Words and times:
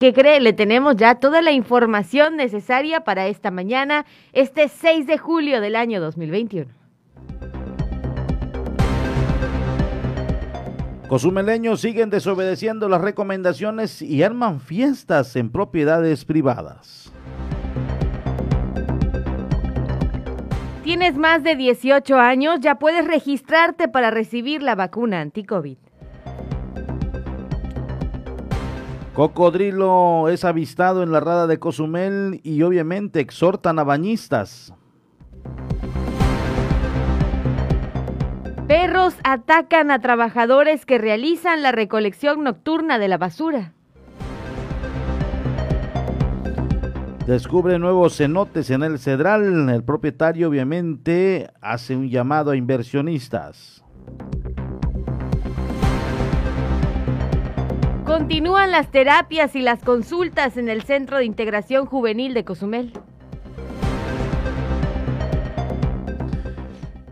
¿Qué 0.00 0.12
cree? 0.12 0.38
Le 0.38 0.52
tenemos 0.52 0.94
ya 0.94 1.16
toda 1.16 1.42
la 1.42 1.50
información 1.50 2.36
necesaria 2.36 3.00
para 3.00 3.26
esta 3.26 3.50
mañana, 3.50 4.06
este 4.32 4.68
6 4.68 5.08
de 5.08 5.18
julio 5.18 5.60
del 5.60 5.74
año 5.74 6.00
2021. 6.00 6.70
Cozumeleños 11.08 11.80
siguen 11.80 12.10
desobedeciendo 12.10 12.88
las 12.88 13.00
recomendaciones 13.00 14.00
y 14.00 14.22
arman 14.22 14.60
fiestas 14.60 15.34
en 15.34 15.50
propiedades 15.50 16.24
privadas. 16.24 17.12
Tienes 20.84 21.16
más 21.16 21.42
de 21.42 21.56
18 21.56 22.16
años, 22.18 22.60
ya 22.60 22.76
puedes 22.76 23.04
registrarte 23.04 23.88
para 23.88 24.12
recibir 24.12 24.62
la 24.62 24.76
vacuna 24.76 25.20
anti-COVID. 25.22 25.87
Cocodrilo 29.18 30.28
es 30.28 30.44
avistado 30.44 31.02
en 31.02 31.10
la 31.10 31.18
rada 31.18 31.48
de 31.48 31.58
Cozumel 31.58 32.40
y 32.44 32.62
obviamente 32.62 33.18
exhortan 33.18 33.80
a 33.80 33.82
bañistas. 33.82 34.72
Perros 38.68 39.16
atacan 39.24 39.90
a 39.90 39.98
trabajadores 39.98 40.86
que 40.86 40.98
realizan 40.98 41.62
la 41.62 41.72
recolección 41.72 42.44
nocturna 42.44 43.00
de 43.00 43.08
la 43.08 43.18
basura. 43.18 43.72
Descubre 47.26 47.76
nuevos 47.80 48.16
cenotes 48.16 48.70
en 48.70 48.84
el 48.84 49.00
Cedral. 49.00 49.68
El 49.68 49.82
propietario 49.82 50.48
obviamente 50.48 51.50
hace 51.60 51.96
un 51.96 52.08
llamado 52.08 52.52
a 52.52 52.56
inversionistas. 52.56 53.84
Continúan 58.18 58.72
las 58.72 58.90
terapias 58.90 59.54
y 59.54 59.62
las 59.62 59.84
consultas 59.84 60.56
en 60.56 60.68
el 60.68 60.82
Centro 60.82 61.18
de 61.18 61.24
Integración 61.24 61.86
Juvenil 61.86 62.34
de 62.34 62.44
Cozumel. 62.44 62.92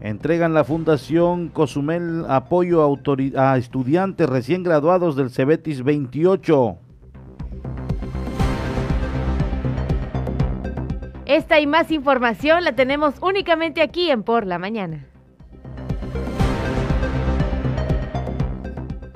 Entregan 0.01 0.53
la 0.53 0.65
Fundación 0.65 1.49
Cozumel 1.51 2.25
apoyo 2.29 2.83
a, 2.83 3.53
a 3.53 3.57
estudiantes 3.57 4.29
recién 4.29 4.65
graduados 4.65 5.15
del 5.15 5.31
Cebetis 5.31 5.85
28. 5.85 6.77
Esta 11.25 11.61
y 11.61 11.69
más 11.69 11.93
información 11.93 12.65
la 12.65 12.75
tenemos 12.75 13.15
únicamente 13.23 13.81
aquí 13.81 14.11
en 14.11 14.25
Por 14.25 14.45
la 14.45 14.59
Mañana. 14.59 15.07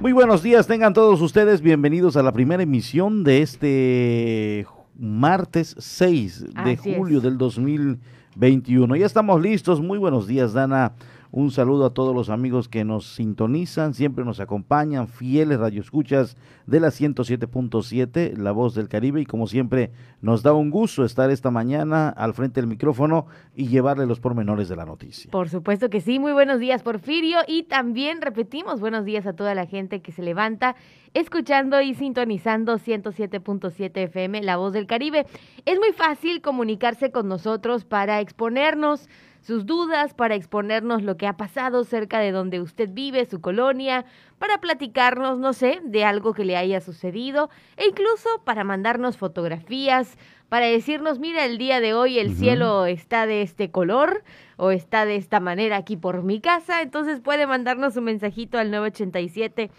Muy 0.00 0.12
buenos 0.12 0.42
días, 0.42 0.66
tengan 0.66 0.94
todos 0.94 1.20
ustedes 1.20 1.60
bienvenidos 1.60 2.16
a 2.16 2.22
la 2.22 2.32
primera 2.32 2.62
emisión 2.62 3.22
de 3.22 3.42
este 3.42 4.66
martes 4.98 5.76
6 5.78 6.46
de 6.64 6.76
julio 6.78 7.20
del 7.20 7.36
2021. 7.36 8.96
Ya 8.96 9.04
estamos 9.04 9.42
listos, 9.42 9.82
muy 9.82 9.98
buenos 9.98 10.26
días 10.26 10.54
Dana, 10.54 10.92
un 11.32 11.50
saludo 11.50 11.86
a 11.86 11.94
todos 11.94 12.14
los 12.14 12.28
amigos 12.28 12.68
que 12.68 12.84
nos 12.84 13.14
sintonizan, 13.14 13.94
siempre 13.94 14.24
nos 14.24 14.40
acompañan, 14.40 15.08
fieles 15.08 15.58
radioescuchas 15.58 16.36
de 16.66 16.80
la 16.80 16.88
107.7, 16.88 18.36
La 18.36 18.52
Voz 18.52 18.74
del 18.74 18.88
Caribe, 18.88 19.20
y 19.20 19.26
como 19.26 19.46
siempre 19.46 19.92
nos 20.20 20.42
da 20.42 20.52
un 20.52 20.70
gusto 20.70 21.04
estar 21.04 21.30
esta 21.30 21.50
mañana 21.50 22.08
al 22.08 22.34
frente 22.34 22.60
del 22.60 22.68
micrófono 22.68 23.26
y 23.54 23.68
llevarle 23.68 24.06
los 24.06 24.20
pormenores 24.20 24.68
de 24.68 24.76
la 24.76 24.84
noticia. 24.84 25.30
Por 25.30 25.48
supuesto 25.48 25.88
que 25.88 26.00
sí, 26.00 26.18
muy 26.18 26.32
buenos 26.32 26.58
días 26.58 26.82
Porfirio, 26.82 27.38
y 27.46 27.64
también 27.64 28.20
repetimos 28.20 28.80
buenos 28.80 29.04
días 29.04 29.26
a 29.26 29.32
toda 29.32 29.54
la 29.54 29.66
gente 29.66 30.02
que 30.02 30.12
se 30.12 30.22
levanta 30.22 30.74
escuchando 31.14 31.80
y 31.80 31.94
sintonizando 31.94 32.78
107.7 32.78 33.90
FM, 33.94 34.42
La 34.42 34.56
Voz 34.56 34.72
del 34.72 34.86
Caribe. 34.86 35.26
Es 35.64 35.78
muy 35.78 35.92
fácil 35.92 36.40
comunicarse 36.40 37.10
con 37.10 37.28
nosotros 37.28 37.84
para 37.84 38.20
exponernos 38.20 39.08
sus 39.40 39.66
dudas, 39.66 40.14
para 40.14 40.34
exponernos 40.34 41.02
lo 41.02 41.16
que 41.16 41.26
ha 41.26 41.36
pasado 41.36 41.84
cerca 41.84 42.18
de 42.18 42.32
donde 42.32 42.60
usted 42.60 42.90
vive, 42.92 43.24
su 43.24 43.40
colonia, 43.40 44.04
para 44.38 44.58
platicarnos, 44.60 45.38
no 45.38 45.52
sé, 45.52 45.80
de 45.84 46.04
algo 46.04 46.34
que 46.34 46.44
le 46.44 46.56
haya 46.56 46.80
sucedido 46.80 47.50
e 47.76 47.86
incluso 47.88 48.28
para 48.44 48.64
mandarnos 48.64 49.16
fotografías, 49.16 50.16
para 50.48 50.66
decirnos, 50.66 51.18
mira, 51.18 51.44
el 51.44 51.58
día 51.58 51.80
de 51.80 51.94
hoy 51.94 52.18
el 52.18 52.34
cielo 52.34 52.86
está 52.86 53.26
de 53.26 53.42
este 53.42 53.70
color 53.70 54.24
o 54.56 54.72
está 54.72 55.04
de 55.04 55.16
esta 55.16 55.40
manera 55.40 55.76
aquí 55.76 55.96
por 55.96 56.22
mi 56.22 56.40
casa, 56.40 56.82
entonces 56.82 57.20
puede 57.20 57.46
mandarnos 57.46 57.96
un 57.96 58.04
mensajito 58.04 58.58
al 58.58 58.70
987 58.70 59.70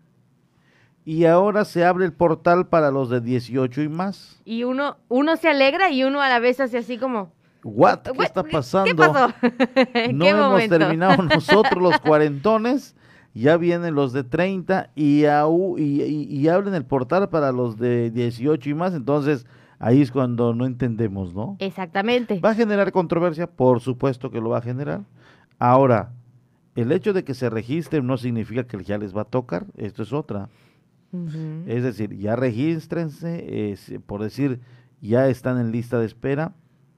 Y 1.04 1.26
ahora 1.26 1.64
se 1.64 1.84
abre 1.84 2.06
el 2.06 2.12
portal 2.12 2.66
para 2.66 2.90
los 2.90 3.08
de 3.08 3.20
18 3.20 3.82
y 3.82 3.88
más. 3.88 4.40
Y 4.44 4.64
uno, 4.64 4.96
uno 5.08 5.36
se 5.36 5.48
alegra 5.48 5.90
y 5.90 6.02
uno 6.02 6.20
a 6.20 6.28
la 6.28 6.40
vez 6.40 6.58
hace 6.58 6.78
así 6.78 6.98
como... 6.98 7.30
What? 7.62 8.00
¿Qué 8.00 8.22
está 8.24 8.42
pasando? 8.42 8.84
¿Qué 8.90 8.94
pasó? 8.94 9.32
no 10.12 10.26
hemos 10.26 10.68
terminado 10.68 11.22
nosotros 11.22 11.80
los 11.80 11.98
cuarentones 12.00 12.96
ya 13.34 13.56
vienen 13.56 13.94
los 13.94 14.12
de 14.12 14.22
30 14.22 14.90
y, 14.94 15.24
y, 15.24 16.48
abren 16.48 16.74
el 16.74 16.84
portal 16.84 17.28
para 17.28 17.50
los 17.50 17.78
de 17.78 18.10
18 18.10 18.70
y 18.70 18.74
más, 18.74 18.94
entonces 18.94 19.44
ahí 19.80 20.00
es 20.00 20.12
cuando 20.12 20.54
no 20.54 20.66
entendemos, 20.66 21.34
¿no? 21.34 21.56
Exactamente. 21.58 22.38
¿Va 22.40 22.50
a 22.50 22.54
generar 22.54 22.92
controversia? 22.92 23.48
Por 23.48 23.80
supuesto 23.80 24.30
que 24.30 24.40
lo 24.40 24.50
va 24.50 24.58
a 24.58 24.62
generar. 24.62 25.02
Ahora, 25.58 26.12
el 26.76 26.92
hecho 26.92 27.12
de 27.12 27.24
que 27.24 27.34
se 27.34 27.50
registren 27.50 28.06
no 28.06 28.16
significa 28.16 28.64
que 28.64 28.82
ya 28.84 28.98
les 28.98 29.16
va 29.16 29.22
a 29.22 29.26
tocar, 29.26 29.66
esto 29.76 30.04
es 30.04 30.12
otra. 30.12 30.48
Es 31.66 31.84
decir, 31.84 32.16
ya 32.18 32.34
regístrense, 32.34 33.76
por 34.04 34.20
decir, 34.20 34.60
ya 35.00 35.28
están 35.28 35.60
en 35.60 35.70
lista 35.70 36.00
de 36.00 36.06
espera, 36.06 36.54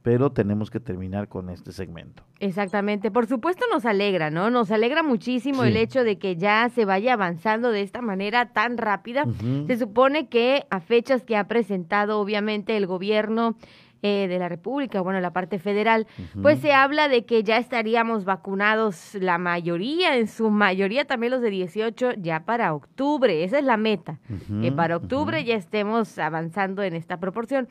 pero 0.06 0.30
tenemos 0.30 0.70
que 0.70 0.78
terminar 0.78 1.26
con 1.26 1.50
este 1.50 1.72
segmento. 1.72 2.22
Exactamente, 2.38 3.10
por 3.10 3.26
supuesto 3.26 3.64
nos 3.72 3.84
alegra, 3.84 4.30
¿no? 4.30 4.50
Nos 4.50 4.70
alegra 4.70 5.02
muchísimo 5.02 5.64
el 5.64 5.76
hecho 5.76 6.04
de 6.04 6.16
que 6.16 6.36
ya 6.36 6.68
se 6.68 6.84
vaya 6.84 7.14
avanzando 7.14 7.72
de 7.72 7.82
esta 7.82 8.02
manera 8.02 8.52
tan 8.52 8.78
rápida. 8.78 9.24
Se 9.66 9.76
supone 9.76 10.28
que 10.28 10.64
a 10.70 10.78
fechas 10.78 11.24
que 11.24 11.36
ha 11.36 11.48
presentado 11.48 12.20
obviamente 12.20 12.76
el 12.76 12.86
gobierno 12.86 13.56
eh, 14.02 14.28
de 14.28 14.38
la 14.38 14.48
República, 14.48 15.00
bueno, 15.00 15.20
la 15.20 15.32
parte 15.32 15.58
federal, 15.58 16.06
pues 16.40 16.60
se 16.60 16.72
habla 16.72 17.08
de 17.08 17.24
que 17.24 17.42
ya 17.42 17.56
estaríamos 17.56 18.24
vacunados 18.24 19.16
la 19.16 19.38
mayoría, 19.38 20.16
en 20.16 20.28
su 20.28 20.50
mayoría 20.50 21.06
también 21.06 21.32
los 21.32 21.42
de 21.42 21.50
18, 21.50 22.12
ya 22.18 22.44
para 22.44 22.74
octubre, 22.74 23.42
esa 23.42 23.58
es 23.58 23.64
la 23.64 23.76
meta, 23.76 24.20
que 24.62 24.70
para 24.70 24.98
octubre 24.98 25.42
ya 25.42 25.56
estemos 25.56 26.16
avanzando 26.20 26.84
en 26.84 26.94
esta 26.94 27.18
proporción 27.18 27.66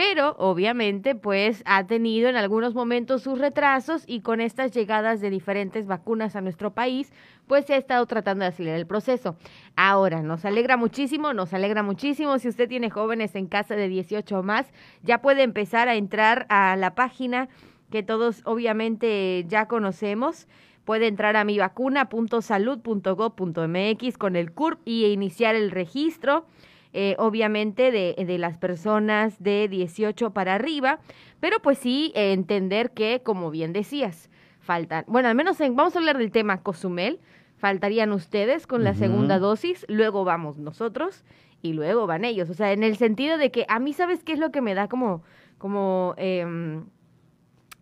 pero 0.00 0.34
obviamente 0.38 1.14
pues 1.14 1.62
ha 1.66 1.86
tenido 1.86 2.30
en 2.30 2.36
algunos 2.36 2.74
momentos 2.74 3.22
sus 3.22 3.38
retrasos 3.38 4.02
y 4.06 4.22
con 4.22 4.40
estas 4.40 4.72
llegadas 4.72 5.20
de 5.20 5.28
diferentes 5.28 5.86
vacunas 5.86 6.36
a 6.36 6.40
nuestro 6.40 6.72
país 6.72 7.12
pues 7.46 7.66
se 7.66 7.74
ha 7.74 7.76
estado 7.76 8.06
tratando 8.06 8.44
de 8.44 8.48
acelerar 8.48 8.78
el 8.78 8.86
proceso. 8.86 9.36
Ahora, 9.76 10.22
nos 10.22 10.46
alegra 10.46 10.78
muchísimo, 10.78 11.34
nos 11.34 11.52
alegra 11.52 11.82
muchísimo 11.82 12.38
si 12.38 12.48
usted 12.48 12.66
tiene 12.66 12.88
jóvenes 12.88 13.34
en 13.34 13.46
casa 13.46 13.76
de 13.76 13.88
18 13.88 14.38
o 14.38 14.42
más, 14.42 14.72
ya 15.02 15.20
puede 15.20 15.42
empezar 15.42 15.90
a 15.90 15.96
entrar 15.96 16.46
a 16.48 16.76
la 16.76 16.94
página 16.94 17.50
que 17.90 18.02
todos 18.02 18.40
obviamente 18.46 19.44
ya 19.48 19.68
conocemos 19.68 20.48
puede 20.86 21.08
entrar 21.08 21.36
a 21.36 21.44
mivacuna.salud.gov.mx 21.44 24.16
con 24.16 24.34
el 24.34 24.52
CURP 24.52 24.80
y 24.86 25.04
iniciar 25.04 25.56
el 25.56 25.70
registro. 25.70 26.46
Eh, 26.92 27.14
obviamente 27.18 27.92
de, 27.92 28.16
de, 28.26 28.38
las 28.38 28.58
personas 28.58 29.40
de 29.40 29.68
18 29.68 30.32
para 30.32 30.56
arriba, 30.56 30.98
pero 31.38 31.60
pues 31.62 31.78
sí 31.78 32.10
entender 32.16 32.90
que, 32.90 33.22
como 33.22 33.52
bien 33.52 33.72
decías, 33.72 34.28
faltan, 34.58 35.04
bueno, 35.06 35.28
al 35.28 35.36
menos 35.36 35.58
vamos 35.60 35.94
a 35.94 36.00
hablar 36.00 36.18
del 36.18 36.32
tema 36.32 36.62
Cozumel, 36.62 37.20
faltarían 37.58 38.10
ustedes 38.10 38.66
con 38.66 38.82
la 38.82 38.94
segunda 38.94 39.38
dosis, 39.38 39.86
luego 39.88 40.24
vamos 40.24 40.58
nosotros 40.58 41.24
y 41.62 41.74
luego 41.74 42.08
van 42.08 42.24
ellos, 42.24 42.50
o 42.50 42.54
sea, 42.54 42.72
en 42.72 42.82
el 42.82 42.96
sentido 42.96 43.38
de 43.38 43.52
que 43.52 43.66
a 43.68 43.78
mí, 43.78 43.92
¿sabes 43.92 44.24
qué 44.24 44.32
es 44.32 44.40
lo 44.40 44.50
que 44.50 44.60
me 44.60 44.74
da 44.74 44.88
como, 44.88 45.22
como, 45.58 46.14
eh, 46.16 46.82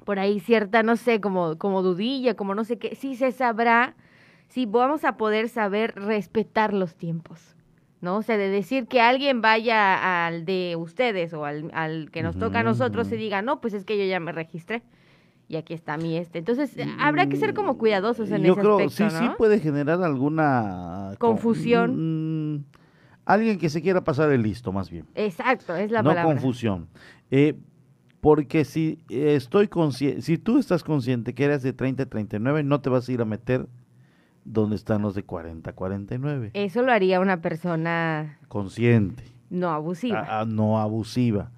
por 0.05 0.19
ahí 0.19 0.41
cierta, 0.41 0.83
no 0.83 0.97
sé, 0.97 1.21
como, 1.21 1.59
como 1.59 1.83
dudilla, 1.83 2.35
como 2.35 2.55
no 2.55 2.65
sé 2.65 2.79
qué, 2.79 2.95
sí 2.95 3.15
se 3.15 3.33
sabrá, 3.33 3.95
si 4.49 4.67
vamos 4.67 5.05
a 5.05 5.17
poder 5.17 5.49
saber 5.49 5.95
respetar 5.95 6.75
los 6.75 6.95
tiempos. 6.97 7.58
¿No? 8.01 8.19
O 8.19 8.23
sea, 8.23 8.37
de 8.37 8.49
decir 8.49 8.87
que 8.87 9.01
alguien 9.01 9.41
vaya 9.41 10.27
al 10.27 10.45
de 10.45 10.77
ustedes 10.77 11.33
o 11.35 11.45
al, 11.45 11.71
al 11.75 12.11
que 12.11 12.23
nos 12.23 12.39
toca 12.39 12.61
a 12.61 12.63
nosotros 12.63 13.11
y 13.13 13.17
diga, 13.17 13.43
no, 13.43 13.61
pues 13.61 13.75
es 13.75 13.85
que 13.85 13.99
yo 13.99 14.05
ya 14.05 14.21
me 14.21 14.33
registré 14.33 14.83
y 15.49 15.57
aquí 15.57 15.75
está 15.75 15.97
mi 15.97 16.17
este. 16.17 16.39
Entonces, 16.39 16.77
habrá 17.01 17.29
que 17.29 17.37
ser 17.37 17.55
como 17.55 17.79
cuidadosos 17.79 18.31
en 18.31 18.43
yo 18.43 18.53
ese 18.53 18.61
creo, 18.61 18.79
aspecto, 18.79 19.11
sí, 19.11 19.17
sí 19.19 19.31
puede 19.39 19.59
generar 19.59 20.03
alguna... 20.03 21.15
Confusión. 21.19 22.57
Mm, 22.57 22.65
alguien 23.25 23.59
que 23.59 23.71
se 23.71 23.81
quiera 23.81 24.05
pasar 24.05 24.31
el 24.31 24.43
listo, 24.43 24.73
más 24.73 24.91
bien. 24.91 25.07
Exacto, 25.15 25.75
es 25.75 25.91
la 25.91 26.03
no 26.03 26.11
palabra. 26.11 26.35
No 26.35 26.41
confusión. 26.41 26.89
Eh, 27.31 27.55
porque 28.21 28.65
si 28.65 28.99
estoy 29.09 29.69
consciente, 29.69 30.21
si 30.23 30.37
tú 30.37 30.59
estás 30.59 30.85
consciente 30.85 31.35
que 31.35 31.45
eres 31.45 31.63
de 31.63 31.73
30 31.73 32.07
39, 32.07 32.63
no 32.63 32.81
te 32.81 32.91
vas 32.91 33.09
a 33.09 33.13
ir 33.13 33.23
a 33.23 33.25
meter 33.25 33.67
donde 34.53 34.77
están 34.77 35.03
los 35.03 35.15
de 35.15 35.23
40 35.25 35.73
49. 35.73 36.51
Eso 36.55 36.83
lo 36.83 36.93
haría 36.93 37.21
una 37.21 37.41
persona 37.41 38.39
consciente. 38.49 39.25
No 39.51 39.71
abusiva. 39.71 40.21
Ah, 40.27 40.41
ah, 40.41 40.45
no 40.47 40.79
abusiva. 40.79 41.51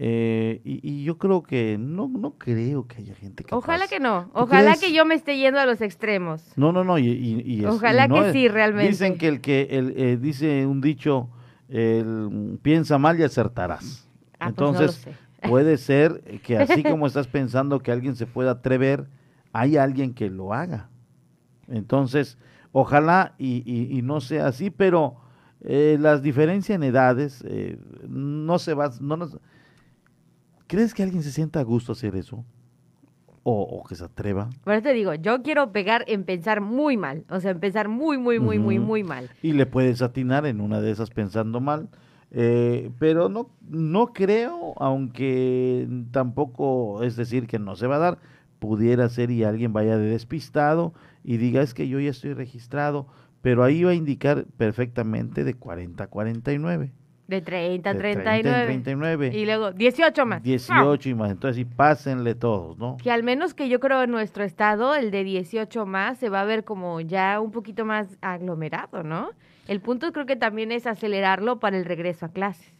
Eh, 0.00 0.60
y, 0.62 1.02
yo 1.02 1.18
creo 1.18 1.42
que 1.42 1.76
no 1.76 2.06
no 2.06 2.34
creo 2.38 2.86
que 2.86 2.98
haya 2.98 3.14
gente 3.16 3.42
que 3.42 3.52
ojalá 3.52 3.88
que 3.88 3.98
no. 3.98 4.30
Ojalá 4.32 4.76
que 4.76 4.92
yo 4.92 5.04
me 5.04 5.16
esté 5.16 5.36
yendo 5.36 5.58
a 5.58 5.66
los 5.66 5.80
extremos. 5.80 6.52
No 6.54 6.70
no 6.70 6.84
no 6.84 6.98
y, 7.00 7.64
ojalá 7.66 8.06
que 8.08 8.32
sí 8.32 8.46
realmente. 8.46 8.90
Dicen 8.90 9.18
que 9.18 9.26
el 9.26 9.40
que 9.40 9.66
el, 9.70 9.94
eh, 9.96 10.16
dice 10.16 10.66
un 10.66 10.80
dicho 10.80 11.28
el, 11.68 12.60
piensa 12.62 12.98
mal 12.98 13.18
y 13.18 13.24
acertarás. 13.24 14.08
Ah, 14.38 14.52
pues 14.54 14.70
entonces 14.70 15.08
puede 15.48 15.76
ser 15.78 16.22
que 16.44 16.58
así 16.58 16.84
como 16.84 17.08
estás 17.08 17.26
pensando 17.26 17.80
que 17.80 17.90
alguien 17.90 18.14
se 18.14 18.26
pueda 18.26 18.52
atrever 18.52 19.08
hay 19.52 19.78
alguien 19.78 20.14
que 20.14 20.30
lo 20.30 20.52
haga 20.52 20.90
entonces 21.68 22.38
ojalá 22.72 23.34
y, 23.38 24.00
no 24.02 24.20
sea 24.20 24.48
así 24.48 24.70
pero 24.70 25.16
eh, 25.60 25.96
las 26.00 26.22
diferencias 26.22 26.76
en 26.76 26.82
edades 26.82 27.44
no 28.08 28.58
se 28.58 28.74
va 28.74 28.90
no 29.00 29.16
nos, 29.16 29.38
¿Crees 30.68 30.92
que 30.92 31.02
alguien 31.02 31.22
se 31.22 31.32
sienta 31.32 31.60
a 31.60 31.62
gusto 31.62 31.92
hacer 31.92 32.14
eso? 32.14 32.44
O, 33.50 33.82
que 33.88 33.94
se 33.94 34.04
atreva. 34.04 34.50
Por 34.62 34.74
eso 34.74 34.82
te 34.82 34.92
digo, 34.92 35.14
yo 35.14 35.42
quiero 35.42 35.72
pegar 35.72 36.04
en 36.06 36.24
pensar 36.24 36.60
muy 36.60 36.98
mal, 36.98 37.24
o 37.30 37.40
sea, 37.40 37.52
en 37.52 37.60
pensar 37.60 37.88
muy, 37.88 38.18
muy, 38.18 38.38
muy, 38.38 38.58
muy, 38.58 38.78
muy 38.78 39.02
mal. 39.02 39.30
Y 39.40 39.52
le 39.52 39.64
puedes 39.64 40.02
atinar 40.02 40.44
en 40.44 40.60
una 40.60 40.82
de 40.82 40.90
esas 40.90 41.08
pensando 41.08 41.58
mal, 41.58 41.88
eh, 42.30 42.90
pero 42.98 43.30
no, 43.30 43.48
no 43.70 44.08
creo, 44.08 44.74
aunque 44.76 45.88
tampoco 46.10 47.02
es 47.02 47.16
decir 47.16 47.46
que 47.46 47.58
no 47.58 47.74
se 47.74 47.86
va 47.86 47.96
a 47.96 48.00
dar, 48.00 48.18
pudiera 48.58 49.08
ser 49.08 49.30
y 49.30 49.44
alguien 49.44 49.72
vaya 49.72 49.96
de 49.96 50.08
despistado 50.08 50.92
y 51.24 51.36
diga 51.36 51.62
es 51.62 51.74
que 51.74 51.88
yo 51.88 52.00
ya 52.00 52.10
estoy 52.10 52.34
registrado, 52.34 53.06
pero 53.42 53.64
ahí 53.64 53.84
va 53.84 53.90
a 53.90 53.94
indicar 53.94 54.44
perfectamente 54.56 55.44
de 55.44 55.54
40 55.54 56.04
a 56.04 56.06
49. 56.06 56.92
De 57.28 57.42
30 57.42 57.90
a 57.90 57.94
39. 57.94 58.64
39. 58.64 59.30
Y 59.34 59.44
luego 59.44 59.72
18 59.72 60.24
más. 60.24 60.42
18 60.42 61.10
y 61.10 61.14
más. 61.14 61.30
Entonces, 61.30 61.56
sí, 61.56 61.64
pásenle 61.66 62.34
todos, 62.34 62.78
¿no? 62.78 62.96
Que 62.96 63.10
al 63.10 63.22
menos 63.22 63.52
que 63.52 63.68
yo 63.68 63.80
creo 63.80 64.02
en 64.02 64.10
nuestro 64.10 64.44
estado, 64.44 64.94
el 64.94 65.10
de 65.10 65.24
18 65.24 65.84
más 65.84 66.16
se 66.16 66.30
va 66.30 66.40
a 66.40 66.44
ver 66.44 66.64
como 66.64 67.02
ya 67.02 67.38
un 67.40 67.50
poquito 67.50 67.84
más 67.84 68.16
aglomerado, 68.22 69.02
¿no? 69.02 69.28
El 69.66 69.82
punto 69.82 70.10
creo 70.12 70.24
que 70.24 70.36
también 70.36 70.72
es 70.72 70.86
acelerarlo 70.86 71.60
para 71.60 71.76
el 71.76 71.84
regreso 71.84 72.24
a 72.24 72.30
clases, 72.30 72.72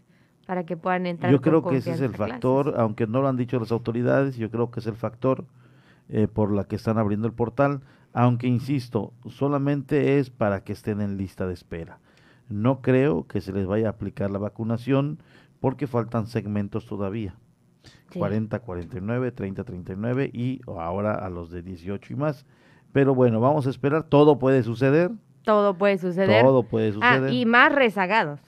para 0.47 0.65
que 0.65 0.79
puedan 0.79 1.05
entrar. 1.05 1.31
Yo 1.31 1.43
creo 1.43 1.63
que 1.63 1.77
ese 1.77 1.93
es 1.93 2.01
el 2.01 2.15
factor, 2.15 2.75
aunque 2.79 3.07
no 3.07 3.21
lo 3.21 3.29
han 3.29 3.37
dicho 3.37 3.61
las 3.61 3.71
autoridades, 3.71 4.39
yo 4.39 4.51
creo 4.51 4.71
que 4.71 4.81
es 4.81 4.87
el 4.87 4.97
factor 4.97 5.45
eh, 6.09 6.29
por 6.29 6.53
la 6.53 6.65
que 6.65 6.77
están 6.77 6.99
abriendo 6.99 7.27
el 7.27 7.35
portal, 7.35 7.81
aunque 8.13 8.47
insisto, 8.47 9.13
solamente 9.29 10.19
es 10.19 10.31
para 10.31 10.65
que 10.65 10.73
estén 10.73 11.01
en 11.01 11.17
lista 11.17 11.47
de 11.47 11.55
espera 11.55 12.01
no 12.49 12.81
creo 12.81 13.27
que 13.27 13.41
se 13.41 13.53
les 13.53 13.67
vaya 13.67 13.89
a 13.89 13.91
aplicar 13.91 14.31
la 14.31 14.39
vacunación 14.39 15.19
porque 15.61 15.87
faltan 15.87 16.27
segmentos 16.27 16.87
todavía. 16.87 17.35
40, 18.15 18.59
49, 18.61 19.33
30, 19.33 19.65
39 19.65 20.31
y 20.33 20.61
ahora 20.67 21.15
a 21.15 21.29
los 21.29 21.51
de 21.51 21.63
18 21.63 22.13
y 22.13 22.17
más. 22.17 22.47
Pero 22.93 23.15
bueno, 23.15 23.41
vamos 23.41 23.67
a 23.67 23.71
esperar. 23.71 24.05
Todo 24.05 24.39
puede 24.39 24.63
suceder. 24.63 25.11
Todo 25.43 25.75
puede 25.75 25.99
suceder. 25.99 26.43
Todo 26.43 26.63
puede 26.63 26.89
ah, 27.03 27.17
suceder. 27.17 27.33
y 27.33 27.45
más 27.45 27.73
rezagados. 27.73 28.41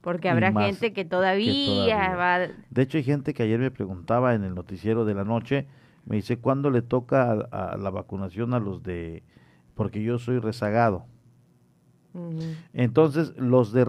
Porque 0.00 0.28
habrá 0.28 0.52
gente 0.52 0.92
que 0.92 1.04
todavía, 1.04 2.14
va... 2.14 2.38
De 2.70 2.82
hecho, 2.82 2.98
hay 2.98 3.04
gente 3.04 3.34
que 3.34 3.42
ayer 3.42 3.58
me 3.58 3.72
preguntaba 3.72 4.34
en 4.34 4.44
el 4.44 4.54
noticiero 4.54 5.04
de 5.04 5.14
la 5.14 5.24
noche, 5.24 5.66
me 6.08 6.16
dice, 6.16 6.38
¿cuándo 6.38 6.70
le 6.70 6.80
toca 6.80 7.32
a 7.32 7.76
la 7.76 7.90
vacunación 7.90 8.54
a 8.54 8.58
los 8.58 8.82
de... 8.82 9.22
Porque 9.74 10.02
yo 10.02 10.18
soy 10.18 10.38
rezagado. 10.38 11.04
Entonces, 12.72 13.34
los 13.36 13.72
de, 13.72 13.86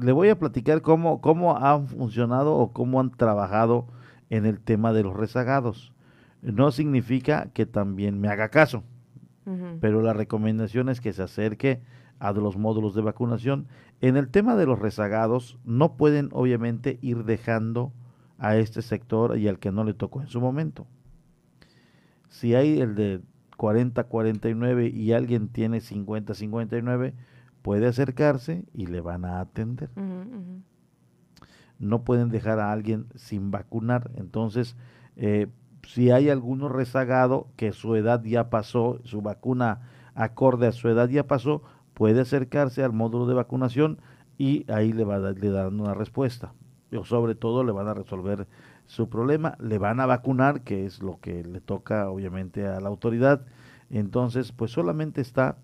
le 0.00 0.12
voy 0.12 0.28
a 0.28 0.38
platicar 0.38 0.82
cómo, 0.82 1.20
cómo 1.20 1.56
han 1.56 1.86
funcionado 1.86 2.56
o 2.56 2.72
cómo 2.72 3.00
han 3.00 3.10
trabajado 3.12 3.86
en 4.28 4.46
el 4.46 4.60
tema 4.60 4.92
de 4.92 5.04
los 5.04 5.16
rezagados. 5.16 5.92
No 6.42 6.72
significa 6.72 7.50
que 7.54 7.66
también 7.66 8.20
me 8.20 8.28
haga 8.28 8.48
caso, 8.48 8.82
pero 9.80 10.02
la 10.02 10.12
recomendación 10.12 10.88
es 10.88 11.00
que 11.00 11.12
se 11.12 11.22
acerque 11.22 11.80
a 12.18 12.32
los 12.32 12.58
módulos 12.58 12.94
de 12.94 13.02
vacunación. 13.02 13.66
En 14.00 14.16
el 14.16 14.28
tema 14.28 14.56
de 14.56 14.66
los 14.66 14.78
rezagados, 14.78 15.58
no 15.64 15.96
pueden 15.96 16.28
obviamente 16.32 16.98
ir 17.00 17.24
dejando 17.24 17.92
a 18.38 18.56
este 18.56 18.82
sector 18.82 19.38
y 19.38 19.48
al 19.48 19.58
que 19.58 19.70
no 19.70 19.84
le 19.84 19.94
tocó 19.94 20.20
en 20.20 20.26
su 20.26 20.40
momento. 20.40 20.86
Si 22.30 22.54
hay 22.54 22.80
el 22.80 22.94
de 22.94 23.20
40-49 23.58 24.92
y 24.94 25.12
alguien 25.12 25.48
tiene 25.48 25.78
50-59, 25.78 27.12
puede 27.60 27.86
acercarse 27.86 28.64
y 28.72 28.86
le 28.86 29.02
van 29.02 29.26
a 29.26 29.40
atender. 29.40 29.90
No 31.78 32.02
pueden 32.04 32.30
dejar 32.30 32.58
a 32.58 32.72
alguien 32.72 33.06
sin 33.16 33.50
vacunar. 33.50 34.10
Entonces, 34.14 34.76
eh, 35.16 35.48
si 35.86 36.10
hay 36.10 36.30
alguno 36.30 36.68
rezagado 36.68 37.48
que 37.56 37.72
su 37.72 37.96
edad 37.96 38.22
ya 38.22 38.48
pasó, 38.48 39.00
su 39.04 39.22
vacuna 39.22 39.80
acorde 40.14 40.66
a 40.68 40.72
su 40.72 40.88
edad 40.88 41.08
ya 41.08 41.26
pasó, 41.26 41.62
puede 41.94 42.20
acercarse 42.20 42.82
al 42.82 42.92
módulo 42.92 43.26
de 43.26 43.34
vacunación 43.34 43.98
y 44.38 44.70
ahí 44.70 44.92
le, 44.92 45.04
va 45.04 45.16
a, 45.16 45.32
le 45.32 45.50
dan 45.50 45.80
una 45.80 45.94
respuesta. 45.94 46.54
O 46.96 47.04
sobre 47.04 47.34
todo 47.34 47.64
le 47.64 47.72
van 47.72 47.88
a 47.88 47.94
resolver 47.94 48.46
su 48.90 49.08
problema, 49.08 49.56
le 49.60 49.78
van 49.78 50.00
a 50.00 50.06
vacunar, 50.06 50.62
que 50.62 50.84
es 50.84 51.00
lo 51.00 51.20
que 51.20 51.44
le 51.44 51.60
toca 51.60 52.10
obviamente 52.10 52.66
a 52.66 52.80
la 52.80 52.88
autoridad. 52.88 53.46
Entonces, 53.88 54.50
pues 54.50 54.72
solamente 54.72 55.20
está 55.20 55.58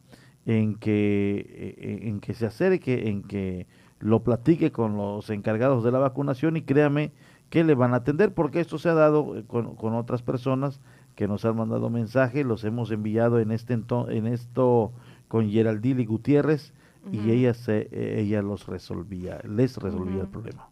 en 0.45 0.77
que, 0.77 1.75
eh, 1.77 1.99
en 2.03 2.21
que 2.21 2.35
se 2.35 2.47
acerque, 2.47 3.09
en 3.09 3.25
que 3.25 3.67
lo 3.99 4.23
platique 4.23 4.71
con 4.71 4.97
los 4.97 5.29
encargados 5.31 5.83
de 5.83 5.91
la 5.91 5.99
vacunación 5.99 6.57
y 6.57 6.63
créame 6.63 7.11
que 7.51 7.65
le 7.65 7.75
van 7.75 7.95
a 7.95 7.97
atender, 7.97 8.33
porque 8.33 8.61
esto 8.61 8.79
se 8.79 8.91
ha 8.91 8.95
dado 8.95 9.37
eh, 9.37 9.45
con, 9.45 9.75
con 9.75 9.95
otras 9.95 10.23
personas 10.23 10.81
que 11.17 11.27
nos 11.27 11.45
han 11.45 11.57
mandado 11.57 11.91
mensajes, 11.91 12.47
los 12.47 12.63
hemos 12.63 12.93
enviado 12.93 13.41
en 13.41 13.51
este 13.51 13.75
en 13.75 14.27
esto 14.29 14.93
con 15.27 15.51
Geraldine 15.51 16.05
Gutiérrez 16.05 16.73
y 17.11 17.31
ella 17.31 17.55
se 17.55 17.89
eh, 17.91 18.21
ella 18.21 18.41
los 18.41 18.69
resolvía, 18.69 19.41
les 19.49 19.79
resolvía 19.79 20.23
el 20.23 20.29
problema 20.29 20.69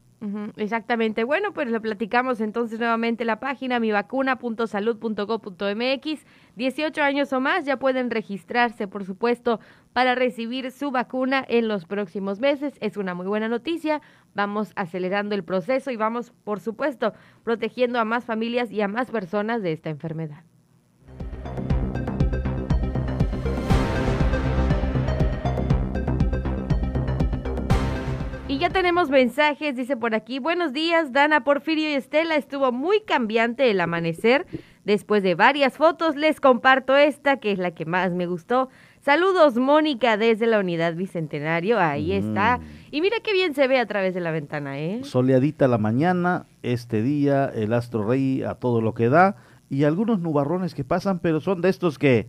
exactamente. 0.56 1.25
Bueno, 1.25 1.52
pues 1.52 1.68
lo 1.68 1.83
platicamos 1.83 2.40
entonces 2.40 2.78
nuevamente 2.78 3.25
la 3.25 3.40
página 3.40 3.80
mivacuna.salud.gov.mx. 3.80 6.26
18 6.56 7.02
años 7.02 7.33
o 7.33 7.40
más 7.40 7.64
ya 7.64 7.78
pueden 7.78 8.11
registrarse, 8.11 8.87
por 8.88 9.04
supuesto, 9.04 9.61
para 9.92 10.14
recibir 10.14 10.71
su 10.71 10.90
vacuna 10.90 11.44
en 11.47 11.68
los 11.68 11.85
próximos 11.85 12.40
meses. 12.40 12.78
Es 12.80 12.97
una 12.97 13.12
muy 13.14 13.26
buena 13.26 13.49
noticia. 13.49 14.00
Vamos 14.35 14.73
acelerando 14.76 15.35
el 15.35 15.44
proceso 15.44 15.90
y 15.90 15.97
vamos, 15.97 16.33
por 16.44 16.61
supuesto, 16.61 17.12
protegiendo 17.42 17.99
a 17.99 18.04
más 18.04 18.25
familias 18.25 18.71
y 18.71 18.80
a 18.80 18.88
más 18.88 19.11
personas 19.11 19.62
de 19.62 19.73
esta 19.73 19.90
enfermedad. 19.90 20.44
Y 28.54 28.58
ya 28.58 28.70
tenemos 28.70 29.11
mensajes, 29.11 29.75
dice 29.75 29.96
por 29.96 30.14
aquí, 30.14 30.38
buenos 30.38 30.73
días, 30.73 31.12
Dana, 31.12 31.42
Porfirio 31.42 31.90
y 31.90 31.94
Estela, 31.94 32.37
estuvo 32.37 32.70
muy 32.70 33.00
cambiante 33.00 33.68
el 33.68 33.80
amanecer. 33.80 34.46
Después 34.84 35.25
de 35.25 35.34
varias 35.34 35.76
fotos, 35.76 36.14
les 36.14 36.40
comparto 36.40 36.96
esta, 36.96 37.38
que 37.38 37.50
es 37.50 37.58
la 37.58 37.73
que 37.73 37.84
más 37.84 38.12
me 38.12 38.26
gustó. 38.26 38.68
Saludos, 39.00 39.56
Mónica, 39.56 40.16
desde 40.16 40.46
la 40.46 40.61
unidad 40.61 40.94
Bicentenario, 40.94 41.80
ahí 41.80 42.12
está. 42.12 42.61
Y 42.92 43.00
mira 43.00 43.16
qué 43.25 43.32
bien 43.32 43.56
se 43.56 43.66
ve 43.66 43.80
a 43.80 43.87
través 43.87 44.14
de 44.14 44.20
la 44.20 44.30
ventana, 44.30 44.78
¿eh? 44.78 45.00
Soleadita 45.02 45.66
la 45.66 45.78
mañana, 45.78 46.46
este 46.62 47.02
día, 47.02 47.46
el 47.46 47.73
astro 47.73 48.06
rey 48.06 48.44
a 48.44 48.54
todo 48.54 48.80
lo 48.80 48.94
que 48.94 49.08
da, 49.08 49.34
y 49.68 49.82
algunos 49.82 50.20
nubarrones 50.20 50.76
que 50.76 50.84
pasan, 50.84 51.18
pero 51.18 51.40
son 51.40 51.61
de 51.61 51.70
estos 51.70 51.99
que... 51.99 52.28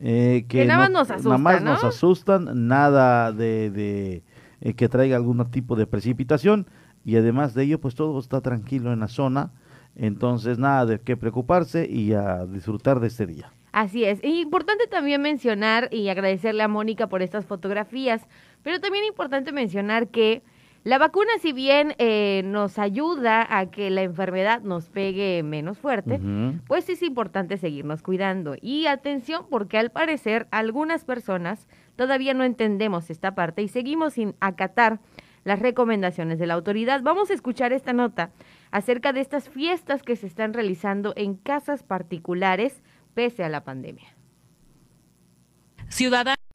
Eh, 0.00 0.46
que, 0.48 0.64
nada 0.64 0.88
más 0.88 0.90
nos 0.92 1.10
asustan, 1.10 1.42
Nada 1.42 1.60
más 1.60 1.62
nos 1.62 1.84
asustan, 1.84 2.68
nada 2.68 3.32
de 3.32 4.22
eh, 4.60 4.74
que 4.74 4.88
traiga 4.88 5.16
algún 5.16 5.44
tipo 5.50 5.76
de 5.76 5.86
precipitación 5.86 6.66
y 7.04 7.16
además 7.16 7.54
de 7.54 7.64
ello 7.64 7.80
pues 7.80 7.94
todo 7.94 8.18
está 8.18 8.40
tranquilo 8.40 8.92
en 8.92 9.00
la 9.00 9.08
zona 9.08 9.52
Entonces, 9.96 10.58
nada 10.58 10.86
de 10.86 11.00
qué 11.00 11.16
preocuparse 11.16 11.88
y 11.88 12.12
a 12.12 12.46
disfrutar 12.46 13.00
de 13.00 13.08
este 13.08 13.26
día. 13.26 13.50
Así 13.72 14.04
es. 14.04 14.22
Y 14.22 14.40
importante 14.40 14.86
también 14.86 15.20
mencionar 15.20 15.88
y 15.92 16.08
agradecerle 16.08 16.62
a 16.62 16.68
Mónica 16.68 17.08
por 17.08 17.22
estas 17.22 17.44
fotografías, 17.44 18.26
pero 18.62 18.80
también 18.80 19.04
importante 19.04 19.52
mencionar 19.52 20.08
que 20.08 20.42
la 20.84 20.98
vacuna, 20.98 21.30
si 21.40 21.52
bien 21.52 21.94
eh, 21.98 22.42
nos 22.44 22.78
ayuda 22.78 23.46
a 23.50 23.66
que 23.66 23.90
la 23.90 24.02
enfermedad 24.02 24.62
nos 24.62 24.88
pegue 24.88 25.42
menos 25.42 25.78
fuerte, 25.78 26.20
pues 26.66 26.88
es 26.88 27.02
importante 27.02 27.56
seguirnos 27.56 28.02
cuidando. 28.02 28.54
Y 28.60 28.86
atención, 28.86 29.46
porque 29.50 29.76
al 29.76 29.90
parecer 29.90 30.46
algunas 30.50 31.04
personas 31.04 31.66
todavía 31.98 32.32
no 32.32 32.44
entendemos 32.44 33.10
esta 33.10 33.34
parte 33.34 33.60
y 33.60 33.68
seguimos 33.68 34.14
sin 34.14 34.36
acatar 34.38 35.00
las 35.42 35.58
recomendaciones 35.58 36.38
de 36.38 36.46
la 36.46 36.54
autoridad. 36.54 37.02
Vamos 37.02 37.30
a 37.30 37.34
escuchar 37.34 37.72
esta 37.72 37.92
nota 37.92 38.30
acerca 38.70 39.12
de 39.12 39.20
estas 39.20 39.48
fiestas 39.48 40.02
que 40.02 40.14
se 40.14 40.28
están 40.28 40.54
realizando 40.54 41.12
en 41.16 41.34
casas 41.34 41.82
particulares 41.82 42.82
pese 43.14 43.42
a 43.42 43.48
la 43.48 43.64
pandemia. 43.64 44.14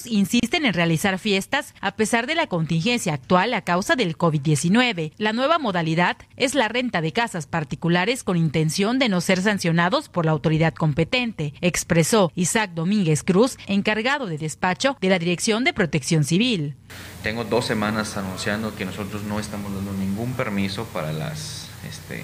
Insisten 0.07 0.65
en 0.65 0.73
realizar 0.73 1.19
fiestas 1.19 1.73
a 1.81 1.95
pesar 1.95 2.27
de 2.27 2.35
la 2.35 2.47
contingencia 2.47 3.13
actual 3.13 3.53
a 3.53 3.61
causa 3.61 3.95
del 3.95 4.17
COVID-19. 4.17 5.13
La 5.17 5.33
nueva 5.33 5.59
modalidad 5.59 6.17
es 6.37 6.55
la 6.55 6.67
renta 6.67 7.01
de 7.01 7.13
casas 7.13 7.47
particulares 7.47 8.23
con 8.23 8.37
intención 8.37 8.99
de 8.99 9.09
no 9.09 9.21
ser 9.21 9.41
sancionados 9.41 10.09
por 10.09 10.25
la 10.25 10.31
autoridad 10.31 10.73
competente, 10.73 11.53
expresó 11.61 12.31
Isaac 12.35 12.71
Domínguez 12.73 13.23
Cruz, 13.23 13.57
encargado 13.67 14.25
de 14.25 14.37
despacho 14.37 14.97
de 15.01 15.09
la 15.09 15.19
Dirección 15.19 15.63
de 15.63 15.73
Protección 15.73 16.23
Civil. 16.23 16.75
Tengo 17.21 17.43
dos 17.43 17.65
semanas 17.65 18.17
anunciando 18.17 18.75
que 18.75 18.85
nosotros 18.85 19.23
no 19.23 19.39
estamos 19.39 19.73
dando 19.73 19.93
ningún 19.93 20.33
permiso 20.33 20.85
para 20.85 21.11
las 21.11 21.69
este, 21.87 22.23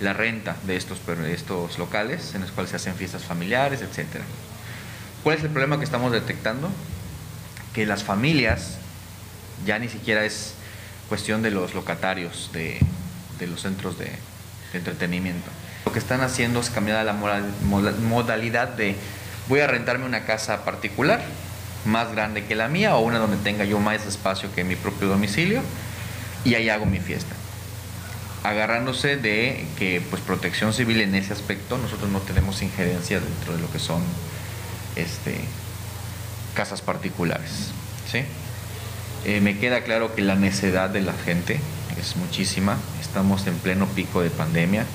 la 0.00 0.12
renta 0.12 0.56
de 0.66 0.76
estos, 0.76 1.00
estos 1.28 1.78
locales 1.78 2.34
en 2.34 2.42
los 2.42 2.50
cuales 2.50 2.70
se 2.70 2.76
hacen 2.76 2.94
fiestas 2.94 3.24
familiares, 3.24 3.82
etcétera. 3.82 4.24
¿Cuál 5.22 5.38
es 5.38 5.44
el 5.44 5.50
problema 5.50 5.78
que 5.78 5.84
estamos 5.84 6.12
detectando? 6.12 6.70
Que 7.74 7.86
las 7.86 8.04
familias 8.04 8.78
ya 9.66 9.78
ni 9.78 9.88
siquiera 9.88 10.24
es 10.24 10.54
cuestión 11.08 11.42
de 11.42 11.50
los 11.50 11.74
locatarios 11.74 12.50
de, 12.52 12.80
los 13.46 13.62
centros 13.62 13.98
de, 13.98 14.10
entretenimiento. 14.72 15.50
Lo 15.84 15.92
que 15.92 15.98
están 15.98 16.22
haciendo 16.22 16.60
es 16.60 16.70
cambiar 16.70 17.04
la 17.04 17.12
modalidad 17.12 18.68
de 18.68 18.96
voy 19.48 19.60
a 19.60 19.66
rentarme 19.66 20.06
una 20.06 20.24
casa 20.24 20.64
particular 20.64 21.22
más 21.84 22.10
grande 22.12 22.44
que 22.44 22.54
la 22.54 22.68
mía 22.68 22.96
o 22.96 23.00
una 23.00 23.18
donde 23.18 23.36
tenga 23.36 23.64
yo 23.64 23.78
más 23.78 24.06
espacio 24.06 24.52
que 24.54 24.64
mi 24.64 24.74
propio 24.74 25.08
domicilio 25.08 25.60
y 26.44 26.54
ahí 26.54 26.68
hago 26.70 26.86
mi 26.86 26.98
fiesta 26.98 27.34
agarrándose 28.42 29.16
de 29.16 29.64
que 29.78 30.02
pues 30.10 30.22
protección 30.22 30.72
civil 30.74 31.00
en 31.00 31.14
ese 31.14 31.32
aspecto 31.32 31.78
nosotros 31.78 32.10
no 32.10 32.20
tenemos 32.20 32.60
injerencia 32.62 33.18
dentro 33.18 33.54
de 33.54 33.60
lo 33.60 33.70
que 33.72 33.78
son 33.78 34.02
este 34.96 35.40
casas 36.54 36.80
particulares 36.82 37.70
¿sí? 38.10 38.22
Eh, 39.26 39.40
me 39.40 39.58
queda 39.58 39.82
claro 39.82 40.14
que 40.14 40.22
la 40.22 40.34
necedad 40.34 40.90
de 40.90 41.02
la 41.02 41.12
gente 41.12 41.60
es 41.98 42.16
muchísima 42.16 42.78
estamos 43.00 43.46
en 43.46 43.54
pleno 43.56 43.86
pico 43.86 44.22
de 44.22 44.30
pandemia 44.30 44.86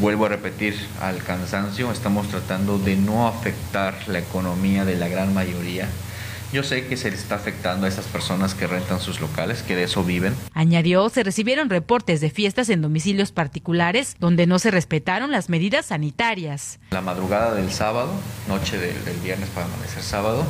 vuelvo 0.00 0.26
a 0.26 0.28
repetir 0.28 0.76
al 1.00 1.22
cansancio 1.22 1.90
estamos 1.92 2.28
tratando 2.28 2.78
de 2.78 2.96
no 2.96 3.26
afectar 3.26 3.94
la 4.06 4.18
economía 4.18 4.84
de 4.84 4.96
la 4.96 5.08
gran 5.08 5.32
mayoría 5.32 5.88
yo 6.50 6.62
sé 6.62 6.86
que 6.86 6.96
se 6.96 7.10
le 7.10 7.16
está 7.16 7.34
afectando 7.34 7.84
a 7.84 7.90
esas 7.90 8.06
personas 8.06 8.54
que 8.54 8.66
rentan 8.66 9.00
sus 9.00 9.20
locales, 9.20 9.62
que 9.62 9.76
de 9.76 9.82
eso 9.82 10.02
viven. 10.02 10.34
Añadió, 10.54 11.06
se 11.10 11.22
recibieron 11.22 11.68
reportes 11.68 12.22
de 12.22 12.30
fiestas 12.30 12.70
en 12.70 12.80
domicilios 12.80 13.32
particulares 13.32 14.16
donde 14.18 14.46
no 14.46 14.58
se 14.58 14.70
respetaron 14.70 15.30
las 15.30 15.50
medidas 15.50 15.86
sanitarias. 15.86 16.78
La 16.90 17.02
madrugada 17.02 17.54
del 17.54 17.70
sábado, 17.70 18.10
noche 18.48 18.78
del, 18.78 18.94
viernes 19.22 19.50
para 19.50 19.66
amanecer 19.66 20.02
sábado, 20.02 20.46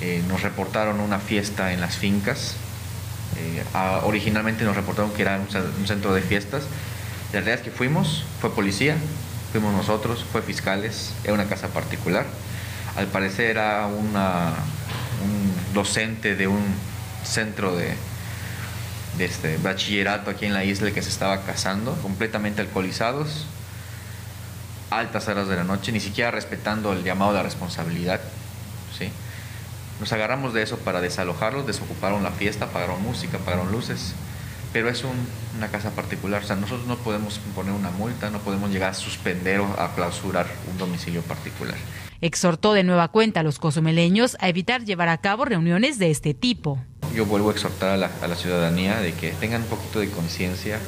eh, 0.00 0.22
nos 0.28 0.42
reportaron 0.42 1.00
una 1.00 1.18
fiesta 1.18 1.72
en 1.72 1.80
las 1.80 1.96
fincas. 1.96 2.54
Eh, 3.38 3.62
originalmente 4.04 4.64
nos 4.64 4.76
reportaron 4.76 5.12
que 5.12 5.22
era 5.22 5.38
un, 5.38 5.86
centro 5.86 6.14
de 6.14 6.22
fiestas. 6.22 6.64
La 7.32 7.40
realidad 7.40 7.56
es 7.56 7.62
que 7.62 7.70
fuimos, 7.70 8.24
fue 8.40 8.54
policía, 8.54 8.96
fuimos 9.52 9.72
nosotros, 9.74 10.24
fue 10.32 10.42
fiscales, 10.42 11.12
era 11.24 11.34
una 11.34 11.44
casa 11.44 11.68
particular. 11.68 12.26
Al 12.96 13.06
parecer 13.06 13.50
era 13.50 13.86
un 13.86 14.14
docente 15.74 16.34
de 16.34 16.48
un 16.48 16.64
centro 17.24 17.76
de, 17.76 17.94
este 19.18 19.58
bachillerato 19.58 20.30
aquí 20.30 20.46
en 20.46 20.54
la 20.54 20.64
isla 20.64 20.90
que 20.92 21.02
se 21.02 21.10
estaba 21.10 21.42
casando, 21.42 21.94
completamente 21.96 22.62
alcoholizados, 22.62 23.44
altas 24.88 25.28
horas 25.28 25.46
de 25.48 25.56
la 25.56 25.64
noche, 25.64 25.92
ni 25.92 26.00
siquiera 26.00 26.30
respetando 26.30 26.92
el 26.92 27.04
llamado 27.04 27.34
de 27.34 27.42
responsabilidad. 27.42 28.20
¿sí? 28.98 29.10
Nos 30.00 30.12
agarramos 30.14 30.54
de 30.54 30.62
eso 30.62 30.78
para 30.78 31.02
desalojarlos, 31.02 31.66
desocuparon 31.66 32.22
la 32.22 32.30
fiesta, 32.30 32.68
pagaron 32.68 33.02
música, 33.02 33.36
pagaron 33.38 33.70
luces, 33.70 34.14
pero 34.72 34.88
es 34.88 35.04
una 35.56 35.68
casa 35.68 35.90
particular, 35.90 36.42
o 36.42 36.46
sea, 36.46 36.56
nosotros 36.56 36.86
no 36.86 36.96
podemos 36.96 37.38
poner 37.54 37.74
una 37.74 37.90
multa, 37.90 38.30
no 38.30 38.38
podemos 38.38 38.70
llegar 38.70 38.90
a 38.90 38.94
suspender 38.94 39.60
o 39.60 39.66
a 39.78 39.94
clausurar 39.94 40.46
un 40.70 40.78
domicilio 40.78 41.20
particular. 41.20 41.76
Exhortó 42.22 42.72
de 42.72 42.82
nueva 42.82 43.08
cuenta 43.08 43.40
a 43.40 43.42
los 43.42 43.58
cozumeleños 43.58 44.38
a 44.40 44.48
evitar 44.48 44.84
llevar 44.84 45.10
a 45.10 45.18
cabo 45.18 45.44
reuniones 45.44 45.98
de 45.98 46.10
este 46.10 46.32
tipo. 46.32 46.78
Yo 47.14 47.26
vuelvo 47.26 47.50
a 47.50 47.52
exhortar 47.52 47.90
a 47.90 47.96
la, 47.98 48.36
ciudadanía 48.36 49.00
de 49.00 49.12
que 49.12 49.32
tengan 49.32 49.62
un 49.62 49.68
poquito 49.68 50.00
de 50.00 50.08
conciencia. 50.10 50.78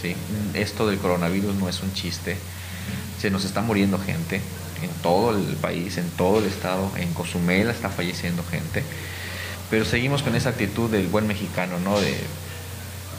¿sí? 0.00 0.14
Esto 0.54 0.86
del 0.86 0.98
coronavirus 0.98 1.54
no 1.54 1.68
es 1.68 1.82
un 1.82 1.92
chiste. 1.94 2.36
Se 3.18 3.30
nos 3.30 3.44
está 3.44 3.62
muriendo 3.62 3.98
gente 3.98 4.40
en 4.82 4.90
todo 5.02 5.36
el 5.36 5.56
país, 5.56 5.96
en 5.98 6.08
todo 6.10 6.38
el 6.38 6.46
estado. 6.46 6.90
En 6.96 7.12
Cozumel 7.14 7.70
está 7.70 7.88
falleciendo 7.88 8.44
gente. 8.44 8.82
Pero 9.70 9.84
seguimos 9.84 10.22
con 10.22 10.34
esa 10.34 10.50
actitud 10.50 10.90
del 10.90 11.06
buen 11.06 11.26
mexicano, 11.26 11.78
¿no? 11.80 11.98
De 12.00 12.16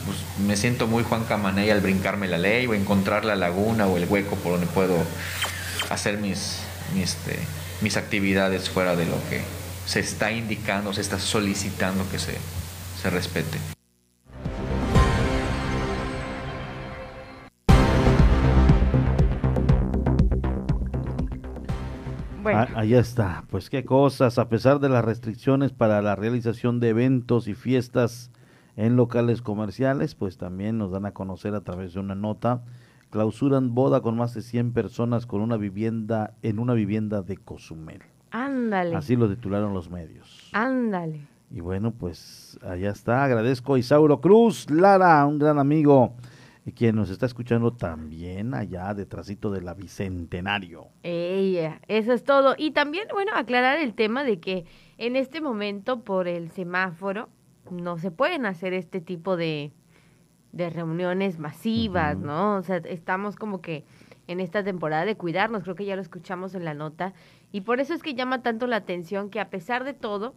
pues, 0.06 0.18
me 0.46 0.56
siento 0.56 0.86
muy 0.86 1.02
Juan 1.02 1.24
Camaney 1.24 1.70
al 1.70 1.80
brincarme 1.80 2.28
la 2.28 2.38
ley 2.38 2.66
o 2.66 2.74
encontrar 2.74 3.24
la 3.24 3.36
laguna 3.36 3.86
o 3.86 3.96
el 3.96 4.04
hueco 4.04 4.36
por 4.36 4.52
donde 4.52 4.66
puedo 4.66 4.96
hacer 5.90 6.18
mis, 6.18 6.58
este, 6.96 7.38
mis 7.80 7.96
actividades 7.96 8.68
fuera 8.68 8.96
de 8.96 9.06
lo 9.06 9.16
que 9.28 9.42
se 9.86 10.00
está 10.00 10.32
indicando, 10.32 10.92
se 10.92 11.00
está 11.00 11.18
solicitando 11.18 12.08
que 12.10 12.18
se, 12.18 12.36
se 13.02 13.10
respete. 13.10 13.73
Bueno. 22.44 22.60
Ah, 22.60 22.68
ahí 22.76 22.94
está, 22.94 23.44
pues 23.50 23.70
qué 23.70 23.84
cosas, 23.86 24.38
a 24.38 24.50
pesar 24.50 24.78
de 24.78 24.90
las 24.90 25.02
restricciones 25.02 25.72
para 25.72 26.02
la 26.02 26.14
realización 26.14 26.78
de 26.78 26.90
eventos 26.90 27.48
y 27.48 27.54
fiestas 27.54 28.30
en 28.76 28.96
locales 28.96 29.40
comerciales, 29.40 30.14
pues 30.14 30.36
también 30.36 30.76
nos 30.76 30.90
dan 30.90 31.06
a 31.06 31.12
conocer 31.12 31.54
a 31.54 31.62
través 31.62 31.94
de 31.94 32.00
una 32.00 32.14
nota 32.14 32.62
clausuran 33.08 33.74
boda 33.74 34.02
con 34.02 34.16
más 34.16 34.34
de 34.34 34.42
100 34.42 34.72
personas 34.72 35.24
con 35.24 35.40
una 35.40 35.56
vivienda 35.56 36.34
en 36.42 36.58
una 36.58 36.74
vivienda 36.74 37.22
de 37.22 37.38
Cozumel. 37.38 38.02
Ándale. 38.30 38.94
Así 38.94 39.16
lo 39.16 39.28
titularon 39.28 39.72
los 39.72 39.88
medios. 39.88 40.50
Ándale. 40.52 41.26
Y 41.50 41.60
bueno, 41.60 41.92
pues 41.92 42.58
allá 42.62 42.90
está. 42.90 43.24
Agradezco 43.24 43.74
a 43.74 43.78
Isauro 43.78 44.20
Cruz, 44.20 44.68
Lara, 44.70 45.24
un 45.24 45.38
gran 45.38 45.58
amigo, 45.58 46.14
y 46.66 46.72
quien 46.72 46.96
nos 46.96 47.10
está 47.10 47.26
escuchando 47.26 47.74
también 47.74 48.54
allá 48.54 48.94
detrásito 48.94 49.50
de 49.50 49.60
la 49.60 49.74
Bicentenario. 49.74 50.88
Ella, 51.02 51.80
eso 51.88 52.12
es 52.12 52.24
todo. 52.24 52.54
Y 52.56 52.70
también, 52.70 53.06
bueno, 53.12 53.32
aclarar 53.34 53.78
el 53.78 53.94
tema 53.94 54.24
de 54.24 54.40
que 54.40 54.64
en 54.96 55.16
este 55.16 55.40
momento 55.40 56.04
por 56.04 56.26
el 56.26 56.50
semáforo 56.50 57.28
no 57.70 57.98
se 57.98 58.10
pueden 58.10 58.46
hacer 58.46 58.72
este 58.72 59.00
tipo 59.00 59.36
de, 59.36 59.72
de 60.52 60.70
reuniones 60.70 61.38
masivas, 61.38 62.16
¿no? 62.16 62.56
O 62.56 62.62
sea, 62.62 62.78
estamos 62.78 63.36
como 63.36 63.60
que 63.60 63.84
en 64.26 64.40
esta 64.40 64.64
temporada 64.64 65.04
de 65.04 65.16
cuidarnos, 65.16 65.64
creo 65.64 65.74
que 65.74 65.84
ya 65.84 65.96
lo 65.96 66.02
escuchamos 66.02 66.54
en 66.54 66.64
la 66.64 66.72
nota, 66.72 67.12
y 67.52 67.60
por 67.60 67.78
eso 67.80 67.92
es 67.92 68.02
que 68.02 68.14
llama 68.14 68.42
tanto 68.42 68.66
la 68.66 68.76
atención 68.76 69.28
que 69.28 69.38
a 69.38 69.50
pesar 69.50 69.84
de 69.84 69.92
todo, 69.92 70.34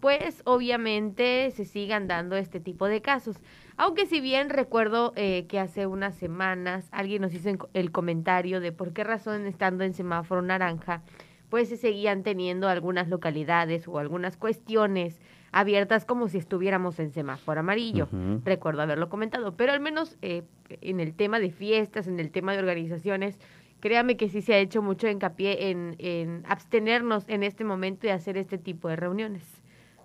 pues 0.00 0.42
obviamente 0.44 1.50
se 1.50 1.64
sigan 1.64 2.06
dando 2.06 2.36
este 2.36 2.60
tipo 2.60 2.86
de 2.86 3.00
casos. 3.02 3.36
Aunque 3.78 4.06
si 4.06 4.20
bien 4.20 4.48
recuerdo 4.48 5.12
eh, 5.16 5.46
que 5.48 5.60
hace 5.60 5.86
unas 5.86 6.14
semanas 6.14 6.88
alguien 6.92 7.22
nos 7.22 7.34
hizo 7.34 7.50
el 7.74 7.92
comentario 7.92 8.60
de 8.60 8.72
por 8.72 8.92
qué 8.92 9.04
razón 9.04 9.46
estando 9.46 9.84
en 9.84 9.92
semáforo 9.92 10.40
naranja, 10.40 11.02
pues 11.50 11.68
se 11.68 11.76
seguían 11.76 12.22
teniendo 12.22 12.68
algunas 12.68 13.08
localidades 13.08 13.86
o 13.86 13.98
algunas 13.98 14.36
cuestiones 14.36 15.20
abiertas 15.52 16.04
como 16.04 16.28
si 16.28 16.38
estuviéramos 16.38 16.98
en 16.98 17.12
semáforo 17.12 17.60
amarillo. 17.60 18.08
Recuerdo 18.44 18.82
haberlo 18.82 19.08
comentado, 19.08 19.56
pero 19.56 19.72
al 19.72 19.80
menos 19.80 20.16
eh, 20.22 20.42
en 20.80 20.98
el 20.98 21.14
tema 21.14 21.38
de 21.38 21.50
fiestas, 21.50 22.08
en 22.08 22.18
el 22.18 22.30
tema 22.30 22.52
de 22.52 22.58
organizaciones, 22.58 23.38
créame 23.80 24.16
que 24.16 24.28
sí 24.28 24.40
se 24.40 24.54
ha 24.54 24.58
hecho 24.58 24.82
mucho 24.82 25.06
hincapié 25.06 25.70
en, 25.70 25.96
en 25.98 26.42
abstenernos 26.48 27.28
en 27.28 27.42
este 27.42 27.64
momento 27.64 28.06
y 28.06 28.10
hacer 28.10 28.38
este 28.38 28.58
tipo 28.58 28.88
de 28.88 28.96
reuniones. 28.96 29.44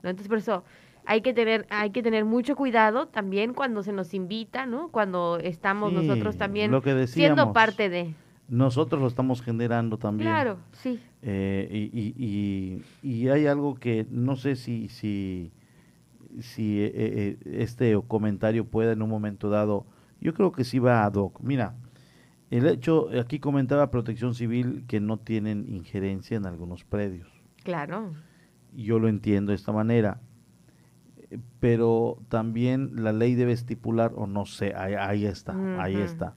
¿no? 0.04 0.10
Entonces, 0.10 0.28
por 0.28 0.38
eso, 0.40 0.64
hay 1.06 1.22
que 1.22 1.34
tener 1.34 1.66
hay 1.70 1.92
que 1.92 2.04
tener 2.04 2.26
mucho 2.26 2.56
cuidado 2.56 3.08
también 3.08 3.54
cuando 3.54 3.84
se 3.84 3.94
nos 3.94 4.14
invita, 4.14 4.66
¿no? 4.66 4.90
Cuando 4.90 5.38
estamos 5.40 5.94
nosotros 5.94 6.38
también 6.38 6.72
siendo 7.08 7.54
parte 7.54 7.90
de 7.90 8.14
nosotros 8.48 9.02
lo 9.02 9.08
estamos 9.08 9.42
generando 9.42 9.98
también. 9.98 10.30
Claro, 10.30 10.58
sí. 10.74 11.00
Eh, 11.22 11.90
y, 11.94 12.14
y, 12.18 12.84
y, 13.02 13.30
hay 13.30 13.48
algo 13.48 13.76
que 13.76 14.06
no 14.10 14.36
sé 14.36 14.58
si 14.58 14.90
si 14.90 15.54
si 16.42 16.82
eh, 16.82 16.92
eh, 16.94 17.38
este 17.46 17.98
comentario 18.08 18.66
pueda 18.66 18.92
en 18.92 19.02
un 19.02 19.10
momento 19.10 19.50
dado, 19.50 19.86
yo 20.20 20.34
creo 20.34 20.52
que 20.52 20.64
sí 20.64 20.80
va 20.80 21.06
a 21.06 21.10
doc. 21.10 21.40
Mira, 21.42 21.76
el 22.50 22.68
hecho, 22.68 23.10
aquí 23.20 23.40
comentaba 23.40 23.92
Protección 23.92 24.36
Civil 24.36 24.84
que 24.88 25.00
no 25.00 25.18
tienen 25.18 25.66
injerencia 25.70 26.38
en 26.38 26.46
algunos 26.46 26.84
predios. 26.84 27.30
Claro. 27.64 28.12
Yo 28.74 29.00
lo 29.00 29.08
entiendo 29.08 29.52
de 29.52 29.56
esta 29.56 29.72
manera, 29.72 30.20
pero 31.60 32.18
también 32.30 33.04
la 33.04 33.14
ley 33.14 33.36
debe 33.36 33.52
estipular, 33.52 34.14
o 34.16 34.28
no 34.28 34.46
sé, 34.46 34.74
ahí, 34.76 35.26
está, 35.26 35.56
ahí 35.82 35.98
está, 35.98 36.36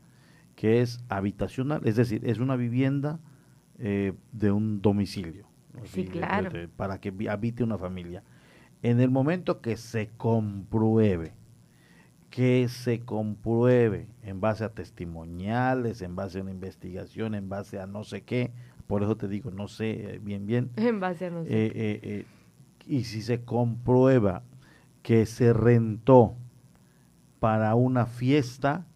que 0.56 0.80
es 0.80 1.04
habitacional, 1.08 1.80
es 1.84 1.96
decir, 1.96 2.22
es 2.24 2.38
una 2.38 2.56
vivienda 2.56 3.20
eh, 3.78 4.12
de 4.32 4.52
un 4.52 4.80
domicilio. 4.80 5.46
Sí, 5.84 6.04
claro. 6.06 6.50
para 6.76 7.00
que 7.00 7.12
habite 7.28 7.64
una 7.64 7.78
familia. 7.78 8.22
En 8.82 9.00
el 9.00 9.10
momento 9.10 9.60
que 9.60 9.76
se 9.76 10.10
compruebe, 10.16 11.32
que 12.30 12.68
se 12.68 13.00
compruebe 13.00 14.08
en 14.22 14.40
base 14.40 14.64
a 14.64 14.68
testimoniales, 14.68 16.02
en 16.02 16.16
base 16.16 16.38
a 16.38 16.42
una 16.42 16.50
investigación, 16.50 17.34
en 17.34 17.48
base 17.48 17.80
a 17.80 17.86
no 17.86 18.04
sé 18.04 18.22
qué, 18.22 18.52
por 18.86 19.02
eso 19.02 19.16
te 19.16 19.28
digo, 19.28 19.50
no 19.50 19.68
sé 19.68 20.14
eh, 20.14 20.20
bien, 20.22 20.46
bien. 20.46 20.70
En 20.76 21.00
base 21.00 21.26
a 21.26 21.30
no 21.30 21.44
sé. 21.44 21.50
Eh, 21.50 21.72
eh, 21.74 22.26
y 22.86 23.04
si 23.04 23.22
se 23.22 23.44
comprueba 23.44 24.42
que 25.04 25.26
se 25.26 25.52
rentó 25.52 26.34
para 27.38 27.74
una 27.74 28.06
fiesta, 28.06 28.86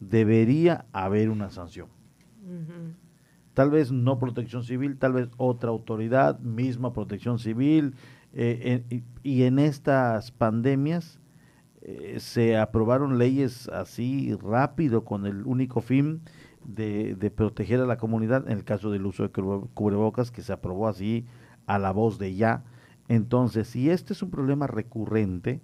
debería 0.00 0.86
haber 0.92 1.28
una 1.28 1.50
sanción. 1.50 1.88
Tal 3.52 3.70
vez 3.70 3.92
no 3.92 4.18
protección 4.18 4.64
civil, 4.64 4.96
tal 4.98 5.12
vez 5.12 5.28
otra 5.36 5.68
autoridad, 5.68 6.40
misma 6.40 6.94
protección 6.94 7.38
civil. 7.38 7.94
y 9.22 9.42
en 9.42 9.58
estas 9.58 10.32
pandemias, 10.32 11.20
eh, 11.82 12.16
se 12.20 12.56
aprobaron 12.56 13.18
leyes 13.18 13.68
así 13.68 14.34
rápido 14.42 15.04
con 15.04 15.26
el 15.26 15.46
único 15.46 15.82
fin 15.82 16.22
de, 16.64 17.32
proteger 17.36 17.80
a 17.80 17.86
la 17.86 17.98
comunidad 17.98 18.50
en 18.50 18.58
el 18.58 18.64
caso 18.64 18.90
del 18.90 19.04
uso 19.04 19.24
de 19.24 19.30
cubrebocas 19.30 20.30
que 20.30 20.42
se 20.42 20.54
aprobó 20.54 20.88
así 20.88 21.26
a 21.66 21.78
la 21.78 21.92
voz 21.92 22.18
de 22.18 22.34
ya. 22.34 22.64
Entonces, 23.08 23.68
si 23.68 23.90
este 23.90 24.12
es 24.12 24.22
un 24.22 24.30
problema 24.30 24.66
recurrente, 24.66 25.62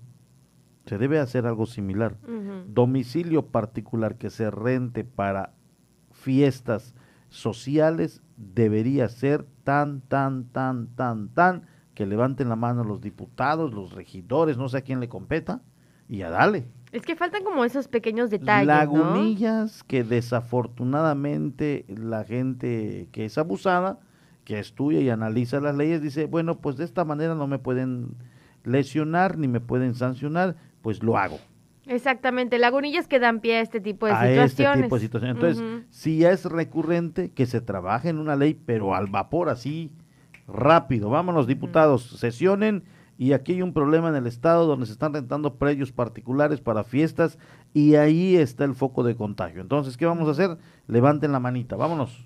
se 0.87 0.99
debe 0.99 1.19
hacer 1.19 1.47
algo 1.47 1.67
similar. 1.67 2.19
Domicilio 2.67 3.47
particular 3.47 4.17
que 4.17 4.31
se 4.31 4.51
rente 4.51 5.05
para 5.05 5.55
fiestas 6.11 6.95
sociales 7.29 8.23
debería 8.37 9.09
ser 9.09 9.47
tan, 9.65 10.01
tan, 10.03 10.45
tan, 10.47 10.89
tan, 10.95 11.29
tan, 11.29 11.67
que 11.95 12.07
levanten 12.07 12.49
la 12.49 12.57
mano 12.57 12.85
los 12.85 13.01
diputados, 13.01 13.73
los 13.73 13.93
regidores, 13.93 14.57
no 14.57 14.69
sé 14.69 14.79
a 14.79 14.83
quién 14.83 15.01
le 15.01 15.09
competa, 15.09 15.63
y 16.09 16.23
a 16.23 16.31
dale. 16.31 16.67
Es 16.93 17.03
que 17.03 17.17
faltan 17.17 17.43
como 17.43 17.65
esos 17.65 17.89
pequeños 17.89 18.31
detalles. 18.31 18.67
Lagunillas 18.67 19.83
que 19.83 20.05
desafortunadamente 20.05 21.87
la 21.89 22.25
gente 22.25 23.09
que 23.11 23.25
es 23.25 23.37
abusada, 23.37 23.99
que 24.45 24.59
estudia 24.59 25.01
y 25.01 25.11
analiza 25.11 25.61
las 25.61 25.77
leyes, 25.77 26.03
dice, 26.03 26.27
bueno, 26.27 26.59
pues 26.59 26.77
de 26.77 26.85
esta 26.85 27.05
manera 27.05 27.35
no 27.35 27.47
me 27.47 27.59
pueden 27.59 28.15
lesionar 28.65 29.39
ni 29.39 29.49
me 29.49 29.61
pueden 29.61 29.95
sancionar, 29.95 30.57
pues 30.83 31.03
lo 31.03 31.17
hago. 31.17 31.39
Exactamente, 31.87 32.59
lagunillas 32.59 33.09
que 33.09 33.19
dan 33.19 33.41
pie 33.41 33.57
a 33.57 33.61
este 33.61 33.81
tipo 33.81 34.07
de 34.07 34.13
a 34.13 34.23
situaciones. 34.23 34.51
Este 34.51 34.83
tipo 34.83 34.95
de 34.95 35.01
situaciones. 35.01 35.37
Entonces, 35.37 35.87
si 35.91 36.25
es 36.25 36.45
recurrente, 36.47 37.31
que 37.31 37.45
se 37.47 37.61
trabaje 37.61 38.09
en 38.09 38.19
una 38.19 38.37
ley, 38.37 38.55
pero 38.55 38.95
al 38.95 39.07
vapor, 39.07 39.51
así, 39.51 39.91
rápido. 40.47 41.11
Vámonos, 41.11 41.47
diputados, 41.47 42.19
sesionen 42.19 42.85
y 43.17 43.33
aquí 43.33 43.53
hay 43.53 43.63
un 43.63 43.73
problema 43.73 44.09
en 44.09 44.17
el 44.17 44.27
estado 44.27 44.67
donde 44.67 44.87
se 44.87 44.93
están 44.93 45.15
rentando 45.15 45.55
predios 45.55 45.93
particulares 45.93 46.61
para 46.61 46.85
fiestas 46.85 47.39
y 47.73 47.95
ahí 47.95 48.37
está 48.37 48.65
el 48.65 48.75
foco 48.75 49.05
de 49.05 49.15
contagio. 49.15 49.61
Entonces, 49.61 49.97
¿qué 49.97 50.07
vamos 50.07 50.29
a 50.29 50.33
hacer? 50.33 50.59
Levanten 50.87 51.33
la 51.33 51.41
manita, 51.41 51.77
vámonos. 51.77 52.25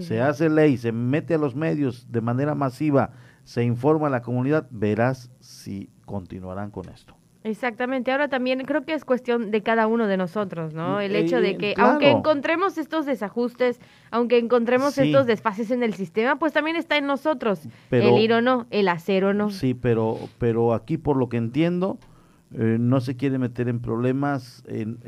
se 0.00 0.20
hace 0.20 0.48
ley, 0.48 0.76
se 0.76 0.92
mete 0.92 1.34
a 1.34 1.38
los 1.38 1.54
medios 1.54 2.10
de 2.10 2.20
manera 2.20 2.54
masiva, 2.54 3.12
se 3.44 3.64
informa 3.64 4.08
a 4.08 4.10
la 4.10 4.22
comunidad, 4.22 4.66
verás 4.70 5.30
si 5.40 5.90
continuarán 6.04 6.70
con 6.70 6.88
esto. 6.88 7.17
Exactamente, 7.48 8.12
ahora 8.12 8.28
también 8.28 8.60
creo 8.66 8.84
que 8.84 8.92
es 8.92 9.06
cuestión 9.06 9.50
de 9.50 9.62
cada 9.62 9.86
uno 9.86 10.06
de 10.06 10.18
nosotros, 10.18 10.74
¿no? 10.74 11.00
El 11.00 11.16
hecho 11.16 11.40
de 11.40 11.56
que 11.56 11.74
aunque 11.78 12.10
encontremos 12.10 12.76
estos 12.76 13.06
desajustes, 13.06 13.80
aunque 14.10 14.36
encontremos 14.36 14.98
estos 14.98 15.26
desfases 15.26 15.70
en 15.70 15.82
el 15.82 15.94
sistema, 15.94 16.38
pues 16.38 16.52
también 16.52 16.76
está 16.76 16.98
en 16.98 17.06
nosotros 17.06 17.62
el 17.90 18.18
ir 18.18 18.34
o 18.34 18.42
no, 18.42 18.66
el 18.70 18.88
hacer 18.88 19.24
o 19.24 19.32
no. 19.32 19.48
Sí, 19.48 19.72
pero, 19.72 20.18
pero 20.36 20.74
aquí 20.74 20.98
por 20.98 21.16
lo 21.16 21.30
que 21.30 21.38
entiendo, 21.38 21.98
eh, 22.52 22.76
no 22.78 23.00
se 23.00 23.16
quiere 23.16 23.38
meter 23.38 23.68
en 23.68 23.80
problemas, 23.80 24.62
en, 24.66 24.98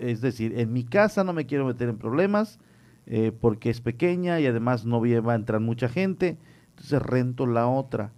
es 0.00 0.20
decir, 0.20 0.58
en 0.58 0.70
mi 0.70 0.84
casa 0.84 1.24
no 1.24 1.32
me 1.32 1.46
quiero 1.46 1.64
meter 1.64 1.88
en 1.88 1.96
problemas 1.96 2.58
eh, 3.06 3.32
porque 3.40 3.70
es 3.70 3.80
pequeña 3.80 4.38
y 4.38 4.46
además 4.46 4.84
no 4.84 5.00
va 5.00 5.32
a 5.32 5.36
entrar 5.36 5.60
mucha 5.60 5.88
gente, 5.88 6.36
entonces 6.70 7.00
rento 7.00 7.46
la 7.46 7.66
otra 7.68 8.12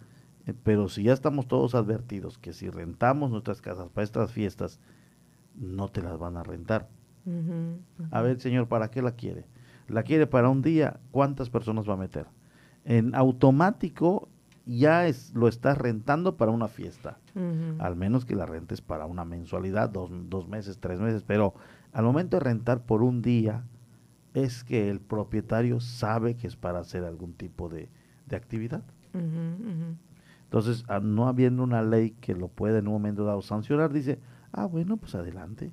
pero 0.55 0.89
si 0.89 1.05
ya 1.05 1.13
estamos 1.13 1.49
todos 1.49 1.75
advertidos 1.75 2.39
que 2.39 2.53
si 2.53 2.71
rentamos 2.71 3.31
nuestras 3.31 3.61
casas 3.61 3.89
para 3.89 4.05
estas 4.05 4.33
fiestas, 4.33 4.81
no 5.57 5.89
te 5.89 6.03
las 6.03 6.19
van 6.19 6.37
a 6.37 6.43
rentar. 6.43 6.89
A 8.13 8.23
ver, 8.23 8.41
señor, 8.41 8.69
¿para 8.69 8.91
qué 8.91 9.03
la 9.03 9.13
quiere? 9.13 9.47
La 9.89 10.03
quiere 10.03 10.27
para 10.27 10.49
un 10.49 10.63
día, 10.63 11.01
¿cuántas 11.11 11.51
personas 11.51 11.89
va 11.89 11.95
a 11.95 11.99
meter? 11.99 12.27
En 12.85 13.15
automático 13.15 14.29
ya 14.65 15.07
es, 15.07 15.35
lo 15.35 15.49
estás 15.49 15.79
rentando 15.79 16.37
para 16.37 16.53
una 16.53 16.69
fiesta. 16.69 17.19
Al 17.79 17.97
menos 17.97 18.25
que 18.25 18.35
la 18.35 18.47
rentes 18.47 18.81
para 18.81 19.07
una 19.07 19.25
mensualidad, 19.25 19.91
dos, 19.91 20.11
dos, 20.29 20.49
meses, 20.49 20.79
tres 20.79 21.01
meses. 21.01 21.23
Pero 21.25 21.55
al 21.93 22.05
momento 22.05 22.37
de 22.37 22.45
rentar 22.45 22.85
por 22.85 23.03
un 23.03 23.23
día, 23.23 23.65
es 24.35 24.65
que 24.65 24.91
el 24.91 25.01
propietario 25.01 25.81
sabe 25.81 26.37
que 26.37 26.47
es 26.47 26.57
para 26.57 26.81
hacer 26.81 27.05
algún 27.05 27.33
tipo 27.33 27.69
de, 27.69 27.89
de 28.27 28.37
actividad. 28.37 28.83
Entonces, 30.47 30.85
no 31.03 31.27
habiendo 31.27 31.65
una 31.65 31.83
ley 31.83 32.13
que 32.21 32.35
lo 32.35 32.49
pueda 32.49 32.79
en 32.79 32.87
un 32.87 32.95
momento 32.95 33.25
dado 33.25 33.43
sancionar, 33.43 33.93
dice, 33.93 34.21
ah, 34.53 34.65
bueno, 34.67 34.97
pues 34.97 35.15
adelante. 35.17 35.73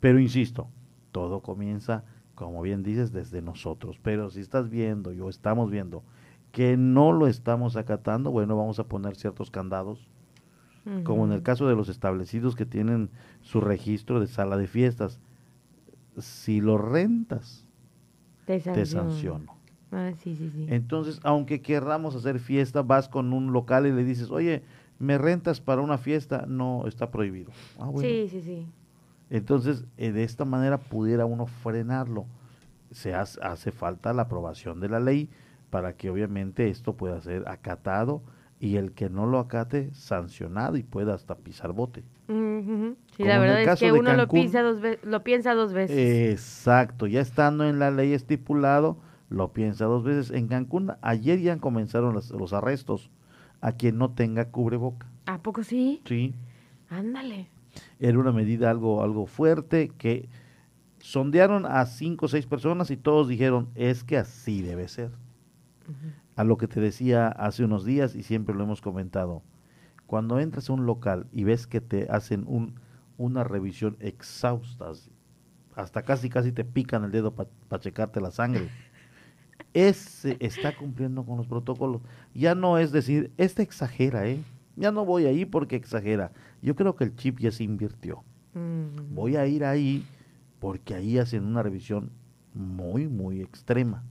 Pero 0.00 0.20
insisto, 0.20 0.68
todo 1.12 1.40
comienza, 1.40 2.04
como 2.34 2.60
bien 2.60 2.82
dices, 2.82 3.10
desde 3.10 3.40
nosotros. 3.40 3.98
Pero 4.02 4.30
si 4.30 4.40
estás 4.40 4.68
viendo 4.68 5.12
y 5.12 5.20
o 5.20 5.30
estamos 5.30 5.70
viendo 5.70 6.04
que 6.52 6.76
no 6.76 7.12
lo 7.12 7.26
estamos 7.26 7.76
acatando, 7.76 8.30
bueno, 8.30 8.56
vamos 8.56 8.78
a 8.78 8.84
poner 8.84 9.16
ciertos 9.16 9.50
candados, 9.50 10.08
como 11.04 11.26
en 11.26 11.32
el 11.32 11.42
caso 11.42 11.68
de 11.68 11.74
los 11.74 11.90
establecidos 11.90 12.54
que 12.54 12.64
tienen 12.64 13.10
su 13.42 13.60
registro 13.60 14.20
de 14.20 14.26
sala 14.26 14.56
de 14.56 14.66
fiestas. 14.66 15.20
Si 16.16 16.62
lo 16.62 16.78
rentas, 16.78 17.66
te 18.46 18.86
sanciono. 18.86 19.57
Ah, 19.90 20.12
sí, 20.22 20.36
sí, 20.36 20.50
sí. 20.50 20.66
Entonces, 20.68 21.20
aunque 21.22 21.60
querramos 21.62 22.14
hacer 22.14 22.40
fiesta, 22.40 22.82
vas 22.82 23.08
con 23.08 23.32
un 23.32 23.52
local 23.52 23.86
y 23.86 23.92
le 23.92 24.04
dices, 24.04 24.30
oye, 24.30 24.62
¿me 24.98 25.18
rentas 25.18 25.60
para 25.60 25.80
una 25.80 25.98
fiesta? 25.98 26.44
No, 26.46 26.86
está 26.86 27.10
prohibido. 27.10 27.50
Ah, 27.78 27.90
sí, 27.98 28.28
sí, 28.28 28.42
sí. 28.42 28.66
Entonces, 29.30 29.84
eh, 29.96 30.12
de 30.12 30.24
esta 30.24 30.44
manera 30.44 30.78
pudiera 30.78 31.26
uno 31.26 31.46
frenarlo. 31.46 32.26
Se 32.90 33.14
hace, 33.14 33.38
hace, 33.42 33.70
falta 33.70 34.12
la 34.12 34.22
aprobación 34.22 34.80
de 34.80 34.88
la 34.88 35.00
ley 35.00 35.28
para 35.70 35.94
que 35.94 36.08
obviamente 36.08 36.68
esto 36.68 36.94
pueda 36.94 37.20
ser 37.20 37.46
acatado 37.46 38.22
y 38.60 38.76
el 38.76 38.92
que 38.92 39.08
no 39.10 39.26
lo 39.26 39.38
acate 39.38 39.92
sancionado 39.94 40.76
y 40.76 40.82
pueda 40.82 41.14
hasta 41.14 41.36
pisar 41.36 41.72
bote. 41.72 42.02
Sí, 42.28 43.24
la 43.24 43.38
verdad 43.38 43.62
es 43.62 43.78
que 43.78 43.92
uno 43.92 44.12
lo, 44.14 44.26
dos 44.26 44.98
lo 45.02 45.24
piensa 45.24 45.54
dos 45.54 45.72
veces. 45.72 46.32
Exacto, 46.32 47.06
ya 47.06 47.20
estando 47.20 47.64
en 47.64 47.78
la 47.78 47.90
ley 47.90 48.12
estipulado, 48.12 48.98
lo 49.28 49.52
piensa 49.52 49.84
dos 49.84 50.04
veces. 50.04 50.30
En 50.30 50.48
Cancún 50.48 50.92
ayer 51.02 51.40
ya 51.40 51.56
comenzaron 51.58 52.14
los, 52.14 52.52
arrestos 52.52 53.10
a 53.60 53.72
quien 53.72 53.98
no 53.98 54.10
tenga 54.10 54.50
cubreboca. 54.50 55.06
¿A 55.26 55.38
poco 55.38 55.62
sí? 55.62 56.00
Sí. 56.06 56.34
Ándale. 56.88 57.48
Era 58.00 58.18
una 58.18 58.32
medida 58.32 58.70
algo, 58.70 59.02
algo 59.02 59.26
fuerte 59.26 59.90
que 59.98 60.28
sondearon 61.00 61.66
a 61.66 61.84
cinco 61.86 62.26
o 62.26 62.28
seis 62.28 62.46
personas 62.46 62.90
y 62.90 62.96
todos 62.96 63.28
dijeron, 63.28 63.68
es 63.74 64.04
que 64.04 64.16
así 64.16 64.62
debe 64.62 64.88
ser. 64.88 65.10
A 66.36 66.44
lo 66.44 66.58
que 66.58 66.68
te 66.68 66.80
decía 66.80 67.28
hace 67.28 67.64
unos 67.64 67.84
días 67.84 68.14
y 68.14 68.22
siempre 68.22 68.54
lo 68.54 68.64
hemos 68.64 68.82
comentado, 68.82 69.42
cuando 70.06 70.38
entras 70.38 70.68
a 70.68 70.74
un 70.74 70.84
local 70.86 71.26
y 71.32 71.44
ves 71.44 71.66
que 71.66 71.80
te 71.80 72.08
hacen 72.10 72.44
un, 72.46 72.74
una 73.16 73.42
revisión 73.42 73.96
exhausta, 74.00 74.92
hasta 75.74 76.02
casi 76.02 76.28
casi 76.28 76.52
te 76.52 76.64
pican 76.64 77.04
el 77.04 77.10
dedo 77.10 77.34
para 77.34 77.80
checarte 77.80 78.20
la 78.20 78.30
sangre 78.30 78.68
ese 79.74 80.36
está 80.40 80.76
cumpliendo 80.76 81.24
con 81.24 81.36
los 81.36 81.46
protocolos. 81.46 82.02
Ya 82.34 82.54
no 82.54 82.78
es 82.78 82.92
decir, 82.92 83.32
este 83.36 83.62
exagera, 83.62 84.26
¿eh? 84.28 84.42
ya 84.76 84.92
no 84.92 85.04
voy 85.04 85.26
ahí 85.26 85.44
porque 85.44 85.76
exagera. 85.76 86.32
Yo 86.62 86.76
creo 86.76 86.96
que 86.96 87.04
el 87.04 87.16
chip 87.16 87.38
ya 87.38 87.50
se 87.50 87.64
invirtió. 87.64 88.22
Voy 89.10 89.36
a 89.36 89.46
ir 89.46 89.64
ahí 89.64 90.04
porque 90.58 90.94
ahí 90.94 91.18
hacen 91.18 91.44
una 91.44 91.62
revisión 91.62 92.10
muy, 92.54 93.06
muy 93.06 93.40
extrema. 93.40 94.02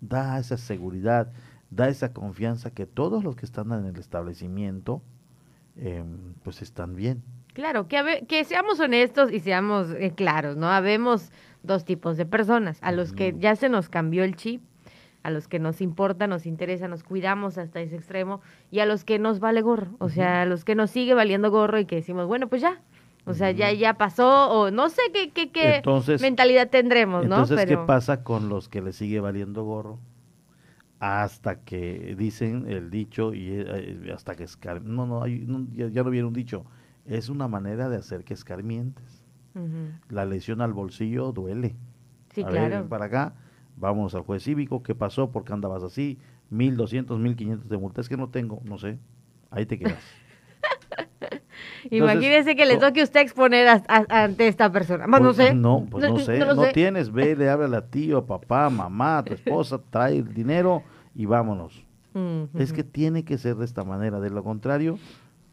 Da 0.00 0.38
esa 0.38 0.56
seguridad, 0.56 1.32
da 1.70 1.88
esa 1.88 2.12
confianza 2.12 2.70
que 2.70 2.86
todos 2.86 3.24
los 3.24 3.36
que 3.36 3.44
están 3.44 3.72
en 3.72 3.84
el 3.84 3.98
establecimiento, 3.98 5.02
em, 5.76 6.34
pues 6.42 6.62
están 6.62 6.94
bien. 6.94 7.22
Claro, 7.54 7.88
que, 7.88 8.24
que 8.28 8.44
seamos 8.44 8.80
honestos 8.80 9.32
y 9.32 9.40
seamos 9.40 9.88
eh, 9.92 10.12
claros, 10.14 10.56
¿no? 10.56 10.68
Habemos 10.68 11.30
dos 11.62 11.84
tipos 11.84 12.16
de 12.16 12.26
personas, 12.26 12.78
a 12.82 12.92
los 12.92 13.12
que 13.12 13.34
ya 13.38 13.56
se 13.56 13.68
nos 13.68 13.88
cambió 13.88 14.24
el 14.24 14.36
chip, 14.36 14.60
a 15.22 15.30
los 15.30 15.48
que 15.48 15.58
nos 15.58 15.80
importa, 15.80 16.26
nos 16.26 16.44
interesa, 16.44 16.88
nos 16.88 17.02
cuidamos 17.02 17.56
hasta 17.56 17.80
ese 17.80 17.96
extremo, 17.96 18.42
y 18.70 18.80
a 18.80 18.86
los 18.86 19.04
que 19.04 19.18
nos 19.18 19.40
vale 19.40 19.62
gorro, 19.62 19.96
o 19.98 20.10
sea, 20.10 20.42
a 20.42 20.46
los 20.46 20.64
que 20.64 20.74
nos 20.74 20.90
sigue 20.90 21.14
valiendo 21.14 21.50
gorro 21.50 21.78
y 21.78 21.86
que 21.86 21.96
decimos, 21.96 22.26
bueno, 22.26 22.48
pues 22.48 22.60
ya, 22.60 22.82
o 23.24 23.32
sea, 23.32 23.50
ya, 23.52 23.72
ya 23.72 23.94
pasó, 23.94 24.50
o 24.50 24.70
no 24.70 24.90
sé 24.90 25.00
qué, 25.12 25.30
qué, 25.30 25.50
qué 25.50 25.82
mentalidad 26.20 26.68
tendremos, 26.68 27.26
¿no? 27.26 27.36
Entonces, 27.42 27.64
¿qué 27.66 27.78
pasa 27.78 28.22
con 28.22 28.50
los 28.50 28.68
que 28.68 28.82
le 28.82 28.92
sigue 28.92 29.20
valiendo 29.20 29.64
gorro? 29.64 29.98
Hasta 30.98 31.60
que 31.60 32.14
dicen 32.18 32.66
el 32.68 32.90
dicho 32.90 33.32
y 33.32 33.48
eh, 33.50 34.12
hasta 34.14 34.34
que 34.34 34.46
no, 34.82 35.06
no, 35.06 35.22
hay, 35.22 35.46
ya, 35.72 36.02
no 36.02 36.10
viene 36.10 36.28
un 36.28 36.34
dicho, 36.34 36.66
es 37.06 37.28
una 37.28 37.48
manera 37.48 37.88
de 37.88 37.96
hacer 37.96 38.24
que 38.24 38.34
escarmientes. 38.34 39.22
La 40.08 40.24
lesión 40.24 40.60
al 40.60 40.72
bolsillo 40.72 41.30
duele. 41.30 41.76
Sí, 42.34 42.42
claro. 42.42 42.88
para 42.88 43.04
acá, 43.04 43.34
vamos 43.76 44.14
al 44.16 44.22
juez 44.22 44.42
cívico, 44.42 44.82
¿qué 44.82 44.96
pasó? 44.96 45.30
¿Por 45.30 45.44
qué 45.44 45.52
andabas 45.52 45.84
así? 45.84 46.18
Mil 46.50 46.76
doscientos, 46.76 47.20
mil 47.20 47.36
quinientos 47.36 47.68
de 47.68 47.78
multa, 47.78 48.00
es 48.00 48.08
que 48.08 48.16
no 48.16 48.28
tengo, 48.30 48.60
no 48.64 48.78
sé, 48.78 48.98
ahí 49.50 49.64
te 49.64 49.78
quedas. 49.78 50.02
Imagínese 51.90 52.56
que 52.56 52.66
le 52.66 52.76
toque 52.78 53.02
usted 53.02 53.20
exponer 53.20 53.82
ante 53.88 54.48
esta 54.48 54.72
persona. 54.72 55.06
no 55.06 55.18
pues, 55.18 55.36
sé. 55.36 55.54
No, 55.54 55.86
pues 55.88 56.08
no, 56.08 56.18
sé. 56.18 56.38
No, 56.38 56.62
tienes, 56.72 57.12
ve, 57.12 57.36
le 57.36 57.48
habla 57.48 57.78
a 57.78 57.86
tío, 57.86 58.24
papá, 58.24 58.70
mamá, 58.70 59.22
tu 59.24 59.34
esposa, 59.34 59.80
trae 59.90 60.18
el 60.18 60.34
dinero 60.34 60.82
y 61.14 61.26
vámonos. 61.26 61.84
Es 62.56 62.72
que 62.72 62.84
tiene 62.84 63.24
que 63.24 63.38
ser 63.38 63.56
de 63.56 63.64
esta 63.64 63.82
manera. 63.82 64.20
De 64.20 64.30
lo 64.30 64.44
contrario, 64.44 64.98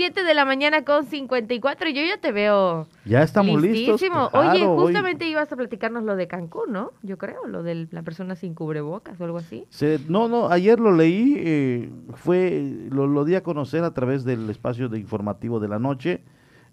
7 0.00 0.24
de 0.24 0.32
la 0.32 0.46
mañana 0.46 0.82
con 0.82 1.04
54 1.04 1.90
y 1.90 1.92
yo 1.92 2.00
ya 2.00 2.16
te 2.16 2.32
veo. 2.32 2.86
Ya 3.04 3.22
estamos 3.22 3.60
listos. 3.60 4.02
Oye, 4.32 4.64
justamente 4.64 5.28
ibas 5.28 5.52
a 5.52 5.56
platicarnos 5.56 6.04
lo 6.04 6.16
de 6.16 6.26
Cancún, 6.26 6.72
¿no? 6.72 6.92
Yo 7.02 7.18
creo, 7.18 7.46
lo 7.46 7.62
de 7.62 7.86
la 7.90 8.02
persona 8.02 8.34
sin 8.34 8.54
cubrebocas 8.54 9.20
o 9.20 9.24
algo 9.24 9.36
así. 9.36 9.66
no, 10.08 10.26
no, 10.26 10.48
ayer 10.48 10.80
lo 10.80 10.92
leí, 10.92 11.34
eh, 11.36 11.90
fue, 12.14 12.88
lo, 12.88 13.06
lo 13.06 13.26
di 13.26 13.34
a 13.34 13.42
conocer 13.42 13.84
a 13.84 13.92
través 13.92 14.24
del 14.24 14.48
espacio 14.48 14.88
de 14.88 14.98
informativo 14.98 15.60
de 15.60 15.68
la 15.68 15.78
noche. 15.78 16.22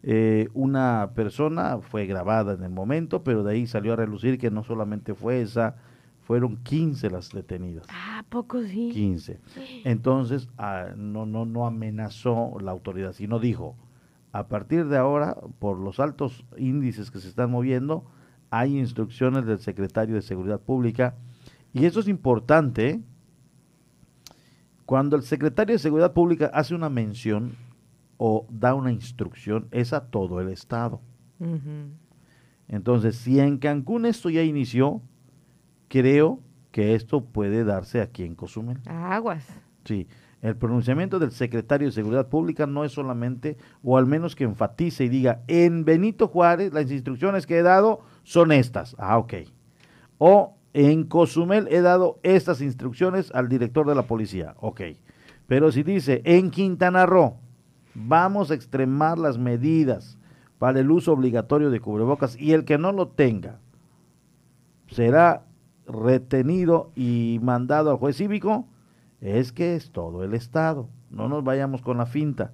Eh, 0.04 0.48
una 0.54 1.12
persona 1.14 1.80
fue 1.82 2.06
grabada 2.06 2.54
en 2.54 2.64
el 2.64 2.70
momento, 2.70 3.26
pero 3.26 3.44
de 3.44 3.52
ahí 3.52 3.68
salió 3.68 3.92
a 3.92 3.98
relucir 3.98 4.38
que 4.38 4.52
no 4.52 4.64
solamente 4.64 5.16
fue 5.16 5.42
esa, 5.42 5.76
fueron 6.28 6.58
15 6.58 7.10
las 7.10 7.32
detenidas. 7.32 7.88
Ah, 7.90 8.26
poco 8.28 8.62
sí. 8.62 8.90
15. 8.92 9.40
Entonces, 9.86 10.50
ah, 10.58 10.88
no, 10.98 11.26
no, 11.26 11.46
no 11.46 11.66
amenazó 11.66 12.58
la 12.60 12.72
autoridad, 12.72 13.14
sino 13.14 13.40
dijo, 13.40 13.78
a 14.34 14.50
partir 14.50 14.88
de 14.88 14.98
ahora, 14.98 15.38
por 15.60 15.80
los 15.80 16.02
altos 16.02 16.44
índices 16.58 17.12
que 17.12 17.20
se 17.20 17.30
están 17.30 17.50
moviendo, 17.50 18.04
hay 18.50 18.78
instrucciones 18.78 19.46
del 19.46 19.60
secretario 19.60 20.16
de 20.16 20.22
Seguridad 20.22 20.60
Pública, 20.60 21.16
y 21.72 21.86
eso 21.86 22.02
es 22.02 22.10
importante, 22.10 23.02
cuando 24.86 25.16
el 25.16 25.22
secretario 25.22 25.76
de 25.76 25.80
Seguridad 25.80 26.12
Pública 26.12 26.52
hace 26.54 26.76
una 26.76 26.90
mención, 26.90 27.56
o 28.18 28.46
da 28.50 28.74
una 28.74 28.92
instrucción 28.92 29.70
es 29.72 29.94
a 29.94 30.08
todo 30.08 30.42
el 30.42 30.50
Estado. 30.50 31.00
Entonces, 32.68 33.16
si 33.16 33.40
en 33.40 33.60
Cancún 33.60 34.06
esto 34.06 34.30
ya 34.30 34.44
inició, 34.44 35.02
creo 35.88 36.40
que 36.72 36.96
esto 36.96 37.24
puede 37.24 37.64
darse 37.64 38.02
aquí 38.02 38.24
en 38.24 38.36
Cozumel. 38.36 38.80
Aguas. 38.86 39.46
Sí, 39.86 40.08
el 40.42 40.56
pronunciamiento 40.56 41.20
del 41.20 41.32
secretario 41.32 41.88
de 41.88 41.94
Seguridad 41.94 42.28
Pública 42.28 42.68
no 42.68 42.84
es 42.84 42.92
solamente, 42.92 43.58
o 43.84 43.98
al 43.98 44.06
menos 44.06 44.36
que 44.36 44.44
enfatice 44.44 45.06
y 45.06 45.10
diga, 45.10 45.44
en 45.48 45.86
Benito 45.86 46.28
Juárez 46.28 46.74
las 46.74 46.92
instrucciones 46.92 47.48
que 47.48 47.58
he 47.58 47.64
dado 47.64 48.02
son 48.24 48.52
estas. 48.52 48.96
Ah, 49.00 49.18
ok. 49.18 49.34
O 50.18 50.58
en 50.74 51.06
Cozumel 51.06 51.68
he 51.72 51.82
dado 51.82 52.20
estas 52.24 52.62
instrucciones 52.62 53.32
al 53.34 53.50
director 53.50 53.88
de 53.88 53.96
la 53.96 54.04
policía. 54.04 54.56
Ok. 54.60 54.82
Pero 55.48 55.72
si 55.72 55.84
dice, 55.84 56.22
en 56.26 56.52
Quintana 56.52 57.06
Roo, 57.06 57.38
Vamos 58.00 58.52
a 58.52 58.54
extremar 58.54 59.18
las 59.18 59.40
medidas 59.40 60.20
para 60.60 60.80
el 60.80 60.92
uso 60.92 61.14
obligatorio 61.14 61.72
de 61.72 61.80
cubrebocas 61.80 62.40
y 62.40 62.54
el 62.54 62.64
que 62.64 62.78
no 62.78 62.92
lo 62.92 63.08
tenga 63.08 63.60
será 64.92 65.47
retenido 65.88 66.92
y 66.96 67.40
mandado 67.42 67.92
al 67.92 67.98
juez 67.98 68.18
cívico. 68.18 68.68
Es 69.22 69.52
que 69.52 69.76
es 69.76 69.92
todo 69.92 70.24
el 70.24 70.34
Estado. 70.34 70.90
No 71.10 71.28
nos 71.28 71.44
vayamos 71.44 71.82
con 71.82 71.98
la 71.98 72.06
finta. 72.06 72.54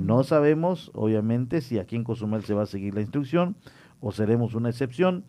No 0.00 0.22
sabemos, 0.22 0.90
obviamente, 0.94 1.60
si 1.60 1.78
aquí 1.78 1.94
en 1.94 2.04
Cozumel 2.04 2.42
se 2.42 2.54
va 2.54 2.62
a 2.62 2.66
seguir 2.66 2.94
la 2.94 3.02
instrucción 3.02 3.54
o 4.00 4.12
seremos 4.12 4.54
una 4.54 4.70
excepción, 4.70 5.24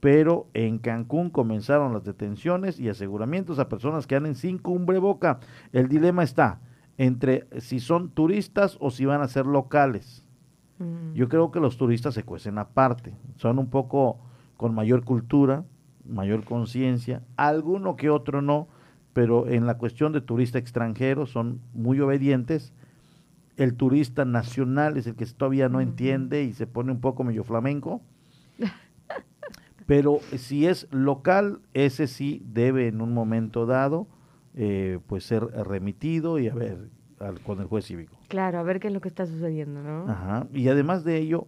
pero 0.00 0.48
en 0.52 0.78
Cancún 0.78 1.30
comenzaron 1.30 1.92
las 1.92 2.04
detenciones 2.04 2.78
y 2.78 2.88
aseguramientos 2.88 3.58
a 3.58 3.68
personas 3.68 4.06
que 4.06 4.16
anden 4.16 4.34
sin 4.34 4.58
cubreboca. 4.58 5.40
El 5.72 5.88
dilema 5.88 6.22
está, 6.22 6.60
entre 6.98 7.46
si 7.60 7.80
son 7.80 8.10
turistas 8.10 8.76
o 8.80 8.90
si 8.90 9.06
van 9.06 9.22
a 9.22 9.28
ser 9.28 9.46
locales. 9.46 10.26
Mm. 10.78 11.14
Yo 11.14 11.28
creo 11.28 11.50
que 11.50 11.60
los 11.60 11.76
turistas 11.76 12.14
se 12.14 12.24
cuecen 12.24 12.58
aparte, 12.58 13.14
son 13.36 13.58
un 13.58 13.70
poco 13.70 14.18
con 14.56 14.74
mayor 14.74 15.04
cultura, 15.04 15.64
mayor 16.04 16.44
conciencia, 16.44 17.22
alguno 17.36 17.96
que 17.96 18.10
otro 18.10 18.42
no, 18.42 18.68
pero 19.12 19.48
en 19.48 19.66
la 19.66 19.78
cuestión 19.78 20.12
de 20.12 20.20
turista 20.20 20.58
extranjero 20.58 21.26
son 21.26 21.60
muy 21.74 22.00
obedientes. 22.00 22.72
El 23.56 23.74
turista 23.74 24.24
nacional 24.24 24.96
es 24.96 25.06
el 25.06 25.16
que 25.16 25.26
todavía 25.26 25.68
no 25.68 25.80
entiende 25.80 26.44
y 26.44 26.52
se 26.52 26.66
pone 26.66 26.92
un 26.92 27.00
poco 27.00 27.24
medio 27.24 27.44
flamenco. 27.44 28.00
Pero 29.86 30.20
si 30.36 30.66
es 30.66 30.86
local, 30.92 31.60
ese 31.74 32.06
sí 32.06 32.42
debe 32.46 32.86
en 32.86 33.00
un 33.00 33.12
momento 33.12 33.66
dado 33.66 34.06
eh, 34.54 35.00
pues 35.06 35.24
ser 35.24 35.42
remitido 35.42 36.38
y 36.38 36.48
a 36.48 36.54
ver 36.54 36.88
con 37.44 37.60
el 37.60 37.66
juez 37.66 37.86
cívico. 37.86 38.16
Claro, 38.28 38.58
a 38.58 38.62
ver 38.62 38.80
qué 38.80 38.88
es 38.88 38.94
lo 38.94 39.00
que 39.00 39.08
está 39.08 39.26
sucediendo, 39.26 39.82
¿no? 39.82 40.10
Ajá. 40.10 40.46
Y 40.52 40.68
además 40.68 41.04
de 41.04 41.18
ello, 41.18 41.46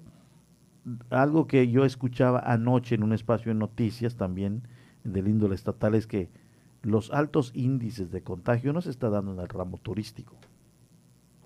algo 1.10 1.46
que 1.46 1.68
yo 1.68 1.84
escuchaba 1.84 2.40
anoche 2.40 2.94
en 2.94 3.02
un 3.02 3.12
espacio 3.12 3.52
de 3.52 3.58
noticias 3.58 4.16
también 4.16 4.62
del 5.04 5.28
índole 5.28 5.54
estatal 5.54 5.94
es 5.94 6.06
que 6.06 6.30
los 6.82 7.12
altos 7.12 7.52
índices 7.54 8.10
de 8.10 8.22
contagio 8.22 8.72
no 8.72 8.80
se 8.80 8.90
está 8.90 9.08
dando 9.08 9.32
en 9.32 9.40
el 9.40 9.48
ramo 9.48 9.78
turístico. 9.78 10.36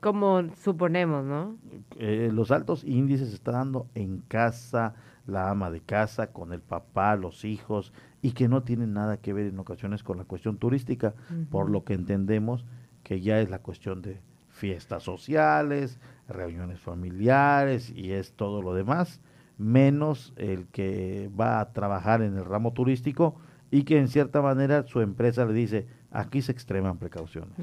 Como 0.01 0.55
suponemos, 0.57 1.25
¿no? 1.25 1.57
Eh, 1.99 2.31
los 2.33 2.51
altos 2.51 2.85
índices 2.85 3.31
se 3.31 3.35
están 3.35 3.55
dando 3.55 3.87
en 3.95 4.19
casa, 4.29 4.95
la 5.27 5.51
ama 5.51 5.71
de 5.71 5.81
casa, 5.81 6.29
con 6.33 6.53
el 6.53 6.61
papá, 6.61 7.17
los 7.17 7.45
hijos, 7.45 7.93
y 8.23 8.33
que 8.33 8.49
no 8.49 8.63
tienen 8.63 8.93
nada 8.93 9.19
que 9.19 9.33
ver 9.33 9.47
en 9.47 9.59
ocasiones 9.59 10.03
con 10.03 10.19
la 10.19 10.25
cuestión 10.25 10.59
turística, 10.59 11.15
por 11.51 11.71
lo 11.71 11.85
que 11.85 11.95
entendemos 11.95 12.65
que 13.03 13.21
ya 13.21 13.41
es 13.41 13.51
la 13.51 13.61
cuestión 13.61 14.03
de 14.03 14.21
fiestas 14.49 15.03
sociales, 15.03 15.99
reuniones 16.29 16.81
familiares 16.81 17.91
y 17.91 18.13
es 18.13 18.33
todo 18.33 18.63
lo 18.63 18.75
demás, 18.75 19.21
menos 19.59 20.33
el 20.37 20.67
que 20.67 21.31
va 21.39 21.61
a 21.61 21.73
trabajar 21.73 22.23
en 22.23 22.37
el 22.37 22.45
ramo 22.45 22.73
turístico 22.73 23.37
y 23.71 23.83
que 23.83 23.99
en 23.99 24.09
cierta 24.09 24.43
manera 24.43 24.87
su 24.87 25.01
empresa 25.01 25.45
le 25.45 25.53
dice, 25.53 25.87
aquí 26.11 26.43
se 26.43 26.53
extreman 26.53 26.99
precauciones. 26.99 27.59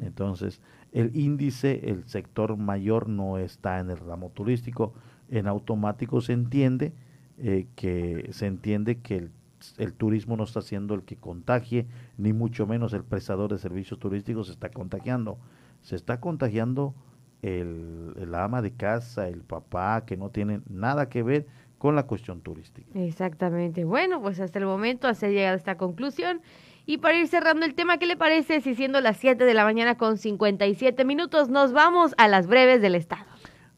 Entonces, 0.00 0.60
el 0.92 1.14
índice, 1.16 1.90
el 1.90 2.04
sector 2.06 2.56
mayor 2.56 3.08
no 3.08 3.38
está 3.38 3.78
en 3.78 3.90
el 3.90 3.98
ramo 3.98 4.30
turístico, 4.30 4.94
en 5.30 5.46
automático 5.46 6.20
se 6.20 6.32
entiende 6.32 6.92
eh, 7.38 7.68
que 7.76 8.30
se 8.32 8.46
entiende 8.46 8.98
que 8.98 9.16
el, 9.16 9.30
el, 9.76 9.92
turismo 9.92 10.36
no 10.36 10.44
está 10.44 10.60
siendo 10.60 10.94
el 10.94 11.02
que 11.02 11.16
contagie, 11.16 11.86
ni 12.16 12.32
mucho 12.32 12.66
menos 12.66 12.92
el 12.94 13.04
prestador 13.04 13.52
de 13.52 13.58
servicios 13.58 14.00
turísticos 14.00 14.46
se 14.48 14.54
está 14.54 14.70
contagiando. 14.70 15.38
Se 15.82 15.94
está 15.94 16.18
contagiando 16.18 16.94
el, 17.42 18.14
el 18.20 18.34
ama 18.34 18.62
de 18.62 18.72
casa, 18.72 19.28
el 19.28 19.42
papá, 19.42 20.04
que 20.06 20.16
no 20.16 20.30
tiene 20.30 20.60
nada 20.68 21.08
que 21.08 21.22
ver 21.22 21.46
con 21.78 21.94
la 21.94 22.04
cuestión 22.04 22.40
turística. 22.40 22.88
Exactamente. 22.98 23.84
Bueno, 23.84 24.20
pues 24.20 24.40
hasta 24.40 24.58
el 24.58 24.66
momento 24.66 25.12
se 25.14 25.26
ha 25.26 25.30
llegado 25.30 25.54
a 25.54 25.56
esta 25.56 25.76
conclusión. 25.76 26.40
Y 26.86 26.98
para 26.98 27.18
ir 27.18 27.28
cerrando 27.28 27.66
el 27.66 27.74
tema, 27.74 27.98
¿qué 27.98 28.06
le 28.06 28.16
parece 28.16 28.60
si 28.60 28.74
siendo 28.74 29.00
las 29.00 29.18
7 29.18 29.44
de 29.44 29.54
la 29.54 29.64
mañana 29.64 29.96
con 29.96 30.16
57 30.16 31.04
minutos 31.04 31.50
nos 31.50 31.72
vamos 31.72 32.14
a 32.16 32.28
las 32.28 32.46
breves 32.46 32.80
del 32.80 32.94
Estado? 32.94 33.26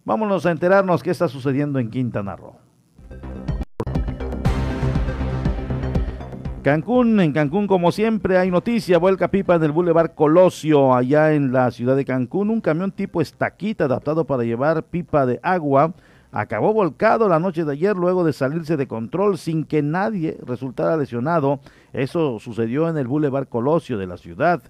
Vámonos 0.05 0.46
a 0.46 0.53
enterarnos 0.53 1.03
qué 1.03 1.11
está 1.11 1.29
sucediendo 1.29 1.79
en 1.79 1.90
Quintana 1.90 2.37
Roo. 2.37 2.60
Cancún, 6.62 7.18
en 7.20 7.33
Cancún 7.33 7.66
como 7.66 7.90
siempre 7.90 8.37
hay 8.37 8.51
noticia, 8.51 8.99
vuelca 8.99 9.29
pipa 9.29 9.59
del 9.59 9.73
Boulevard 9.73 10.11
Colosio, 10.14 10.94
allá 10.94 11.33
en 11.33 11.55
la 11.55 11.70
ciudad 11.70 11.96
de 11.96 12.05
Cancún, 12.05 12.51
un 12.51 12.61
camión 12.61 12.92
tipo 12.92 13.23
estaquita 13.23 13.85
adaptado 13.85 14.27
para 14.27 14.44
llevar 14.44 14.83
pipa 14.83 15.25
de 15.25 15.40
agua, 15.42 15.94
acabó 16.33 16.75
volcado 16.75 17.31
la 17.31 17.38
noche 17.38 17.64
de 17.64 17.73
ayer 17.73 17.96
luego 17.96 18.25
de 18.25 18.35
salirse 18.35 18.77
de 18.77 18.87
control 18.87 19.38
sin 19.38 19.64
que 19.64 19.81
nadie 19.81 20.37
resultara 20.46 20.99
lesionado. 20.99 21.61
Eso 21.94 22.38
sucedió 22.40 22.90
en 22.90 22.99
el 22.99 23.09
Boulevard 23.09 23.49
Colosio 23.49 23.96
de 23.96 24.07
la 24.07 24.18
ciudad. 24.18 24.62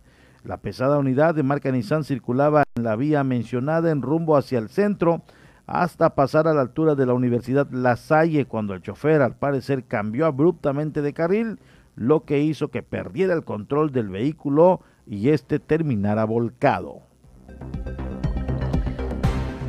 La 0.45 0.59
pesada 0.59 0.97
unidad 0.97 1.35
de 1.35 1.43
marca 1.43 1.73
Nissan 1.73 2.05
circulaba 2.05 2.63
en 2.77 2.85
la 2.85 2.95
vía 2.95 3.25
mencionada 3.25 3.91
en 3.91 4.03
rumbo 4.03 4.37
hacia 4.37 4.61
el 4.61 4.69
centro 4.69 5.23
hasta 5.67 6.15
pasar 6.17 6.49
a 6.49 6.55
la 6.55 6.63
altura 6.63 6.95
de 6.95 7.07
la 7.07 7.15
Universidad 7.15 7.69
La 7.71 7.97
Salle 7.97 8.45
cuando 8.45 8.75
el 8.75 8.83
chofer 8.83 9.23
al 9.23 9.37
parecer 9.37 9.85
cambió 9.85 10.27
abruptamente 10.27 11.03
de 11.03 11.13
carril 11.13 11.59
lo 11.97 12.25
que 12.25 12.41
hizo 12.41 12.69
que 12.69 12.83
perdiera 12.83 13.35
el 13.35 13.45
control 13.45 13.93
del 13.93 14.09
vehículo 14.09 14.81
y 15.07 15.31
este 15.31 15.59
terminara 15.59 16.25
volcado. 16.25 17.03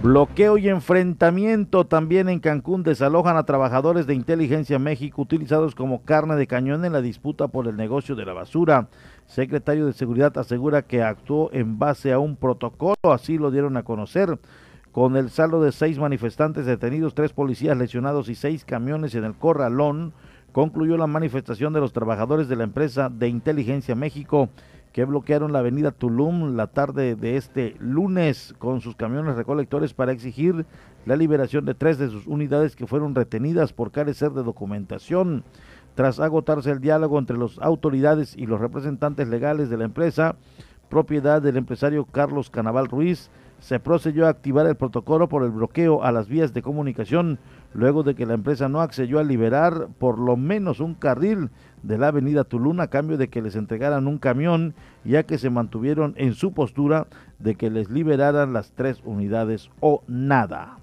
Bloqueo 0.04 0.58
y 0.58 0.68
enfrentamiento 0.68 1.86
también 1.86 2.28
en 2.28 2.40
Cancún 2.40 2.82
desalojan 2.82 3.38
a 3.38 3.44
trabajadores 3.44 4.08
de 4.08 4.16
Inteligencia 4.16 4.80
México 4.80 5.22
utilizados 5.22 5.76
como 5.76 6.02
carne 6.02 6.36
de 6.38 6.48
cañón 6.48 6.84
en 6.86 6.94
la 6.94 7.04
disputa 7.04 7.50
por 7.50 7.68
el 7.68 7.78
negocio 7.78 8.16
de 8.16 8.26
la 8.26 8.34
basura. 8.34 8.88
Secretario 9.28 9.86
de 9.86 9.94
Seguridad 9.94 10.36
asegura 10.40 10.82
que 10.82 11.04
actuó 11.04 11.52
en 11.54 11.78
base 11.78 12.12
a 12.12 12.18
un 12.18 12.36
protocolo, 12.36 12.96
así 13.04 13.38
lo 13.38 13.52
dieron 13.52 13.78
a 13.78 13.84
conocer. 13.84 14.40
Con 14.92 15.18
el 15.18 15.30
saldo 15.30 15.62
de 15.62 15.72
seis 15.72 16.00
manifestantes 16.00 16.66
detenidos, 16.66 17.14
tres 17.14 17.32
policías 17.32 17.78
lesionados 17.78 18.28
y 18.28 18.34
seis 18.34 18.66
camiones 18.66 19.14
en 19.14 19.24
el 19.24 19.36
corralón, 19.36 20.14
concluyó 20.52 20.98
la 20.98 21.08
manifestación 21.08 21.74
de 21.74 21.80
los 21.80 21.94
trabajadores 21.94 22.48
de 22.48 22.56
la 22.56 22.64
empresa 22.64 23.10
de 23.10 23.28
Inteligencia 23.28 23.96
México 23.96 24.50
que 24.92 25.06
bloquearon 25.06 25.54
la 25.54 25.60
avenida 25.60 25.92
Tulum 25.92 26.56
la 26.58 26.68
tarde 26.68 27.16
de 27.16 27.38
este 27.38 27.76
lunes 27.80 28.54
con 28.60 28.82
sus 28.82 28.96
camiones 28.96 29.36
recolectores 29.36 29.94
para 29.94 30.12
exigir 30.12 30.66
la 31.06 31.16
liberación 31.16 31.66
de 31.66 31.74
tres 31.74 31.98
de 31.98 32.10
sus 32.10 32.28
unidades 32.28 32.76
que 32.76 32.88
fueron 32.88 33.16
retenidas 33.16 33.72
por 33.72 33.92
carecer 33.92 34.32
de 34.32 34.44
documentación. 34.44 35.44
Tras 35.96 36.20
agotarse 36.20 36.72
el 36.72 36.80
diálogo 36.80 37.20
entre 37.20 37.38
las 37.38 37.58
autoridades 37.60 38.36
y 38.36 38.46
los 38.46 38.60
representantes 38.60 39.28
legales 39.28 39.70
de 39.70 39.78
la 39.78 39.86
empresa, 39.86 40.36
propiedad 40.90 41.42
del 41.42 41.58
empresario 41.58 42.06
Carlos 42.06 42.50
Canaval 42.50 42.88
Ruiz, 42.88 43.30
se 43.62 43.80
procedió 43.80 44.26
a 44.26 44.30
activar 44.30 44.66
el 44.66 44.76
protocolo 44.76 45.30
por 45.30 45.44
el 45.44 45.52
bloqueo 45.52 46.04
a 46.04 46.12
las 46.12 46.28
vías 46.28 46.54
de 46.54 46.64
comunicación 46.64 47.40
luego 47.74 48.04
de 48.04 48.16
que 48.16 48.26
la 48.26 48.34
empresa 48.34 48.68
no 48.68 48.82
accedió 48.82 49.20
a 49.20 49.24
liberar 49.24 49.88
por 50.00 50.20
lo 50.20 50.36
menos 50.36 50.80
un 50.80 50.96
carril 50.96 51.52
de 51.84 51.98
la 51.98 52.08
avenida 52.08 52.44
Tulum 52.44 52.80
a 52.82 52.88
cambio 52.88 53.18
de 53.18 53.30
que 53.30 53.42
les 53.42 53.56
entregaran 53.56 54.08
un 54.08 54.18
camión, 54.18 54.74
ya 55.06 55.24
que 55.24 55.38
se 55.38 55.50
mantuvieron 55.50 56.14
en 56.18 56.34
su 56.34 56.54
postura 56.54 57.08
de 57.40 57.56
que 57.56 57.70
les 57.70 57.90
liberaran 57.90 58.52
las 58.52 58.72
tres 58.72 59.02
unidades 59.06 59.70
o 59.80 60.04
nada. 60.08 60.78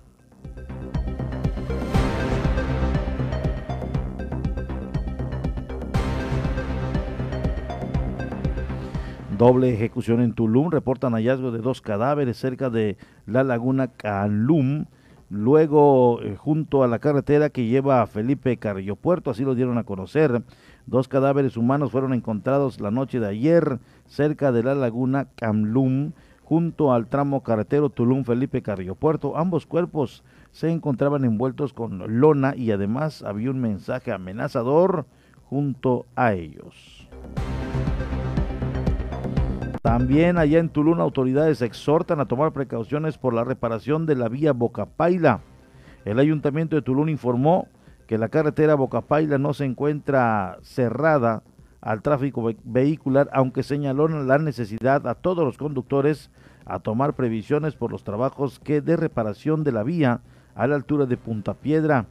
Doble 9.39 9.73
ejecución 9.73 10.21
en 10.21 10.35
Tulum. 10.35 10.71
Reportan 10.71 11.15
hallazgo 11.15 11.53
de 11.53 11.61
dos 11.61 11.81
cadáveres 11.81 12.37
cerca 12.37 12.69
de 12.69 12.97
la 13.27 13.45
laguna 13.45 13.89
Calum 13.89 14.87
Luego, 15.31 16.23
eh, 16.23 16.37
junto 16.37 16.83
a 16.83 16.89
la 16.89 17.01
carretera 17.01 17.51
que 17.51 17.67
lleva 17.67 18.01
a 18.01 18.07
Felipe 18.07 18.57
Carrillo 18.57 18.97
Puerto, 18.97 19.31
así 19.31 19.45
lo 19.45 19.55
dieron 19.55 19.77
a 19.77 19.85
conocer, 19.85 20.43
dos 20.87 21.07
cadáveres 21.07 21.59
humanos 21.59 21.91
fueron 21.91 22.15
encontrados 22.15 22.81
la 22.81 22.91
noche 22.91 23.21
de 23.21 23.27
ayer 23.27 23.79
cerca 24.07 24.53
de 24.53 24.63
la 24.63 24.75
laguna 24.75 25.29
Camlum, 25.37 26.13
junto 26.45 26.95
al 26.95 27.09
tramo 27.09 27.43
carretero 27.43 27.91
Tulum 27.91 28.25
Felipe 28.25 28.63
Carrillo 28.63 28.95
Puerto. 28.95 29.37
Ambos 29.37 29.67
cuerpos 29.67 30.25
se 30.51 30.71
encontraban 30.71 31.27
envueltos 31.27 31.75
con 31.75 32.21
lona 32.21 32.57
y 32.57 32.71
además 32.71 33.23
había 33.23 33.51
un 33.51 33.61
mensaje 33.61 34.13
amenazador 34.13 35.05
junto 35.45 36.07
a 36.17 36.33
ellos. 36.33 37.07
También 39.89 40.37
allá 40.37 40.59
en 40.59 40.69
Tulum 40.69 41.01
autoridades 41.01 41.63
exhortan 41.63 42.21
a 42.21 42.27
tomar 42.27 42.53
precauciones 42.53 43.17
por 43.17 43.33
la 43.33 43.43
reparación 43.43 44.05
de 44.05 44.17
la 44.17 44.29
vía 44.29 44.53
Bocapaila. 44.53 45.41
El 46.05 46.19
ayuntamiento 46.19 46.77
de 46.77 46.83
Tulum 46.83 47.09
informó 47.09 47.69
que 48.07 48.19
la 48.19 48.29
carretera 48.29 48.75
Bocapaila 48.75 49.39
no 49.39 49.55
se 49.55 49.65
encuentra 49.65 50.59
cerrada 50.61 51.43
al 51.81 52.03
tráfico 52.03 52.53
vehicular, 52.65 53.31
aunque 53.33 53.63
señaló 53.63 54.09
la 54.09 54.37
necesidad 54.37 55.07
a 55.07 55.15
todos 55.15 55.43
los 55.43 55.57
conductores 55.57 56.31
a 56.67 56.81
tomar 56.81 57.15
previsiones 57.15 57.75
por 57.75 57.91
los 57.91 58.05
trabajos 58.05 58.59
que 58.59 58.83
de 58.83 58.95
reparación 58.95 59.65
de 59.65 59.73
la 59.73 59.85
vía 59.85 60.21
a 60.55 60.67
la 60.67 60.75
altura 60.75 61.07
de 61.07 61.17
Punta 61.17 61.55
Piedra. 61.55 62.05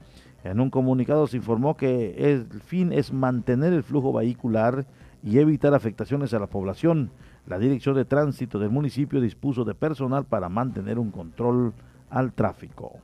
En 0.43 0.61
un 0.61 0.71
comunicado 0.71 1.27
se 1.27 1.37
informó 1.37 1.77
que 1.77 2.15
el 2.31 2.47
fin 2.59 2.91
es 2.91 3.13
mantener 3.13 3.71
el 3.71 3.83
flujo 3.83 4.13
vehicular 4.13 4.87
y 5.23 5.37
evitar 5.37 5.75
afectaciones 5.75 6.33
a 6.33 6.39
la 6.39 6.47
población. 6.47 7.11
La 7.47 7.57
Dirección 7.57 7.95
de 7.95 8.03
Tránsito 8.03 8.59
del 8.59 8.69
municipio 8.69 9.21
dispuso 9.21 9.63
de 9.63 9.73
personal 9.73 10.25
para 10.25 10.49
mantener 10.49 10.99
un 10.99 11.11
control 11.11 11.73
al 12.09 12.33
tráfico. 12.33 12.99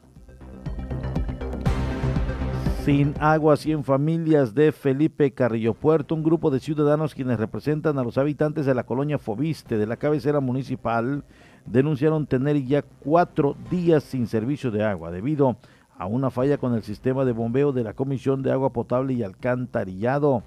Sin 2.84 3.13
agua, 3.21 3.56
100 3.56 3.86
familias 3.86 4.53
de 4.53 4.73
Felipe 4.73 5.32
Carrillo 5.32 5.73
Puerto, 5.73 6.13
un 6.13 6.23
grupo 6.23 6.51
de 6.51 6.60
ciudadanos 6.60 7.15
quienes 7.15 7.39
representan 7.39 7.97
a 7.97 8.03
los 8.03 8.17
habitantes 8.17 8.65
de 8.65 8.75
la 8.75 8.84
colonia 8.84 9.17
Fobiste 9.17 9.77
de 9.77 9.88
la 9.88 9.95
cabecera 9.95 10.41
municipal, 10.41 11.23
denunciaron 11.65 12.27
tener 12.27 12.62
ya 12.65 12.82
cuatro 12.82 13.56
días 13.71 14.03
sin 14.03 14.27
servicio 14.27 14.69
de 14.69 14.84
agua 14.84 15.12
debido 15.12 15.56
a 15.97 16.06
una 16.06 16.29
falla 16.29 16.58
con 16.58 16.73
el 16.73 16.84
sistema 16.84 17.23
de 17.23 17.32
bombeo 17.32 17.71
de 17.71 17.86
la 17.86 17.93
Comisión 17.93 18.43
de 18.43 18.51
Agua 18.51 18.73
Potable 18.73 19.13
y 19.13 19.23
Alcantarillado. 19.23 20.43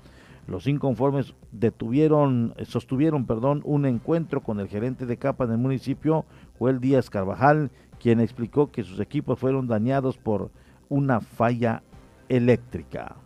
Los 0.46 0.68
inconformes 0.68 1.34
detuvieron, 1.50 2.54
sostuvieron 2.64 3.26
perdón, 3.26 3.62
un 3.64 3.84
encuentro 3.84 4.42
con 4.42 4.60
el 4.60 4.68
gerente 4.68 5.04
de 5.04 5.16
capa 5.16 5.46
del 5.46 5.58
municipio, 5.58 6.24
Joel 6.58 6.80
Díaz 6.80 7.10
Carvajal, 7.10 7.70
quien 7.98 8.20
explicó 8.20 8.70
que 8.70 8.84
sus 8.84 9.00
equipos 9.00 9.38
fueron 9.40 9.66
dañados 9.66 10.18
por 10.18 10.50
una 10.88 11.20
falla 11.20 11.82
eléctrica. 12.28 13.16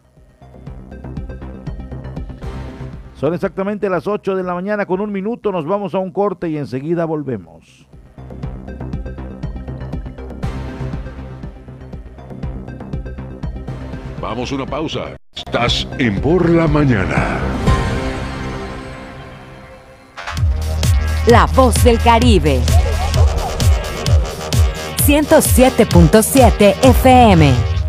Son 3.16 3.34
exactamente 3.34 3.90
las 3.90 4.06
8 4.06 4.34
de 4.34 4.42
la 4.42 4.54
mañana 4.54 4.86
con 4.86 5.00
un 5.00 5.12
minuto, 5.12 5.52
nos 5.52 5.66
vamos 5.66 5.94
a 5.94 5.98
un 5.98 6.10
corte 6.10 6.48
y 6.48 6.56
enseguida 6.56 7.04
volvemos. 7.04 7.86
Vamos 14.22 14.52
a 14.52 14.54
una 14.54 14.66
pausa. 14.66 15.19
Estás 15.34 15.86
en 15.98 16.20
Por 16.20 16.50
la 16.50 16.66
Mañana. 16.66 17.38
La 21.26 21.46
voz 21.46 21.84
del 21.84 22.00
Caribe. 22.00 22.60
107.7 25.06 26.74
FM. 26.82 27.79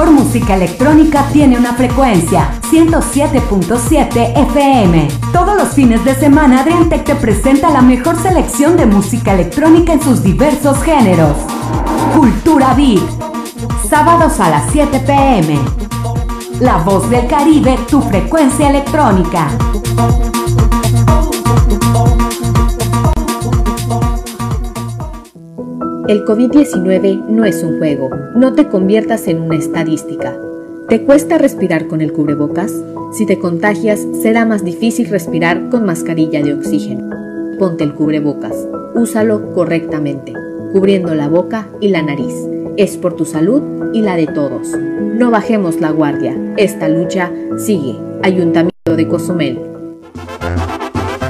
Mejor 0.00 0.24
música 0.24 0.54
electrónica 0.54 1.28
tiene 1.30 1.58
una 1.58 1.74
frecuencia 1.74 2.52
107.7 2.70 4.32
FM. 4.48 5.08
Todos 5.30 5.56
los 5.56 5.74
fines 5.74 6.02
de 6.06 6.14
semana 6.14 6.60
Adriantec 6.60 7.04
te 7.04 7.14
presenta 7.16 7.68
la 7.68 7.82
mejor 7.82 8.16
selección 8.16 8.78
de 8.78 8.86
música 8.86 9.34
electrónica 9.34 9.92
en 9.92 10.00
sus 10.00 10.22
diversos 10.22 10.82
géneros. 10.82 11.36
Cultura 12.16 12.72
Beat. 12.72 13.02
Sábados 13.90 14.40
a 14.40 14.48
las 14.48 14.72
7 14.72 15.00
pm. 15.00 15.58
La 16.60 16.78
voz 16.78 17.10
del 17.10 17.26
Caribe, 17.26 17.78
tu 17.90 18.00
frecuencia 18.00 18.70
electrónica. 18.70 19.48
El 26.10 26.24
COVID-19 26.24 27.26
no 27.28 27.44
es 27.44 27.62
un 27.62 27.78
juego, 27.78 28.10
no 28.34 28.52
te 28.54 28.66
conviertas 28.66 29.28
en 29.28 29.40
una 29.40 29.54
estadística. 29.54 30.36
¿Te 30.88 31.04
cuesta 31.04 31.38
respirar 31.38 31.86
con 31.86 32.00
el 32.00 32.12
cubrebocas? 32.12 32.74
Si 33.12 33.26
te 33.26 33.38
contagias, 33.38 34.04
será 34.20 34.44
más 34.44 34.64
difícil 34.64 35.08
respirar 35.08 35.68
con 35.68 35.84
mascarilla 35.84 36.42
de 36.42 36.52
oxígeno. 36.52 37.08
ponte 37.60 37.84
el 37.84 37.94
cubrebocas. 37.94 38.56
Úsalo 38.96 39.52
correctamente, 39.52 40.32
cubriendo 40.72 41.14
la 41.14 41.28
boca 41.28 41.68
y 41.80 41.90
la 41.90 42.02
nariz. 42.02 42.34
Es 42.76 42.96
por 42.96 43.14
tu 43.14 43.24
salud 43.24 43.62
y 43.92 44.02
la 44.02 44.16
de 44.16 44.26
todos. 44.26 44.66
No 45.14 45.30
bajemos 45.30 45.80
la 45.80 45.92
guardia. 45.92 46.36
Esta 46.56 46.88
lucha 46.88 47.30
sigue. 47.56 47.94
Ayuntamiento 48.24 48.96
de 48.96 49.06
Cozumel. 49.06 49.60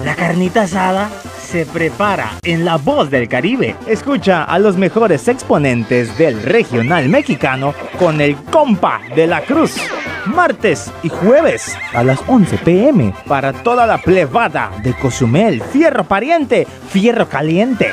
La 0.06 0.16
carnita 0.16 0.62
asada 0.62 1.10
se 1.50 1.66
prepara 1.66 2.38
en 2.44 2.64
La 2.64 2.76
Voz 2.76 3.10
del 3.10 3.28
Caribe. 3.28 3.74
Escucha 3.88 4.44
a 4.44 4.58
los 4.60 4.76
mejores 4.76 5.26
exponentes 5.26 6.16
del 6.16 6.40
regional 6.44 7.08
mexicano 7.08 7.74
con 7.98 8.20
el 8.20 8.36
compa 8.36 9.00
de 9.16 9.26
la 9.26 9.40
cruz. 9.40 9.74
Martes 10.26 10.92
y 11.02 11.08
jueves 11.08 11.76
a 11.92 12.04
las 12.04 12.20
11 12.28 12.56
pm 12.58 13.12
para 13.26 13.52
toda 13.52 13.84
la 13.84 13.98
plebada 13.98 14.70
de 14.84 14.94
Cozumel. 14.94 15.60
Fierro 15.72 16.04
pariente, 16.04 16.68
fierro 16.88 17.28
caliente. 17.28 17.88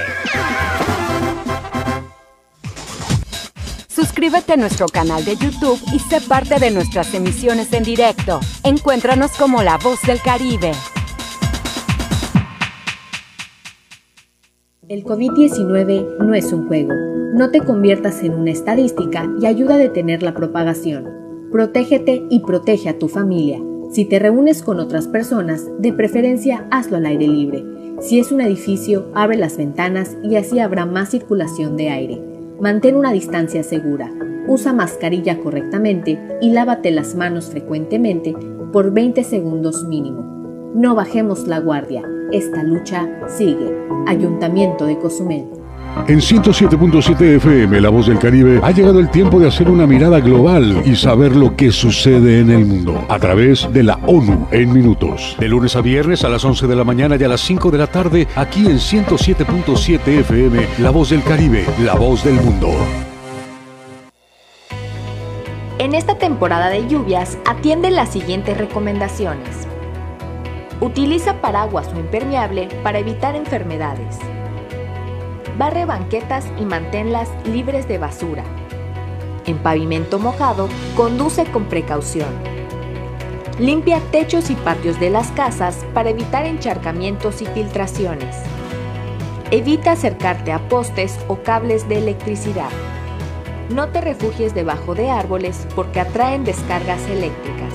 Suscríbete 3.88 4.54
a 4.54 4.58
nuestro 4.58 4.86
canal 4.88 5.26
de 5.26 5.36
YouTube 5.36 5.82
y 5.91 5.98
sé 5.98 6.22
parte 6.22 6.60
de 6.60 6.70
nuestras 6.70 7.12
emisiones 7.15 7.74
en 7.74 7.84
directo. 7.84 8.39
Encuéntranos 8.63 9.32
como 9.32 9.63
La 9.63 9.78
Voz 9.78 10.00
del 10.04 10.22
Caribe. 10.22 10.74
El 14.89 15.04
COVID-19 15.04 16.19
no 16.19 16.34
es 16.34 16.54
un 16.54 16.69
juego. 16.69 16.93
No 17.34 17.52
te 17.52 17.60
conviertas 17.60 18.23
en 18.23 18.34
una 18.34 18.52
estadística 18.52 19.30
y 19.38 19.45
ayuda 19.45 19.76
a 19.76 19.78
detener 19.78 20.23
la 20.23 20.34
propagación. 20.34 21.10
Protégete 21.52 22.23
y 22.30 22.39
protege 22.39 22.88
a 22.88 22.97
tu 22.97 23.10
familia. 23.10 23.62
Si 23.91 24.06
te 24.06 24.17
reúnes 24.17 24.63
con 24.63 24.80
otras 24.80 25.10
personas, 25.10 25.65
de 25.80 25.91
preferencia 25.91 26.67
hazlo 26.71 26.95
al 26.95 27.06
aire 27.06 27.28
libre. 27.28 27.65
Si 28.00 28.17
es 28.17 28.32
un 28.32 28.39
edificio, 28.39 29.12
abre 29.13 29.36
las 29.36 29.58
ventanas 29.58 30.15
y 30.23 30.38
así 30.38 30.60
habrá 30.60 30.86
más 30.86 31.10
circulación 31.10 31.76
de 31.76 31.89
aire. 31.89 32.21
Mantén 32.62 32.95
una 32.95 33.12
distancia 33.12 33.63
segura. 33.63 34.10
Usa 34.47 34.71
mascarilla 34.71 35.38
correctamente 35.39 36.17
y 36.39 36.52
lávate 36.52 36.91
las 36.91 37.13
manos 37.13 37.47
frecuentemente 37.50 38.34
por 38.71 38.93
20 38.93 39.26
segundos 39.26 39.86
mínimo. 39.86 40.37
No 40.75 40.95
bajemos 40.95 41.47
la 41.47 41.60
guardia. 41.60 42.03
Esta 42.32 42.62
lucha 42.62 43.08
sigue. 43.27 43.73
Ayuntamiento 44.06 44.86
de 44.86 44.97
Cozumel. 44.99 45.45
En 46.08 46.19
107.7 46.19 47.38
FM, 47.38 47.82
La 47.82 47.89
Voz 47.89 48.08
del 48.08 48.19
Caribe, 48.19 48.60
ha 48.62 48.71
llegado 48.71 48.99
el 48.99 49.10
tiempo 49.10 49.39
de 49.39 49.47
hacer 49.47 49.69
una 49.69 49.88
mirada 49.88 50.19
global 50.19 50.84
y 50.86 50.95
saber 50.95 51.36
lo 51.36 51.56
que 51.56 51.71
sucede 51.71 52.41
en 52.41 52.51
el 52.51 52.65
mundo 52.65 53.03
a 53.10 53.17
través 53.17 53.71
de 53.73 53.84
la 53.84 53.95
ONU 54.06 54.47
en 54.51 54.71
minutos. 54.73 55.36
De 55.39 55.47
lunes 55.47 55.75
a 55.75 55.82
viernes 55.82 56.23
a 56.23 56.30
las 56.30 56.45
11 56.45 56.67
de 56.67 56.75
la 56.75 56.84
mañana 56.84 57.15
y 57.15 57.23
a 57.23 57.27
las 57.30 57.41
5 57.41 57.71
de 57.71 57.77
la 57.77 57.88
tarde, 57.88 58.27
aquí 58.36 58.67
en 58.67 58.77
107.7 58.77 60.08
FM, 60.19 60.67
La 60.80 60.91
Voz 60.91 61.10
del 61.10 61.23
Caribe, 61.23 61.65
La 61.84 61.95
Voz 61.95 62.23
del 62.23 62.36
Mundo. 62.36 62.69
En 65.80 65.95
esta 65.95 66.17
temporada 66.17 66.69
de 66.69 66.88
lluvias, 66.88 67.38
atiende 67.45 67.89
las 67.89 68.10
siguientes 68.10 68.58
recomendaciones. 68.58 69.66
Utiliza 70.80 71.42
paraguas 71.42 71.88
o 71.92 72.00
impermeable 72.00 72.68
para 72.84 73.00
evitar 73.00 73.36
enfermedades. 73.36 74.20
Barre 75.58 75.86
banquetas 75.86 76.46
y 76.60 76.66
manténlas 76.66 77.30
libres 77.46 77.88
de 77.88 77.98
basura. 77.98 78.44
En 79.48 79.58
pavimento 79.58 80.20
mojado, 80.20 80.70
conduce 80.96 81.46
con 81.46 81.66
precaución. 81.66 82.30
Limpia 83.58 84.00
techos 84.12 84.52
y 84.52 84.56
patios 84.56 85.00
de 85.00 85.10
las 85.10 85.32
casas 85.32 85.84
para 85.96 86.12
evitar 86.12 86.46
encharcamientos 86.46 87.42
y 87.42 87.48
filtraciones. 87.48 88.36
Evita 89.50 89.94
acercarte 89.94 90.52
a 90.52 90.60
postes 90.70 91.18
o 91.28 91.38
cables 91.38 91.90
de 91.90 91.98
electricidad. 91.98 92.70
No 93.72 93.90
te 93.90 94.00
refugies 94.00 94.54
debajo 94.54 94.94
de 94.94 95.10
árboles 95.10 95.66
porque 95.74 96.02
atraen 96.02 96.44
descargas 96.44 97.02
eléctricas. 97.10 97.74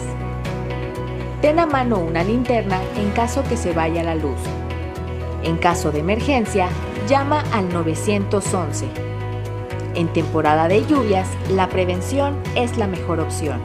Ten 1.42 1.58
a 1.58 1.66
mano 1.66 1.98
una 1.98 2.22
linterna 2.22 2.80
en 2.96 3.10
caso 3.10 3.42
que 3.42 3.56
se 3.56 3.72
vaya 3.72 4.04
la 4.04 4.14
luz. 4.14 4.38
En 5.42 5.56
caso 5.56 5.90
de 5.90 5.98
emergencia, 5.98 6.68
llama 7.08 7.42
al 7.52 7.68
911. 7.72 8.86
En 9.96 10.06
temporada 10.12 10.68
de 10.68 10.86
lluvias, 10.86 11.26
la 11.50 11.68
prevención 11.68 12.36
es 12.54 12.76
la 12.76 12.86
mejor 12.86 13.18
opción. 13.18 13.60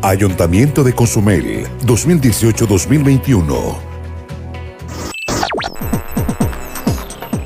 Ayuntamiento 0.00 0.84
de 0.84 0.92
Cozumel, 0.94 1.66
2018-2021. 1.84 3.78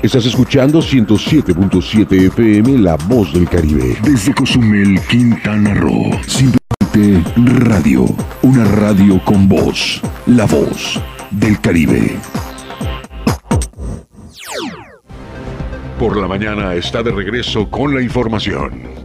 Estás 0.03 0.27
escuchando 0.27 0.81
107.7 0.81 2.27
FM 2.27 2.77
La 2.77 2.95
Voz 2.95 3.33
del 3.33 3.49
Caribe. 3.49 3.97
Desde 4.03 4.35
Cozumel, 4.35 5.01
Quintana 5.09 5.73
Roo. 5.73 6.11
Radio, 6.93 8.05
una 8.41 8.65
radio 8.65 9.23
con 9.23 9.47
voz, 9.47 10.01
la 10.25 10.45
voz 10.45 10.99
del 11.29 11.57
Caribe. 11.61 12.17
Por 15.97 16.17
la 16.17 16.27
mañana 16.27 16.75
está 16.75 17.01
de 17.01 17.11
regreso 17.11 17.69
con 17.69 17.95
la 17.95 18.01
información. 18.01 19.00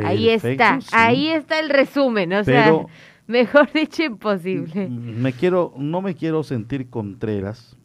ahí 0.01 0.29
está, 0.29 0.79
ahí 0.93 1.27
está 1.27 1.59
el 1.59 1.69
resumen, 1.69 2.31
o 2.31 2.45
sea, 2.45 2.73
mejor 3.27 3.73
dicho 3.73 4.03
imposible. 4.03 4.87
Me 4.87 5.33
quiero, 5.33 5.73
no 5.75 6.01
me 6.01 6.15
quiero 6.15 6.43
sentir 6.43 6.89
contreras. 6.89 7.75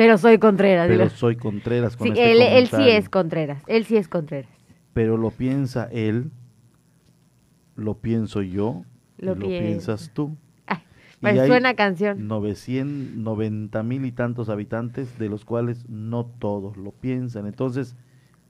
Pero 0.00 0.16
soy 0.16 0.38
Contreras. 0.38 0.88
Pero 0.88 1.10
soy 1.10 1.36
Contreras 1.36 1.94
con 1.94 2.06
sí, 2.06 2.12
este 2.12 2.32
él, 2.32 2.40
él 2.40 2.68
sí 2.68 2.88
es 2.88 3.10
Contreras, 3.10 3.62
él 3.66 3.84
sí 3.84 3.98
es 3.98 4.08
Contreras. 4.08 4.50
Pero 4.94 5.18
lo 5.18 5.30
piensa 5.30 5.88
él 5.92 6.30
lo 7.76 7.98
pienso 7.98 8.42
yo, 8.42 8.84
lo, 9.18 9.36
piensas 9.36 10.10
tú. 10.14 10.36
Ay, 11.22 11.36
suena 11.46 11.74
canción. 11.74 12.28
990 12.28 13.82
mil 13.82 14.04
y 14.04 14.12
tantos 14.12 14.48
habitantes, 14.48 15.18
de 15.18 15.28
los 15.28 15.44
cuales 15.44 15.88
no 15.88 16.24
todos 16.24 16.76
lo 16.76 16.92
piensan. 16.92 17.46
Entonces, 17.46 17.96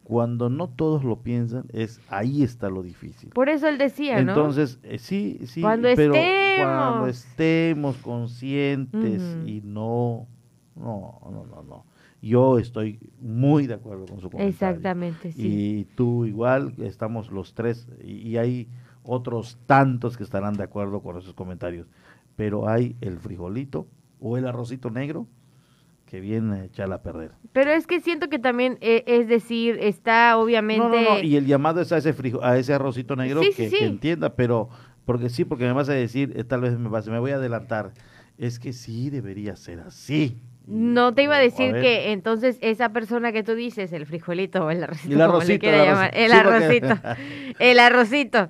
cuando 0.05 0.51
no 0.51 0.69
todos 0.69 1.05
lo 1.05 1.23
piensan, 1.23 1.65
es 1.73 2.01
ahí 2.09 2.43
está 2.43 2.69
lo 2.69 2.83
difícil. 2.83 3.31
Por 3.31 3.49
eso 3.49 3.69
él 3.69 3.79
decía, 3.79 4.23
¿no? 4.23 4.33
Entonces, 4.33 4.79
eh, 4.83 4.99
sí, 4.99 5.41
sí, 5.45 5.61
cuando 5.61 5.89
pero 5.97 6.15
estemos. 6.15 6.65
cuando 6.65 7.07
estemos 7.07 7.97
conscientes 7.97 9.23
y 9.47 9.63
no, 9.65 10.29
no, 10.81 11.21
no, 11.31 11.47
no, 11.47 11.63
no. 11.63 11.85
Yo 12.23 12.59
estoy 12.59 12.99
muy 13.21 13.67
de 13.67 13.75
acuerdo 13.75 14.07
con 14.07 14.21
su 14.21 14.31
comentario. 14.31 14.49
Exactamente, 14.51 15.33
sí. 15.33 15.43
Y 15.43 15.85
tú 15.95 16.27
igual, 16.27 16.75
estamos 16.79 17.31
los 17.31 17.55
tres, 17.55 17.89
y 18.03 18.37
hay 18.37 18.69
otros 19.03 19.59
tantos 19.67 20.17
que 20.17 20.25
estarán 20.25 20.55
de 20.55 20.65
acuerdo 20.65 21.01
con 21.01 21.17
esos 21.17 21.35
comentarios. 21.35 21.87
Pero 22.37 22.69
hay 22.69 22.97
el 23.01 23.19
frijolito 23.19 23.87
o 24.21 24.37
el 24.37 24.47
arrocito 24.47 24.91
negro 24.91 25.27
que 26.07 26.21
viene 26.21 26.57
a 26.57 26.65
echarla 26.65 26.97
a 26.97 27.03
perder. 27.03 27.31
Pero 27.53 27.71
es 27.71 27.87
que 27.87 28.01
siento 28.01 28.29
que 28.29 28.41
también, 28.41 28.79
eh, 28.81 29.05
es 29.07 29.29
decir, 29.29 29.79
está 29.81 30.37
obviamente... 30.37 31.05
No, 31.05 31.15
no, 31.15 31.23
y 31.23 31.37
el 31.37 31.47
llamado 31.47 31.81
es 31.81 31.93
a 31.93 31.99
ese, 31.99 32.15
a 32.43 32.59
ese 32.59 32.75
arrocito 32.75 33.15
negro 33.15 33.41
que, 33.55 33.71
entienda, 33.81 34.35
pero 34.35 34.69
porque 35.05 35.29
sí, 35.29 35.45
porque 35.45 35.65
me 35.65 35.73
vas 35.73 35.89
a 35.89 35.93
decir, 35.93 36.33
eh, 36.37 36.43
tal 36.43 36.63
vez 36.63 36.77
me, 36.77 36.91
me 36.91 37.19
voy 37.21 37.31
a 37.31 37.37
adelantar, 37.37 37.93
es 38.39 38.59
que 38.59 38.73
sí 38.73 39.09
debería 39.09 39.55
ser 39.55 39.81
así. 39.81 40.37
No 40.71 41.13
te 41.15 41.25
iba 41.25 41.37
a 41.37 41.41
decir 41.41 41.73
que 41.81 42.13
entonces 42.13 42.57
esa 42.61 42.91
persona 42.91 43.33
que 43.33 43.43
tú 43.43 43.55
dices, 43.55 43.93
el 43.93 44.07
frijolito 44.07 44.65
o 44.67 44.71
el 44.71 44.85
arrocito, 44.85 45.15
el 45.15 45.21
arrocito, 45.21 45.67
el 45.67 46.33
arrocito, 46.33 46.99
el 47.59 47.79
arrocito 47.81 48.49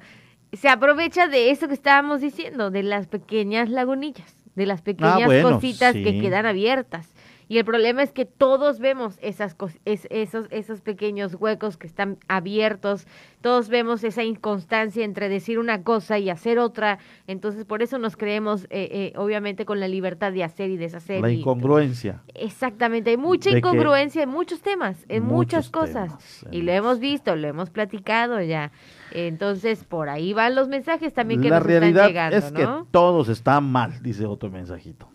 se 0.52 0.68
aprovecha 0.68 1.28
de 1.28 1.50
eso 1.50 1.68
que 1.68 1.74
estábamos 1.74 2.20
diciendo, 2.20 2.70
de 2.70 2.82
las 2.82 3.06
pequeñas 3.06 3.68
lagunillas, 3.68 4.34
de 4.54 4.66
las 4.66 4.80
ah, 4.80 4.84
pequeñas 4.84 5.42
cositas 5.42 5.94
que 5.94 6.20
quedan 6.20 6.46
abiertas. 6.46 7.08
Y 7.50 7.58
el 7.58 7.64
problema 7.64 8.04
es 8.04 8.12
que 8.12 8.26
todos 8.26 8.78
vemos 8.78 9.18
esas 9.20 9.56
es, 9.84 10.06
esos, 10.10 10.46
esos 10.52 10.82
pequeños 10.82 11.34
huecos 11.34 11.76
que 11.76 11.88
están 11.88 12.16
abiertos, 12.28 13.08
todos 13.40 13.68
vemos 13.68 14.04
esa 14.04 14.22
inconstancia 14.22 15.04
entre 15.04 15.28
decir 15.28 15.58
una 15.58 15.82
cosa 15.82 16.20
y 16.20 16.30
hacer 16.30 16.60
otra, 16.60 17.00
entonces 17.26 17.64
por 17.64 17.82
eso 17.82 17.98
nos 17.98 18.16
creemos, 18.16 18.66
eh, 18.70 18.88
eh, 18.92 19.12
obviamente, 19.16 19.64
con 19.64 19.80
la 19.80 19.88
libertad 19.88 20.30
de 20.30 20.44
hacer 20.44 20.70
y 20.70 20.76
deshacer. 20.76 21.22
La 21.22 21.32
incongruencia. 21.32 22.22
exactamente, 22.34 23.10
hay 23.10 23.16
mucha 23.16 23.50
incongruencia 23.50 24.22
en 24.22 24.28
muchos 24.28 24.62
temas, 24.62 25.04
en 25.08 25.24
muchas 25.24 25.70
cosas, 25.70 26.46
y 26.52 26.62
lo 26.62 26.70
hemos 26.70 27.00
visto, 27.00 27.34
lo 27.34 27.48
hemos 27.48 27.70
platicado 27.70 28.40
ya. 28.40 28.70
Entonces, 29.10 29.82
por 29.82 30.08
ahí 30.08 30.32
van 30.34 30.54
los 30.54 30.68
mensajes 30.68 31.12
también 31.12 31.40
que 31.40 31.50
la 31.50 31.58
nos 31.58 31.66
realidad 31.66 32.06
están 32.06 32.30
llegando, 32.30 32.36
es 32.36 32.52
que 32.52 32.68
todos 32.92 33.28
están 33.28 33.64
mal, 33.64 34.00
dice 34.04 34.24
otro 34.24 34.52
mensajito. 34.52 35.08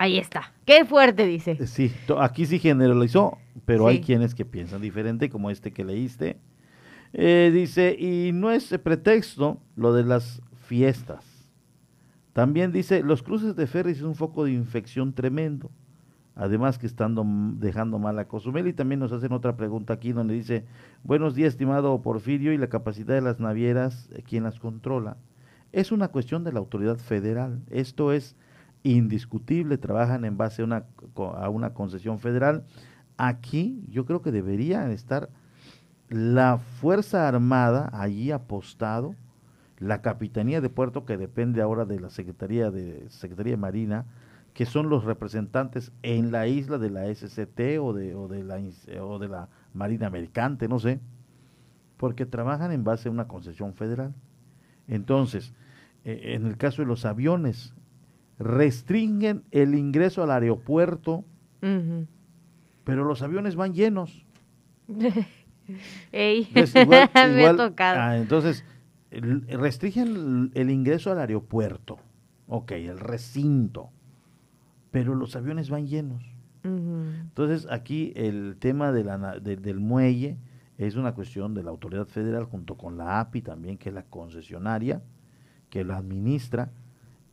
Ahí 0.00 0.16
está. 0.16 0.54
Qué 0.64 0.86
fuerte, 0.86 1.26
dice. 1.26 1.58
Eh, 1.60 1.66
sí, 1.66 1.92
aquí 2.18 2.46
sí 2.46 2.58
generalizó, 2.58 3.36
pero 3.66 3.86
hay 3.86 4.00
quienes 4.00 4.34
que 4.34 4.46
piensan 4.46 4.80
diferente, 4.80 5.28
como 5.28 5.50
este 5.50 5.72
que 5.74 5.84
leíste. 5.84 6.38
Eh, 7.12 7.50
dice, 7.52 7.94
y 7.98 8.32
no 8.32 8.50
es 8.50 8.66
pretexto 8.82 9.60
lo 9.76 9.92
de 9.92 10.04
las 10.04 10.40
fiestas. 10.64 11.50
También 12.32 12.72
dice, 12.72 13.02
los 13.02 13.22
cruces 13.22 13.56
de 13.56 13.66
ferries 13.66 13.98
es 13.98 14.02
un 14.02 14.14
foco 14.14 14.44
de 14.46 14.52
infección 14.52 15.12
tremendo. 15.12 15.70
Además 16.34 16.78
que 16.78 16.86
están 16.86 17.60
dejando 17.60 17.98
mal 17.98 18.18
a 18.18 18.26
Cozumel. 18.26 18.68
Y 18.68 18.72
también 18.72 19.00
nos 19.00 19.12
hacen 19.12 19.32
otra 19.32 19.58
pregunta 19.58 19.92
aquí 19.92 20.12
donde 20.12 20.32
dice, 20.32 20.64
buenos 21.04 21.34
días, 21.34 21.48
estimado 21.48 22.00
Porfirio, 22.00 22.54
y 22.54 22.56
la 22.56 22.68
capacidad 22.68 23.16
de 23.16 23.20
las 23.20 23.38
navieras, 23.38 24.08
eh, 24.14 24.22
¿quién 24.26 24.44
las 24.44 24.60
controla? 24.60 25.18
Es 25.72 25.92
una 25.92 26.08
cuestión 26.08 26.42
de 26.42 26.54
la 26.54 26.58
autoridad 26.58 26.96
federal. 26.96 27.60
Esto 27.68 28.14
es 28.14 28.34
indiscutible, 28.82 29.78
trabajan 29.78 30.24
en 30.24 30.36
base 30.36 30.62
a 30.62 30.64
una, 30.64 30.84
a 31.36 31.48
una 31.48 31.74
concesión 31.74 32.18
federal. 32.18 32.64
Aquí 33.16 33.84
yo 33.88 34.06
creo 34.06 34.22
que 34.22 34.32
debería 34.32 34.90
estar 34.90 35.30
la 36.08 36.58
Fuerza 36.58 37.28
Armada 37.28 37.90
allí 37.92 38.32
apostado, 38.32 39.14
la 39.78 40.02
Capitanía 40.02 40.60
de 40.60 40.68
Puerto 40.68 41.04
que 41.04 41.16
depende 41.16 41.62
ahora 41.62 41.84
de 41.84 42.00
la 42.00 42.10
Secretaría 42.10 42.70
de 42.70 43.08
Secretaría 43.10 43.56
Marina, 43.56 44.06
que 44.52 44.66
son 44.66 44.88
los 44.88 45.04
representantes 45.04 45.92
en 46.02 46.32
la 46.32 46.46
isla 46.48 46.78
de 46.78 46.90
la 46.90 47.14
SCT 47.14 47.78
o 47.80 47.92
de, 47.92 48.14
o 48.14 48.28
de, 48.28 48.42
la, 48.42 48.60
o 49.00 49.18
de 49.18 49.28
la 49.28 49.48
Marina 49.72 50.10
Mercante, 50.10 50.68
no 50.68 50.78
sé, 50.78 51.00
porque 51.96 52.26
trabajan 52.26 52.72
en 52.72 52.82
base 52.82 53.08
a 53.08 53.12
una 53.12 53.28
concesión 53.28 53.74
federal. 53.74 54.14
Entonces, 54.88 55.54
eh, 56.04 56.34
en 56.34 56.46
el 56.46 56.56
caso 56.56 56.82
de 56.82 56.88
los 56.88 57.04
aviones, 57.04 57.74
restringen 58.40 59.44
el 59.52 59.74
ingreso 59.74 60.22
al 60.22 60.30
aeropuerto, 60.32 61.24
pero 62.84 63.04
los 63.04 63.22
aviones 63.22 63.54
van 63.54 63.74
llenos. 63.74 64.24
entonces, 66.12 66.88
Me 66.88 67.46
ha 67.46 67.56
tocado. 67.56 68.00
Ah, 68.00 68.16
entonces, 68.16 68.64
restringen 69.10 70.50
el, 70.54 70.70
ingreso 70.70 71.12
al 71.12 71.18
aeropuerto, 71.18 71.98
ok, 72.48 72.72
el 72.72 72.98
recinto, 72.98 73.90
pero 74.90 75.14
los 75.14 75.36
aviones 75.36 75.70
van 75.70 75.86
llenos. 75.86 76.24
Entonces, 76.62 77.66
aquí 77.70 78.12
el 78.16 78.56
tema 78.58 78.92
de 78.92 79.04
la, 79.04 79.38
del 79.40 79.80
muelle 79.80 80.36
es 80.76 80.94
una 80.94 81.14
cuestión 81.14 81.54
de 81.54 81.62
la 81.62 81.70
autoridad 81.70 82.06
federal 82.06 82.44
junto 82.44 82.76
con 82.76 82.98
la 82.98 83.20
API 83.20 83.40
también, 83.40 83.78
que 83.78 83.88
es 83.88 83.94
la 83.94 84.02
concesionaria, 84.02 85.02
que 85.70 85.84
la 85.84 85.96
administra, 85.96 86.70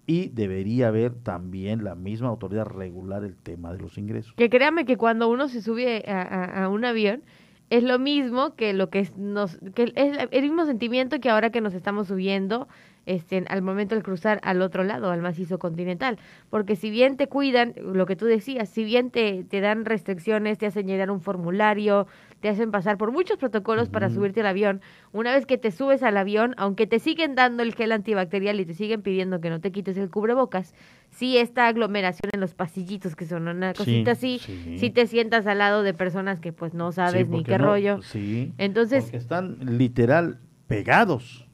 y 0.07 0.29
debería 0.29 0.87
haber 0.87 1.13
también 1.13 1.83
la 1.83 1.93
misma 1.93 2.29
autoridad 2.29 2.65
regular 2.65 3.25
el 3.25 3.35
tema 3.35 3.73
de 3.73 3.79
los 3.79 3.97
ingresos. 3.97 4.33
Que 4.37 4.49
créame 4.49 4.85
que 4.85 4.95
cuando 4.95 5.29
uno 5.29 5.49
se 5.49 5.61
sube 5.61 6.05
a, 6.07 6.67
un 6.69 6.85
avión 6.85 7.23
es 7.69 7.83
lo 7.83 7.99
mismo 7.99 8.55
que 8.55 8.71
lo 8.73 8.89
que 8.89 9.09
nos 9.17 9.59
que 9.75 9.91
es 9.95 10.17
el 10.31 10.41
mismo 10.43 10.65
sentimiento 10.65 11.19
que 11.19 11.29
ahora 11.29 11.49
que 11.49 11.59
nos 11.59 11.73
estamos 11.73 12.07
subiendo 12.07 12.69
este, 13.05 13.43
al 13.49 13.61
momento 13.61 13.95
de 13.95 14.01
cruzar 14.01 14.39
al 14.43 14.61
otro 14.61 14.83
lado, 14.83 15.11
al 15.11 15.21
macizo 15.21 15.59
continental. 15.59 16.19
Porque 16.49 16.75
si 16.75 16.89
bien 16.89 17.17
te 17.17 17.27
cuidan, 17.27 17.73
lo 17.81 18.05
que 18.05 18.15
tú 18.15 18.25
decías, 18.25 18.69
si 18.69 18.83
bien 18.83 19.11
te, 19.11 19.43
te 19.45 19.61
dan 19.61 19.85
restricciones, 19.85 20.57
te 20.57 20.65
hacen 20.65 20.87
llenar 20.87 21.09
un 21.09 21.21
formulario, 21.21 22.07
te 22.39 22.49
hacen 22.49 22.71
pasar 22.71 22.97
por 22.97 23.11
muchos 23.11 23.37
protocolos 23.37 23.89
para 23.89 24.09
subirte 24.09 24.41
al 24.41 24.47
avión, 24.47 24.81
una 25.11 25.33
vez 25.33 25.45
que 25.45 25.57
te 25.57 25.71
subes 25.71 26.03
al 26.03 26.17
avión, 26.17 26.53
aunque 26.57 26.87
te 26.87 26.99
siguen 26.99 27.35
dando 27.35 27.63
el 27.63 27.73
gel 27.73 27.91
antibacterial 27.91 28.59
y 28.59 28.65
te 28.65 28.73
siguen 28.73 29.01
pidiendo 29.01 29.41
que 29.41 29.49
no 29.49 29.59
te 29.59 29.71
quites 29.71 29.97
el 29.97 30.09
cubrebocas, 30.09 30.73
si 31.09 31.37
esta 31.37 31.67
aglomeración 31.67 32.29
en 32.33 32.39
los 32.39 32.53
pasillitos, 32.53 33.15
que 33.15 33.25
son 33.25 33.47
una 33.47 33.73
cosita 33.73 34.11
así, 34.11 34.39
si 34.39 34.89
te 34.89 35.07
sientas 35.07 35.47
al 35.47 35.59
lado 35.59 35.83
de 35.83 35.93
personas 35.93 36.39
que 36.39 36.53
pues 36.53 36.73
no 36.73 36.91
sabes 36.91 37.29
ni 37.29 37.43
qué 37.43 37.57
rollo. 37.57 38.01
Sí, 38.01 38.53
Entonces, 38.57 39.05
porque 39.05 39.17
están 39.17 39.57
literal 39.77 40.39
pegados. 40.67 41.46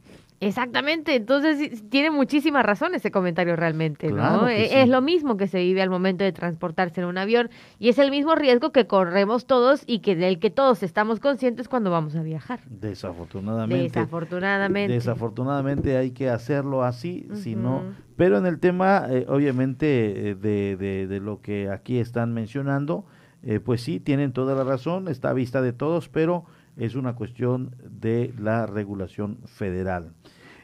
Exactamente, 0.47 1.15
entonces 1.15 1.83
tiene 1.89 2.11
muchísima 2.11 2.63
razón 2.63 2.95
ese 2.95 3.11
comentario 3.11 3.55
realmente, 3.55 4.11
¿no? 4.11 4.47
E, 4.49 4.81
es 4.81 4.89
lo 4.89 5.01
mismo 5.01 5.37
que 5.37 5.47
se 5.47 5.59
vive 5.59 5.81
al 5.81 5.89
momento 5.89 6.23
de 6.23 6.31
transportarse 6.31 7.01
en 7.01 7.07
un 7.07 7.17
avión 7.17 7.49
y 7.79 7.89
es 7.89 7.97
el 7.99 8.11
mismo 8.11 8.35
riesgo 8.35 8.71
que 8.71 8.87
corremos 8.87 9.45
todos 9.45 9.83
y 9.85 9.99
que 9.99 10.15
del 10.15 10.39
que 10.39 10.49
todos 10.49 10.83
estamos 10.83 11.19
conscientes 11.19 11.67
cuando 11.67 11.91
vamos 11.91 12.15
a 12.15 12.23
viajar. 12.23 12.59
Desafortunadamente. 12.69 13.99
Desafortunadamente. 13.99 14.93
Desafortunadamente 14.93 15.97
hay 15.97 16.11
que 16.11 16.29
hacerlo 16.29 16.83
así, 16.83 17.27
si 17.33 17.55
no, 17.55 17.83
pero 18.15 18.37
en 18.37 18.45
el 18.45 18.59
tema 18.59 19.05
eh, 19.09 19.25
obviamente 19.27 20.29
eh, 20.29 20.35
de, 20.35 20.75
de, 20.77 21.07
de, 21.07 21.19
lo 21.19 21.41
que 21.41 21.69
aquí 21.69 21.97
están 21.97 22.33
mencionando, 22.33 23.05
eh, 23.43 23.59
pues 23.59 23.81
sí, 23.81 23.99
tienen 23.99 24.31
toda 24.31 24.55
la 24.55 24.63
razón, 24.63 25.07
está 25.07 25.29
a 25.29 25.33
vista 25.33 25.61
de 25.61 25.73
todos, 25.73 26.09
pero 26.09 26.45
es 26.77 26.95
una 26.95 27.15
cuestión 27.15 27.75
de 27.89 28.33
la 28.39 28.65
regulación 28.65 29.39
federal. 29.45 30.13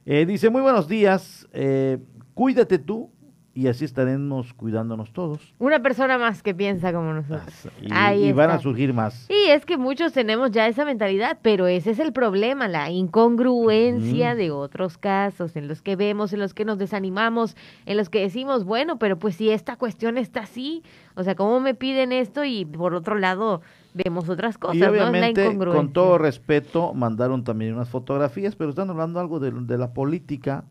Eh, 0.05 0.26
dice, 0.26 0.49
muy 0.49 0.62
buenos 0.62 0.88
días, 0.88 1.47
eh, 1.53 1.99
cuídate 2.34 2.80
tú 2.80 3.12
y 3.54 3.68
así 3.68 3.84
estaremos 3.84 4.54
cuidándonos 4.54 5.12
todos. 5.12 5.54
Una 5.58 5.82
persona 5.82 6.18
más 6.18 6.43
que 6.43 6.54
piensa 6.54 6.93
como 6.93 7.14
nosotros. 7.14 7.68
Y, 7.82 8.32
van 8.32 8.52
a 8.52 8.60
surgir 8.60 8.93
más. 8.93 9.28
Y 9.30 9.50
es 9.50 9.66
que 9.66 9.78
muchos 9.78 10.14
tenemos 10.14 10.52
ya 10.52 10.68
esa 10.68 10.86
mentalidad, 10.86 11.39
pero 11.41 11.68
ese 11.68 11.91
es 11.91 12.00
el 12.00 12.14
problema, 12.14 12.68
la 12.68 12.89
incongruencia 12.89 14.36
de 14.36 14.52
otros 14.52 14.97
casos 14.97 15.56
en 15.56 15.68
los 15.68 15.82
que 15.82 15.95
vemos, 15.95 16.32
en 16.32 16.39
los 16.39 16.54
que 16.54 16.64
nos 16.64 16.78
desanimamos, 16.78 17.56
en 17.86 17.97
los 17.97 18.10
que 18.10 18.22
decimos, 18.22 18.64
bueno, 18.64 19.00
pero 19.00 19.18
pues 19.18 19.36
si 19.36 19.50
esta 19.50 19.76
cuestión 19.76 20.18
está 20.18 20.41
así, 20.41 20.84
o 21.16 21.24
sea, 21.24 21.36
¿cómo 21.36 21.60
me 21.60 21.74
piden 21.74 22.12
esto? 22.12 22.43
Y 22.45 22.66
por 22.66 22.93
otro 22.93 23.18
lado, 23.18 23.62
vemos 23.93 24.30
otras 24.30 24.58
cosas, 24.58 24.78
y 24.78 24.84
obviamente, 24.84 25.58
con 25.58 25.91
todo 25.91 26.18
respeto, 26.18 26.93
mandaron 26.93 27.43
también 27.43 27.74
unas 27.74 27.89
fotografías, 27.89 28.56
pero 28.56 28.70
están 28.70 28.89
hablando 28.89 29.20
algo 29.20 29.39
de, 29.39 29.52
de 29.52 29.78
la 29.78 29.91
política, 29.91 30.66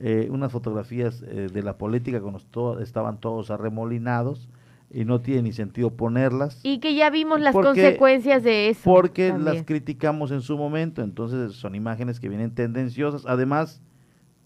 eh, 0.00 0.28
unas 0.30 0.52
fotografías 0.52 1.22
eh, 1.22 1.48
de 1.52 1.62
la 1.62 1.76
política 1.76 2.20
cuando 2.20 2.78
estaban 2.80 3.18
todos 3.18 3.50
arremolinados 3.50 4.48
y 4.90 5.04
no 5.04 5.20
tiene 5.20 5.42
ni 5.42 5.52
sentido 5.52 5.90
ponerlas. 5.90 6.60
Y 6.62 6.78
que 6.78 6.94
ya 6.94 7.10
vimos 7.10 7.40
las 7.40 7.52
consecuencias 7.52 8.42
de 8.42 8.68
eso. 8.68 8.80
Porque 8.84 9.34
las 9.36 9.64
criticamos 9.64 10.30
en 10.30 10.40
su 10.40 10.56
momento, 10.56 11.02
entonces 11.02 11.52
son 11.54 11.74
imágenes 11.74 12.20
que 12.20 12.28
vienen 12.28 12.54
tendenciosas. 12.54 13.26
Además, 13.26 13.82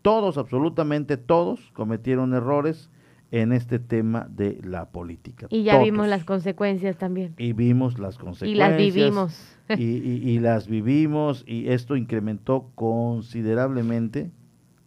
todos, 0.01 0.39
absolutamente 0.39 1.17
todos, 1.17 1.71
cometieron 1.75 2.35
errores 2.35 2.91
en 3.31 3.53
este 3.53 3.79
tema 3.79 4.27
de 4.31 4.59
la 4.63 4.91
política. 4.91 5.47
Y 5.49 5.63
ya 5.63 5.79
vimos 5.79 6.09
las 6.09 6.25
consecuencias 6.25 6.97
también. 6.97 7.35
Y 7.39 7.53
vimos 7.53 7.99
las 7.99 8.19
consecuencias. 8.19 8.51
Y 8.51 8.55
las 8.55 8.77
vivimos. 8.77 9.57
y, 9.69 9.85
y, 9.85 10.39
las 10.39 10.67
vivimos 10.67 11.45
y 11.47 11.69
esto 11.69 11.97
incrementó 11.97 12.71
considerablemente, 12.75 14.31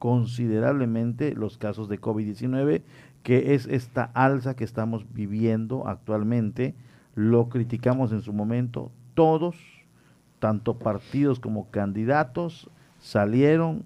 considerablemente 0.05 1.33
los 1.33 1.57
casos 1.57 1.89
de 1.89 1.99
COVID-19, 1.99 2.83
que 3.23 3.55
es 3.55 3.65
esta 3.65 4.11
alza 4.13 4.55
que 4.55 4.63
estamos 4.63 5.11
viviendo 5.11 5.87
actualmente. 5.87 6.75
Lo 7.15 7.49
criticamos 7.49 8.11
en 8.11 8.21
su 8.21 8.31
momento 8.31 8.91
todos, 9.15 9.55
tanto 10.37 10.77
partidos 10.77 11.39
como 11.39 11.71
candidatos, 11.71 12.69
salieron 12.99 13.81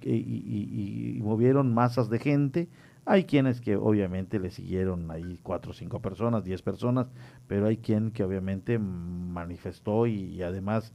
y, 0.00 1.18
y 1.18 1.20
movieron 1.22 1.74
masas 1.74 2.08
de 2.08 2.18
gente 2.18 2.68
hay 3.04 3.24
quienes 3.24 3.60
que 3.60 3.76
obviamente 3.76 4.38
le 4.38 4.50
siguieron 4.50 5.10
ahí 5.10 5.38
cuatro 5.42 5.72
cinco 5.72 6.00
personas, 6.00 6.44
diez 6.44 6.62
personas, 6.62 7.08
pero 7.48 7.66
hay 7.66 7.76
quien 7.76 8.12
que 8.12 8.22
obviamente 8.22 8.78
manifestó 8.78 10.06
y, 10.06 10.40
además 10.42 10.92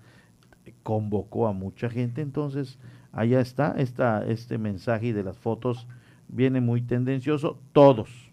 convocó 0.84 1.48
a 1.48 1.54
mucha 1.54 1.90
gente. 1.90 2.22
Entonces, 2.22 2.80
allá 3.12 3.40
está, 3.42 3.76
está 3.78 4.26
este 4.26 4.58
mensaje 4.58 5.14
de 5.14 5.24
las 5.24 5.38
fotos 5.38 5.88
viene 6.28 6.62
muy 6.62 6.82
tendencioso. 6.82 7.60
Todos, 7.72 8.32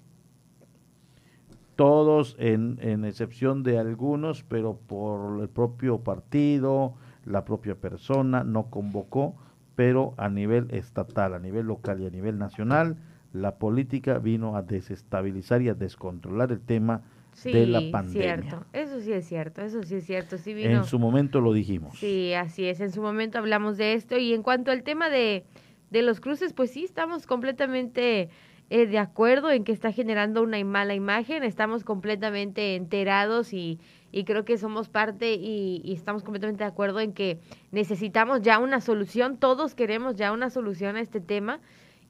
todos 1.77 2.37
en, 2.39 2.79
en 2.81 3.05
excepción 3.05 3.63
de 3.63 3.79
algunos, 3.79 4.43
pero 4.43 4.77
por 4.77 5.41
el 5.41 5.49
propio 5.49 5.99
partido, 6.01 6.95
la 7.25 7.45
propia 7.45 7.75
persona 7.75 8.45
no 8.45 8.71
convocó, 8.71 9.37
pero 9.77 10.15
a 10.17 10.29
nivel 10.29 10.69
estatal, 10.71 11.35
a 11.35 11.39
nivel 11.39 11.67
local 11.67 12.01
y 12.01 12.07
a 12.07 12.11
nivel 12.11 12.39
nacional, 12.39 12.97
la 13.33 13.57
política 13.57 14.19
vino 14.19 14.57
a 14.57 14.63
desestabilizar 14.63 15.61
y 15.63 15.69
a 15.69 15.75
descontrolar 15.75 16.53
el 16.53 16.61
tema 16.61 17.03
de 17.43 17.67
la 17.67 17.81
pandemia. 17.91 18.37
cierto. 18.37 18.67
Eso 18.73 19.01
sí 19.01 19.13
es 19.13 19.27
cierto, 19.27 19.63
eso 19.63 19.83
sí 19.83 19.97
es 19.97 20.07
cierto. 20.07 20.39
Sí 20.39 20.55
vino... 20.55 20.71
En 20.71 20.85
su 20.85 20.99
momento 20.99 21.41
lo 21.41 21.53
dijimos. 21.53 21.99
Sí, 21.99 22.33
así 22.35 22.67
es. 22.67 22.81
En 22.81 22.93
su 22.93 23.03
momento 23.03 23.39
hablamos 23.39 23.77
de 23.77 23.95
esto. 23.95 24.17
Y 24.17 24.33
en 24.35 24.43
cuanto 24.43 24.71
al 24.71 24.83
tema 24.83 25.09
de, 25.09 25.45
de 25.91 26.03
los 26.03 26.21
cruces, 26.21 26.53
pues 26.53 26.71
sí, 26.71 26.85
estamos 26.85 27.27
completamente 27.27 28.29
eh, 28.71 28.87
de 28.87 28.99
acuerdo 28.99 29.51
en 29.51 29.65
que 29.65 29.73
está 29.73 29.93
generando 29.93 30.43
una 30.43 30.63
mala 30.65 30.95
imagen. 30.95 31.43
Estamos 31.43 31.85
completamente 31.85 32.77
enterados 32.77 33.53
y, 33.53 33.81
y 34.13 34.25
creo 34.25 34.45
que 34.45 34.57
somos 34.59 34.89
parte 34.89 35.35
y, 35.35 35.83
y, 35.85 35.93
estamos 35.93 36.23
completamente 36.23 36.65
de 36.65 36.69
acuerdo 36.69 37.01
en 37.01 37.13
que 37.13 37.41
necesitamos 37.73 38.43
ya 38.43 38.59
una 38.59 38.81
solución. 38.81 39.39
Todos 39.39 39.75
queremos 39.75 40.17
ya 40.17 40.33
una 40.33 40.51
solución 40.51 40.97
a 40.97 41.01
este 41.01 41.21
tema. 41.21 41.61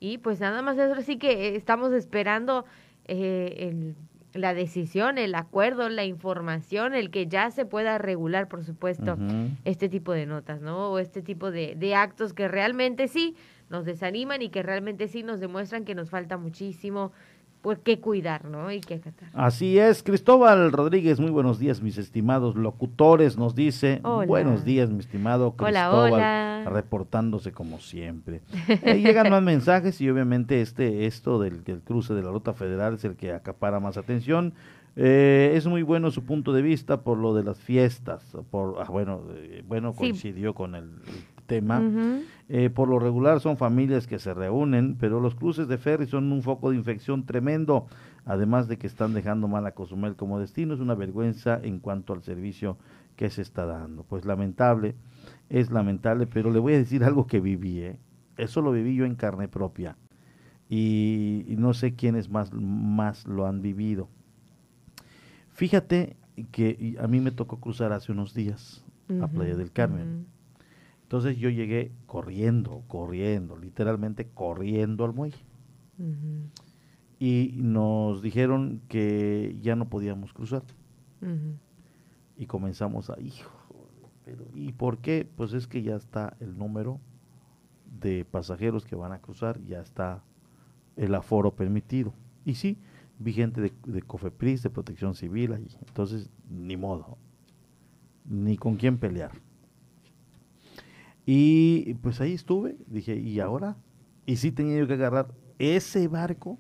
Y 0.01 0.19
pues 0.19 0.41
nada 0.41 0.61
más 0.61 0.77
eso, 0.77 0.95
así 0.95 1.17
que 1.17 1.57
estamos 1.57 1.93
esperando 1.93 2.65
eh, 3.07 3.69
el 3.69 3.97
la 4.35 4.53
decisión, 4.53 5.17
el 5.17 5.35
acuerdo, 5.35 5.89
la 5.89 6.05
información, 6.05 6.95
el 6.95 7.11
que 7.11 7.27
ya 7.27 7.51
se 7.51 7.65
pueda 7.65 7.99
regular, 7.99 8.49
por 8.49 8.65
supuesto, 8.65 9.17
este 9.65 9.89
tipo 9.89 10.13
de 10.13 10.27
notas, 10.27 10.61
¿no? 10.61 10.91
O 10.91 10.99
este 10.99 11.23
tipo 11.23 11.51
de, 11.51 11.75
de 11.77 11.95
actos 11.95 12.33
que 12.33 12.49
realmente 12.49 13.09
sí 13.09 13.37
nos 13.71 13.85
desaniman 13.85 14.43
y 14.43 14.51
que 14.51 14.63
realmente 14.63 15.09
sí 15.09 15.23
nos 15.23 15.41
demuestran 15.41 15.85
que 15.85 15.95
nos 15.95 16.11
falta 16.11 16.37
muchísimo 16.37 17.13
pues 17.65 17.79
qué 17.79 17.99
cuidar, 17.99 18.45
¿no? 18.45 18.71
Y 18.71 18.77
acatar. 18.77 19.31
Así 19.33 19.79
es, 19.79 20.03
Cristóbal 20.03 20.71
Rodríguez, 20.71 21.19
muy 21.19 21.31
buenos 21.31 21.59
días, 21.59 21.81
mis 21.81 21.97
estimados 21.97 22.57
locutores, 22.57 23.39
nos 23.39 23.55
dice, 23.55 24.03
buenos 24.27 24.67
días, 24.67 24.91
mi 24.91 24.99
estimado 24.99 25.57
Cristóbal, 25.57 26.67
reportándose 26.67 27.53
como 27.53 27.81
siempre. 27.81 28.43
Eh, 28.85 29.01
llegan 29.01 29.31
más 29.31 29.43
mensajes 29.43 30.01
y 30.01 30.11
obviamente 30.11 30.61
este, 30.61 31.07
esto 31.07 31.41
del, 31.41 31.65
del, 31.65 31.81
cruce 31.81 32.13
de 32.13 32.23
la 32.23 32.31
ruta 32.31 32.53
federal 32.53 32.95
es 32.95 33.05
el 33.05 33.17
que 33.17 33.33
acapara 33.33 33.81
más 33.81 33.97
atención. 33.97 34.53
Eh, 34.97 35.53
es 35.55 35.67
muy 35.67 35.83
bueno 35.83 36.11
su 36.11 36.25
punto 36.25 36.53
de 36.53 36.61
vista 36.61 37.01
por 37.01 37.17
lo 37.17 37.35
de 37.35 37.45
las 37.45 37.59
fiestas, 37.59 38.37
por, 38.51 38.77
ah, 38.81 38.91
bueno, 38.91 39.23
eh, 39.35 39.65
bueno, 39.67 39.95
coincidió 39.95 40.55
con 40.55 40.75
el 40.75 40.91
tema. 41.47 41.83
Eh, 42.49 42.71
por 42.71 42.89
lo 42.89 42.99
regular 42.99 43.41
son 43.41 43.57
familias 43.57 44.07
que 44.07 44.19
se 44.19 44.35
reúnen, 44.35 44.97
pero 44.99 45.21
los 45.21 45.35
cruces 45.35 45.69
de 45.69 45.79
ferry 45.79 46.07
son 46.07 46.31
un 46.31 46.43
foco 46.43 46.71
de 46.71 46.77
infección 46.77 47.25
tremendo, 47.25 47.87
además 48.27 48.69
de 48.69 48.77
que 48.77 48.87
están 48.87 49.15
dejando 49.15 49.49
mal 49.49 49.67
a 49.67 49.73
Cozumel 49.73 50.17
como 50.17 50.39
destino. 50.39 50.75
Es 50.75 50.81
una 50.81 50.95
vergüenza 50.95 51.59
en 51.63 51.79
cuanto 51.79 52.13
al 52.13 52.23
servicio 52.23 52.77
que 53.17 53.31
se 53.31 53.43
está 53.43 53.65
dando. 53.67 54.05
Pues 54.05 54.25
lamentable, 54.25 54.95
es 55.49 55.71
lamentable, 55.71 56.27
pero 56.27 56.51
le 56.51 56.59
voy 56.59 56.75
a 56.75 56.79
decir 56.79 57.05
algo 57.05 57.27
que 57.27 57.41
viví. 57.41 57.81
¿eh? 57.81 57.99
Eso 58.37 58.61
lo 58.61 58.73
viví 58.73 58.95
yo 58.95 59.05
en 59.05 59.15
carne 59.15 59.49
propia. 59.49 59.97
Y, 60.69 61.45
no 61.59 61.75
sé 61.75 61.95
quiénes 61.95 62.31
más, 62.31 62.53
más 62.53 63.27
lo 63.27 63.47
han 63.47 63.63
vivido. 63.63 64.09
Fíjate 65.53 66.17
que 66.51 66.97
a 67.01 67.07
mí 67.07 67.21
me 67.21 67.31
tocó 67.31 67.61
cruzar 67.61 67.93
hace 67.93 68.11
unos 68.13 68.35
días 68.35 68.85
a 69.23 69.29
Playa 69.29 69.57
del 69.57 69.71
Carmen. 69.71 70.27
Entonces 71.05 71.37
yo 71.37 71.51
llegué 71.51 71.93
corriendo, 72.07 72.83
corriendo, 72.89 73.57
literalmente 73.57 74.27
corriendo 74.33 75.05
al 75.05 75.13
muelle. 75.13 75.39
Y 77.19 77.53
nos 77.57 78.23
dijeron 78.23 78.81
que 78.89 79.57
ya 79.63 79.77
no 79.77 79.89
podíamos 79.89 80.33
cruzar. 80.33 80.63
Y 82.37 82.47
comenzamos 82.47 83.11
a, 83.11 83.21
hijo, 83.21 83.51
pero 84.25 84.45
¿y 84.55 84.73
por 84.73 84.99
qué? 84.99 85.29
Pues 85.37 85.53
es 85.53 85.67
que 85.67 85.83
ya 85.83 85.95
está 85.95 86.37
el 86.41 86.59
número 86.59 87.01
de 88.01 88.25
pasajeros 88.25 88.85
que 88.85 88.97
van 88.97 89.13
a 89.13 89.21
cruzar, 89.21 89.63
ya 89.65 89.81
está 89.81 90.25
el 90.97 91.15
aforo 91.15 91.55
permitido. 91.55 92.13
Y 92.45 92.55
sí, 92.55 92.79
vi 93.19 93.35
gente 93.35 93.61
de, 93.61 93.73
de 93.87 94.03
Cofepris, 94.03 94.63
de 94.63 94.71
Protección 94.71 95.15
Civil 95.15 95.53
allí. 95.53 95.69
Entonces, 95.87 96.31
ni 96.51 96.77
modo, 96.77 97.19
ni 98.25 98.57
con 98.57 98.77
quién 98.77 98.99
pelear. 98.99 99.33
Y 101.27 101.95
pues 101.95 102.21
ahí 102.21 102.33
estuve, 102.33 102.77
dije, 102.87 103.17
¿y 103.17 103.41
ahora? 103.41 103.77
Y 104.27 104.37
sí 104.37 104.53
tenía 104.53 104.79
yo 104.79 104.87
que 104.87 104.95
agarrar 104.95 105.29
ese 105.59 106.09
barco 106.09 106.59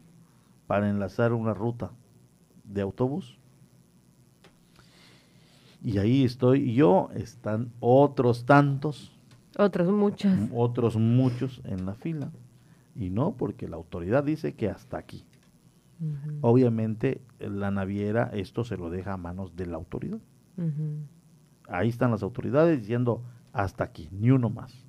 para 0.66 0.88
enlazar 0.88 1.32
una 1.32 1.54
ruta 1.54 1.92
de 2.64 2.80
autobús. 2.80 3.38
Y 5.82 5.98
ahí 5.98 6.24
estoy 6.24 6.74
yo, 6.74 7.10
están 7.14 7.70
otros 7.80 8.46
tantos. 8.46 9.12
Otros 9.58 9.92
muchos. 9.92 10.32
Otros 10.54 10.96
muchos 10.96 11.60
en 11.64 11.84
la 11.84 11.94
fila. 11.94 12.32
Y 12.96 13.10
no, 13.10 13.36
porque 13.36 13.68
la 13.68 13.76
autoridad 13.76 14.24
dice 14.24 14.54
que 14.54 14.68
hasta 14.68 14.96
aquí. 14.96 15.24
Obviamente 16.40 17.20
la 17.38 17.70
naviera 17.70 18.30
esto 18.32 18.64
se 18.64 18.76
lo 18.76 18.90
deja 18.90 19.12
a 19.12 19.16
manos 19.16 19.56
de 19.56 19.66
la 19.66 19.76
autoridad. 19.76 20.18
Ahí 21.68 21.88
están 21.88 22.10
las 22.10 22.22
autoridades 22.22 22.80
diciendo, 22.80 23.22
hasta 23.54 23.84
aquí, 23.84 24.08
ni 24.12 24.30
uno 24.30 24.50
más. 24.50 24.84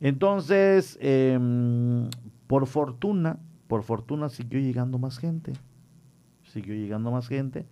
Entonces, 0.00 0.96
em, 1.02 2.08
por 2.46 2.66
fortuna, 2.66 3.38
por 3.66 3.82
fortuna 3.82 4.30
siguió 4.30 4.58
llegando 4.60 4.98
más 4.98 5.18
gente, 5.18 5.52
siguió 6.44 6.74
llegando 6.74 7.10
más 7.10 7.28
gente 7.28 7.66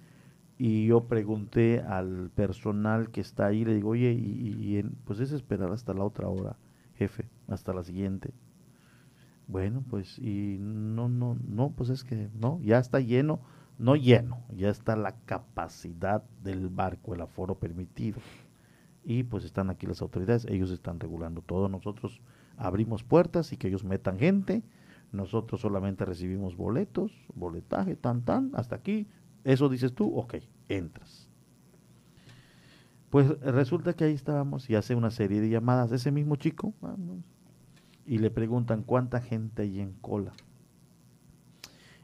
y 0.58 0.86
yo 0.86 1.04
pregunté 1.04 1.80
al 1.80 2.30
personal 2.34 3.10
que 3.10 3.20
está 3.20 3.46
ahí, 3.46 3.64
le 3.64 3.74
digo, 3.74 3.90
oye, 3.90 4.12
y, 4.12 4.82
pues 5.04 5.20
es 5.20 5.32
esperar 5.32 5.72
hasta 5.72 5.94
la 5.94 6.04
otra 6.04 6.28
hora, 6.28 6.56
jefe, 6.96 7.28
hasta 7.46 7.72
la 7.72 7.84
siguiente. 7.84 8.34
Bueno, 9.46 9.82
pues 9.88 10.18
y 10.18 10.58
no, 10.60 11.08
no, 11.08 11.38
no, 11.48 11.70
pues 11.70 11.88
es 11.88 12.04
que 12.04 12.28
no, 12.34 12.60
ya 12.62 12.78
está 12.78 13.00
lleno, 13.00 13.40
no 13.78 13.96
lleno, 13.96 14.42
ya 14.54 14.68
está 14.68 14.96
la 14.96 15.12
capacidad 15.24 16.22
del 16.42 16.68
barco, 16.68 17.14
el 17.14 17.22
aforo 17.22 17.54
permitido 17.54 18.20
y 19.08 19.22
pues 19.22 19.42
están 19.46 19.70
aquí 19.70 19.86
las 19.86 20.02
autoridades, 20.02 20.44
ellos 20.50 20.70
están 20.70 21.00
regulando 21.00 21.40
todo, 21.40 21.70
nosotros 21.70 22.20
abrimos 22.58 23.04
puertas 23.04 23.54
y 23.54 23.56
que 23.56 23.68
ellos 23.68 23.82
metan 23.82 24.18
gente, 24.18 24.62
nosotros 25.12 25.62
solamente 25.62 26.04
recibimos 26.04 26.58
boletos, 26.58 27.10
boletaje, 27.34 27.96
tan, 27.96 28.20
tan, 28.20 28.50
hasta 28.52 28.76
aquí, 28.76 29.08
eso 29.44 29.70
dices 29.70 29.94
tú, 29.94 30.14
ok, 30.14 30.34
entras. 30.68 31.30
Pues 33.08 33.40
resulta 33.40 33.94
que 33.94 34.04
ahí 34.04 34.12
estábamos 34.12 34.68
y 34.68 34.74
hace 34.74 34.94
una 34.94 35.10
serie 35.10 35.40
de 35.40 35.48
llamadas, 35.48 35.90
ese 35.90 36.12
mismo 36.12 36.36
chico, 36.36 36.74
y 38.04 38.18
le 38.18 38.30
preguntan 38.30 38.82
cuánta 38.82 39.22
gente 39.22 39.62
hay 39.62 39.80
en 39.80 39.94
cola. 39.94 40.34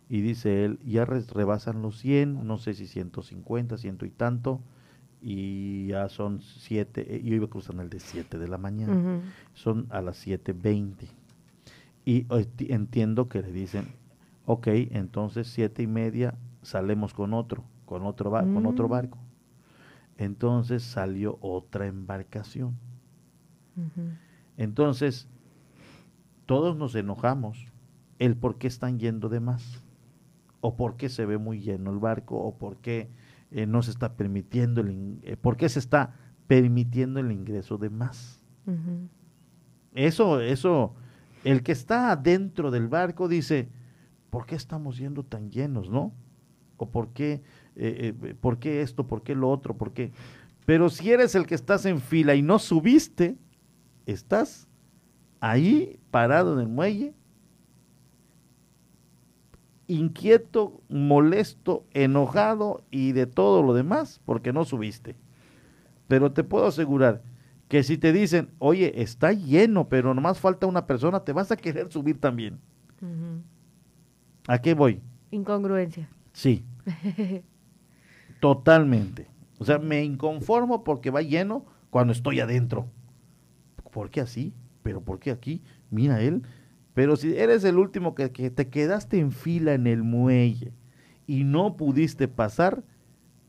Y 0.09 0.23
dice 0.23 0.65
él, 0.65 0.79
ya 0.83 1.05
rebasan 1.05 1.83
los 1.83 1.99
100, 1.99 2.47
no 2.47 2.57
sé 2.57 2.73
si 2.73 2.87
150, 2.87 3.77
ciento 3.77 4.07
y 4.07 4.11
tanto, 4.11 4.63
y 5.27 5.87
ya 5.87 6.11
son 6.11 6.43
siete, 6.43 7.17
eh, 7.17 7.23
yo 7.25 7.35
iba 7.35 7.49
cruzando 7.49 7.83
el 7.83 7.89
de 7.89 7.99
7 7.99 8.37
de 8.37 8.47
la 8.47 8.59
mañana, 8.59 9.23
son 9.55 9.87
a 9.89 10.03
las 10.03 10.27
7.20. 10.27 11.09
Y 12.05 12.27
entiendo 12.71 13.27
que 13.31 13.41
le 13.41 13.51
dicen, 13.51 13.87
ok, 14.45 14.67
entonces 14.91 15.49
siete 15.49 15.83
y 15.83 15.87
media 15.87 16.35
salimos 16.61 17.15
con 17.15 17.33
otro, 17.33 17.65
con 17.87 18.05
otro, 18.05 18.33
con 18.33 18.67
otro 18.67 18.87
mm. 18.87 18.91
barco. 18.91 19.19
Entonces 20.19 20.83
salió 20.83 21.39
otra 21.41 21.87
embarcación. 21.87 22.77
Entonces, 24.59 25.27
todos 26.45 26.77
nos 26.77 26.95
enojamos 26.95 27.73
el 28.19 28.37
por 28.37 28.59
qué 28.59 28.67
están 28.67 28.99
yendo 28.99 29.31
de 29.31 29.41
más, 29.41 29.83
o 30.61 30.77
por 30.77 30.97
qué 30.97 31.09
se 31.09 31.25
ve 31.25 31.39
muy 31.39 31.61
lleno 31.61 31.91
el 31.91 31.99
barco, 31.99 32.37
o 32.37 32.59
por 32.59 32.77
qué 32.77 33.09
eh, 33.57 33.67
no 33.67 33.83
se 33.83 33.93
está 33.93 34.17
permitiendo, 34.17 34.81
el, 34.81 35.21
eh, 35.23 35.37
¿por 35.37 35.57
qué 35.57 35.69
se 35.69 35.79
está 35.79 36.17
permitiendo 36.49 37.21
el 37.21 37.31
ingreso 37.31 37.79
de 37.79 37.89
más? 37.89 38.41
Eso, 39.93 40.41
eso, 40.41 40.97
el 41.45 41.63
que 41.63 41.71
está 41.71 42.17
dentro 42.17 42.73
del 42.73 42.89
barco 42.89 43.29
dice, 43.29 43.69
¿por 44.31 44.45
qué 44.45 44.57
estamos 44.57 44.99
yendo 44.99 45.23
tan 45.23 45.53
llenos, 45.53 45.89
no? 45.89 46.13
¿O 46.79 46.91
por 46.91 47.11
qué, 47.11 47.45
eh, 47.77 48.35
por 48.41 48.59
qué 48.59 48.83
esto, 48.83 49.07
por 49.07 49.23
qué 49.23 49.37
lo 49.37 49.49
otro, 49.49 49.77
por 49.77 49.93
qué? 49.93 50.11
Pero 50.67 50.89
si 50.89 51.13
eres 51.13 51.37
el 51.37 51.47
que 51.47 51.55
estás 51.55 51.87
en 51.87 52.01
fila 52.01 52.35
y 52.35 52.43
no 52.43 52.59
subiste, 52.59 53.39
estás 54.05 54.67
ahí 55.39 56.01
parado 56.11 56.55
en 56.55 56.59
el 56.59 56.69
muelle 56.69 57.15
inquieto, 59.87 60.81
molesto, 60.89 61.85
enojado 61.93 62.85
y 62.91 63.13
de 63.13 63.27
todo 63.27 63.63
lo 63.63 63.75
demás 63.75 64.21
porque 64.25 64.53
no 64.53 64.65
subiste. 64.65 65.17
Pero 66.09 66.33
te 66.33 66.45
puedo 66.45 66.67
asegurar 66.67 67.23
que 67.69 67.83
si 67.83 67.99
te 67.99 68.13
dicen, 68.13 68.51
oye, 68.59 69.03
está 69.03 69.33
lleno, 69.33 69.89
pero 69.89 70.15
nomás 70.15 70.39
falta 70.39 70.67
una 70.67 70.87
persona, 70.87 71.25
te 71.25 71.33
vas 71.33 71.51
a 71.51 71.57
querer 71.57 71.91
subir 71.91 72.21
también. 72.21 72.59
¿A 74.49 74.59
qué 74.61 74.75
voy? 74.75 75.03
Incongruencia. 75.31 76.09
Sí. 76.33 76.65
Totalmente. 78.41 79.29
O 79.59 79.65
sea, 79.65 79.79
me 79.79 80.05
inconformo 80.05 80.85
porque 80.85 81.11
va 81.11 81.23
lleno 81.23 81.65
cuando 81.91 82.13
estoy 82.13 82.41
adentro. 82.41 82.87
¿Por 83.91 84.11
qué 84.11 84.21
así? 84.21 84.55
pero 84.85 85.01
¿por 85.01 85.19
qué 85.19 85.33
aquí? 85.33 85.63
Mira 85.91 86.21
él. 86.21 86.43
Pero 86.95 87.17
si 87.17 87.37
eres 87.37 87.65
el 87.65 87.77
último 87.77 88.15
que, 88.15 88.31
que 88.31 88.51
te 88.51 88.69
quedaste 88.69 89.19
en 89.19 89.33
fila 89.33 89.75
en 89.75 89.87
el 89.87 90.05
muelle 90.05 90.73
y 91.27 91.43
no 91.43 91.77
pudiste 91.77 92.29
pasar, 92.29 92.85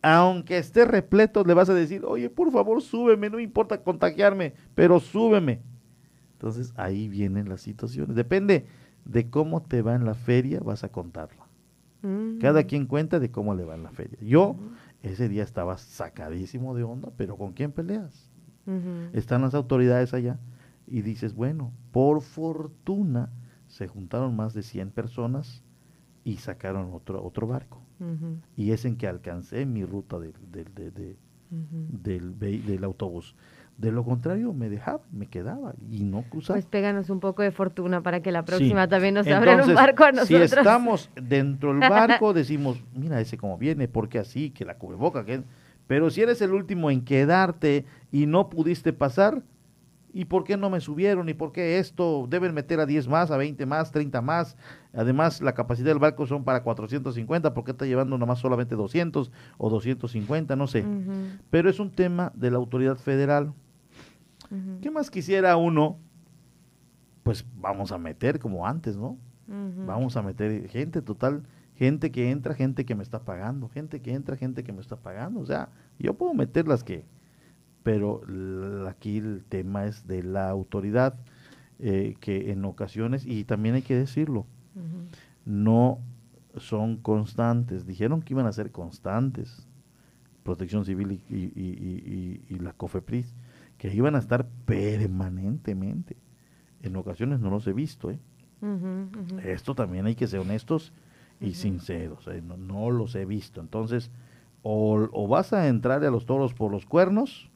aunque 0.02 0.58
esté 0.58 0.86
repleto, 0.86 1.44
le 1.44 1.54
vas 1.54 1.70
a 1.70 1.74
decir, 1.74 2.04
oye, 2.06 2.30
por 2.30 2.52
favor, 2.52 2.82
súbeme, 2.82 3.30
no 3.30 3.40
importa 3.40 3.82
contagiarme, 3.82 4.54
pero 4.74 5.00
súbeme. 5.00 5.62
Entonces 6.34 6.74
ahí 6.76 7.08
vienen 7.08 7.48
las 7.48 7.62
situaciones. 7.62 8.16
Depende 8.16 8.66
de 9.06 9.30
cómo 9.30 9.62
te 9.62 9.82
va 9.82 9.96
en 9.96 10.06
la 10.06 10.16
feria, 10.16 10.60
vas 10.60 10.84
a 10.84 10.90
contarla. 10.90 11.48
Mm. 12.02 12.40
Cada 12.40 12.66
quien 12.66 12.88
cuenta 12.88 13.20
de 13.20 13.32
cómo 13.32 13.56
le 13.56 13.64
va 13.64 13.76
en 13.76 13.84
la 13.84 13.92
feria. 13.92 14.18
Yo 14.22 14.56
ese 15.02 15.30
día 15.30 15.44
estaba 15.44 15.78
sacadísimo 15.78 16.76
de 16.76 16.84
onda, 16.84 17.12
pero 17.16 17.38
¿con 17.38 17.54
quién 17.54 17.72
peleas? 17.72 18.32
Están 19.14 19.44
las 19.44 19.54
autoridades 19.54 20.16
allá 20.16 20.40
y 20.88 21.02
dices, 21.02 21.34
bueno, 21.34 21.72
por 21.92 22.22
fortuna 22.22 23.32
se 23.68 23.88
juntaron 23.88 24.36
más 24.36 24.54
de 24.54 24.64
100 24.64 24.92
personas 24.92 25.64
y 26.24 26.38
sacaron 26.38 26.94
otro, 26.94 27.24
otro 27.24 27.48
barco. 27.48 27.82
Y 28.58 28.72
es 28.72 28.84
en 28.84 28.98
que 28.98 29.08
alcancé 29.08 29.66
mi 29.66 29.86
ruta 29.86 30.20
del, 30.20 30.34
del, 30.52 32.38
del, 32.38 32.84
autobús. 32.84 33.36
De 33.78 33.92
lo 33.92 34.04
contrario, 34.04 34.52
me 34.54 34.70
dejaba, 34.70 35.02
me 35.12 35.28
quedaba 35.28 35.76
y 35.90 36.04
no 36.04 36.24
cruzaba. 36.24 36.58
Pues 36.58 36.66
péganos 36.66 37.10
un 37.10 37.22
poco 37.22 37.42
de 37.42 37.52
fortuna 37.52 38.02
para 38.02 38.22
que 38.22 38.32
la 38.32 38.44
próxima 38.44 38.88
también 38.88 39.14
nos 39.14 39.28
abran 39.28 39.62
un 39.62 39.76
barco 39.76 40.04
a 40.04 40.12
nosotros. 40.12 40.50
Si 40.50 40.58
estamos 40.58 41.10
dentro 41.16 41.74
del 41.74 41.90
barco, 41.90 42.34
decimos, 42.34 42.84
mira 42.94 43.22
ese 43.22 43.38
cómo 43.38 43.58
viene, 43.58 43.88
porque 43.88 44.20
así, 44.20 44.50
que 44.50 44.66
la 44.66 44.78
cubreboca, 44.78 45.24
que... 45.26 45.44
Pero 45.88 46.10
si 46.10 46.22
eres 46.22 46.42
el 46.42 46.52
último 46.52 46.90
en 46.90 47.06
quedarte 47.06 47.86
y 48.12 48.26
no 48.26 48.50
pudiste 48.50 48.92
pasar, 48.92 49.44
¿Y 50.18 50.24
por 50.24 50.46
qué 50.46 50.56
no 50.56 50.70
me 50.70 50.80
subieron? 50.80 51.28
¿Y 51.28 51.34
por 51.34 51.52
qué 51.52 51.78
esto? 51.78 52.26
Deben 52.30 52.54
meter 52.54 52.80
a 52.80 52.86
10 52.86 53.10
más, 53.10 53.32
a 53.32 53.38
20 53.38 53.66
más, 53.66 53.92
30 53.92 54.22
más. 54.22 54.56
Además, 54.94 55.42
la 55.42 55.54
capacidad 55.54 55.88
del 55.88 56.00
barco 56.00 56.26
son 56.26 56.46
para 56.46 56.64
450. 56.64 57.54
¿Por 57.54 57.66
qué 57.66 57.72
está 57.72 57.86
llevando 57.86 58.18
nomás 58.18 58.40
solamente 58.40 58.76
200 58.76 59.30
o 59.58 59.70
250? 59.70 60.56
No 60.56 60.68
sé. 60.68 60.86
Pero 61.50 61.70
es 61.70 61.82
un 61.82 61.92
tema 61.92 62.32
de 62.34 62.50
la 62.50 62.56
autoridad 62.56 62.96
federal. 62.96 63.52
¿Qué 64.82 64.90
más 64.90 65.12
quisiera 65.12 65.58
uno? 65.58 66.00
Pues 67.24 67.46
vamos 67.58 67.92
a 67.92 67.98
meter 67.98 68.40
como 68.40 68.66
antes, 68.66 68.96
¿no? 68.96 69.18
Vamos 69.86 70.16
a 70.16 70.22
meter 70.22 70.70
gente 70.70 71.02
total, 71.02 71.44
gente 71.74 72.10
que 72.14 72.32
entra, 72.32 72.54
gente 72.54 72.86
que 72.86 72.96
me 72.96 73.04
está 73.04 73.26
pagando, 73.26 73.68
gente 73.68 74.02
que 74.02 74.14
entra, 74.14 74.38
gente 74.38 74.64
que 74.64 74.72
me 74.72 74.80
está 74.80 74.96
pagando. 74.96 75.42
O 75.42 75.46
sea, 75.46 75.68
yo 76.00 76.14
puedo 76.14 76.34
meter 76.34 76.70
las 76.70 76.86
que 76.86 77.04
pero 77.86 78.22
aquí 78.88 79.20
el 79.20 79.46
tema 79.48 79.86
es 79.86 80.08
de 80.08 80.24
la 80.24 80.50
autoridad, 80.50 81.20
eh, 81.78 82.16
que 82.20 82.52
en 82.52 82.66
ocasiones, 82.66 83.28
y 83.28 83.44
también 83.44 83.76
hay 83.76 83.84
que 83.84 83.96
decirlo, 83.96 84.48
no 85.46 86.00
son 86.58 86.98
constantes. 86.98 87.86
Dijeron 87.86 88.24
que 88.24 88.34
iban 88.34 88.48
a 88.48 88.54
ser 88.54 88.72
constantes, 88.72 89.68
Protección 90.42 90.84
Civil 90.84 91.22
y, 91.30 92.58
la 92.58 92.74
COFEPRIS, 92.74 93.36
que 93.78 93.94
iban 93.94 94.16
a 94.16 94.20
estar 94.20 94.48
permanentemente. 94.66 96.18
En 96.82 96.96
ocasiones 96.96 97.40
no 97.40 97.52
los 97.52 97.68
he 97.68 97.74
visto. 97.74 98.10
¿eh? 98.10 98.18
Esto 99.44 99.76
también 99.76 100.08
hay 100.08 100.16
que 100.16 100.26
ser 100.26 100.40
honestos 100.40 100.92
y 101.40 101.54
sinceros. 101.54 102.28
¿eh? 102.30 102.42
No, 102.42 102.90
los 102.90 103.14
he 103.14 103.26
visto. 103.26 103.62
Entonces, 103.62 104.10
o, 104.64 105.08
o 105.12 105.28
vas 105.28 105.54
a 105.54 105.68
entrar 105.68 106.04
a 106.04 106.10
los 106.10 106.26
toros 106.26 106.56
por 106.56 106.72
los 106.72 106.88
cuernos, 106.88 107.52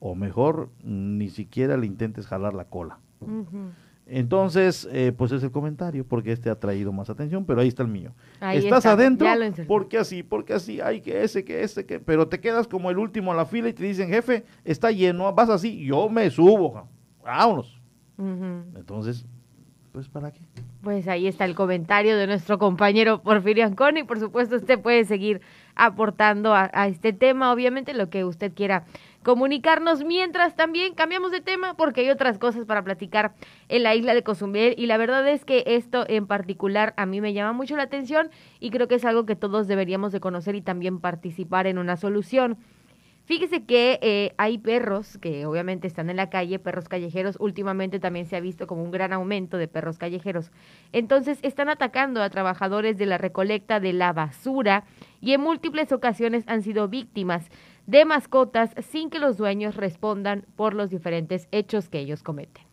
o 0.00 0.14
mejor 0.14 0.70
ni 0.82 1.28
siquiera 1.28 1.76
le 1.76 1.86
intentes 1.86 2.26
jalar 2.26 2.54
la 2.54 2.64
cola. 2.64 2.98
Entonces, 4.06 4.88
eh, 4.90 5.12
pues 5.16 5.30
es 5.30 5.42
el 5.44 5.52
comentario, 5.52 6.04
porque 6.04 6.32
este 6.32 6.50
ha 6.50 6.58
traído 6.58 6.90
más 6.90 7.08
atención, 7.10 7.44
pero 7.44 7.60
ahí 7.60 7.68
está 7.68 7.84
el 7.84 7.90
mío. 7.90 8.12
Estás 8.40 8.84
adentro, 8.86 9.28
porque 9.68 9.98
así, 9.98 10.24
porque 10.24 10.54
así, 10.54 10.80
hay 10.80 11.00
que 11.00 11.22
ese, 11.22 11.44
que 11.44 11.62
ese, 11.62 11.86
que, 11.86 12.00
pero 12.00 12.26
te 12.26 12.40
quedas 12.40 12.66
como 12.66 12.90
el 12.90 12.98
último 12.98 13.30
en 13.30 13.36
la 13.36 13.46
fila 13.46 13.68
y 13.68 13.72
te 13.72 13.84
dicen, 13.84 14.08
jefe, 14.08 14.44
está 14.64 14.90
lleno, 14.90 15.32
vas 15.32 15.48
así, 15.48 15.84
yo 15.84 16.08
me 16.08 16.28
subo, 16.30 16.88
vámonos. 17.22 17.80
Entonces, 18.18 19.26
pues 19.92 20.08
¿para 20.08 20.32
qué? 20.32 20.40
Pues 20.82 21.06
ahí 21.06 21.26
está 21.26 21.44
el 21.44 21.54
comentario 21.54 22.16
de 22.16 22.26
nuestro 22.26 22.58
compañero 22.58 23.22
Porfirio 23.22 23.64
Anconi, 23.64 24.02
por 24.02 24.18
supuesto 24.18 24.56
usted 24.56 24.80
puede 24.80 25.04
seguir 25.04 25.40
aportando 25.74 26.52
a 26.54 26.88
este 26.88 27.12
tema, 27.12 27.52
obviamente 27.52 27.94
lo 27.94 28.10
que 28.10 28.24
usted 28.24 28.52
quiera 28.54 28.84
comunicarnos 29.22 30.04
mientras 30.04 30.56
también 30.56 30.94
cambiamos 30.94 31.30
de 31.30 31.40
tema 31.40 31.74
porque 31.74 32.02
hay 32.02 32.10
otras 32.10 32.38
cosas 32.38 32.64
para 32.64 32.82
platicar 32.82 33.34
en 33.68 33.82
la 33.82 33.94
isla 33.94 34.14
de 34.14 34.22
Cozumel 34.22 34.74
y 34.78 34.86
la 34.86 34.96
verdad 34.96 35.28
es 35.28 35.44
que 35.44 35.62
esto 35.66 36.04
en 36.08 36.26
particular 36.26 36.94
a 36.96 37.06
mí 37.06 37.20
me 37.20 37.32
llama 37.32 37.52
mucho 37.52 37.76
la 37.76 37.82
atención 37.84 38.30
y 38.60 38.70
creo 38.70 38.88
que 38.88 38.94
es 38.94 39.04
algo 39.04 39.26
que 39.26 39.36
todos 39.36 39.68
deberíamos 39.68 40.12
de 40.12 40.20
conocer 40.20 40.54
y 40.54 40.62
también 40.62 41.00
participar 41.00 41.66
en 41.66 41.78
una 41.78 41.96
solución. 41.96 42.58
Fíjese 43.30 43.64
que 43.64 44.00
eh, 44.02 44.34
hay 44.38 44.58
perros 44.58 45.16
que 45.18 45.46
obviamente 45.46 45.86
están 45.86 46.10
en 46.10 46.16
la 46.16 46.30
calle, 46.30 46.58
perros 46.58 46.88
callejeros. 46.88 47.36
Últimamente 47.38 48.00
también 48.00 48.26
se 48.26 48.34
ha 48.34 48.40
visto 48.40 48.66
como 48.66 48.82
un 48.82 48.90
gran 48.90 49.12
aumento 49.12 49.56
de 49.56 49.68
perros 49.68 49.98
callejeros. 49.98 50.50
Entonces 50.90 51.38
están 51.42 51.68
atacando 51.68 52.22
a 52.22 52.30
trabajadores 52.30 52.98
de 52.98 53.06
la 53.06 53.18
recolecta 53.18 53.78
de 53.78 53.92
la 53.92 54.12
basura 54.12 54.82
y 55.20 55.32
en 55.32 55.42
múltiples 55.42 55.92
ocasiones 55.92 56.42
han 56.48 56.62
sido 56.62 56.88
víctimas 56.88 57.48
de 57.86 58.04
mascotas 58.04 58.70
sin 58.90 59.10
que 59.10 59.18
los 59.18 59.36
dueños 59.36 59.76
respondan 59.76 60.46
por 60.56 60.74
los 60.74 60.90
diferentes 60.90 61.48
hechos 61.50 61.88
que 61.88 61.98
ellos 61.98 62.22
cometen. 62.22 62.69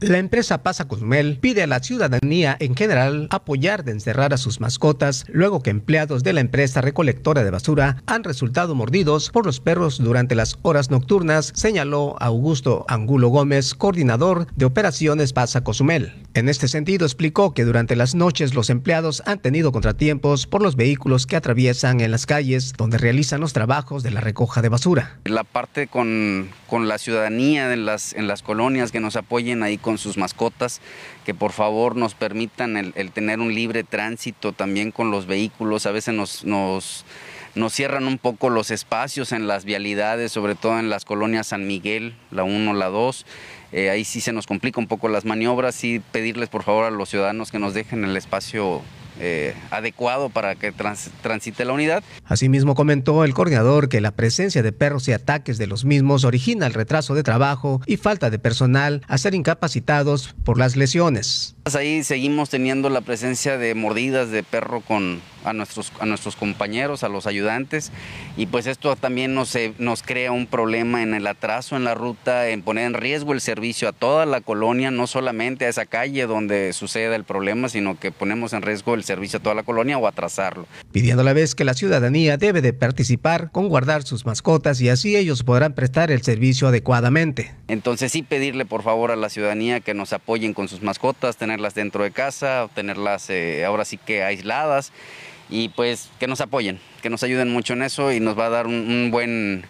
La 0.00 0.18
empresa 0.18 0.62
Pasa 0.62 0.86
Cozumel 0.86 1.38
pide 1.40 1.62
a 1.62 1.66
la 1.66 1.82
ciudadanía 1.82 2.54
en 2.60 2.76
general 2.76 3.28
apoyar 3.30 3.82
de 3.82 3.92
encerrar 3.92 4.34
a 4.34 4.36
sus 4.36 4.60
mascotas 4.60 5.24
luego 5.28 5.62
que 5.62 5.70
empleados 5.70 6.22
de 6.22 6.34
la 6.34 6.40
empresa 6.42 6.82
recolectora 6.82 7.42
de 7.42 7.50
basura 7.50 8.02
han 8.04 8.22
resultado 8.22 8.74
mordidos 8.74 9.30
por 9.30 9.46
los 9.46 9.58
perros 9.60 9.96
durante 9.96 10.34
las 10.34 10.58
horas 10.60 10.90
nocturnas, 10.90 11.50
señaló 11.54 12.14
Augusto 12.20 12.84
Angulo 12.88 13.28
Gómez, 13.28 13.74
coordinador 13.74 14.46
de 14.54 14.66
operaciones 14.66 15.32
Pasa 15.32 15.64
Cozumel. 15.64 16.12
En 16.34 16.50
este 16.50 16.68
sentido 16.68 17.06
explicó 17.06 17.54
que 17.54 17.64
durante 17.64 17.96
las 17.96 18.14
noches 18.14 18.54
los 18.54 18.68
empleados 18.68 19.22
han 19.24 19.38
tenido 19.38 19.72
contratiempos 19.72 20.46
por 20.46 20.60
los 20.60 20.76
vehículos 20.76 21.26
que 21.26 21.36
atraviesan 21.36 22.02
en 22.02 22.10
las 22.10 22.26
calles 22.26 22.74
donde 22.76 22.98
realizan 22.98 23.40
los 23.40 23.54
trabajos 23.54 24.02
de 24.02 24.10
la 24.10 24.20
recoja 24.20 24.60
de 24.60 24.68
basura. 24.68 25.20
La 25.24 25.44
parte 25.44 25.86
con, 25.86 26.50
con 26.66 26.86
la 26.86 26.98
ciudadanía 26.98 27.72
en 27.72 27.86
las, 27.86 28.12
en 28.12 28.26
las 28.26 28.42
colonias 28.42 28.92
que 28.92 29.00
nos 29.00 29.16
apoyen 29.16 29.62
ahí 29.62 29.78
con 29.86 29.98
sus 29.98 30.16
mascotas, 30.16 30.80
que 31.24 31.32
por 31.32 31.52
favor 31.52 31.94
nos 31.94 32.14
permitan 32.14 32.76
el, 32.76 33.12
tener 33.12 33.38
un 33.38 33.54
libre 33.54 33.84
tránsito 33.84 34.52
también 34.52 34.90
con 34.90 35.12
los 35.12 35.26
vehículos. 35.26 35.86
A 35.86 35.92
veces 35.92 36.12
nos, 36.12 36.44
nos, 36.44 37.04
cierran 37.70 38.08
un 38.08 38.18
poco 38.18 38.50
los 38.50 38.72
espacios 38.72 39.30
en 39.30 39.46
las 39.46 39.64
vialidades, 39.64 40.32
sobre 40.32 40.56
todo 40.56 40.80
en 40.80 40.90
las 40.90 41.04
colonias 41.04 41.46
San 41.46 41.68
Miguel, 41.68 42.16
la 42.32 42.42
1, 42.42 42.74
la 42.74 42.86
2. 42.86 43.26
Eh, 43.70 43.90
ahí 43.90 44.04
sí 44.04 44.20
se 44.20 44.32
nos 44.32 44.48
complica 44.48 44.80
un 44.80 44.88
poco 44.88 45.06
las 45.06 45.24
maniobras 45.24 45.84
y 45.84 46.00
pedirles 46.00 46.48
por 46.48 46.64
favor 46.64 46.84
a 46.84 46.90
los 46.90 47.08
ciudadanos 47.08 47.52
que 47.52 47.60
nos 47.60 47.72
dejen 47.72 48.02
el 48.02 48.16
espacio 48.16 48.82
eh, 49.20 49.54
adecuado 49.70 50.28
para 50.28 50.54
que 50.54 50.72
transite 50.72 51.64
la 51.64 51.72
unidad. 51.72 52.04
Asimismo 52.24 52.74
comentó 52.74 53.24
el 53.24 53.34
coordinador 53.34 53.88
que 53.88 54.00
la 54.00 54.12
presencia 54.12 54.62
de 54.62 54.72
perros 54.72 55.08
y 55.08 55.12
ataques 55.12 55.58
de 55.58 55.66
los 55.66 55.84
mismos 55.84 56.24
origina 56.24 56.66
el 56.66 56.74
retraso 56.74 57.14
de 57.14 57.22
trabajo 57.22 57.80
y 57.86 57.96
falta 57.96 58.30
de 58.30 58.38
personal 58.38 59.02
a 59.08 59.18
ser 59.18 59.34
incapacitados 59.34 60.34
por 60.44 60.58
las 60.58 60.76
lesiones. 60.76 61.55
Ahí 61.74 62.04
seguimos 62.04 62.48
teniendo 62.48 62.88
la 62.90 63.00
presencia 63.00 63.58
de 63.58 63.74
mordidas 63.74 64.30
de 64.30 64.44
perro 64.44 64.82
con 64.82 65.20
a 65.46 65.52
nuestros, 65.52 65.92
a 66.00 66.06
nuestros 66.06 66.36
compañeros, 66.36 67.04
a 67.04 67.08
los 67.08 67.26
ayudantes, 67.26 67.92
y 68.36 68.46
pues 68.46 68.66
esto 68.66 68.94
también 68.96 69.34
nos, 69.34 69.54
eh, 69.54 69.72
nos 69.78 70.02
crea 70.02 70.32
un 70.32 70.46
problema 70.46 71.02
en 71.02 71.14
el 71.14 71.26
atraso 71.26 71.76
en 71.76 71.84
la 71.84 71.94
ruta, 71.94 72.48
en 72.48 72.62
poner 72.62 72.86
en 72.86 72.94
riesgo 72.94 73.32
el 73.32 73.40
servicio 73.40 73.88
a 73.88 73.92
toda 73.92 74.26
la 74.26 74.40
colonia, 74.40 74.90
no 74.90 75.06
solamente 75.06 75.64
a 75.64 75.68
esa 75.68 75.86
calle 75.86 76.26
donde 76.26 76.72
suceda 76.72 77.14
el 77.14 77.24
problema, 77.24 77.68
sino 77.68 77.98
que 77.98 78.10
ponemos 78.10 78.52
en 78.52 78.62
riesgo 78.62 78.94
el 78.94 79.04
servicio 79.04 79.38
a 79.38 79.42
toda 79.42 79.54
la 79.54 79.62
colonia 79.62 79.98
o 79.98 80.06
atrasarlo. 80.06 80.66
Pidiendo 80.90 81.22
a 81.22 81.24
la 81.24 81.32
vez 81.32 81.54
que 81.54 81.64
la 81.64 81.74
ciudadanía 81.74 82.36
debe 82.36 82.60
de 82.60 82.72
participar 82.72 83.50
con 83.52 83.68
guardar 83.68 84.02
sus 84.02 84.26
mascotas 84.26 84.80
y 84.80 84.88
así 84.88 85.16
ellos 85.16 85.44
podrán 85.44 85.74
prestar 85.74 86.10
el 86.10 86.22
servicio 86.22 86.68
adecuadamente. 86.68 87.54
Entonces 87.68 88.10
sí 88.10 88.22
pedirle 88.22 88.64
por 88.64 88.82
favor 88.82 89.12
a 89.12 89.16
la 89.16 89.28
ciudadanía 89.28 89.80
que 89.80 89.94
nos 89.94 90.12
apoyen 90.12 90.54
con 90.54 90.66
sus 90.66 90.82
mascotas, 90.82 91.36
tenerlas 91.56 91.74
dentro 91.74 92.04
de 92.04 92.10
casa, 92.10 92.68
tenerlas 92.74 93.30
eh, 93.30 93.64
ahora 93.64 93.86
sí 93.86 93.96
que 93.96 94.22
aisladas 94.22 94.92
y 95.48 95.70
pues 95.70 96.10
que 96.20 96.26
nos 96.26 96.42
apoyen, 96.42 96.78
que 97.00 97.08
nos 97.08 97.22
ayuden 97.22 97.50
mucho 97.50 97.72
en 97.72 97.82
eso 97.82 98.12
y 98.12 98.20
nos 98.20 98.38
va 98.38 98.46
a 98.46 98.50
dar 98.50 98.66
un, 98.66 99.10
buen 99.10 99.64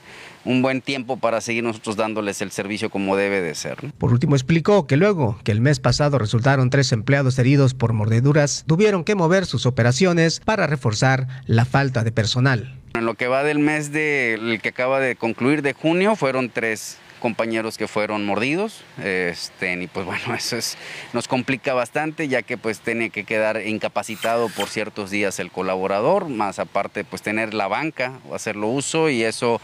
un 0.45 0.63
buen 0.63 0.81
tiempo 0.81 1.17
para 1.17 1.41
seguir 1.41 1.63
nosotros 1.63 1.95
dándoles 1.95 2.43
el 2.43 2.51
servicio 2.51 2.91
como 2.91 3.15
debe 3.15 3.41
de 3.41 3.55
ser. 3.55 3.77
Por 3.99 4.13
último, 4.13 4.35
explicó 4.35 4.89
que 4.89 4.97
luego 4.97 5.39
que 5.45 5.53
el 5.53 5.61
mes 5.61 5.79
pasado 5.79 6.19
resultaron 6.19 6.71
tres 6.71 6.91
empleados 6.91 7.39
heridos 7.39 7.75
por 7.75 7.93
mordeduras, 7.93 8.65
tuvieron 8.67 9.05
que 9.05 9.15
mover 9.15 9.47
sus 9.47 9.65
operaciones 9.65 10.41
para 10.41 10.67
reforzar 10.67 11.29
la 11.47 11.65
falta 11.65 12.03
de 12.03 12.11
personal. 12.11 12.75
En 12.95 13.05
lo 13.05 13.15
que 13.15 13.29
va 13.29 13.45
del 13.45 13.61
mes 13.61 13.93
de, 13.93 14.35
el 14.35 14.61
que 14.61 14.71
acaba 14.71 14.99
de 14.99 15.15
concluir 15.15 15.63
de 15.63 15.73
junio 15.73 16.17
fueron 16.17 16.51
tres 16.51 16.99
compañeros 17.21 17.79
que 17.79 17.89
fueron 17.89 18.25
mordidos, 18.25 18.85
este, 19.03 19.73
y 19.73 19.87
pues 19.87 20.07
bueno, 20.07 20.35
eso 20.35 20.57
es, 20.57 20.77
nos 21.13 21.29
complica 21.29 21.75
bastante 21.75 22.29
ya 22.29 22.43
que 22.43 22.57
pues 22.59 22.81
tiene 22.81 23.11
que 23.11 23.25
quedar 23.25 23.67
incapacitado 23.67 24.49
por 24.49 24.69
ciertos 24.69 25.11
días 25.11 25.39
el 25.39 25.51
colaborador, 25.51 26.29
más 26.29 26.59
aparte 26.59 27.05
pues 27.05 27.23
tener 27.23 27.55
la 27.55 27.69
banca 27.69 28.19
o 28.29 28.35
hacerlo 28.35 28.69
uso 28.69 29.11
y 29.11 29.23
eso 29.23 29.61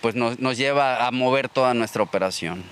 pues 0.00 0.14
nos, 0.14 0.40
nos 0.40 0.56
lleva 0.56 1.06
a 1.06 1.10
mover 1.10 1.48
toda 1.48 1.74
nuestra 1.74 2.02
operación. 2.02 2.64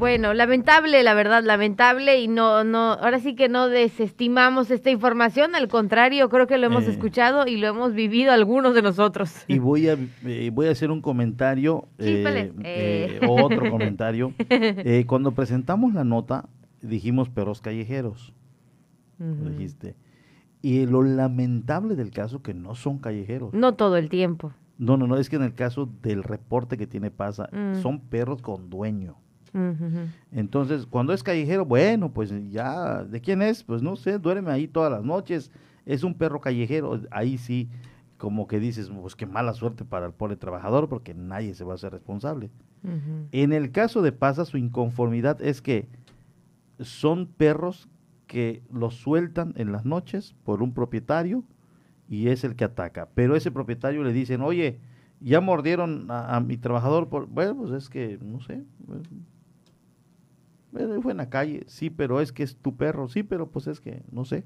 Bueno, 0.00 0.32
lamentable, 0.32 1.02
la 1.02 1.12
verdad, 1.12 1.44
lamentable 1.44 2.20
y 2.20 2.26
no, 2.26 2.64
no, 2.64 2.94
ahora 2.94 3.20
sí 3.20 3.34
que 3.34 3.50
no 3.50 3.68
desestimamos 3.68 4.70
esta 4.70 4.88
información, 4.90 5.54
al 5.54 5.68
contrario, 5.68 6.30
creo 6.30 6.46
que 6.46 6.56
lo 6.56 6.66
hemos 6.66 6.84
Eh. 6.88 6.90
escuchado 6.92 7.46
y 7.46 7.58
lo 7.58 7.66
hemos 7.68 7.92
vivido 7.92 8.32
algunos 8.32 8.74
de 8.74 8.80
nosotros. 8.80 9.44
Y 9.46 9.58
voy 9.58 9.88
a, 9.90 9.98
eh, 10.24 10.50
voy 10.54 10.68
a 10.68 10.70
hacer 10.70 10.90
un 10.90 11.02
comentario, 11.02 11.86
Chípale. 11.98 12.52
eh, 12.64 13.20
otro 13.28 13.70
comentario. 13.70 14.32
Cuando 15.06 15.32
presentamos 15.32 15.92
la 15.92 16.02
nota, 16.02 16.48
dijimos 16.80 17.28
perros 17.28 17.60
callejeros, 17.60 18.32
dijiste. 19.18 19.96
Y 20.62 20.86
lo 20.86 21.02
lamentable 21.02 21.94
del 21.94 22.10
caso 22.10 22.42
que 22.42 22.54
no 22.54 22.74
son 22.74 22.98
callejeros. 22.98 23.52
No 23.52 23.74
todo 23.74 23.98
el 23.98 24.08
tiempo. 24.08 24.52
No, 24.78 24.96
no, 24.96 25.06
no, 25.06 25.18
es 25.18 25.28
que 25.28 25.36
en 25.36 25.42
el 25.42 25.54
caso 25.54 25.86
del 26.02 26.22
reporte 26.22 26.78
que 26.78 26.86
tiene 26.86 27.10
pasa, 27.10 27.50
Mm. 27.52 27.82
son 27.82 28.00
perros 28.00 28.40
con 28.40 28.70
dueño. 28.70 29.16
Entonces, 30.32 30.86
cuando 30.86 31.12
es 31.12 31.22
callejero, 31.22 31.64
bueno, 31.64 32.12
pues 32.12 32.32
ya, 32.50 33.04
¿de 33.04 33.20
quién 33.20 33.42
es? 33.42 33.64
Pues 33.64 33.82
no 33.82 33.96
sé, 33.96 34.18
duerme 34.18 34.50
ahí 34.50 34.68
todas 34.68 34.90
las 34.90 35.02
noches, 35.04 35.50
es 35.86 36.04
un 36.04 36.14
perro 36.14 36.40
callejero, 36.40 37.00
ahí 37.10 37.38
sí, 37.38 37.68
como 38.16 38.46
que 38.46 38.60
dices, 38.60 38.90
pues 38.90 39.16
qué 39.16 39.26
mala 39.26 39.54
suerte 39.54 39.84
para 39.84 40.06
el 40.06 40.12
pobre 40.12 40.36
trabajador, 40.36 40.88
porque 40.88 41.14
nadie 41.14 41.54
se 41.54 41.64
va 41.64 41.72
a 41.72 41.74
hacer 41.76 41.92
responsable. 41.92 42.50
En 43.32 43.52
el 43.52 43.72
caso 43.72 44.02
de 44.02 44.12
Pasa, 44.12 44.44
su 44.44 44.56
inconformidad 44.56 45.42
es 45.42 45.60
que 45.60 45.88
son 46.78 47.26
perros 47.26 47.88
que 48.26 48.62
los 48.72 48.94
sueltan 48.94 49.52
en 49.56 49.72
las 49.72 49.84
noches 49.84 50.34
por 50.44 50.62
un 50.62 50.72
propietario 50.72 51.42
y 52.08 52.28
es 52.28 52.44
el 52.44 52.56
que 52.56 52.64
ataca. 52.64 53.08
Pero 53.14 53.36
ese 53.36 53.50
propietario 53.50 54.02
le 54.04 54.12
dicen, 54.12 54.40
oye, 54.40 54.78
ya 55.20 55.40
mordieron 55.40 56.10
a, 56.10 56.36
a 56.36 56.40
mi 56.40 56.56
trabajador. 56.56 57.08
Por... 57.08 57.26
Bueno, 57.26 57.56
pues 57.56 57.72
es 57.72 57.88
que, 57.90 58.18
no 58.22 58.40
sé. 58.40 58.62
Bueno, 60.72 61.00
fue 61.02 61.12
en 61.12 61.18
la 61.18 61.28
calle, 61.30 61.64
sí, 61.66 61.90
pero 61.90 62.20
es 62.20 62.32
que 62.32 62.42
es 62.42 62.56
tu 62.56 62.76
perro, 62.76 63.08
sí, 63.08 63.22
pero 63.22 63.50
pues 63.50 63.66
es 63.66 63.80
que, 63.80 64.02
no 64.12 64.24
sé. 64.24 64.44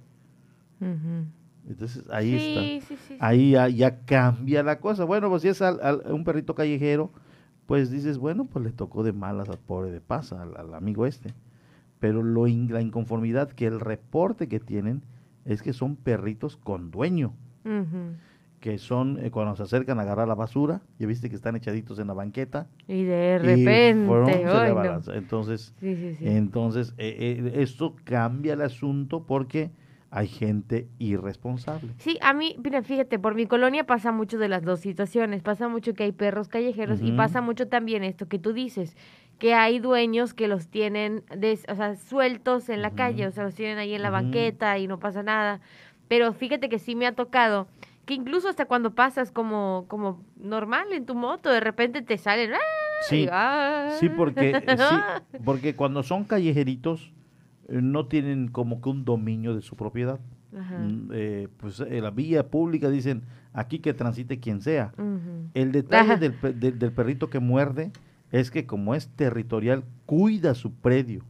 Entonces 1.69 2.05
ahí 2.11 2.39
Sí, 2.39 2.49
está. 2.49 2.63
sí, 2.63 2.81
sí, 2.81 2.97
sí. 3.09 3.17
Ahí 3.21 3.51
ya, 3.53 3.69
ya 3.69 4.01
cambia 4.05 4.63
la 4.63 4.81
cosa. 4.81 5.05
Bueno, 5.05 5.31
pues 5.31 5.43
si 5.43 5.49
es 5.49 5.63
al- 5.63 5.81
al- 5.83 6.03
un 6.13 6.25
perrito 6.25 6.55
callejero, 6.55 7.11
pues 7.67 7.91
dices, 7.91 8.19
bueno, 8.19 8.45
pues 8.45 8.65
le 8.65 8.73
tocó 8.73 9.03
de 9.03 9.13
malas 9.13 9.49
al 9.49 9.59
pobre 9.59 9.91
de 9.91 10.01
pasa, 10.01 10.43
al, 10.43 10.57
al 10.57 10.75
amigo 10.75 11.07
este. 11.07 11.33
Pero 12.01 12.23
lo 12.23 12.47
in- 12.47 12.71
la 12.73 12.83
inconformidad 12.83 13.51
que 13.51 13.67
el 13.67 13.81
reporte 13.81 14.47
que 14.49 14.61
tienen 14.61 15.03
es 15.47 15.63
que 15.63 15.73
son 15.73 15.97
perritos 15.97 16.57
con 16.57 16.91
dueño, 16.91 17.33
Ujú. 17.65 18.17
Que 18.65 18.79
son 18.79 19.19
eh, 19.23 19.31
cuando 19.31 19.55
se 19.57 19.63
acercan 19.63 19.99
a 19.99 20.03
agarrar 20.05 20.27
la 20.27 20.35
basura, 20.35 20.81
ya 20.99 21.07
viste 21.07 21.29
que 21.29 21.37
están 21.37 21.55
echaditos 21.55 21.99
en 21.99 22.07
la 22.07 22.15
banqueta. 22.15 22.67
Y 22.89 23.03
de 23.03 23.39
repente, 23.39 24.47
abalanza. 24.71 25.15
Entonces, 25.15 25.75
Sí, 25.81 25.95
sí, 25.95 26.15
sí. 26.15 26.27
entonces 26.27 26.95
eh, 26.97 27.43
eh, 27.45 27.53
esto 27.61 27.95
cambia 28.05 28.55
el 28.55 28.63
asunto 28.63 29.27
porque 29.27 29.71
hay 30.11 30.29
gente 30.29 30.89
irresponsable. 30.99 31.93
Sí, 31.99 32.17
a 32.23 32.33
mí, 32.33 32.57
mira, 32.65 32.83
fíjate, 32.83 33.19
por 33.19 33.35
mi 33.35 33.45
colonia 33.45 33.85
pasa 33.85 34.13
mucho 34.13 34.39
de 34.39 34.49
las 34.49 34.63
dos 34.63 34.81
situaciones. 34.81 35.43
Pasa 35.43 35.69
mucho 35.69 35.93
que 35.93 36.05
hay 36.05 36.13
perros 36.13 36.49
callejeros 36.49 37.03
y 37.03 37.13
pasa 37.13 37.43
mucho 37.43 37.69
también 37.69 38.03
esto 38.03 38.29
que 38.29 38.39
tú 38.39 38.55
dices, 38.55 38.97
que 39.39 39.53
hay 39.53 39.79
dueños 39.79 40.33
que 40.33 40.49
los 40.49 40.69
tienen 40.69 41.23
des- 41.37 41.67
o 41.69 41.75
sea, 41.75 41.97
sueltos 41.97 42.71
en 42.71 42.81
la 42.81 42.93
calle, 42.93 43.27
o 43.27 43.31
sea, 43.31 43.45
los 43.45 43.55
tienen 43.57 43.77
ahí 43.77 43.93
en 43.93 44.01
la 44.01 44.09
banqueta 44.09 44.79
y 44.79 44.87
no 44.87 44.99
pasa 44.99 45.23
nada. 45.23 45.61
Pero 46.09 46.33
fíjate 46.33 46.71
que 46.71 46.79
sí 46.79 46.95
me 46.95 47.07
ha 47.07 47.13
tocado 47.13 47.67
que 48.05 48.15
incluso 48.15 48.49
hasta 48.49 48.67
cuando 48.67 48.95
pasas 48.95 49.31
como, 49.31 49.85
como 49.89 50.23
normal 50.37 50.93
en 50.93 51.07
tu 51.07 51.15
moto, 51.15 51.51
de 51.51 51.61
repente 51.61 52.03
te 52.03 52.19
salen... 52.19 52.53
¡ah! 52.55 52.59
Sí, 53.09 53.27
¡ah! 53.31 53.89
sí, 54.01 54.09
porque, 54.09 54.51
eh, 54.51 54.77
sí, 54.79 55.39
porque 55.45 55.75
cuando 55.75 56.03
son 56.03 56.25
callejeritos 56.25 57.13
eh, 57.69 57.81
no 57.83 58.07
tienen 58.07 58.49
como 58.49 58.81
que 58.81 58.89
un 58.89 59.05
dominio 59.05 59.55
de 59.55 59.63
su 59.63 59.77
propiedad. 59.77 60.21
Ajá. 60.57 60.79
Mm, 60.79 61.09
eh, 61.13 61.49
pues 61.57 61.81
en 61.81 62.03
la 62.05 62.11
vía 62.11 62.49
pública 62.49 62.89
dicen 62.89 63.23
aquí 63.53 63.79
que 63.81 63.93
transite 63.95 64.39
quien 64.41 64.61
sea. 64.61 64.93
El 65.55 65.73
detalle 65.73 66.17
del, 66.17 66.35
del- 66.61 66.79
del 66.79 66.93
perrito 66.93 67.29
que 67.31 67.41
muerde 67.41 67.91
es 68.31 68.51
que 68.51 68.67
como 68.67 68.95
es 68.95 69.09
territorial, 69.09 69.85
cuida 70.07 70.55
su 70.55 70.73
predio. 70.73 71.23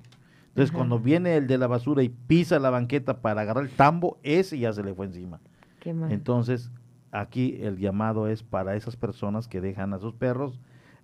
Entonces 0.49 0.71
Ajá. 0.71 0.79
cuando 0.79 0.99
viene 1.01 1.37
el 1.37 1.47
de 1.47 1.59
la 1.59 1.67
basura 1.67 2.03
y 2.03 2.09
pisa 2.11 2.59
la 2.59 2.71
banqueta 2.71 3.21
para 3.21 3.41
agarrar 3.43 3.65
el 3.65 3.71
tambo, 3.71 4.19
ese 4.23 4.59
ya 4.59 4.73
se 4.73 4.83
le 4.85 4.95
fue 4.95 5.07
encima. 5.07 5.41
Entonces, 5.85 6.71
aquí 7.11 7.59
el 7.61 7.79
llamado 7.79 8.29
es 8.29 8.43
para 8.43 8.77
esas 8.77 8.97
personas 8.97 9.49
que 9.49 9.61
dejan 9.61 9.93
a 9.93 9.99
sus 9.99 10.15
perros 10.15 10.61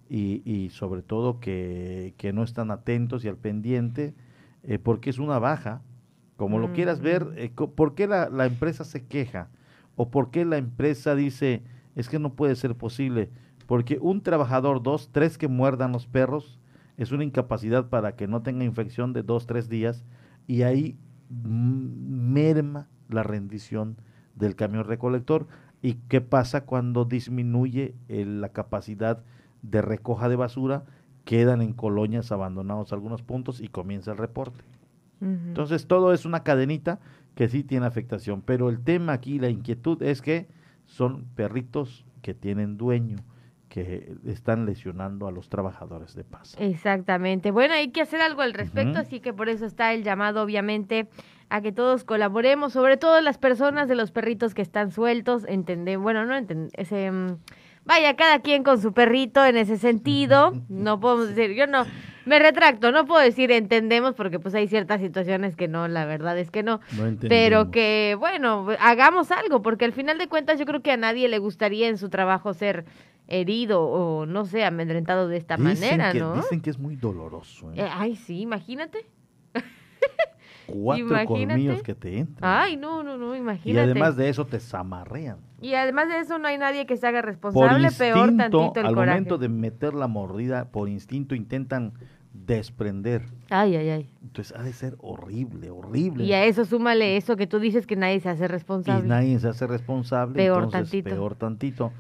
y, 0.08 0.42
y 0.44 0.70
sobre 0.70 1.02
todo 1.02 1.38
que, 1.40 2.14
que 2.16 2.32
no 2.32 2.42
están 2.42 2.70
atentos 2.70 3.24
y 3.24 3.28
al 3.28 3.36
pendiente, 3.36 4.14
eh, 4.62 4.78
porque 4.78 5.10
es 5.10 5.18
una 5.18 5.38
baja. 5.38 5.82
Como 6.36 6.58
lo 6.58 6.72
quieras 6.72 7.00
ver, 7.00 7.28
eh, 7.36 7.50
¿por 7.50 7.94
qué 7.94 8.06
la, 8.06 8.30
la 8.30 8.46
empresa 8.46 8.84
se 8.84 9.04
queja? 9.06 9.50
¿O 9.96 10.10
por 10.10 10.30
qué 10.30 10.46
la 10.46 10.56
empresa 10.56 11.14
dice, 11.14 11.62
es 11.94 12.08
que 12.08 12.18
no 12.18 12.34
puede 12.34 12.56
ser 12.56 12.74
posible? 12.74 13.30
Porque 13.66 13.98
un 14.00 14.22
trabajador, 14.22 14.82
dos, 14.82 15.10
tres 15.12 15.36
que 15.36 15.48
muerdan 15.48 15.92
los 15.92 16.06
perros, 16.06 16.58
es 16.96 17.12
una 17.12 17.24
incapacidad 17.24 17.88
para 17.88 18.16
que 18.16 18.26
no 18.26 18.42
tenga 18.42 18.64
infección 18.64 19.12
de 19.12 19.22
dos, 19.22 19.46
tres 19.46 19.68
días, 19.68 20.04
y 20.46 20.62
ahí 20.62 20.98
mm, 21.28 22.32
merma 22.32 22.88
la 23.08 23.22
rendición 23.22 23.98
del 24.40 24.56
camión 24.56 24.84
recolector. 24.84 25.46
¿Y 25.82 25.94
qué 26.08 26.20
pasa 26.20 26.62
cuando 26.64 27.04
disminuye 27.04 27.94
eh, 28.08 28.24
la 28.24 28.48
capacidad 28.48 29.22
de 29.62 29.82
recoja 29.82 30.28
de 30.28 30.36
basura? 30.36 30.84
Quedan 31.24 31.62
en 31.62 31.72
colonias 31.72 32.32
abandonados 32.32 32.92
algunos 32.92 33.22
puntos 33.22 33.60
y 33.60 33.68
comienza 33.68 34.10
el 34.12 34.18
reporte. 34.18 34.64
Entonces 35.22 35.86
todo 35.86 36.14
es 36.14 36.24
una 36.24 36.42
cadenita 36.42 36.98
que 37.34 37.48
sí 37.50 37.62
tiene 37.62 37.84
afectación, 37.84 38.40
pero 38.40 38.70
el 38.70 38.80
tema 38.80 39.12
aquí, 39.12 39.38
la 39.38 39.50
inquietud 39.50 40.02
es 40.02 40.22
que 40.22 40.48
son 40.86 41.26
perritos 41.34 42.06
que 42.22 42.32
tienen 42.32 42.78
dueño, 42.78 43.18
que 43.70 44.16
están 44.26 44.66
lesionando 44.66 45.28
a 45.28 45.30
los 45.30 45.48
trabajadores 45.48 46.14
de 46.16 46.24
paz. 46.24 46.56
Exactamente. 46.58 47.52
Bueno, 47.52 47.72
hay 47.74 47.90
que 47.92 48.02
hacer 48.02 48.20
algo 48.20 48.42
al 48.42 48.52
respecto, 48.52 48.98
así 48.98 49.20
que 49.20 49.32
por 49.32 49.48
eso 49.48 49.64
está 49.64 49.94
el 49.94 50.02
llamado, 50.02 50.42
obviamente, 50.42 51.08
a 51.50 51.60
que 51.62 51.70
todos 51.70 52.02
colaboremos, 52.02 52.72
sobre 52.72 52.96
todo 52.96 53.20
las 53.20 53.38
personas 53.38 53.88
de 53.88 53.94
los 53.94 54.10
perritos 54.10 54.54
que 54.54 54.62
están 54.62 54.90
sueltos, 54.90 55.44
entender, 55.46 55.98
bueno, 55.98 56.26
no 56.26 56.36
entender, 56.36 56.72
ese, 56.74 57.12
mm, 57.12 57.36
vaya, 57.84 58.16
cada 58.16 58.40
quien 58.40 58.64
con 58.64 58.82
su 58.82 58.92
perrito 58.92 59.46
en 59.46 59.56
ese 59.56 59.78
sentido, 59.78 60.52
no 60.68 60.98
podemos 60.98 61.28
decir, 61.28 61.54
yo 61.54 61.68
no, 61.68 61.86
me 62.24 62.38
retracto, 62.38 62.92
no 62.92 63.06
puedo 63.06 63.20
decir 63.20 63.50
entendemos 63.50 64.14
porque 64.14 64.38
pues 64.38 64.54
hay 64.54 64.68
ciertas 64.68 65.00
situaciones 65.00 65.56
que 65.56 65.68
no, 65.68 65.88
la 65.88 66.06
verdad 66.06 66.38
es 66.38 66.50
que 66.50 66.62
no, 66.62 66.80
No 66.92 67.16
pero 67.28 67.70
que, 67.70 68.16
bueno, 68.18 68.66
hagamos 68.78 69.30
algo, 69.30 69.62
porque 69.62 69.84
al 69.84 69.92
final 69.92 70.18
de 70.18 70.28
cuentas 70.28 70.58
yo 70.58 70.66
creo 70.66 70.82
que 70.82 70.92
a 70.92 70.96
nadie 70.96 71.28
le 71.28 71.38
gustaría 71.38 71.88
en 71.88 71.98
su 71.98 72.08
trabajo 72.10 72.52
ser 72.52 72.84
herido 73.30 73.82
o, 73.82 74.26
no 74.26 74.44
sé, 74.44 74.64
amedrentado 74.64 75.28
de 75.28 75.36
esta 75.38 75.56
Dicen 75.56 75.98
manera, 75.98 76.12
que, 76.12 76.18
¿no? 76.20 76.34
Dicen 76.34 76.60
que 76.60 76.70
es 76.70 76.78
muy 76.78 76.96
doloroso. 76.96 77.72
¿eh? 77.72 77.76
Eh, 77.82 77.88
ay, 77.90 78.16
sí, 78.16 78.40
imagínate. 78.40 79.06
Cuatro 80.66 81.04
imagínate. 81.06 81.46
colmillos 81.48 81.82
que 81.82 81.94
te 81.94 82.18
entran. 82.18 82.48
Ay, 82.62 82.76
no, 82.76 83.02
no, 83.02 83.16
no, 83.16 83.34
y 83.34 83.38
imagínate. 83.38 83.90
además 83.90 84.16
de 84.16 84.28
eso 84.28 84.46
te 84.46 84.60
zamarrean. 84.60 85.38
Y 85.60 85.74
además 85.74 86.08
de 86.08 86.18
eso 86.20 86.38
no 86.38 86.46
hay 86.46 86.58
nadie 86.58 86.86
que 86.86 86.96
se 86.96 87.06
haga 87.08 87.22
Por 87.22 87.26
responsable, 87.30 87.88
peor 87.90 88.28
instinto, 88.28 88.58
tantito 88.58 88.80
el 88.80 88.86
al 88.86 88.94
coraje. 88.94 89.10
momento 89.18 89.38
de 89.38 89.48
meter 89.48 89.94
la 89.94 90.06
mordida, 90.06 90.70
por 90.70 90.88
instinto 90.88 91.34
intentan 91.34 91.94
desprender. 92.32 93.22
Ay, 93.50 93.74
ay, 93.74 93.88
ay. 93.88 94.10
Entonces 94.22 94.56
ha 94.56 94.62
de 94.62 94.72
ser 94.72 94.94
horrible, 95.00 95.70
horrible. 95.70 96.24
Y 96.24 96.32
a 96.32 96.44
eso 96.44 96.64
súmale 96.64 97.16
eso 97.16 97.36
que 97.36 97.48
tú 97.48 97.58
dices 97.58 97.86
que 97.86 97.96
nadie 97.96 98.20
se 98.20 98.28
hace 98.28 98.44
y 98.44 98.48
responsable. 98.48 99.08
nadie 99.08 99.38
se 99.40 99.48
hace 99.48 99.66
responsable. 99.66 100.34
Peor 100.34 100.64
entonces, 100.64 100.90
tantito. 100.90 101.10
Peor 101.10 101.34
tantito. 101.34 101.92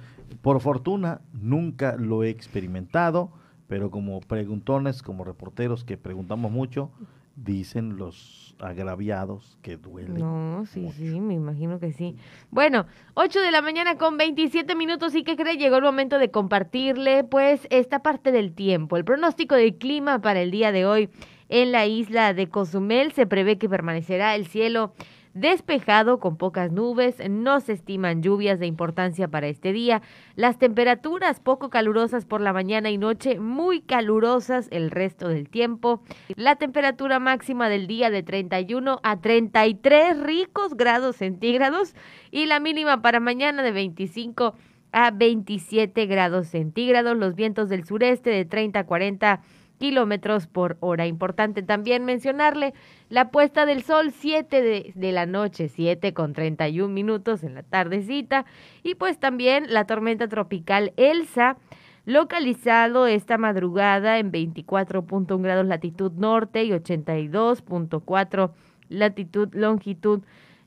Por 0.42 0.60
fortuna, 0.60 1.20
nunca 1.32 1.96
lo 1.96 2.22
he 2.22 2.30
experimentado, 2.30 3.30
pero 3.66 3.90
como 3.90 4.20
preguntones, 4.20 5.02
como 5.02 5.24
reporteros 5.24 5.84
que 5.84 5.96
preguntamos 5.96 6.50
mucho, 6.50 6.90
dicen 7.36 7.96
los 7.96 8.54
agraviados 8.58 9.58
que 9.62 9.76
duele. 9.76 10.18
No, 10.18 10.64
sí, 10.66 10.90
sí, 10.92 11.20
me 11.20 11.34
imagino 11.34 11.78
que 11.78 11.92
sí. 11.92 12.16
Bueno, 12.50 12.86
8 13.14 13.40
de 13.40 13.50
la 13.50 13.62
mañana 13.62 13.96
con 13.96 14.18
27 14.18 14.74
minutos 14.74 15.14
y 15.14 15.22
que 15.24 15.36
cree 15.36 15.56
llegó 15.56 15.76
el 15.76 15.82
momento 15.82 16.18
de 16.18 16.30
compartirle 16.30 17.24
pues 17.24 17.66
esta 17.70 18.00
parte 18.00 18.32
del 18.32 18.52
tiempo. 18.52 18.96
El 18.96 19.04
pronóstico 19.04 19.54
del 19.54 19.76
clima 19.76 20.20
para 20.20 20.40
el 20.40 20.50
día 20.50 20.72
de 20.72 20.84
hoy 20.84 21.08
en 21.48 21.72
la 21.72 21.86
isla 21.86 22.34
de 22.34 22.48
Cozumel 22.48 23.12
se 23.12 23.26
prevé 23.26 23.58
que 23.58 23.68
permanecerá 23.68 24.34
el 24.34 24.46
cielo 24.46 24.92
despejado 25.34 26.18
con 26.18 26.36
pocas 26.36 26.72
nubes, 26.72 27.16
no 27.28 27.60
se 27.60 27.72
estiman 27.72 28.22
lluvias 28.22 28.58
de 28.58 28.66
importancia 28.66 29.28
para 29.28 29.48
este 29.48 29.72
día. 29.72 30.02
Las 30.36 30.58
temperaturas 30.58 31.40
poco 31.40 31.70
calurosas 31.70 32.24
por 32.26 32.40
la 32.40 32.52
mañana 32.52 32.90
y 32.90 32.98
noche, 32.98 33.38
muy 33.38 33.80
calurosas 33.80 34.68
el 34.70 34.90
resto 34.90 35.28
del 35.28 35.48
tiempo. 35.48 36.02
La 36.36 36.56
temperatura 36.56 37.18
máxima 37.18 37.68
del 37.68 37.86
día 37.86 38.10
de 38.10 38.22
31 38.22 39.00
a 39.02 39.20
33 39.20 40.20
ricos 40.20 40.76
grados 40.76 41.16
centígrados 41.16 41.94
y 42.30 42.46
la 42.46 42.60
mínima 42.60 43.02
para 43.02 43.20
mañana 43.20 43.62
de 43.62 43.72
25 43.72 44.54
a 44.92 45.10
27 45.10 46.06
grados 46.06 46.48
centígrados. 46.48 47.16
Los 47.16 47.34
vientos 47.34 47.68
del 47.68 47.84
sureste 47.84 48.30
de 48.30 48.44
30 48.44 48.80
a 48.80 48.86
40 48.86 49.40
kilómetros 49.80 50.46
por 50.46 50.76
hora. 50.80 51.06
Importante 51.06 51.62
también 51.62 52.04
mencionarle 52.04 52.74
la 53.08 53.30
puesta 53.30 53.64
del 53.64 53.82
sol 53.82 54.12
7 54.12 54.92
de, 54.94 55.12
la 55.12 55.24
noche, 55.24 55.68
7 55.68 56.12
con 56.12 56.34
31 56.34 56.92
minutos 56.92 57.42
en 57.42 57.54
la 57.54 57.62
tardecita. 57.62 58.44
Y 58.82 58.94
pues 58.94 59.18
también 59.18 59.72
la 59.72 59.86
tormenta 59.86 60.28
tropical 60.28 60.92
Elsa, 60.98 61.56
localizado 62.04 63.06
esta 63.06 63.38
madrugada 63.38 64.18
en 64.18 64.30
24.1 64.30 65.42
grados 65.42 65.66
latitud 65.66 66.12
norte 66.12 66.62
y 66.62 66.70
82.4 66.72 68.50
latitud 68.90 69.48
longitud 69.54 70.20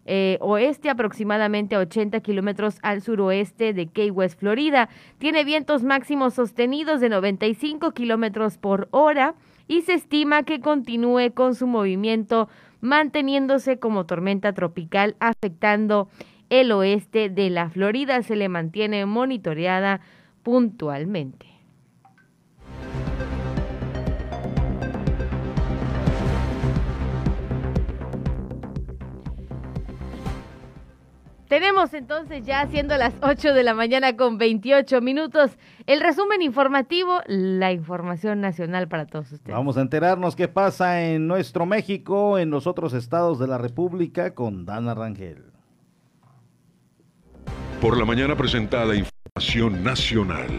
eh, 0.05 0.37
oeste, 0.41 0.89
aproximadamente 0.89 1.75
a 1.75 1.79
80 1.79 2.19
kilómetros 2.19 2.77
al 2.81 3.01
suroeste 3.01 3.73
de 3.73 3.87
Key 3.87 4.11
West, 4.11 4.39
Florida. 4.39 4.89
Tiene 5.17 5.43
vientos 5.43 5.83
máximos 5.83 6.33
sostenidos 6.33 6.99
de 6.99 7.09
95 7.09 7.91
kilómetros 7.91 8.57
por 8.57 8.87
hora 8.91 9.35
y 9.67 9.81
se 9.83 9.93
estima 9.93 10.43
que 10.43 10.59
continúe 10.59 11.31
con 11.33 11.55
su 11.55 11.67
movimiento 11.67 12.49
manteniéndose 12.81 13.79
como 13.79 14.05
tormenta 14.05 14.53
tropical 14.53 15.15
afectando 15.19 16.09
el 16.49 16.71
oeste 16.73 17.29
de 17.29 17.49
la 17.49 17.69
Florida. 17.69 18.21
Se 18.23 18.35
le 18.35 18.49
mantiene 18.49 19.05
monitoreada 19.05 20.01
puntualmente. 20.43 21.52
Tenemos 31.53 31.93
entonces 31.93 32.43
ya 32.47 32.65
siendo 32.65 32.97
las 32.97 33.13
8 33.21 33.53
de 33.53 33.61
la 33.61 33.75
mañana 33.75 34.17
con 34.17 34.39
28 34.39 35.01
minutos 35.01 35.51
el 35.85 36.01
resumen 36.01 36.41
informativo, 36.41 37.19
la 37.27 37.71
información 37.71 38.41
nacional 38.41 38.87
para 38.87 39.05
todos 39.05 39.31
ustedes. 39.31 39.55
Vamos 39.55 39.77
a 39.77 39.81
enterarnos 39.81 40.35
qué 40.35 40.47
pasa 40.47 41.03
en 41.03 41.27
nuestro 41.27 41.67
México, 41.67 42.39
en 42.39 42.49
los 42.49 42.65
otros 42.65 42.93
estados 42.93 43.37
de 43.37 43.45
la 43.45 43.59
República 43.59 44.33
con 44.33 44.65
Dana 44.65 44.95
Rangel. 44.95 45.43
Por 47.79 47.99
la 47.99 48.05
mañana 48.05 48.35
presentada 48.35 48.95
información 48.95 49.83
nacional. 49.83 50.49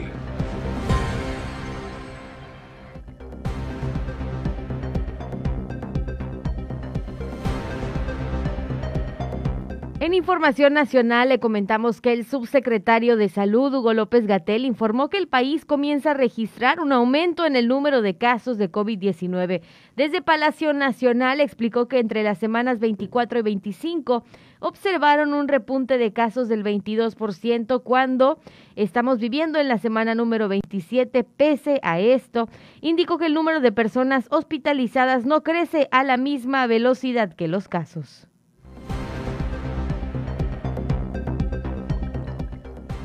En 10.04 10.12
información 10.12 10.74
nacional 10.74 11.30
le 11.30 11.40
comentamos 11.40 12.02
que 12.02 12.12
el 12.12 12.26
subsecretario 12.26 13.16
de 13.16 13.30
Salud, 13.30 13.72
Hugo 13.72 13.94
López 13.94 14.26
Gatel, 14.26 14.66
informó 14.66 15.08
que 15.08 15.16
el 15.16 15.28
país 15.28 15.64
comienza 15.64 16.10
a 16.10 16.14
registrar 16.14 16.78
un 16.78 16.92
aumento 16.92 17.46
en 17.46 17.56
el 17.56 17.68
número 17.68 18.02
de 18.02 18.18
casos 18.18 18.58
de 18.58 18.70
COVID-19. 18.70 19.62
Desde 19.96 20.20
Palacio 20.20 20.74
Nacional 20.74 21.40
explicó 21.40 21.88
que 21.88 22.00
entre 22.00 22.22
las 22.22 22.36
semanas 22.36 22.80
24 22.80 23.38
y 23.38 23.42
25 23.44 24.24
observaron 24.60 25.32
un 25.32 25.48
repunte 25.48 25.96
de 25.96 26.12
casos 26.12 26.48
del 26.48 26.64
22% 26.64 27.82
cuando 27.82 28.38
estamos 28.76 29.18
viviendo 29.20 29.58
en 29.58 29.68
la 29.68 29.78
semana 29.78 30.14
número 30.14 30.48
27. 30.48 31.24
Pese 31.24 31.80
a 31.82 31.98
esto, 31.98 32.50
indicó 32.82 33.16
que 33.16 33.24
el 33.24 33.32
número 33.32 33.60
de 33.60 33.72
personas 33.72 34.26
hospitalizadas 34.30 35.24
no 35.24 35.42
crece 35.42 35.88
a 35.92 36.04
la 36.04 36.18
misma 36.18 36.66
velocidad 36.66 37.32
que 37.32 37.48
los 37.48 37.68
casos. 37.68 38.28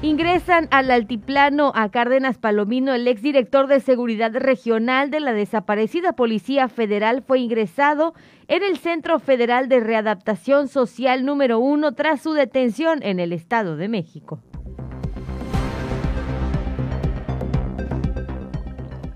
Ingresan 0.02 0.70
al 0.72 0.92
altiplano 0.92 1.74
a 1.76 1.92
Cárdenas 1.92 2.38
Palomino. 2.38 2.94
El 2.94 3.06
exdirector 3.06 3.68
de 3.68 3.82
Seguridad 3.82 4.32
Regional 4.34 5.12
de 5.12 5.20
la 5.20 5.34
desaparecida 5.34 6.14
Policía 6.14 6.70
Federal 6.70 7.22
fue 7.22 7.40
ingresado 7.40 8.14
en 8.48 8.64
el 8.64 8.78
Centro 8.78 9.20
Federal 9.20 9.68
de 9.68 9.82
Readaptación 9.82 10.70
Social 10.70 11.26
número 11.26 11.60
uno 11.60 11.96
tras 11.96 12.22
su 12.22 12.32
detención 12.32 13.04
en 13.04 13.20
el 13.20 13.34
Estado 13.34 13.76
de 13.76 13.90
México. 13.90 14.40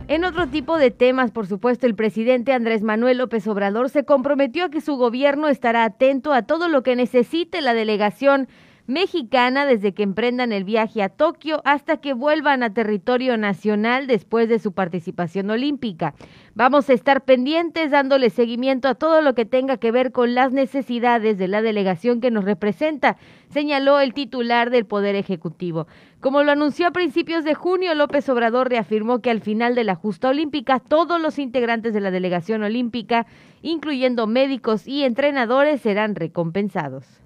En 0.09 0.25
otro 0.25 0.47
tipo 0.47 0.77
de 0.77 0.91
temas, 0.91 1.31
por 1.31 1.47
supuesto, 1.47 1.87
el 1.87 1.95
presidente 1.95 2.51
Andrés 2.51 2.83
Manuel 2.83 3.19
López 3.19 3.47
Obrador 3.47 3.89
se 3.89 4.03
comprometió 4.03 4.65
a 4.65 4.69
que 4.69 4.81
su 4.81 4.97
gobierno 4.97 5.47
estará 5.47 5.85
atento 5.85 6.33
a 6.33 6.41
todo 6.41 6.67
lo 6.67 6.83
que 6.83 6.97
necesite 6.97 7.61
la 7.61 7.73
delegación 7.73 8.49
mexicana 8.85 9.65
desde 9.65 9.93
que 9.93 10.03
emprendan 10.03 10.51
el 10.51 10.65
viaje 10.65 11.01
a 11.01 11.09
Tokio 11.09 11.61
hasta 11.63 11.97
que 11.97 12.13
vuelvan 12.13 12.63
a 12.63 12.73
territorio 12.73 13.37
nacional 13.37 14.07
después 14.07 14.49
de 14.49 14.59
su 14.59 14.73
participación 14.73 15.49
olímpica. 15.49 16.15
Vamos 16.53 16.89
a 16.89 16.93
estar 16.93 17.23
pendientes 17.23 17.91
dándole 17.91 18.29
seguimiento 18.29 18.87
a 18.87 18.95
todo 18.95 19.21
lo 19.21 19.33
que 19.35 19.45
tenga 19.45 19.77
que 19.77 19.91
ver 19.91 20.11
con 20.11 20.35
las 20.35 20.51
necesidades 20.51 21.37
de 21.37 21.47
la 21.47 21.61
delegación 21.61 22.19
que 22.19 22.31
nos 22.31 22.43
representa, 22.43 23.17
señaló 23.49 23.99
el 23.99 24.13
titular 24.13 24.69
del 24.69 24.85
Poder 24.85 25.15
Ejecutivo. 25.15 25.87
Como 26.19 26.43
lo 26.43 26.51
anunció 26.51 26.87
a 26.87 26.91
principios 26.91 27.43
de 27.43 27.53
junio, 27.53 27.95
López 27.95 28.27
Obrador 28.29 28.69
reafirmó 28.69 29.19
que 29.19 29.31
al 29.31 29.41
final 29.41 29.75
de 29.75 29.83
la 29.83 29.95
justa 29.95 30.29
olímpica 30.29 30.79
todos 30.79 31.21
los 31.21 31.39
integrantes 31.39 31.93
de 31.93 32.01
la 32.01 32.11
delegación 32.11 32.63
olímpica, 32.63 33.25
incluyendo 33.61 34.27
médicos 34.27 34.87
y 34.87 35.03
entrenadores, 35.03 35.81
serán 35.81 36.15
recompensados. 36.15 37.22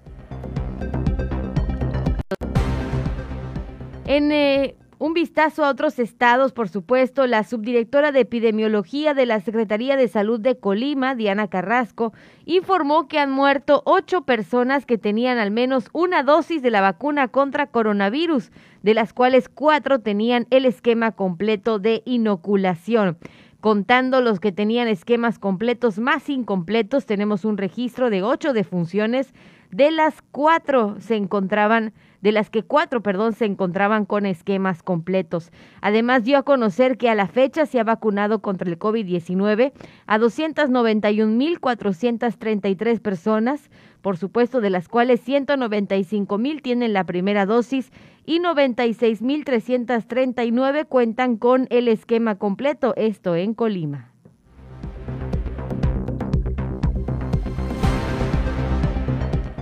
En 4.08 4.32
eh, 4.32 4.74
un 4.98 5.12
vistazo 5.12 5.62
a 5.66 5.68
otros 5.68 5.98
estados, 5.98 6.52
por 6.52 6.70
supuesto, 6.70 7.26
la 7.26 7.44
subdirectora 7.44 8.10
de 8.10 8.20
epidemiología 8.20 9.12
de 9.12 9.26
la 9.26 9.38
Secretaría 9.42 9.98
de 9.98 10.08
Salud 10.08 10.40
de 10.40 10.58
Colima, 10.58 11.14
Diana 11.14 11.48
Carrasco, 11.48 12.14
informó 12.46 13.06
que 13.06 13.18
han 13.18 13.30
muerto 13.30 13.82
ocho 13.84 14.22
personas 14.22 14.86
que 14.86 14.96
tenían 14.96 15.36
al 15.36 15.50
menos 15.50 15.90
una 15.92 16.22
dosis 16.22 16.62
de 16.62 16.70
la 16.70 16.80
vacuna 16.80 17.28
contra 17.28 17.66
coronavirus, 17.66 18.50
de 18.82 18.94
las 18.94 19.12
cuales 19.12 19.50
cuatro 19.50 19.98
tenían 19.98 20.46
el 20.48 20.64
esquema 20.64 21.12
completo 21.12 21.78
de 21.78 22.00
inoculación. 22.06 23.18
Contando 23.60 24.22
los 24.22 24.40
que 24.40 24.52
tenían 24.52 24.88
esquemas 24.88 25.38
completos 25.38 25.98
más 25.98 26.30
incompletos, 26.30 27.04
tenemos 27.04 27.44
un 27.44 27.58
registro 27.58 28.08
de 28.08 28.22
ocho 28.22 28.54
defunciones, 28.54 29.34
de 29.70 29.90
las 29.90 30.22
cuatro 30.22 30.96
se 30.98 31.16
encontraban 31.16 31.92
de 32.20 32.32
las 32.32 32.50
que 32.50 32.62
cuatro, 32.62 33.02
perdón, 33.02 33.32
se 33.32 33.44
encontraban 33.44 34.04
con 34.04 34.26
esquemas 34.26 34.82
completos. 34.82 35.52
Además, 35.80 36.24
dio 36.24 36.36
a 36.38 36.42
conocer 36.42 36.98
que 36.98 37.08
a 37.08 37.14
la 37.14 37.28
fecha 37.28 37.64
se 37.66 37.78
ha 37.80 37.84
vacunado 37.84 38.40
contra 38.40 38.68
el 38.68 38.78
COVID-19 38.78 39.72
a 40.06 40.18
291.433 40.18 43.00
personas, 43.00 43.70
por 44.02 44.16
supuesto, 44.16 44.60
de 44.60 44.70
las 44.70 44.88
cuales 44.88 45.24
195.000 45.26 46.62
tienen 46.62 46.92
la 46.92 47.04
primera 47.04 47.46
dosis 47.46 47.90
y 48.24 48.40
96.339 48.40 50.86
cuentan 50.86 51.36
con 51.36 51.66
el 51.70 51.88
esquema 51.88 52.36
completo, 52.36 52.94
esto 52.96 53.34
en 53.36 53.54
Colima. 53.54 54.07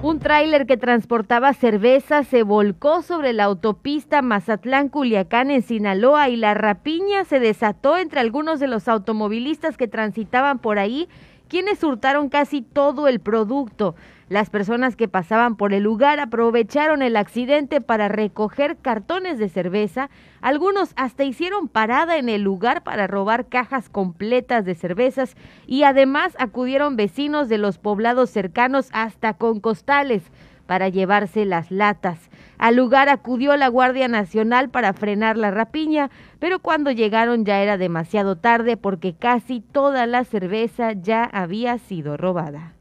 Un 0.03 0.21
tráiler 0.21 0.67
que 0.67 0.77
transportaba 0.77 1.53
cerveza 1.55 2.23
se 2.23 2.43
volcó 2.43 3.03
sobre 3.03 3.33
la 3.33 3.45
autopista 3.45 4.21
Mazatlán-Culiacán 4.23 5.51
en 5.51 5.63
Sinaloa 5.63 6.29
y 6.29 6.37
la 6.37 6.55
rapiña 6.55 7.25
se 7.25 7.41
desató 7.41 7.97
entre 7.97 8.21
algunos 8.21 8.61
de 8.61 8.69
los 8.69 8.89
automovilistas 8.89 9.77
que 9.77 9.89
transitaban 9.89 10.59
por 10.59 10.79
ahí, 10.79 11.09
quienes 11.49 11.83
hurtaron 11.83 12.29
casi 12.29 12.61
todo 12.61 13.09
el 13.09 13.21
producto. 13.21 13.95
Las 14.29 14.51
personas 14.51 14.97
que 14.97 15.07
pasaban 15.07 15.55
por 15.55 15.72
el 15.72 15.85
lugar 15.85 16.18
aprovecharon 16.18 17.01
el 17.03 17.16
accidente 17.16 17.81
para 17.81 18.09
recoger 18.09 18.77
cartones 18.77 19.39
de 19.39 19.49
cerveza. 19.49 20.11
Algunos 20.41 20.95
hasta 20.97 21.22
hicieron 21.22 21.68
parada 21.68 22.16
en 22.16 22.29
el 22.29 22.43
lugar 22.43 22.83
para 22.83 23.07
robar 23.07 23.47
cajas 23.47 23.89
completas 23.89 24.64
de 24.64 24.74
cervezas 24.74 25.37
y 25.68 25.85
además 25.85 26.35
acudieron 26.41 26.97
vecinos 26.97 27.49
de 27.49 27.59
los 27.59 27.79
poblados 27.79 28.31
cercanos 28.31 28.89
hasta 28.93 29.35
con 29.35 29.61
costales 29.61 30.24
para 30.66 30.89
llevarse 30.89 31.45
las 31.45 31.70
latas. 31.70 32.18
Al 32.59 32.74
lugar 32.74 33.09
acudió 33.09 33.57
la 33.57 33.68
Guardia 33.68 34.09
Nacional 34.09 34.70
para 34.70 34.93
frenar 34.93 35.37
la 35.37 35.53
rapiña, 35.53 36.11
pero 36.41 36.59
cuando 36.59 36.91
llegaron 36.91 37.45
ya 37.45 37.62
era 37.62 37.77
demasiado 37.77 38.35
tarde 38.35 38.77
porque 38.77 39.14
casi 39.14 39.61
toda 39.61 40.07
la 40.07 40.24
cerveza 40.24 40.95
ya 40.95 41.22
había 41.22 41.79
sido 41.79 42.16
robada. 42.16 42.76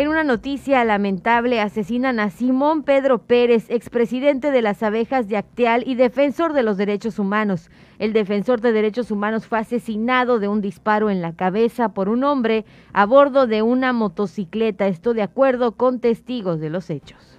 En 0.00 0.08
una 0.08 0.24
noticia 0.24 0.82
lamentable, 0.82 1.60
asesinan 1.60 2.20
a 2.20 2.30
Simón 2.30 2.84
Pedro 2.84 3.18
Pérez, 3.18 3.66
expresidente 3.68 4.50
de 4.50 4.62
las 4.62 4.82
abejas 4.82 5.28
de 5.28 5.36
Acteal 5.36 5.84
y 5.86 5.94
defensor 5.94 6.54
de 6.54 6.62
los 6.62 6.78
derechos 6.78 7.18
humanos. 7.18 7.70
El 7.98 8.14
defensor 8.14 8.62
de 8.62 8.72
derechos 8.72 9.10
humanos 9.10 9.46
fue 9.46 9.58
asesinado 9.58 10.38
de 10.38 10.48
un 10.48 10.62
disparo 10.62 11.10
en 11.10 11.20
la 11.20 11.34
cabeza 11.34 11.90
por 11.90 12.08
un 12.08 12.24
hombre 12.24 12.64
a 12.94 13.04
bordo 13.04 13.46
de 13.46 13.60
una 13.60 13.92
motocicleta. 13.92 14.86
Esto 14.86 15.12
de 15.12 15.20
acuerdo 15.20 15.72
con 15.72 16.00
testigos 16.00 16.60
de 16.60 16.70
los 16.70 16.88
hechos. 16.88 17.38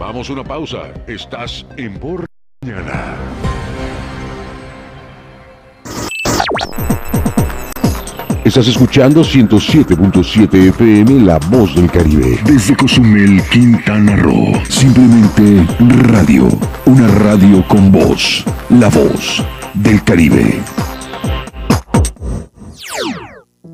Vamos 0.00 0.30
a 0.30 0.32
una 0.32 0.44
pausa. 0.44 0.84
Estás 1.06 1.66
en 1.76 2.00
Por 2.00 2.24
Mañana. 2.62 3.18
Estás 8.46 8.68
escuchando 8.68 9.22
107.7 9.22 10.68
FM 10.68 11.24
La 11.24 11.36
Voz 11.50 11.74
del 11.74 11.90
Caribe. 11.90 12.38
Desde 12.46 12.76
Cozumel, 12.76 13.42
Quintana 13.50 14.14
Roo. 14.14 14.52
Simplemente 14.68 15.66
radio. 16.12 16.46
Una 16.84 17.08
radio 17.08 17.66
con 17.66 17.90
voz. 17.90 18.44
La 18.70 18.88
Voz 18.88 19.44
del 19.74 20.00
Caribe. 20.04 20.60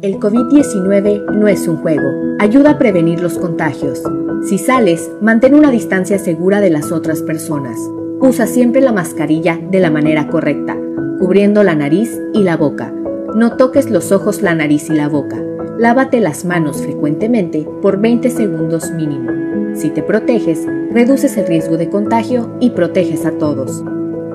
El 0.01 0.18
COVID-19 0.18 1.33
no 1.33 1.49
es 1.49 1.68
un 1.68 1.77
juego. 1.77 2.09
Ayuda 2.41 2.70
a 2.70 2.79
prevenir 2.79 3.20
los 3.20 3.35
contagios. 3.35 4.03
Si 4.49 4.57
sales, 4.57 5.11
mantén 5.20 5.55
una 5.55 5.70
distancia 5.70 6.18
segura 6.18 6.62
de 6.62 6.70
las 6.70 6.93
otras 6.93 7.20
personas. 7.20 7.77
Usa 8.20 8.47
siempre 8.47 8.81
la 8.81 8.93
mascarilla 8.93 9.59
de 9.70 9.81
la 9.81 9.91
manera 9.91 10.29
correcta, 10.29 10.79
cubriendo 11.18 11.62
la 11.62 11.75
nariz 11.75 12.18
y 12.33 12.43
la 12.43 12.57
boca 12.57 12.91
no 13.35 13.57
toques 13.57 13.91
los 13.91 14.12
ojos, 14.12 14.43
la 14.43 14.55
nariz 14.55 14.89
y 14.91 14.93
la 14.93 15.09
boca. 15.09 15.41
Lávate 15.78 16.20
las 16.20 16.45
manos 16.45 16.83
frecuentemente 16.83 17.66
por 17.80 18.01
20 18.01 18.30
segundos 18.30 18.91
mínimo. 18.91 19.30
Si 19.74 19.91
te 19.91 20.03
proteges, 20.03 20.66
reduces 20.93 21.37
el 21.37 21.47
riesgo 21.47 21.76
de 21.76 21.89
contagio 21.89 22.55
y 22.61 22.70
proteges 22.70 23.24
a 23.24 23.33
todos. 23.33 23.83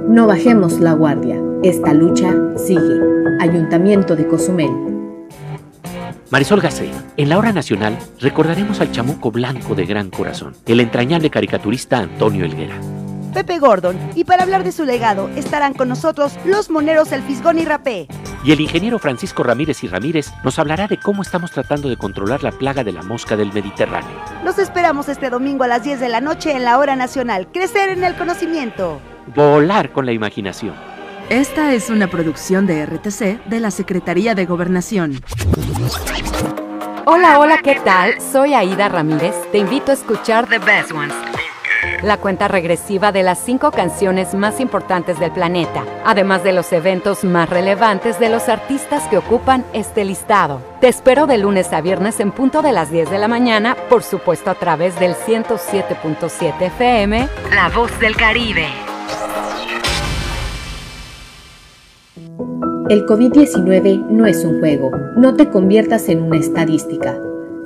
No 0.08 0.26
bajemos 0.26 0.80
la 0.80 0.94
guardia. 0.94 1.42
Esta 1.64 1.94
lucha 1.94 2.34
sigue. 2.56 3.02
Ayuntamiento 3.40 4.16
de 4.16 4.28
Cozumel. 4.28 4.72
Marisol 6.30 6.60
Gacé, 6.60 6.90
en 7.16 7.30
la 7.30 7.38
hora 7.38 7.54
nacional 7.54 7.98
recordaremos 8.20 8.82
al 8.82 8.92
chamuco 8.92 9.32
blanco 9.32 9.76
de 9.76 9.86
gran 9.86 10.10
corazón, 10.10 10.56
el 10.66 10.82
entrañable 10.82 11.30
caricaturista 11.30 12.00
Antonio 12.00 12.44
Elguera. 12.44 12.76
Pepe 13.38 13.60
Gordon, 13.60 14.00
y 14.16 14.24
para 14.24 14.42
hablar 14.42 14.64
de 14.64 14.72
su 14.72 14.84
legado 14.84 15.30
estarán 15.36 15.76
con 15.76 15.90
nosotros 15.90 16.34
los 16.44 16.72
moneros 16.72 17.12
El 17.12 17.22
Fisgón 17.22 17.60
y 17.60 17.66
Rapé. 17.66 18.08
Y 18.44 18.52
el 18.52 18.60
ingeniero 18.60 18.98
Francisco 18.98 19.44
Ramírez 19.44 19.84
y 19.84 19.88
Ramírez 19.88 20.32
nos 20.44 20.58
hablará 20.58 20.88
de 20.88 20.98
cómo 20.98 21.22
estamos 21.22 21.52
tratando 21.52 21.88
de 21.88 21.98
controlar 21.98 22.42
la 22.42 22.52
plaga 22.52 22.84
de 22.84 22.94
la 22.94 23.04
mosca 23.04 23.36
del 23.36 23.54
Mediterráneo. 23.54 24.10
Los 24.44 24.58
esperamos 24.58 25.08
este 25.08 25.30
domingo 25.30 25.66
a 25.66 25.68
las 25.68 25.84
10 25.84 26.00
de 26.00 26.10
la 26.10 26.20
noche 26.20 26.54
en 26.54 26.64
la 26.64 26.80
hora 26.80 26.96
nacional. 26.96 27.48
Crecer 27.52 27.90
en 27.90 28.04
el 28.04 28.16
conocimiento. 28.16 29.00
Volar 29.36 29.92
con 29.92 30.08
la 30.08 30.14
imaginación. 30.14 30.74
Esta 31.30 31.76
es 31.76 31.92
una 31.92 32.08
producción 32.08 32.66
de 32.66 32.88
RTC 32.88 33.46
de 33.46 33.60
la 33.60 33.70
Secretaría 33.70 34.34
de 34.34 34.48
Gobernación. 34.48 35.22
Hola, 37.06 37.38
hola, 37.38 37.60
¿qué 37.64 37.76
tal? 37.86 38.20
Soy 38.20 38.56
Aida 38.56 38.90
Ramírez. 38.90 39.36
Te 39.52 39.60
invito 39.60 39.92
a 39.92 39.94
escuchar 39.94 40.48
The 40.48 40.58
Best 40.58 40.92
Ones 40.92 41.14
la 42.04 42.18
cuenta 42.18 42.48
regresiva 42.48 43.12
de 43.12 43.24
las 43.24 43.40
cinco 43.40 43.72
canciones 43.72 44.34
más 44.34 44.60
importantes 44.60 45.20
del 45.20 45.32
planeta, 45.32 45.84
además 46.06 46.44
de 46.44 46.54
los 46.54 46.72
eventos 46.74 47.24
más 47.24 47.50
relevantes 47.50 48.20
de 48.20 48.30
los 48.30 48.50
artistas 48.50 49.08
que 49.08 49.18
ocupan 49.18 49.66
este 49.74 50.06
listado. 50.06 50.62
Te 50.82 50.88
espero 50.88 51.28
de 51.28 51.38
lunes 51.38 51.74
a 51.74 51.82
viernes 51.82 52.20
en 52.20 52.32
punto 52.32 52.62
de 52.62 52.72
las 52.72 52.92
10 52.92 53.10
de 53.10 53.18
la 53.18 53.28
mañana, 53.28 53.76
por 53.90 54.04
supuesto 54.04 54.52
a 54.52 54.56
través 54.56 55.00
del 55.00 55.16
107.7 55.16 56.62
FM, 56.62 57.28
La 57.54 57.70
Voz 57.70 58.00
del 58.00 58.16
Caribe. 58.16 58.68
El 62.90 63.06
COVID-19 63.06 64.08
no 64.12 64.26
es 64.26 64.46
un 64.46 64.60
juego. 64.60 64.92
No 65.18 65.36
te 65.36 65.50
conviertas 65.50 66.08
en 66.08 66.24
una 66.24 66.38
estadística. 66.38 67.20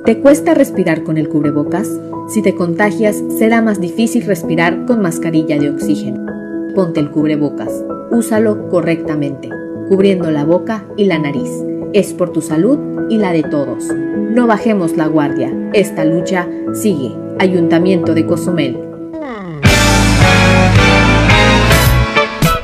¿Te 0.04 0.18
cuesta 0.18 0.52
respirar 0.52 1.04
con 1.04 1.16
el 1.16 1.28
cubrebocas? 1.28 1.88
Si 2.28 2.42
te 2.42 2.56
contagias, 2.56 3.22
será 3.38 3.62
más 3.62 3.80
difícil 3.80 4.24
respirar 4.24 4.84
con 4.84 5.00
mascarilla 5.00 5.60
de 5.60 5.70
oxígeno. 5.70 6.26
Ponte 6.74 6.98
el 6.98 7.08
cubrebocas. 7.12 7.84
Úsalo 8.10 8.68
correctamente, 8.68 9.48
cubriendo 9.88 10.32
la 10.32 10.44
boca 10.44 10.84
y 10.96 11.04
la 11.04 11.20
nariz. 11.20 11.48
Es 11.92 12.14
por 12.14 12.30
tu 12.30 12.40
salud 12.40 12.78
y 13.10 13.18
la 13.18 13.32
de 13.32 13.44
todos. 13.44 13.84
No 13.94 14.48
bajemos 14.48 14.96
la 14.96 15.06
guardia. 15.06 15.52
Esta 15.72 16.04
lucha 16.04 16.48
sigue. 16.74 17.12
Ayuntamiento 17.38 18.12
de 18.12 18.26
Cozumel. 18.26 18.91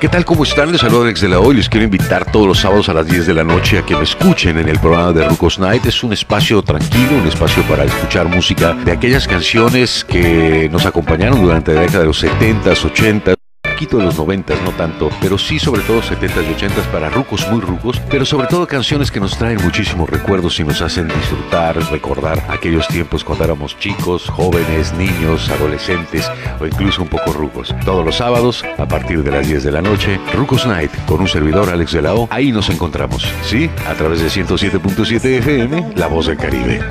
¿Qué 0.01 0.09
tal? 0.09 0.24
¿Cómo 0.24 0.44
están? 0.44 0.70
Les 0.70 0.80
saludo 0.80 1.03
Alex 1.03 1.22
de 1.22 1.28
la 1.28 1.40
Hoy. 1.40 1.57
Les 1.57 1.68
quiero 1.68 1.84
invitar 1.84 2.30
todos 2.30 2.46
los 2.46 2.61
sábados 2.61 2.88
a 2.88 2.94
las 2.94 3.05
10 3.05 3.26
de 3.26 3.34
la 3.34 3.42
noche 3.42 3.78
a 3.78 3.82
que 3.84 3.96
me 3.96 4.05
escuchen 4.05 4.57
en 4.57 4.68
el 4.68 4.78
programa 4.78 5.12
de 5.12 5.26
Rucos 5.26 5.59
Night. 5.59 5.86
Es 5.86 6.05
un 6.05 6.12
espacio 6.12 6.62
tranquilo, 6.62 7.16
un 7.20 7.26
espacio 7.26 7.64
para 7.64 7.82
escuchar 7.82 8.28
música 8.28 8.74
de 8.74 8.92
aquellas 8.92 9.26
canciones 9.26 10.05
que 10.05 10.68
nos 10.70 10.86
acompañaron 10.86 11.42
durante 11.42 11.74
la 11.74 11.80
década 11.80 12.01
de 12.01 12.07
los 12.07 12.22
70s, 12.22 12.88
80s 12.94 13.47
poquito 13.79 13.99
de 13.99 14.07
los 14.07 14.18
90, 14.18 14.55
no 14.64 14.72
tanto, 14.72 15.09
pero 15.20 15.39
sí 15.39 15.61
sobre 15.61 15.83
todo 15.83 16.03
70 16.03 16.43
y 16.43 16.53
80 16.53 16.83
para 16.91 17.09
rucos 17.11 17.49
muy 17.49 17.61
rucos, 17.61 18.03
pero 18.11 18.26
sobre 18.26 18.49
todo 18.49 18.66
canciones 18.66 19.12
que 19.12 19.20
nos 19.20 19.39
traen 19.39 19.62
muchísimos 19.62 20.11
recuerdos 20.11 20.59
y 20.59 20.64
nos 20.64 20.83
hacen 20.83 21.07
disfrutar, 21.07 21.76
recordar 21.93 22.45
aquellos 22.49 22.89
tiempos 22.89 23.22
cuando 23.22 23.45
éramos 23.45 23.79
chicos, 23.79 24.29
jóvenes, 24.31 24.93
niños, 24.95 25.49
adolescentes 25.49 26.29
o 26.59 26.66
incluso 26.66 27.03
un 27.03 27.09
poco 27.09 27.33
rucos. 27.33 27.72
Todos 27.85 28.05
los 28.05 28.16
sábados, 28.16 28.64
a 28.79 28.89
partir 28.89 29.22
de 29.22 29.31
las 29.31 29.47
10 29.47 29.62
de 29.62 29.70
la 29.70 29.81
noche, 29.81 30.18
Rucos 30.35 30.66
Night 30.66 30.91
con 31.07 31.20
un 31.20 31.29
servidor 31.29 31.70
Alex 31.70 31.93
de 31.93 32.03
la 32.03 32.14
O. 32.14 32.26
Ahí 32.33 32.51
nos 32.51 32.70
encontramos, 32.70 33.33
¿sí? 33.45 33.70
A 33.89 33.95
través 33.95 34.20
de 34.20 34.26
107.7 34.26 35.24
FM, 35.39 35.93
La 35.95 36.09
Voz 36.09 36.26
del 36.26 36.37
Caribe. 36.37 36.83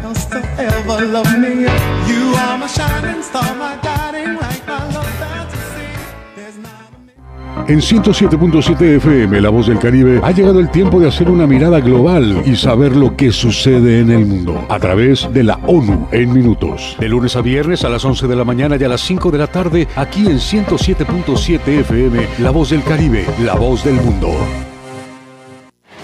En 7.67 7.79
107.7 7.79 8.95
FM, 8.95 9.41
La 9.41 9.49
Voz 9.49 9.67
del 9.67 9.77
Caribe, 9.77 10.21
ha 10.23 10.31
llegado 10.31 10.61
el 10.61 10.71
tiempo 10.71 11.01
de 11.01 11.09
hacer 11.09 11.29
una 11.29 11.45
mirada 11.45 11.81
global 11.81 12.43
y 12.45 12.55
saber 12.55 12.95
lo 12.95 13.17
que 13.17 13.33
sucede 13.33 13.99
en 13.99 14.09
el 14.09 14.25
mundo 14.25 14.65
a 14.69 14.79
través 14.79 15.27
de 15.33 15.43
la 15.43 15.59
ONU 15.67 16.07
en 16.13 16.31
minutos. 16.31 16.95
De 16.97 17.09
lunes 17.09 17.35
a 17.35 17.41
viernes 17.41 17.83
a 17.83 17.89
las 17.89 18.05
11 18.05 18.27
de 18.27 18.35
la 18.37 18.45
mañana 18.45 18.77
y 18.79 18.83
a 18.85 18.87
las 18.87 19.01
5 19.01 19.31
de 19.31 19.37
la 19.37 19.47
tarde, 19.47 19.85
aquí 19.97 20.27
en 20.27 20.37
107.7 20.37 21.67
FM, 21.81 22.27
La 22.39 22.51
Voz 22.51 22.69
del 22.69 22.83
Caribe, 22.83 23.25
la 23.43 23.55
voz 23.55 23.83
del 23.83 23.95
mundo. 23.95 24.29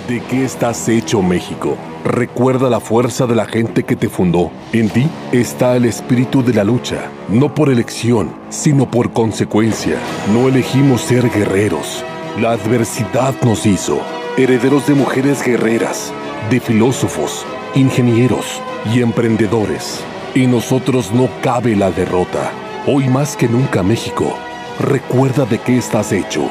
¿De 0.07 0.19
qué 0.19 0.43
estás 0.43 0.89
hecho 0.89 1.21
México? 1.21 1.77
Recuerda 2.03 2.69
la 2.69 2.81
fuerza 2.81 3.25
de 3.25 3.35
la 3.35 3.45
gente 3.45 3.83
que 3.83 3.95
te 3.95 4.09
fundó. 4.09 4.51
En 4.73 4.89
ti 4.89 5.07
está 5.31 5.77
el 5.77 5.85
espíritu 5.85 6.43
de 6.43 6.53
la 6.53 6.65
lucha, 6.65 7.09
no 7.29 7.55
por 7.55 7.69
elección, 7.69 8.35
sino 8.49 8.91
por 8.91 9.13
consecuencia. 9.13 9.97
No 10.33 10.49
elegimos 10.49 10.99
ser 10.99 11.29
guerreros. 11.29 12.03
La 12.37 12.51
adversidad 12.51 13.33
nos 13.45 13.65
hizo 13.65 14.01
herederos 14.35 14.87
de 14.87 14.95
mujeres 14.95 15.41
guerreras, 15.41 16.11
de 16.49 16.59
filósofos, 16.59 17.45
ingenieros 17.73 18.61
y 18.93 19.01
emprendedores. 19.01 20.03
Y 20.35 20.47
nosotros 20.47 21.13
no 21.13 21.29
cabe 21.41 21.77
la 21.77 21.91
derrota. 21.91 22.51
Hoy 22.87 23.07
más 23.07 23.37
que 23.37 23.47
nunca 23.47 23.83
México, 23.83 24.35
recuerda 24.81 25.45
de 25.45 25.59
qué 25.59 25.77
estás 25.77 26.11
hecho. 26.11 26.49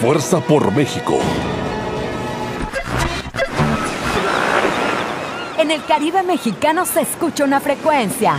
Fuerza 0.00 0.40
por 0.40 0.72
México. 0.72 1.18
En 5.68 5.74
el 5.74 5.84
Caribe 5.84 6.22
mexicano 6.22 6.86
se 6.86 7.02
escucha 7.02 7.44
una 7.44 7.60
frecuencia. 7.60 8.36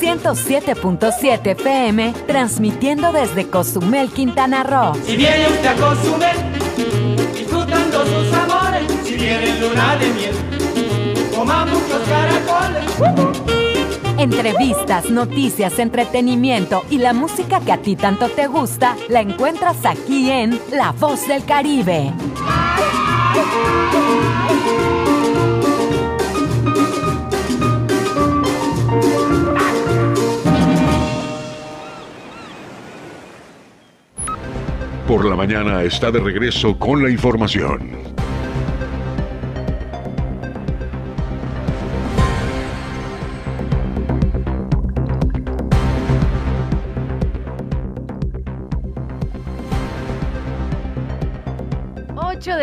107.7 0.00 1.46
FM, 1.48 2.14
transmitiendo 2.28 3.10
desde 3.10 3.50
Cozumel, 3.50 4.08
Quintana 4.12 4.62
Roo. 4.62 4.94
Si 5.04 5.16
viene 5.16 5.48
usted 5.48 5.66
a 5.66 5.74
Cozumel, 5.74 6.36
disfrutando 7.34 8.06
sus 8.06 8.32
amores, 8.32 8.84
si 9.02 9.16
viene 9.16 9.58
luna 9.58 9.96
de 9.96 10.10
miel, 10.10 10.36
coma 11.34 11.66
muchos 11.66 12.00
caracoles. 12.08 12.84
Entrevistas, 14.16 15.10
noticias, 15.10 15.76
entretenimiento 15.80 16.84
y 16.88 16.98
la 16.98 17.12
música 17.14 17.58
que 17.58 17.72
a 17.72 17.78
ti 17.78 17.96
tanto 17.96 18.28
te 18.28 18.46
gusta, 18.46 18.96
la 19.08 19.22
encuentras 19.22 19.84
aquí 19.84 20.30
en 20.30 20.60
La 20.70 20.92
Voz 20.92 21.26
del 21.26 21.44
Caribe. 21.44 22.12
Por 35.10 35.24
la 35.24 35.34
mañana 35.34 35.82
está 35.82 36.12
de 36.12 36.20
regreso 36.20 36.78
con 36.78 37.02
la 37.02 37.10
información. 37.10 38.19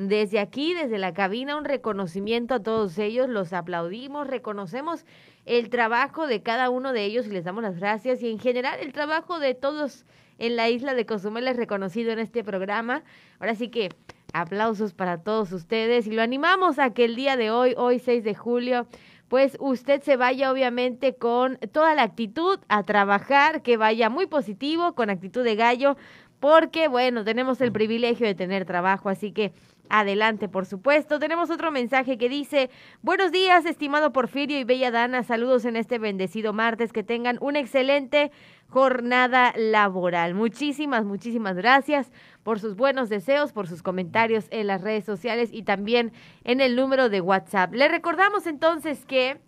Desde 0.00 0.40
aquí, 0.40 0.72
desde 0.72 0.96
la 0.96 1.12
cabina, 1.12 1.58
un 1.58 1.66
reconocimiento 1.66 2.54
a 2.54 2.62
todos 2.62 2.96
ellos, 2.96 3.28
los 3.28 3.52
aplaudimos, 3.52 4.26
reconocemos 4.26 5.04
el 5.44 5.68
trabajo 5.68 6.26
de 6.26 6.42
cada 6.42 6.70
uno 6.70 6.94
de 6.94 7.04
ellos 7.04 7.26
y 7.26 7.30
les 7.30 7.44
damos 7.44 7.62
las 7.62 7.78
gracias. 7.78 8.22
Y 8.22 8.30
en 8.30 8.38
general 8.38 8.80
el 8.80 8.94
trabajo 8.94 9.38
de 9.38 9.54
todos 9.54 10.06
en 10.38 10.56
la 10.56 10.70
isla 10.70 10.94
de 10.94 11.04
Cozumel 11.04 11.46
es 11.48 11.58
reconocido 11.58 12.12
en 12.12 12.18
este 12.18 12.42
programa. 12.42 13.02
Ahora 13.40 13.54
sí 13.54 13.68
que 13.68 13.90
aplausos 14.32 14.94
para 14.94 15.22
todos 15.22 15.52
ustedes. 15.52 16.06
Y 16.06 16.12
lo 16.12 16.22
animamos 16.22 16.78
a 16.78 16.94
que 16.94 17.04
el 17.04 17.14
día 17.14 17.36
de 17.36 17.50
hoy, 17.50 17.74
hoy 17.76 17.98
6 17.98 18.24
de 18.24 18.34
julio, 18.34 18.86
pues 19.28 19.58
usted 19.60 20.00
se 20.00 20.16
vaya 20.16 20.50
obviamente 20.50 21.14
con 21.14 21.58
toda 21.72 21.94
la 21.94 22.04
actitud 22.04 22.58
a 22.68 22.84
trabajar, 22.84 23.60
que 23.60 23.76
vaya 23.76 24.08
muy 24.08 24.26
positivo, 24.26 24.94
con 24.94 25.10
actitud 25.10 25.44
de 25.44 25.56
gallo, 25.56 25.98
porque 26.40 26.88
bueno, 26.88 27.22
tenemos 27.22 27.60
el 27.60 27.70
privilegio 27.70 28.26
de 28.26 28.34
tener 28.34 28.64
trabajo, 28.64 29.10
así 29.10 29.32
que 29.32 29.52
adelante, 29.90 30.48
por 30.48 30.64
supuesto. 30.64 31.18
Tenemos 31.18 31.50
otro 31.50 31.70
mensaje 31.70 32.16
que 32.16 32.28
dice, 32.28 32.70
buenos 33.02 33.32
días, 33.32 33.66
estimado 33.66 34.12
Porfirio 34.12 34.58
y 34.58 34.64
Bella 34.64 34.90
Dana, 34.90 35.22
saludos 35.22 35.64
en 35.64 35.76
este 35.76 35.98
bendecido 35.98 36.52
martes, 36.52 36.92
que 36.92 37.02
tengan 37.02 37.36
una 37.40 37.58
excelente 37.58 38.30
jornada 38.68 39.52
laboral. 39.56 40.34
Muchísimas, 40.34 41.04
muchísimas 41.04 41.56
gracias 41.56 42.10
por 42.42 42.60
sus 42.60 42.76
buenos 42.76 43.08
deseos, 43.08 43.52
por 43.52 43.66
sus 43.66 43.82
comentarios 43.82 44.46
en 44.50 44.68
las 44.68 44.80
redes 44.80 45.04
sociales 45.04 45.50
y 45.52 45.64
también 45.64 46.12
en 46.44 46.60
el 46.60 46.76
número 46.76 47.08
de 47.08 47.20
WhatsApp. 47.20 47.74
Le 47.74 47.88
recordamos 47.88 48.46
entonces 48.46 49.04
que... 49.04 49.40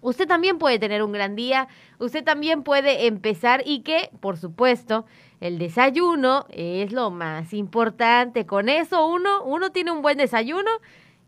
Usted 0.00 0.28
también 0.28 0.58
puede 0.58 0.78
tener 0.78 1.02
un 1.02 1.10
gran 1.10 1.34
día, 1.34 1.66
usted 1.98 2.22
también 2.22 2.62
puede 2.62 3.08
empezar 3.08 3.62
y 3.66 3.80
que, 3.80 4.10
por 4.20 4.36
supuesto, 4.36 5.06
el 5.40 5.58
desayuno 5.58 6.46
es 6.50 6.92
lo 6.92 7.10
más 7.10 7.52
importante. 7.52 8.46
Con 8.46 8.68
eso 8.68 9.06
uno, 9.06 9.42
uno 9.44 9.70
tiene 9.70 9.92
un 9.92 10.02
buen 10.02 10.18
desayuno 10.18 10.70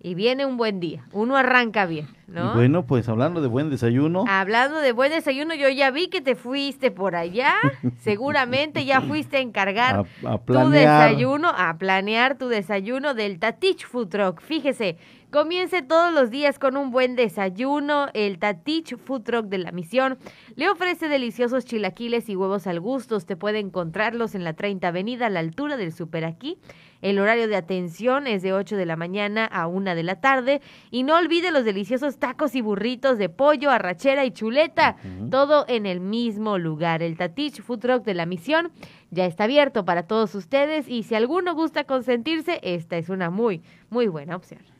y 0.02 0.14
viene 0.14 0.46
un 0.46 0.56
buen 0.56 0.80
día. 0.80 1.04
Uno 1.12 1.36
arranca 1.36 1.84
bien, 1.84 2.08
¿no? 2.26 2.54
Bueno, 2.54 2.86
pues 2.86 3.08
hablando 3.08 3.42
de 3.42 3.48
buen 3.48 3.68
desayuno. 3.68 4.24
Hablando 4.26 4.78
de 4.78 4.92
buen 4.92 5.12
desayuno, 5.12 5.54
yo 5.54 5.68
ya 5.68 5.90
vi 5.90 6.08
que 6.08 6.22
te 6.22 6.34
fuiste 6.34 6.90
por 6.90 7.14
allá. 7.14 7.54
Seguramente 8.00 8.86
ya 8.86 9.02
fuiste 9.02 9.36
a 9.36 9.40
encargar 9.40 10.06
tu 10.46 10.70
desayuno, 10.70 11.52
a 11.54 11.76
planear 11.76 12.38
tu 12.38 12.48
desayuno 12.48 13.12
del 13.12 13.38
Tatich 13.38 13.86
Food 13.86 14.08
Truck. 14.08 14.40
Fíjese, 14.40 14.96
Comience 15.30 15.82
todos 15.82 16.12
los 16.12 16.30
días 16.30 16.58
con 16.58 16.76
un 16.76 16.90
buen 16.90 17.14
desayuno. 17.14 18.08
El 18.14 18.40
Tatich 18.40 18.96
Food 18.96 19.22
Truck 19.22 19.46
de 19.46 19.58
la 19.58 19.70
Misión 19.70 20.18
le 20.56 20.68
ofrece 20.68 21.08
deliciosos 21.08 21.64
chilaquiles 21.64 22.28
y 22.28 22.34
huevos 22.34 22.66
al 22.66 22.80
gusto. 22.80 23.14
Usted 23.14 23.38
puede 23.38 23.60
encontrarlos 23.60 24.34
en 24.34 24.42
la 24.42 24.54
30 24.54 24.88
Avenida 24.88 25.26
a 25.26 25.30
la 25.30 25.38
altura 25.38 25.76
del 25.76 25.92
Super 25.92 26.24
Aquí. 26.24 26.58
El 27.00 27.20
horario 27.20 27.46
de 27.46 27.54
atención 27.54 28.26
es 28.26 28.42
de 28.42 28.52
8 28.52 28.76
de 28.76 28.86
la 28.86 28.96
mañana 28.96 29.44
a 29.44 29.68
1 29.68 29.94
de 29.94 30.02
la 30.02 30.20
tarde. 30.20 30.62
Y 30.90 31.04
no 31.04 31.16
olvide 31.16 31.52
los 31.52 31.64
deliciosos 31.64 32.18
tacos 32.18 32.56
y 32.56 32.60
burritos 32.60 33.16
de 33.16 33.28
pollo, 33.28 33.70
arrachera 33.70 34.24
y 34.24 34.32
chuleta. 34.32 34.96
Todo 35.30 35.64
en 35.68 35.86
el 35.86 36.00
mismo 36.00 36.58
lugar. 36.58 37.04
El 37.04 37.16
Tatich 37.16 37.62
Food 37.62 37.78
Truck 37.78 38.04
de 38.04 38.14
la 38.14 38.26
Misión 38.26 38.72
ya 39.12 39.26
está 39.26 39.44
abierto 39.44 39.84
para 39.84 40.08
todos 40.08 40.34
ustedes. 40.34 40.88
Y 40.88 41.04
si 41.04 41.14
alguno 41.14 41.54
gusta 41.54 41.84
consentirse, 41.84 42.58
esta 42.64 42.98
es 42.98 43.08
una 43.08 43.30
muy, 43.30 43.62
muy 43.90 44.08
buena 44.08 44.34
opción. 44.34 44.79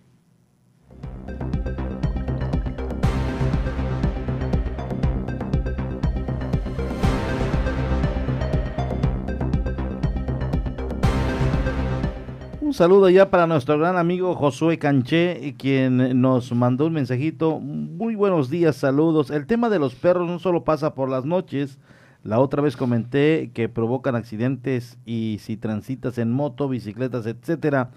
Un 12.70 12.74
saludo 12.74 13.10
ya 13.10 13.30
para 13.30 13.48
nuestro 13.48 13.76
gran 13.80 13.96
amigo 13.96 14.36
Josué 14.36 14.78
Canché, 14.78 15.56
quien 15.58 16.20
nos 16.20 16.52
mandó 16.52 16.86
un 16.86 16.92
mensajito. 16.92 17.58
Muy 17.58 18.14
buenos 18.14 18.48
días, 18.48 18.76
saludos. 18.76 19.30
El 19.30 19.48
tema 19.48 19.68
de 19.70 19.80
los 19.80 19.96
perros 19.96 20.28
no 20.28 20.38
solo 20.38 20.62
pasa 20.62 20.94
por 20.94 21.08
las 21.08 21.24
noches. 21.24 21.80
La 22.22 22.38
otra 22.38 22.62
vez 22.62 22.76
comenté 22.76 23.50
que 23.54 23.68
provocan 23.68 24.14
accidentes 24.14 24.98
y 25.04 25.38
si 25.40 25.56
transitas 25.56 26.16
en 26.18 26.30
moto, 26.30 26.68
bicicletas, 26.68 27.26
etcétera. 27.26 27.90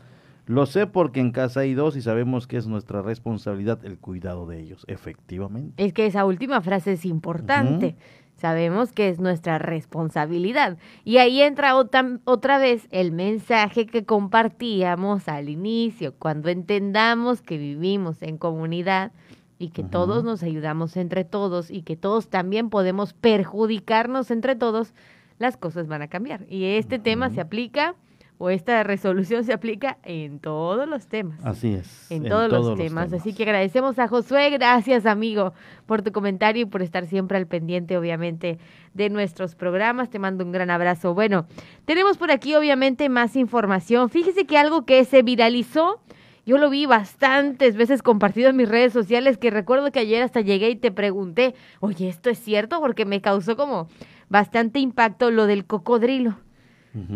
Lo 0.48 0.66
sé 0.66 0.88
porque 0.88 1.20
en 1.20 1.32
casa 1.32 1.60
hay 1.60 1.76
dos 1.76 1.96
y 1.96 2.02
sabemos 2.02 2.48
que 2.48 2.58
es 2.58 2.66
nuestra 2.66 3.04
responsabilidad 3.04 3.86
el 3.86 4.00
cuidado 4.00 4.48
de 4.48 4.60
ellos, 4.60 4.86
efectivamente. 4.88 5.84
Es 5.86 5.94
que 5.94 6.08
esa 6.08 6.26
última 6.26 6.62
frase 6.62 6.94
es 6.94 7.06
importante 7.06 7.96
sabemos 8.44 8.92
que 8.92 9.08
es 9.08 9.22
nuestra 9.22 9.58
responsabilidad. 9.58 10.78
Y 11.06 11.16
ahí 11.16 11.42
entra 11.42 11.78
otra, 11.78 12.20
otra 12.26 12.58
vez 12.58 12.90
el 12.92 13.14
mensaje 13.14 13.86
que 13.86 14.04
compartíamos 14.04 15.30
al 15.30 15.48
inicio, 15.48 16.14
cuando 16.20 16.50
entendamos 16.50 17.42
que 17.42 17.58
vivimos 17.58 18.22
en 18.22 18.38
comunidad 18.38 19.14
y 19.60 19.70
que 19.70 19.86
todos 19.86 20.26
nos 20.26 20.44
ayudamos 20.44 20.98
entre 20.98 21.24
todos 21.24 21.72
y 21.72 21.84
que 21.84 21.96
todos 21.96 22.28
también 22.28 22.70
podemos 22.70 23.14
perjudicarnos 23.14 24.30
entre 24.30 24.58
todos, 24.58 24.94
las 25.40 25.56
cosas 25.56 25.88
van 25.88 26.02
a 26.02 26.10
cambiar. 26.10 26.46
Y 26.50 26.66
este 26.66 27.00
tema 27.00 27.30
se 27.30 27.40
aplica 27.40 27.96
o 28.44 28.50
esta 28.50 28.84
resolución 28.84 29.46
se 29.46 29.54
aplica 29.54 30.00
en 30.04 30.40
todos 30.40 30.86
los 30.86 31.08
temas. 31.08 31.40
Así 31.46 31.76
es. 31.76 32.12
En, 32.12 32.28
todos, 32.28 32.52
los, 32.52 32.76
temas. 32.76 33.14
Así 33.14 33.34
que 33.34 33.44
agradecemos 33.44 33.98
a 34.00 34.10
Josué, 34.10 34.50
gracias 34.50 35.06
amigo 35.06 35.54
por 35.86 36.02
tu 36.02 36.12
comentario 36.12 36.64
y 36.64 36.66
por 36.66 36.82
estar 36.82 37.08
siempre 37.08 37.38
al 37.38 37.48
pendiente, 37.48 37.98
obviamente, 37.98 38.60
de 38.94 39.10
nuestros 39.10 39.56
programas. 39.56 40.10
Te 40.10 40.20
mando 40.20 40.44
un 40.44 40.52
gran 40.52 40.72
abrazo. 40.72 41.14
Bueno, 41.14 41.46
tenemos 41.86 42.18
por 42.18 42.32
aquí, 42.32 42.54
obviamente, 42.54 43.08
más 43.08 43.38
información. 43.38 44.10
Fíjese 44.10 44.46
que 44.46 44.58
algo 44.58 44.86
que 44.86 45.06
se 45.06 45.22
viralizó, 45.22 46.02
yo 46.46 46.58
lo 46.58 46.70
vi 46.70 46.86
bastantes 46.86 47.78
veces 47.78 48.04
compartido 48.04 48.50
en 48.50 48.58
mis 48.58 48.68
redes 48.68 48.92
sociales, 48.92 49.38
que 49.38 49.52
recuerdo 49.52 49.90
que 49.94 50.00
ayer 50.00 50.22
hasta 50.22 50.42
llegué 50.42 50.70
y 50.70 50.76
te 50.76 50.92
pregunté, 50.92 51.56
oye, 51.80 52.10
¿esto 52.10 52.30
es 52.30 52.40
cierto? 52.40 52.82
Porque 52.82 53.06
me 53.06 53.22
causó 53.22 53.56
como 53.56 53.88
bastante 54.28 54.80
impacto 54.80 55.32
lo 55.32 55.48
del 55.48 55.66
cocodrilo. 55.66 56.43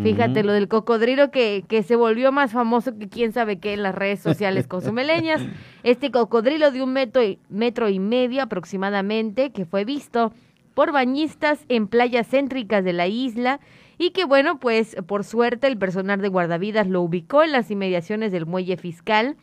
Fíjate, 0.02 0.42
lo 0.42 0.52
del 0.52 0.66
cocodrilo 0.66 1.30
que, 1.30 1.64
que 1.68 1.84
se 1.84 1.94
volvió 1.94 2.32
más 2.32 2.50
famoso 2.50 2.98
que 2.98 3.08
quién 3.08 3.32
sabe 3.32 3.60
qué 3.60 3.74
en 3.74 3.84
las 3.84 3.94
redes 3.94 4.18
sociales 4.18 4.66
consumeleñas. 4.66 5.40
Este 5.84 6.10
cocodrilo 6.10 6.72
de 6.72 6.82
un 6.82 6.92
metro 6.92 7.22
y, 7.22 7.38
metro 7.48 7.88
y 7.88 8.00
medio 8.00 8.42
aproximadamente, 8.42 9.52
que 9.52 9.66
fue 9.66 9.84
visto 9.84 10.32
por 10.74 10.90
bañistas 10.90 11.64
en 11.68 11.86
playas 11.86 12.28
céntricas 12.28 12.84
de 12.84 12.92
la 12.92 13.06
isla 13.06 13.60
y 13.98 14.10
que 14.10 14.24
bueno, 14.24 14.58
pues 14.58 14.96
por 15.06 15.24
suerte 15.24 15.66
el 15.66 15.78
personal 15.78 16.20
de 16.20 16.28
guardavidas 16.28 16.88
lo 16.88 17.02
ubicó 17.02 17.42
en 17.42 17.52
las 17.52 17.70
inmediaciones 17.70 18.32
del 18.32 18.46
muelle 18.46 18.76
fiscal. 18.76 19.36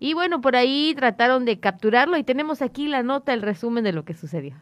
Y 0.00 0.14
bueno, 0.14 0.40
por 0.40 0.54
ahí 0.54 0.94
trataron 0.96 1.44
de 1.44 1.60
capturarlo 1.60 2.16
y 2.16 2.24
tenemos 2.24 2.62
aquí 2.62 2.88
la 2.88 3.02
nota, 3.02 3.32
el 3.32 3.42
resumen 3.42 3.84
de 3.84 3.92
lo 3.92 4.04
que 4.04 4.14
sucedió. 4.14 4.54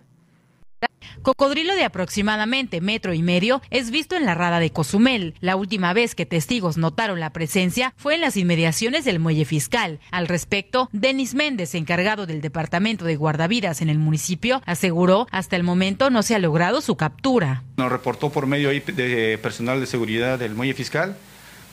Cocodrilo 1.22 1.74
de 1.74 1.84
aproximadamente 1.84 2.80
metro 2.80 3.14
y 3.14 3.22
medio 3.22 3.62
es 3.70 3.90
visto 3.90 4.16
en 4.16 4.26
la 4.26 4.34
rada 4.34 4.60
de 4.60 4.70
Cozumel. 4.70 5.34
La 5.40 5.56
última 5.56 5.92
vez 5.92 6.14
que 6.14 6.26
testigos 6.26 6.76
notaron 6.76 7.20
la 7.20 7.32
presencia 7.32 7.94
fue 7.96 8.14
en 8.14 8.20
las 8.20 8.36
inmediaciones 8.36 9.04
del 9.04 9.18
muelle 9.18 9.44
fiscal. 9.44 10.00
Al 10.10 10.28
respecto, 10.28 10.88
Denis 10.92 11.34
Méndez, 11.34 11.74
encargado 11.74 12.26
del 12.26 12.40
departamento 12.40 13.04
de 13.04 13.16
guardavidas 13.16 13.82
en 13.82 13.90
el 13.90 13.98
municipio, 13.98 14.62
aseguró 14.66 15.26
hasta 15.30 15.56
el 15.56 15.62
momento 15.62 16.10
no 16.10 16.22
se 16.22 16.34
ha 16.34 16.38
logrado 16.38 16.80
su 16.80 16.96
captura. 16.96 17.62
Nos 17.76 17.90
reportó 17.90 18.30
por 18.30 18.46
medio 18.46 18.68
de 18.68 19.38
personal 19.42 19.80
de 19.80 19.86
seguridad 19.86 20.38
del 20.38 20.54
muelle 20.54 20.74
fiscal 20.74 21.16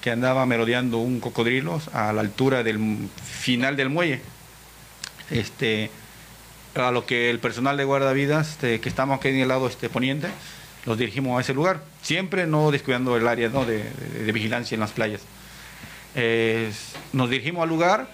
que 0.02 0.11
andaba 0.11 0.45
merodeando 0.45 0.98
un 0.98 1.22
cocodrilo 1.22 1.82
a 1.94 2.11
la 2.11 2.20
altura 2.20 2.61
del 2.61 3.07
final 3.24 3.78
del 3.78 3.90
muelle. 3.90 4.22
Este, 5.32 5.90
a 6.75 6.91
lo 6.91 7.05
que 7.05 7.29
el 7.29 7.39
personal 7.39 7.77
de 7.77 7.83
guardavidas 7.83 8.51
este, 8.51 8.79
que 8.79 8.89
estamos 8.89 9.17
aquí 9.17 9.29
en 9.29 9.39
el 9.39 9.47
lado 9.47 9.67
este, 9.67 9.89
poniente, 9.89 10.27
los 10.85 10.97
dirigimos 10.97 11.37
a 11.37 11.41
ese 11.41 11.53
lugar, 11.53 11.81
siempre 12.01 12.45
no 12.47 12.71
descuidando 12.71 13.15
el 13.15 13.27
área 13.27 13.49
de, 13.49 14.31
vigilancia 14.33 14.75
en 14.75 14.81
las 14.81 14.91
playas. 14.91 15.21
nos 17.13 17.29
dirigimos 17.29 17.63
al 17.63 17.69
lugar, 17.69 18.09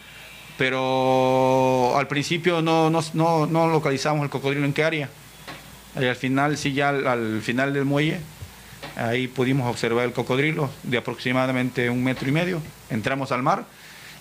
pero 0.58 1.98
al 1.98 2.08
principio 2.08 2.62
no, 2.62 2.90
no, 2.90 3.04
no, 3.14 3.48
no 3.48 3.68
localizamos 3.70 4.24
el 4.24 4.30
cocodrilo 4.30 4.66
en 4.66 4.74
qué 4.74 4.84
área. 4.84 5.10
Y 5.96 6.06
al 6.06 6.16
final, 6.16 6.58
sí, 6.58 6.74
ya 6.74 6.90
al, 6.90 7.42
final 7.42 7.74
del 7.74 7.86
muelle, 7.86 8.20
ahí 8.96 9.28
pudimos 9.28 9.70
observar 9.70 10.06
el 10.06 10.14
cocodrilo 10.14 10.70
de 10.84 10.98
aproximadamente 10.98 11.90
un 11.90 12.04
metro 12.04 12.28
y 12.30 12.32
medio. 12.32 12.62
Entramos 12.90 13.32
al 13.32 13.42
mar 13.42 13.66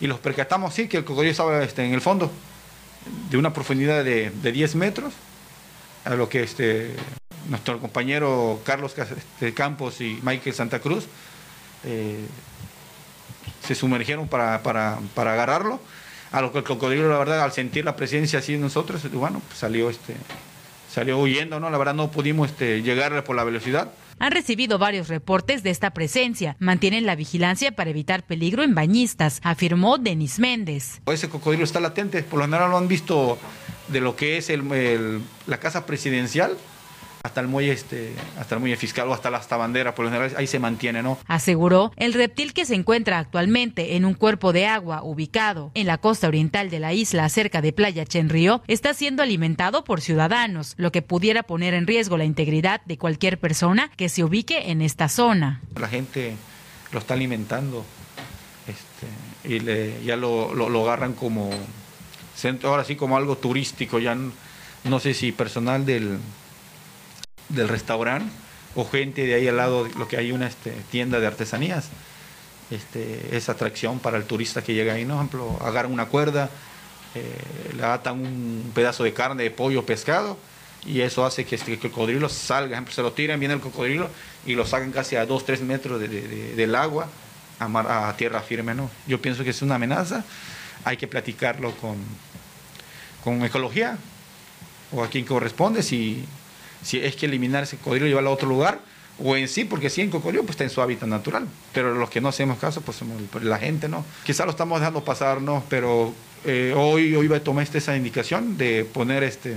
y 0.01 0.07
los 0.07 0.19
percatamos, 0.21 0.75
sí, 0.75 0.89
que 0.89 0.99
el 0.99 1.05
cocodrilo 1.05 1.33
estaba 1.33 1.63
este, 1.63 1.85
en 1.85 1.93
el 1.93 2.01
fondo, 2.01 2.31
de 3.31 3.37
una 3.37 3.53
profundidad 3.53 4.05
de, 4.05 4.31
de 4.31 4.53
10 4.53 4.75
metros, 4.77 5.15
a 6.05 6.15
lo 6.15 6.29
que 6.29 6.43
este, 6.43 6.95
nuestro 7.49 7.79
compañero 7.79 8.61
Carlos 8.65 8.95
este, 8.99 9.55
Campos 9.55 10.01
y 10.01 10.19
Michael 10.23 10.55
Santa 10.55 10.81
Cruz 10.81 11.07
eh, 11.85 12.25
se 13.67 13.75
sumergieron 13.75 14.29
para, 14.29 14.63
para, 14.63 14.99
para, 15.15 15.33
agarrarlo. 15.33 15.81
A 16.31 16.43
lo 16.43 16.53
que 16.53 16.59
el 16.59 16.65
cocodrilo, 16.65 17.09
la 17.09 17.19
verdad, 17.19 17.43
al 17.43 17.53
sentir 17.53 17.87
la 17.87 17.97
presencia 17.97 18.41
así 18.41 18.53
de 18.53 18.59
nosotros, 18.59 19.11
bueno, 19.13 19.41
pues 19.47 19.59
salió, 19.59 19.89
este, 19.89 20.15
salió 20.93 21.19
huyendo, 21.19 21.59
¿no? 21.59 21.71
La 21.71 21.79
verdad 21.79 21.95
no 21.95 22.11
pudimos 22.11 22.51
este, 22.51 22.83
llegarle 22.83 23.23
por 23.23 23.35
la 23.35 23.45
velocidad. 23.45 23.91
Han 24.19 24.33
recibido 24.33 24.79
varios 24.79 25.09
reportes 25.09 25.63
de 25.63 25.71
esta 25.71 25.91
presencia. 25.91 26.57
Mantienen 26.59 27.07
la 27.07 27.17
vigilancia 27.17 27.73
para 27.73 27.91
evitar 27.91 28.25
peligro 28.25 28.63
en 28.63 28.75
bañistas, 28.75 29.41
afirmó 29.45 29.99
Denis 29.99 30.39
Méndez. 30.39 31.01
Ese 31.07 31.29
cocodrilo 31.29 31.65
está 31.65 31.81
latente, 31.81 32.23
por 32.23 32.39
lo 32.39 32.45
general 32.47 32.71
lo 32.71 32.79
han 32.79 32.89
visto 32.89 33.39
de 33.89 34.01
lo 34.01 34.17
que 34.17 34.37
es 34.37 34.51
el, 34.51 35.23
la 35.47 35.61
casa 35.61 35.87
presidencial 35.87 36.57
hasta 37.29 37.41
el 37.41 37.49
muelle 37.49 37.73
este 37.73 38.13
hasta 38.39 38.57
el 38.57 38.61
muelle 38.61 38.77
fiscal 38.77 39.09
o 39.09 39.15
hasta 39.15 39.31
la 39.31 39.39
hasta 39.39 39.57
bandera 39.57 39.95
por 39.95 40.05
lo 40.05 40.11
general 40.11 40.35
ahí 40.37 40.47
se 40.47 40.59
mantiene 40.59 41.03
no 41.03 41.19
aseguró 41.27 41.93
el 41.97 42.13
reptil 42.15 42.53
que 42.53 42.65
se 42.65 42.75
encuentra 42.75 43.19
actualmente 43.19 43.97
en 43.97 44.05
un 44.05 44.15
cuerpo 44.15 44.53
de 44.53 44.67
agua 44.67 45.03
ubicado 45.03 45.71
en 45.75 45.87
la 45.87 45.99
costa 45.99 46.29
oriental 46.29 46.71
de 46.71 46.81
la 46.81 46.93
isla 46.93 47.29
cerca 47.29 47.63
de 47.63 47.73
Playa 47.73 48.05
Chenrío 48.05 48.63
está 48.67 48.95
siendo 48.95 49.23
alimentado 49.23 49.85
por 49.85 50.01
ciudadanos 50.01 50.75
lo 50.77 50.93
que 50.93 51.03
pudiera 51.03 51.43
poner 51.43 51.75
en 51.75 51.87
riesgo 51.87 52.17
la 52.17 52.25
integridad 52.25 52.81
de 52.85 52.99
cualquier 52.99 53.39
persona 53.39 53.91
que 53.97 54.09
se 54.09 54.25
ubique 54.25 54.71
en 54.71 54.83
esta 54.83 55.09
zona. 55.09 55.61
La 55.77 55.89
gente 55.89 56.37
lo 56.93 56.99
está 56.99 57.15
alimentando 57.15 57.85
este, 58.67 59.55
y 59.55 59.61
le, 59.61 60.03
ya 60.05 60.17
lo, 60.17 60.55
lo, 60.55 60.69
lo 60.69 60.83
agarran 60.85 61.13
como 61.13 61.51
ahora 62.63 62.85
sí 62.85 62.95
como 62.95 63.17
algo 63.17 63.37
turístico 63.37 63.99
ya 63.99 64.15
no, 64.15 64.31
no 64.85 65.01
sé 65.01 65.15
si 65.15 65.33
personal 65.33 65.85
del 65.85 66.19
del 67.49 67.69
restaurante 67.69 68.33
o 68.75 68.89
gente 68.89 69.27
de 69.27 69.35
ahí 69.35 69.49
al 69.49 69.57
lado, 69.57 69.89
lo 69.97 70.09
que 70.09 70.17
hay 70.17 70.33
una 70.33 70.47
este, 70.47 70.71
tienda 70.91 71.21
de 71.21 71.27
artesanías. 71.27 71.89
Este, 72.71 73.37
es 73.37 73.49
atracción 73.49 73.99
para 73.99 74.19
el 74.19 74.25
turista 74.25 74.63
que 74.63 74.75
llega 74.75 74.93
ahí, 74.93 75.05
¿no? 75.05 75.15
Por 75.15 75.25
ejemplo, 75.25 75.59
agarran 75.67 75.93
una 75.93 76.07
cuerda, 76.07 76.51
eh, 77.15 77.75
le 77.77 77.83
atan 77.83 78.21
un 78.21 78.71
pedazo 78.75 79.05
de 79.05 79.15
carne, 79.15 79.43
de 79.43 79.51
pollo, 79.51 79.87
pescado, 79.87 80.39
y 80.85 81.01
eso 81.01 81.25
hace 81.25 81.45
que, 81.45 81.57
este, 81.57 81.79
cocodrilo 81.79 82.29
salga, 82.29 82.75
ejemplo, 82.75 82.93
se 82.93 83.03
lo 83.03 83.13
tiran, 83.13 83.41
viene 83.41 83.55
el 83.55 83.61
cocodrilo 83.61 84.11
y 84.47 84.55
lo 84.55 84.67
sacan 84.67 84.93
casi 84.93 85.17
a 85.17 85.25
2, 85.25 85.45
3 85.45 85.63
metros 85.63 86.01
del 86.01 86.75
agua 86.75 87.09
a, 87.59 88.09
a, 88.09 88.17
tierra 88.17 88.41
firme, 88.43 88.75
¿no? 88.75 88.91
Yo 89.07 89.21
pienso 89.21 89.45
que 89.45 89.51
es 89.51 89.63
una 89.63 89.77
amenaza, 89.77 90.25
hay 90.85 90.97
que 90.97 91.09
platicarlo 91.09 91.75
con, 91.77 91.97
con 93.25 93.45
ecología 93.45 93.99
o 94.93 95.03
a 95.03 95.09
quien 95.09 95.25
corresponde, 95.25 95.83
si 95.83 96.25
si 96.83 96.99
es 96.99 97.17
que 97.17 97.27
eliminar 97.27 97.63
ese 97.65 97.77
cocodrilo 97.77 98.07
y 98.07 98.09
llevarlo 98.11 98.31
a 98.31 98.35
otro 98.35 98.49
lugar, 98.49 98.81
o 99.23 99.37
en 99.37 99.49
sí, 99.49 99.65
porque 99.65 99.91
si 99.91 100.01
en 100.01 100.11
cocodrilo 100.11 100.43
pues 100.43 100.53
está 100.53 100.65
en 100.65 100.71
su 100.71 100.81
hábitat 100.81 101.09
natural, 101.09 101.49
pero 101.73 101.95
los 101.95 102.09
que 102.09 102.21
no 102.21 102.29
hacemos 102.29 102.59
caso, 102.59 102.83
pues 102.83 103.03
la 103.43 103.59
gente 103.59 103.89
no. 103.89 104.05
Quizá 104.25 104.45
lo 104.45 104.53
estamos 104.53 104.79
dejando 104.81 105.03
pasar, 105.03 105.43
¿no? 105.43 105.65
Pero 105.69 106.15
eh, 106.45 106.73
hoy, 106.77 107.15
hoy 107.17 107.29
tomaste 107.41 107.79
esa 107.79 107.97
indicación 107.97 108.57
de 108.57 108.85
poner 108.85 109.25
este, 109.25 109.57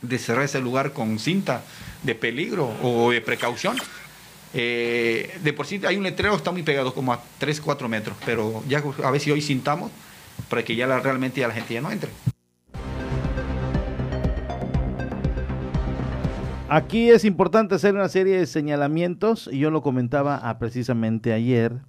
de 0.00 0.18
cerrar 0.18 0.44
ese 0.44 0.60
lugar 0.60 0.92
con 0.92 1.18
cinta 1.18 1.62
de 2.02 2.14
peligro 2.14 2.72
o 2.82 3.10
de 3.10 3.20
precaución. 3.20 3.76
Eh, 4.54 5.38
de 5.42 5.52
por 5.52 5.66
sí 5.66 5.80
hay 5.86 5.96
un 5.96 6.02
letrero 6.02 6.32
que 6.32 6.38
está 6.38 6.52
muy 6.52 6.62
pegado, 6.62 6.94
como 6.94 7.12
a 7.12 7.22
3, 7.38 7.60
4 7.60 7.88
metros, 7.88 8.16
pero 8.24 8.62
ya 8.68 8.82
a 9.02 9.10
ver 9.10 9.20
si 9.20 9.30
hoy 9.30 9.40
cintamos 9.40 9.90
para 10.48 10.62
que 10.62 10.76
ya 10.76 10.86
realmente 10.86 11.40
ya 11.40 11.48
la 11.48 11.54
gente 11.54 11.74
ya 11.74 11.80
no 11.80 11.90
entre. 11.90 12.10
Aquí 16.74 17.10
es 17.10 17.26
importante 17.26 17.74
hacer 17.74 17.94
una 17.94 18.08
serie 18.08 18.38
de 18.38 18.46
señalamientos, 18.46 19.46
y 19.52 19.58
yo 19.58 19.70
lo 19.70 19.82
comentaba 19.82 20.40
ah, 20.42 20.58
precisamente 20.58 21.34
ayer. 21.34 21.82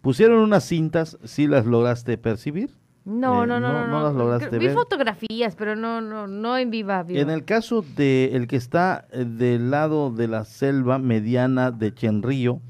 Pusieron 0.00 0.38
unas 0.40 0.64
cintas, 0.64 1.16
¿sí 1.22 1.46
las 1.46 1.64
lograste 1.64 2.18
percibir? 2.18 2.76
No, 3.04 3.46
no, 3.46 3.60
no, 3.60 3.72
no, 3.72 3.86
no, 3.86 4.02
las 4.02 4.14
lograste 4.14 4.58
Vi 4.58 4.70
fotografías, 4.70 5.54
pero 5.54 5.76
no, 5.76 6.00
no, 6.00 6.26
no 6.26 6.58
en 6.58 6.70
viva, 6.70 7.04
En 7.08 7.30
el 7.30 7.44
caso 7.44 7.84
de 7.96 8.30
el 8.34 8.48
que 8.48 8.56
está 8.56 9.06
eh, 9.12 9.24
del 9.24 9.70
lado 9.70 10.10
de 10.10 10.26
la 10.26 10.44
selva 10.44 10.98
mediana 10.98 11.70
de 11.70 11.94
Chenrío, 11.94 12.60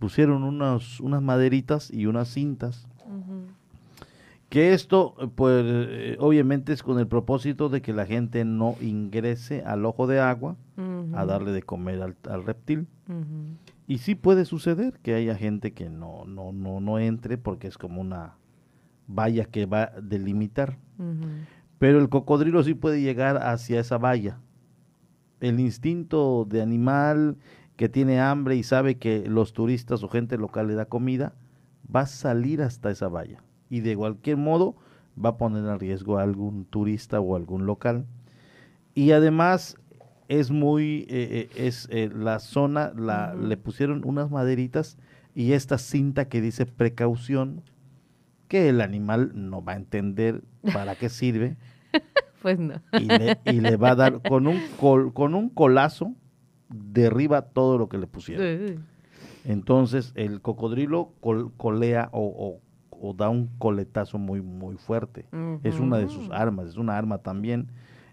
pusieron 0.00 0.42
unos, 0.42 0.98
unas 0.98 1.22
maderitas 1.22 1.92
y 1.92 2.06
unas 2.06 2.28
cintas 2.28 2.88
que 4.50 4.74
esto, 4.74 5.14
pues, 5.36 5.64
eh, 5.64 6.16
obviamente 6.18 6.72
es 6.72 6.82
con 6.82 6.98
el 6.98 7.06
propósito 7.06 7.68
de 7.68 7.80
que 7.82 7.92
la 7.92 8.04
gente 8.04 8.44
no 8.44 8.74
ingrese 8.80 9.62
al 9.62 9.86
ojo 9.86 10.08
de 10.08 10.18
agua 10.18 10.56
a 11.14 11.24
darle 11.24 11.52
de 11.52 11.62
comer 11.62 12.02
al, 12.02 12.44
reptil. 12.44 12.88
Y 13.86 13.98
sí 13.98 14.16
puede 14.16 14.44
suceder 14.44 14.98
que 15.02 15.14
haya 15.14 15.36
gente 15.36 15.72
que 15.72 15.88
no, 15.88 16.24
no, 16.24 16.52
no, 16.52 16.80
no 16.80 16.98
entre 16.98 17.38
porque 17.38 17.68
es 17.68 17.78
como 17.78 18.00
una 18.00 18.34
valla 19.06 19.44
que 19.44 19.66
va 19.66 19.84
a 19.84 20.00
delimitar. 20.00 20.78
Pero 21.78 22.00
el 22.00 22.08
cocodrilo 22.08 22.64
sí 22.64 22.74
puede 22.74 23.00
llegar 23.00 23.36
hacia 23.36 23.78
esa 23.78 23.98
valla. 23.98 24.40
El 25.38 25.60
instinto 25.60 26.44
de 26.44 26.60
animal 26.60 27.36
que 27.76 27.88
tiene 27.88 28.20
hambre 28.20 28.56
y 28.56 28.64
sabe 28.64 28.98
que 28.98 29.28
los 29.28 29.52
turistas 29.52 30.02
o 30.02 30.08
gente 30.08 30.36
local 30.38 30.66
le 30.66 30.74
da 30.74 30.86
comida, 30.86 31.34
va 31.94 32.00
a 32.00 32.06
salir 32.06 32.62
hasta 32.62 32.90
esa 32.90 33.08
valla 33.08 33.42
y 33.70 33.80
de 33.80 33.96
cualquier 33.96 34.36
modo 34.36 34.76
va 35.22 35.30
a 35.30 35.36
poner 35.36 35.64
en 35.64 35.78
riesgo 35.78 36.18
a 36.18 36.22
algún 36.22 36.64
turista 36.66 37.20
o 37.20 37.36
algún 37.36 37.64
local. 37.64 38.04
Y 38.94 39.12
además 39.12 39.76
es 40.28 40.50
muy, 40.50 41.06
eh, 41.08 41.48
eh, 41.54 41.66
es 41.66 41.88
eh, 41.90 42.10
la 42.14 42.40
zona, 42.40 42.92
la, 42.96 43.34
le 43.34 43.56
pusieron 43.56 44.02
unas 44.04 44.30
maderitas 44.30 44.98
y 45.34 45.52
esta 45.52 45.78
cinta 45.78 46.28
que 46.28 46.40
dice 46.40 46.66
precaución, 46.66 47.62
que 48.48 48.68
el 48.68 48.80
animal 48.80 49.30
no 49.34 49.62
va 49.62 49.72
a 49.74 49.76
entender 49.76 50.42
para 50.72 50.96
qué 50.96 51.08
sirve. 51.08 51.56
pues 52.42 52.58
no. 52.58 52.82
Y 53.44 53.60
le, 53.60 53.76
va 53.76 53.90
a 53.90 53.94
dar 53.94 54.22
con 54.22 54.48
un, 54.48 54.60
con 54.78 55.34
un 55.34 55.48
colazo, 55.50 56.14
derriba 56.68 57.42
todo 57.42 57.78
lo 57.78 57.88
que 57.88 57.98
le 57.98 58.08
pusieron. 58.08 58.84
Entonces 59.44 60.12
el 60.16 60.42
cocodrilo 60.42 61.12
colea 61.56 62.08
o 62.12 62.20
o 62.22 62.60
da 63.16 63.28
un 63.28 63.48
coletazo 63.58 64.18
muy, 64.18 64.40
muy 64.40 64.76
fuerte. 64.76 65.26
Es 65.62 65.78
una 65.80 65.98
de 65.98 66.08
sus 66.08 66.30
armas, 66.30 66.68
es 66.68 66.76
una 66.76 66.96
arma 66.96 67.18
también. 67.18 67.68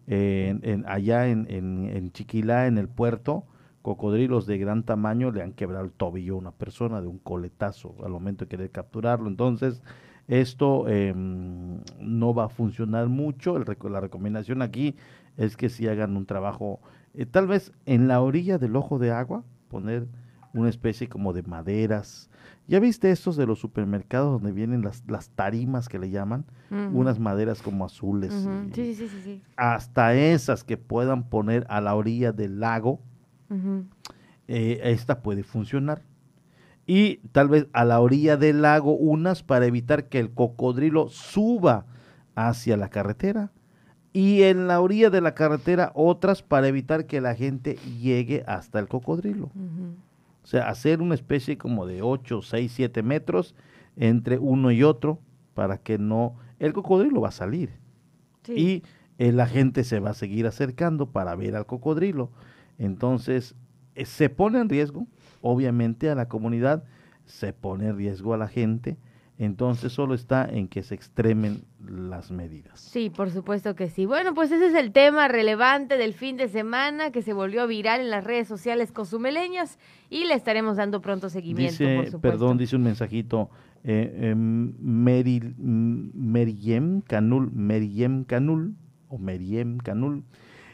en, 0.08 0.86
allá 0.88 1.28
en, 1.28 1.46
en, 1.50 2.12
Chiquilá, 2.12 2.68
en 2.68 2.78
el 2.78 2.88
puerto, 2.88 3.46
cocodrilos 3.82 4.46
de 4.46 4.58
gran 4.58 4.84
tamaño 4.84 5.32
le 5.32 5.44
han 5.44 5.54
quebrado 5.54 5.86
el 5.86 5.92
tobillo 5.92 6.36
a 6.36 6.38
una 6.38 6.52
persona 6.52 7.02
de 7.02 7.08
un 7.08 7.20
coletazo 7.20 7.96
al 8.04 8.12
momento 8.12 8.46
de 8.46 8.50
querer 8.50 8.72
capturarlo. 8.72 9.28
Entonces, 9.28 9.82
esto 10.28 10.88
em, 10.90 11.80
no 12.00 12.34
va 12.34 12.46
a 12.46 12.50
funcionar 12.50 13.08
mucho. 13.08 13.56
El, 13.58 13.66
la 13.92 14.02
recomendación 14.02 14.62
aquí 14.62 14.96
es 15.38 15.56
que 15.56 15.70
si 15.70 15.88
hagan 15.88 16.18
un 16.18 16.26
trabajo, 16.26 16.82
eh, 17.14 17.26
tal 17.26 17.48
vez 17.48 17.72
en 17.86 18.08
la 18.08 18.22
orilla 18.22 18.58
del 18.58 18.76
ojo 18.76 19.00
de 19.00 19.12
agua, 19.12 19.44
poner 19.70 20.08
una 20.54 20.70
especie 20.70 21.08
como 21.08 21.34
de 21.34 21.44
maderas, 21.44 22.30
¿Ya 22.68 22.80
viste 22.80 23.12
estos 23.12 23.38
de 23.38 23.46
los 23.46 23.60
supermercados 23.60 24.34
donde 24.34 24.52
vienen 24.52 24.82
las, 24.82 25.04
las 25.08 25.30
tarimas 25.30 25.88
que 25.88 26.00
le 26.00 26.10
llaman? 26.10 26.46
Unas 26.70 27.18
maderas 27.18 27.62
como 27.62 27.86
azules. 27.86 28.34
sí, 28.74 28.94
sí, 28.94 29.08
sí, 29.08 29.22
sí, 29.24 29.42
Hasta 29.56 30.14
esas 30.16 30.66
que 30.66 30.76
puedan 30.76 31.30
poner 31.30 31.66
a 31.70 31.80
la 31.80 31.96
orilla 31.96 32.34
del 32.34 32.60
lago, 32.60 33.00
eh, 34.50 34.82
esta 34.84 35.22
puede 35.22 35.44
funcionar. 35.44 36.04
Y 36.86 37.18
tal 37.32 37.50
vez 37.50 37.68
a 37.74 37.86
la 37.86 38.00
orilla 38.00 38.38
del 38.38 38.62
lago 38.62 38.96
unas 38.96 39.44
para 39.44 39.66
evitar 39.66 40.08
que 40.10 40.20
el 40.20 40.32
cocodrilo 40.32 41.10
suba 41.10 41.86
hacia 42.36 42.76
la 42.78 42.90
carretera. 42.90 43.52
Y 44.12 44.44
en 44.44 44.68
la 44.68 44.82
orilla 44.82 45.10
de 45.10 45.22
la 45.22 45.36
carretera 45.36 45.92
otras 45.94 46.42
para 46.42 46.68
evitar 46.68 47.06
que 47.06 47.22
la 47.22 47.36
gente 47.36 47.76
llegue 48.00 48.44
hasta 48.48 48.80
el 48.80 48.88
cocodrilo. 48.88 49.52
O 50.48 50.50
sea, 50.50 50.70
hacer 50.70 51.02
una 51.02 51.14
especie 51.14 51.58
como 51.58 51.86
de 51.86 52.02
8, 52.02 52.42
6, 52.42 52.72
7 52.72 53.04
metros 53.04 53.54
entre 53.98 54.38
uno 54.38 54.72
y 54.72 54.82
otro 54.82 55.20
para 55.54 55.78
que 55.78 55.98
no... 55.98 56.38
El 56.58 56.72
cocodrilo 56.72 57.20
va 57.20 57.28
a 57.28 57.34
salir. 57.34 57.72
Y 58.48 58.82
eh, 59.18 59.34
la 59.34 59.46
gente 59.46 59.84
se 59.84 60.00
va 60.00 60.12
a 60.12 60.14
seguir 60.14 60.48
acercando 60.48 61.12
para 61.12 61.36
ver 61.36 61.58
al 61.58 61.66
cocodrilo. 61.66 62.32
Entonces, 62.78 63.56
eh, 63.94 64.06
se 64.06 64.30
pone 64.30 64.62
en 64.62 64.70
riesgo, 64.70 65.06
obviamente, 65.42 66.10
a 66.10 66.16
la 66.16 66.30
comunidad, 66.30 66.86
se 67.26 67.52
pone 67.52 67.88
en 67.88 67.98
riesgo 67.98 68.34
a 68.34 68.38
la 68.38 68.48
gente. 68.48 68.96
Entonces 69.38 69.92
solo 69.92 70.14
está 70.14 70.46
en 70.46 70.70
que 70.70 70.82
se 70.82 70.96
extremen 70.96 71.66
las 71.90 72.32
medidas. 72.32 72.80
Sí, 72.80 73.10
por 73.10 73.32
supuesto 73.32 73.76
que 73.76 73.90
sí. 73.90 74.06
Bueno, 74.06 74.34
pues 74.34 74.52
ese 74.52 74.68
es 74.68 74.76
el 74.76 74.92
tema 74.92 75.28
relevante 75.28 75.98
del 75.98 76.14
fin 76.14 76.38
de 76.38 76.48
semana 76.48 77.12
que 77.12 77.22
se 77.22 77.34
volvió 77.34 77.68
viral 77.68 78.02
en 78.02 78.10
las 78.10 78.24
redes 78.24 78.48
sociales 78.48 78.92
cosumeleñas 78.92 79.78
y 80.10 80.26
le 80.26 80.34
estaremos 80.34 80.78
dando 80.78 81.02
pronto 81.02 81.30
seguimiento, 81.30 81.84
dice, 81.84 81.96
por 81.96 82.06
supuesto. 82.06 82.22
Perdón, 82.22 82.58
dice 82.58 82.76
un 82.76 82.84
mensajito, 82.84 83.50
eh, 83.84 84.34
Meriem 84.36 85.52
Canul, 87.02 87.52
Meriem 87.52 88.24
Canul, 88.24 88.76
o 89.10 89.18
Meriem 89.18 89.78
Canul. 89.78 90.24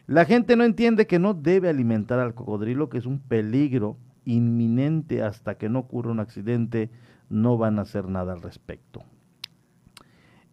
La 0.08 0.26
gente 0.26 0.56
no 0.56 0.64
entiende 0.64 1.08
que 1.08 1.20
no 1.20 1.34
debe 1.34 1.70
alimentar 1.70 2.20
al 2.20 2.34
cocodrilo, 2.34 2.90
que 2.90 2.98
es 2.98 3.06
un 3.06 3.20
peligro 3.20 3.98
inminente 4.26 5.22
hasta 5.22 5.58
que 5.58 5.70
no 5.70 5.80
ocurra 5.80 6.12
un 6.12 6.20
accidente 6.20 6.90
no 7.30 7.58
van 7.58 7.80
a 7.80 7.84
hacer 7.84 8.08
nada 8.08 8.34
al 8.34 8.42
respecto. 8.42 9.04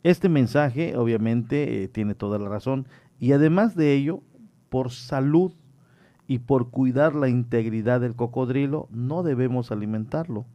Este 0.02 0.28
mensaje 0.28 0.96
obviamente 0.96 1.82
eh, 1.82 1.88
tiene 1.88 2.14
toda 2.14 2.38
la 2.38 2.48
razón 2.48 2.86
y 3.18 3.32
además 3.32 3.76
de 3.76 3.92
ello, 3.94 4.22
por 4.70 4.90
salud 4.90 5.52
y 6.26 6.38
por 6.38 6.70
cuidar 6.70 7.14
la 7.14 7.28
integridad 7.28 8.00
del 8.00 8.14
cocodrilo, 8.14 8.88
no 8.90 9.22
debemos 9.22 9.72
alimentarlo. 9.72 10.46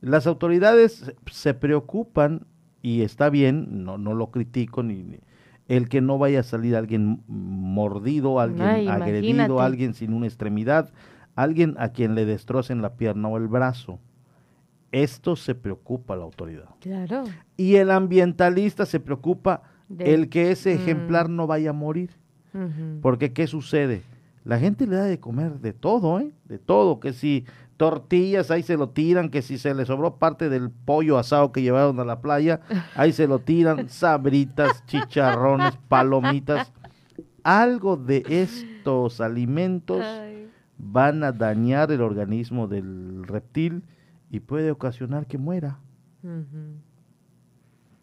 Las 0.00 0.26
autoridades 0.26 1.12
se 1.30 1.54
preocupan 1.54 2.46
y 2.82 3.02
está 3.02 3.30
bien, 3.30 3.84
no, 3.84 3.98
no 3.98 4.14
lo 4.14 4.30
critico 4.30 4.82
ni, 4.82 5.20
el 5.68 5.88
que 5.88 6.00
no 6.00 6.18
vaya 6.18 6.40
a 6.40 6.44
salir 6.44 6.74
alguien 6.74 7.22
mordido, 7.28 8.40
alguien 8.40 8.88
agredido, 8.88 9.60
alguien 9.60 9.94
sin 9.94 10.14
una 10.14 10.26
extremidad, 10.26 10.90
alguien 11.36 11.76
a 11.78 11.90
quien 11.90 12.14
le 12.14 12.24
destrocen 12.24 12.80
la 12.80 12.96
pierna 12.96 13.28
o 13.28 13.36
el 13.36 13.46
brazo. 13.46 14.00
Esto 14.92 15.36
se 15.36 15.54
preocupa 15.54 16.16
la 16.16 16.24
autoridad. 16.24 16.68
Claro. 16.80 17.24
Y 17.56 17.76
el 17.76 17.90
ambientalista 17.90 18.86
se 18.86 19.00
preocupa 19.00 19.62
el 19.98 20.28
que 20.28 20.50
ese 20.50 20.74
mm. 20.74 20.78
ejemplar 20.78 21.28
no 21.28 21.46
vaya 21.46 21.70
a 21.70 21.74
morir. 21.74 22.10
Porque 23.02 23.32
¿qué 23.32 23.46
sucede? 23.46 24.02
La 24.44 24.58
gente 24.58 24.86
le 24.86 24.96
da 24.96 25.04
de 25.04 25.20
comer 25.20 25.60
de 25.60 25.72
todo, 25.72 26.18
¿eh? 26.18 26.32
De 26.46 26.58
todo, 26.58 26.98
que 26.98 27.12
si 27.12 27.44
tortillas, 27.76 28.50
ahí 28.50 28.62
se 28.62 28.76
lo 28.76 28.88
tiran, 28.88 29.28
que 29.28 29.42
si 29.42 29.58
se 29.58 29.74
le 29.74 29.84
sobró 29.84 30.16
parte 30.16 30.48
del 30.48 30.70
pollo 30.70 31.18
asado 31.18 31.52
que 31.52 31.62
llevaron 31.62 32.00
a 32.00 32.04
la 32.04 32.20
playa, 32.20 32.60
ahí 32.96 33.12
se 33.12 33.28
lo 33.28 33.38
tiran, 33.38 33.88
sabritas, 33.90 34.84
chicharrones, 34.86 35.76
palomitas. 35.88 36.72
Algo 37.44 37.96
de 37.96 38.24
estos 38.26 39.20
alimentos 39.20 40.04
van 40.78 41.22
a 41.22 41.32
dañar 41.32 41.92
el 41.92 42.00
organismo 42.00 42.66
del 42.66 43.24
reptil 43.24 43.84
y 44.30 44.40
puede 44.40 44.70
ocasionar 44.70 45.26
que 45.26 45.38
muera. 45.38 45.80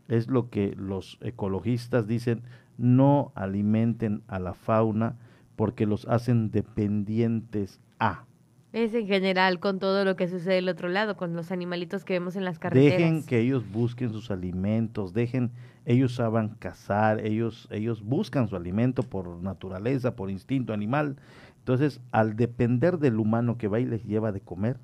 Es 0.07 0.27
lo 0.27 0.49
que 0.49 0.75
los 0.77 1.17
ecologistas 1.21 2.07
dicen, 2.07 2.43
no 2.77 3.31
alimenten 3.35 4.23
a 4.27 4.39
la 4.39 4.53
fauna 4.53 5.17
porque 5.55 5.85
los 5.85 6.07
hacen 6.07 6.51
dependientes 6.51 7.79
a. 7.99 8.25
Es 8.73 8.93
en 8.93 9.07
general 9.07 9.61
con 9.61 9.79
todo 9.79 10.03
lo 10.03 10.17
que 10.17 10.27
sucede 10.27 10.55
del 10.55 10.67
otro 10.67 10.89
lado, 10.89 11.15
con 11.15 11.33
los 11.33 11.51
animalitos 11.53 12.03
que 12.03 12.13
vemos 12.13 12.35
en 12.35 12.43
las 12.43 12.59
carreteras. 12.59 12.99
Dejen 12.99 13.23
que 13.23 13.39
ellos 13.39 13.63
busquen 13.71 14.11
sus 14.11 14.31
alimentos, 14.31 15.13
dejen, 15.13 15.51
ellos 15.85 16.15
saben 16.15 16.49
cazar, 16.59 17.25
ellos, 17.25 17.69
ellos 17.71 18.03
buscan 18.03 18.49
su 18.49 18.57
alimento 18.57 19.01
por 19.01 19.41
naturaleza, 19.41 20.17
por 20.17 20.29
instinto 20.29 20.73
animal. 20.73 21.15
Entonces, 21.59 22.01
al 22.11 22.35
depender 22.35 22.97
del 22.97 23.17
humano 23.17 23.57
que 23.57 23.69
va 23.69 23.79
y 23.79 23.85
les 23.85 24.03
lleva 24.03 24.33
de 24.33 24.41
comer, 24.41 24.77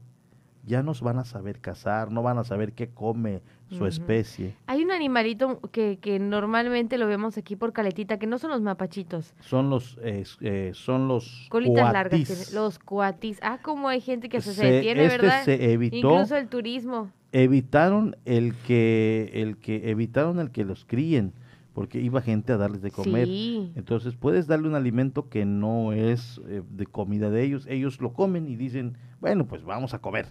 ya 0.66 0.84
nos 0.84 1.02
van 1.02 1.18
a 1.18 1.26
saber 1.26 1.60
cazar, 1.60 2.12
no 2.12 2.22
van 2.22 2.38
a 2.38 2.44
saber 2.44 2.74
qué 2.74 2.90
come 2.90 3.42
su 3.70 3.86
especie. 3.86 4.56
Hay 4.68 4.84
un 4.84 4.92
animalito 4.92 5.60
que, 5.72 5.98
que, 6.00 6.20
normalmente 6.20 6.98
lo 6.98 7.08
vemos 7.08 7.38
aquí 7.38 7.56
por 7.56 7.72
Caletita, 7.72 8.20
que 8.20 8.28
no 8.28 8.38
son 8.38 8.52
los 8.52 8.62
mapachitos. 8.62 9.34
Son 9.40 9.70
los, 9.70 9.98
eh, 10.04 10.72
son 10.74 11.08
los 11.08 11.48
Colitas 11.50 11.94
largas, 11.94 12.54
los 12.54 12.80
cuatis. 12.80 13.40
Ah, 13.42 13.60
como 13.62 13.88
hay 13.88 14.02
gente 14.02 14.28
que 14.30 14.42
se, 14.42 14.52
detiene, 14.52 15.06
este 15.06 15.18
¿verdad? 15.18 15.44
Se 15.46 15.72
evitó, 15.72 15.96
Incluso 15.96 16.36
el 16.36 16.48
turismo. 16.48 17.12
Evitaron 17.32 18.18
el 18.26 18.56
que, 18.56 19.32
el 19.34 19.58
que, 19.58 19.90
evitaron 19.90 20.40
el 20.40 20.52
que 20.52 20.66
los 20.66 20.84
críen, 20.84 21.34
porque 21.74 22.02
iba 22.02 22.22
gente 22.22 22.52
a 22.52 22.58
darles 22.58 22.82
de 22.82 22.92
comer. 22.92 23.30
Entonces 23.76 24.16
puedes 24.16 24.48
darle 24.48 24.68
un 24.68 24.76
alimento 24.76 25.30
que 25.30 25.46
no 25.46 25.94
es 25.94 26.42
eh, 26.50 26.62
de 26.70 26.86
comida 26.86 27.30
de 27.30 27.44
ellos, 27.44 27.66
ellos 27.70 28.02
lo 28.02 28.12
comen 28.12 28.48
y 28.48 28.58
dicen, 28.58 28.98
bueno, 29.22 29.48
pues 29.48 29.64
vamos 29.64 29.94
a 29.94 30.00
comer 30.00 30.28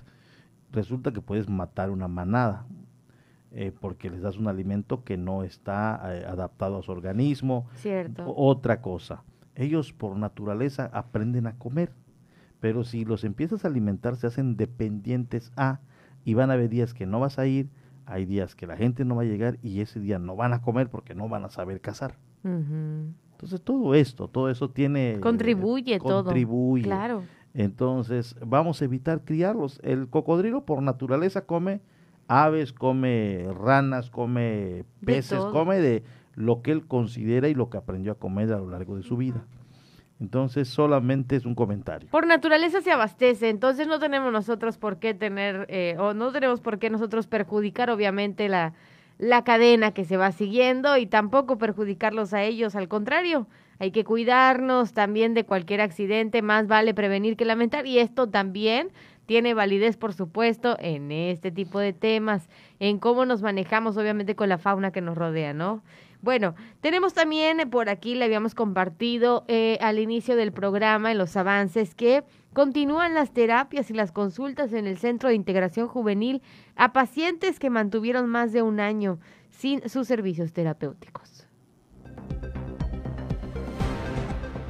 resulta 0.73 1.13
que 1.13 1.21
puedes 1.21 1.49
matar 1.49 1.91
una 1.91 2.09
manada, 2.09 2.67
eh, 3.53 3.73
porque 3.79 4.11
les 4.11 4.23
das 4.23 4.37
un 4.37 4.49
alimento 4.49 5.03
que 5.05 5.17
no 5.17 5.43
está 5.43 6.01
eh, 6.15 6.25
adaptado 6.27 6.79
a 6.79 6.83
su 6.83 6.93
organismo. 6.93 7.67
Cierto. 7.75 8.25
Otra 8.37 8.81
cosa, 8.81 9.25
ellos 9.55 9.93
por 9.93 10.17
naturaleza 10.17 10.91
aprenden 10.93 11.47
a 11.47 11.59
comer, 11.59 11.93
pero 12.61 12.85
si 12.85 13.05
los 13.05 13.25
empiezas 13.25 13.65
a 13.65 13.69
alimentar 13.69 14.17
se 14.17 14.27
hacen 14.27 14.57
dependientes 14.57 15.53
a, 15.57 15.81
y 16.25 16.35
van 16.35 16.51
a 16.51 16.55
haber 16.55 16.69
días 16.69 16.95
que 16.95 17.07
no 17.07 17.21
vas 17.21 17.39
a 17.39 17.47
ir, 17.47 17.71
hay 18.07 18.27
días 18.27 18.55
que 18.55 18.67
la 18.67 18.77
gente 18.77 19.05
no 19.05 19.17
va 19.17 19.23
a 19.23 19.27
llegar 19.27 19.59
y 19.63 19.81
ese 19.81 20.01
día 20.01 20.19
no 20.19 20.37
van 20.37 20.53
a 20.53 20.63
comer 20.63 20.91
porque 20.91 21.15
no 21.15 21.29
van 21.29 21.45
a 21.45 21.51
saber 21.51 21.81
cazar. 21.81 22.17
Entonces 22.43 23.61
todo 23.63 23.95
esto, 23.95 24.29
todo 24.29 24.51
eso 24.51 24.71
tiene... 24.71 25.19
Contribuye, 25.21 25.99
todo. 25.99 26.25
Contribuye. 26.25 26.85
Claro. 26.85 27.23
Entonces, 27.55 28.37
vamos 28.45 28.81
a 28.81 28.85
evitar 28.85 29.25
criarlos. 29.25 29.81
El 29.83 30.09
cocodrilo 30.09 30.65
por 30.65 30.83
naturaleza 30.83 31.47
come 31.47 31.81
aves, 32.29 32.73
come 32.73 33.49
ranas, 33.53 34.11
come 34.11 34.85
peces, 35.05 35.41
come 35.47 35.79
de 35.81 36.05
lo 36.35 36.63
que 36.63 36.71
él 36.71 36.87
considera 36.87 37.49
y 37.49 37.55
lo 37.55 37.71
que 37.71 37.79
aprendió 37.79 38.13
a 38.13 38.15
comer 38.15 38.53
a 38.53 38.59
lo 38.59 38.71
largo 38.71 38.97
de 38.97 39.03
su 39.03 39.17
vida. 39.17 39.45
Entonces, 40.21 40.69
solamente 40.69 41.35
es 41.35 41.47
un 41.47 41.55
comentario. 41.55 42.09
Por 42.11 42.27
naturaleza 42.27 42.83
se 42.83 42.93
abastece, 42.93 43.49
entonces 43.49 43.89
no 43.89 43.99
tenemos 43.99 44.31
nosotros 44.33 44.77
por 44.77 44.99
qué 44.99 45.15
tener, 45.15 45.67
eh, 45.71 45.97
o 45.99 46.13
no 46.15 46.31
tenemos 46.31 46.61
por 46.61 46.79
qué 46.79 46.91
nosotros 46.91 47.27
perjudicar, 47.27 47.91
obviamente, 47.91 48.49
la, 48.49 48.75
la 49.19 49.45
cadena 49.45 49.93
que 49.93 50.05
se 50.05 50.19
va 50.19 50.31
siguiendo 50.31 50.99
y 50.99 51.07
tampoco 51.07 51.59
perjudicarlos 51.59 52.35
a 52.35 52.43
ellos, 52.43 52.77
al 52.77 52.87
contrario, 52.87 53.47
hay 53.81 53.91
que 53.91 54.05
cuidarnos 54.05 54.93
también 54.93 55.33
de 55.33 55.45
cualquier 55.45 55.81
accidente, 55.81 56.43
más 56.43 56.69
vale 56.69 56.93
prevenir 56.93 57.37
que 57.37 57.47
lamentar 57.47 57.87
y 57.87 57.99
esto 57.99 58.29
también 58.29 58.91
tiene 59.25 59.55
validez, 59.55 59.97
por 59.97 60.13
supuesto, 60.13 60.77
en 60.81 61.11
este 61.11 61.51
tipo 61.51 61.79
de 61.79 61.93
temas, 61.93 62.49
en 62.79 62.99
cómo 62.99 63.25
nos 63.25 63.43
manejamos, 63.43 63.97
obviamente, 63.97 64.37
con 64.37 64.49
la 64.49 64.59
fauna 64.59 64.91
que 64.91 65.01
nos 65.01 65.17
rodea, 65.17 65.55
¿no? 65.55 65.83
Bueno, 66.21 66.55
tenemos 66.83 67.15
también 67.15 67.71
por 67.71 67.89
aquí, 67.89 68.15
le 68.15 68.27
habíamos 68.27 68.55
compartido 68.55 69.45
eh, 69.49 69.79
al 69.81 69.99
inicio 69.99 70.37
del 70.37 70.53
programa, 70.53 71.13
en 71.13 71.19
los 71.19 71.37
avances, 71.39 71.95
que 71.95 72.23
continúan 72.53 73.15
las 73.15 73.33
terapias 73.33 73.91
y 73.91 73.95
las 73.95 74.13
consultas 74.13 74.75
en 74.75 74.87
el 74.87 74.99
Centro 74.99 75.31
de 75.31 75.37
Integración 75.37 75.89
Juvenil 75.89 76.43
a 76.77 76.93
pacientes 76.93 77.59
que 77.59 77.71
mantuvieron 77.71 78.29
más 78.29 78.53
de 78.53 78.61
un 78.61 78.81
año 78.81 79.21
sin 79.49 79.89
sus 79.89 80.07
servicios 80.07 80.53
terapéuticos. 80.53 81.47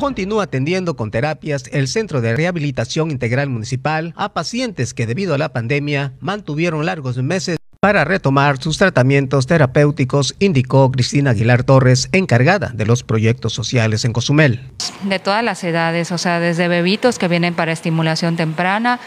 Continúa 0.01 0.45
atendiendo 0.45 0.97
con 0.97 1.11
terapias 1.11 1.65
el 1.73 1.87
Centro 1.87 2.23
de 2.23 2.35
Rehabilitación 2.35 3.11
Integral 3.11 3.51
Municipal 3.51 4.15
a 4.17 4.33
pacientes 4.33 4.95
que 4.95 5.07
debido 5.07 5.35
a 5.35 5.39
la 5.39 5.53
pandemia 5.53 6.15
mantuvieron 6.21 6.87
largos 6.87 7.19
meses 7.19 7.59
para 7.81 8.07
retomar 8.07 8.63
sus 8.63 8.79
tratamientos 8.79 9.47
terapéuticos, 9.47 10.37
indicó 10.39 10.91
Cristina 10.91 11.33
Aguilar 11.33 11.65
Torres, 11.65 12.09
encargada 12.13 12.73
de 12.75 12.87
los 12.87 13.03
proyectos 13.03 13.53
sociales 13.53 14.07
en 14.07 14.15
Cozumel. 14.15 14.71
De 15.05 15.19
todas 15.19 15.45
las 15.45 15.63
edades, 15.65 16.13
o 16.13 16.19
sea, 16.19 16.41
desde 16.41 16.69
bebitos 16.69 17.19
que 17.19 17.29
vienen 17.29 17.53
para 17.53 17.73
estimulación 17.73 18.37
temprana, 18.37 19.01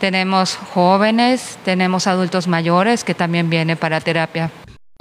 tenemos 0.00 0.56
jóvenes, 0.56 1.58
tenemos 1.64 2.08
adultos 2.08 2.48
mayores 2.48 3.04
que 3.04 3.14
también 3.14 3.50
vienen 3.50 3.76
para 3.76 4.00
terapia 4.00 4.50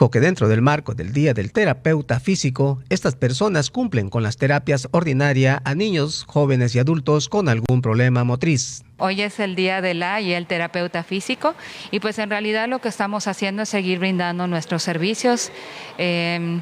que 0.07 0.21
dentro 0.21 0.47
del 0.47 0.61
marco 0.61 0.93
del 0.95 1.11
Día 1.11 1.33
del 1.33 1.51
Terapeuta 1.51 2.21
Físico, 2.21 2.79
estas 2.87 3.15
personas 3.15 3.69
cumplen 3.69 4.09
con 4.09 4.23
las 4.23 4.37
terapias 4.37 4.87
ordinarias 4.91 5.59
a 5.65 5.75
niños, 5.75 6.23
jóvenes 6.25 6.73
y 6.75 6.79
adultos 6.79 7.27
con 7.27 7.49
algún 7.49 7.81
problema 7.81 8.23
motriz. 8.23 8.83
Hoy 8.97 9.21
es 9.21 9.41
el 9.41 9.55
día 9.55 9.81
de 9.81 9.93
la 9.93 10.21
y 10.21 10.31
el 10.31 10.45
terapeuta 10.45 11.03
físico 11.03 11.53
y 11.91 11.99
pues 11.99 12.17
en 12.19 12.29
realidad 12.29 12.69
lo 12.69 12.79
que 12.79 12.87
estamos 12.87 13.27
haciendo 13.27 13.63
es 13.63 13.69
seguir 13.69 13.99
brindando 13.99 14.47
nuestros 14.47 14.83
servicios. 14.83 15.51
Em, 15.97 16.61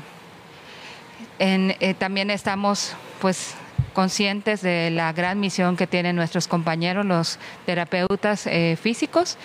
eh, 1.39 1.93
también 1.99 2.31
estamos 2.31 2.95
pues 3.21 3.53
conscientes 3.93 4.61
de 4.61 4.89
la 4.91 5.13
gran 5.13 5.39
misión 5.39 5.75
que 5.75 5.85
tienen 5.87 6.15
nuestros 6.15 6.47
compañeros, 6.47 7.05
los 7.05 7.39
terapeutas 7.65 8.47
eh, 8.47 8.77
físicos 8.81 9.37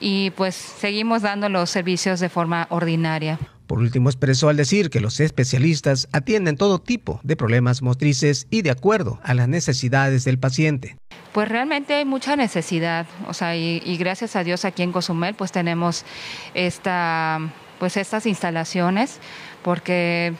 y 0.00 0.30
pues 0.30 0.54
seguimos 0.54 1.22
dando 1.22 1.48
los 1.48 1.70
servicios 1.70 2.20
de 2.20 2.28
forma 2.28 2.66
ordinaria. 2.70 3.38
Por 3.66 3.80
último, 3.80 4.08
expresó 4.08 4.48
al 4.48 4.56
decir 4.56 4.88
que 4.88 5.00
los 5.00 5.20
especialistas 5.20 6.08
atienden 6.12 6.56
todo 6.56 6.80
tipo 6.80 7.20
de 7.22 7.36
problemas 7.36 7.82
motrices 7.82 8.46
y 8.48 8.62
de 8.62 8.70
acuerdo 8.70 9.20
a 9.22 9.34
las 9.34 9.46
necesidades 9.46 10.24
del 10.24 10.38
paciente. 10.38 10.96
Pues 11.32 11.48
realmente 11.48 11.94
hay 11.94 12.06
mucha 12.06 12.34
necesidad, 12.34 13.06
o 13.26 13.34
sea, 13.34 13.56
y, 13.56 13.82
y 13.84 13.98
gracias 13.98 14.36
a 14.36 14.44
Dios 14.44 14.64
aquí 14.64 14.82
en 14.82 14.92
Cozumel 14.92 15.34
pues 15.34 15.52
tenemos 15.52 16.06
esta, 16.54 17.40
pues 17.78 17.98
estas 17.98 18.24
instalaciones, 18.24 19.20
porque 19.62 20.32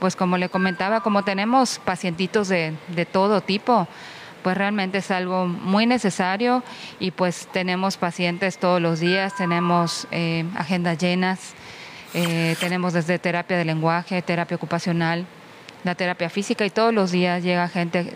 pues 0.00 0.16
como 0.16 0.36
le 0.36 0.48
comentaba, 0.48 1.00
como 1.00 1.22
tenemos 1.22 1.78
pacientitos 1.78 2.48
de, 2.48 2.74
de 2.88 3.06
todo 3.06 3.40
tipo, 3.40 3.86
pues 4.42 4.56
realmente 4.56 4.98
es 4.98 5.10
algo 5.10 5.46
muy 5.46 5.86
necesario 5.86 6.62
y 6.98 7.10
pues 7.10 7.48
tenemos 7.52 7.96
pacientes 7.96 8.58
todos 8.58 8.80
los 8.80 9.00
días, 9.00 9.34
tenemos 9.36 10.06
eh, 10.10 10.44
agendas 10.56 10.98
llenas, 10.98 11.54
eh, 12.14 12.56
tenemos 12.60 12.92
desde 12.92 13.18
terapia 13.18 13.56
de 13.56 13.64
lenguaje, 13.64 14.20
terapia 14.22 14.56
ocupacional, 14.56 15.26
la 15.84 15.94
terapia 15.94 16.30
física 16.30 16.64
y 16.66 16.70
todos 16.70 16.92
los 16.92 17.10
días 17.10 17.42
llega 17.42 17.68
gente 17.68 18.14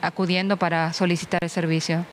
acudiendo 0.00 0.56
para 0.56 0.92
solicitar 0.92 1.42
el 1.42 1.50
servicio. 1.50 2.04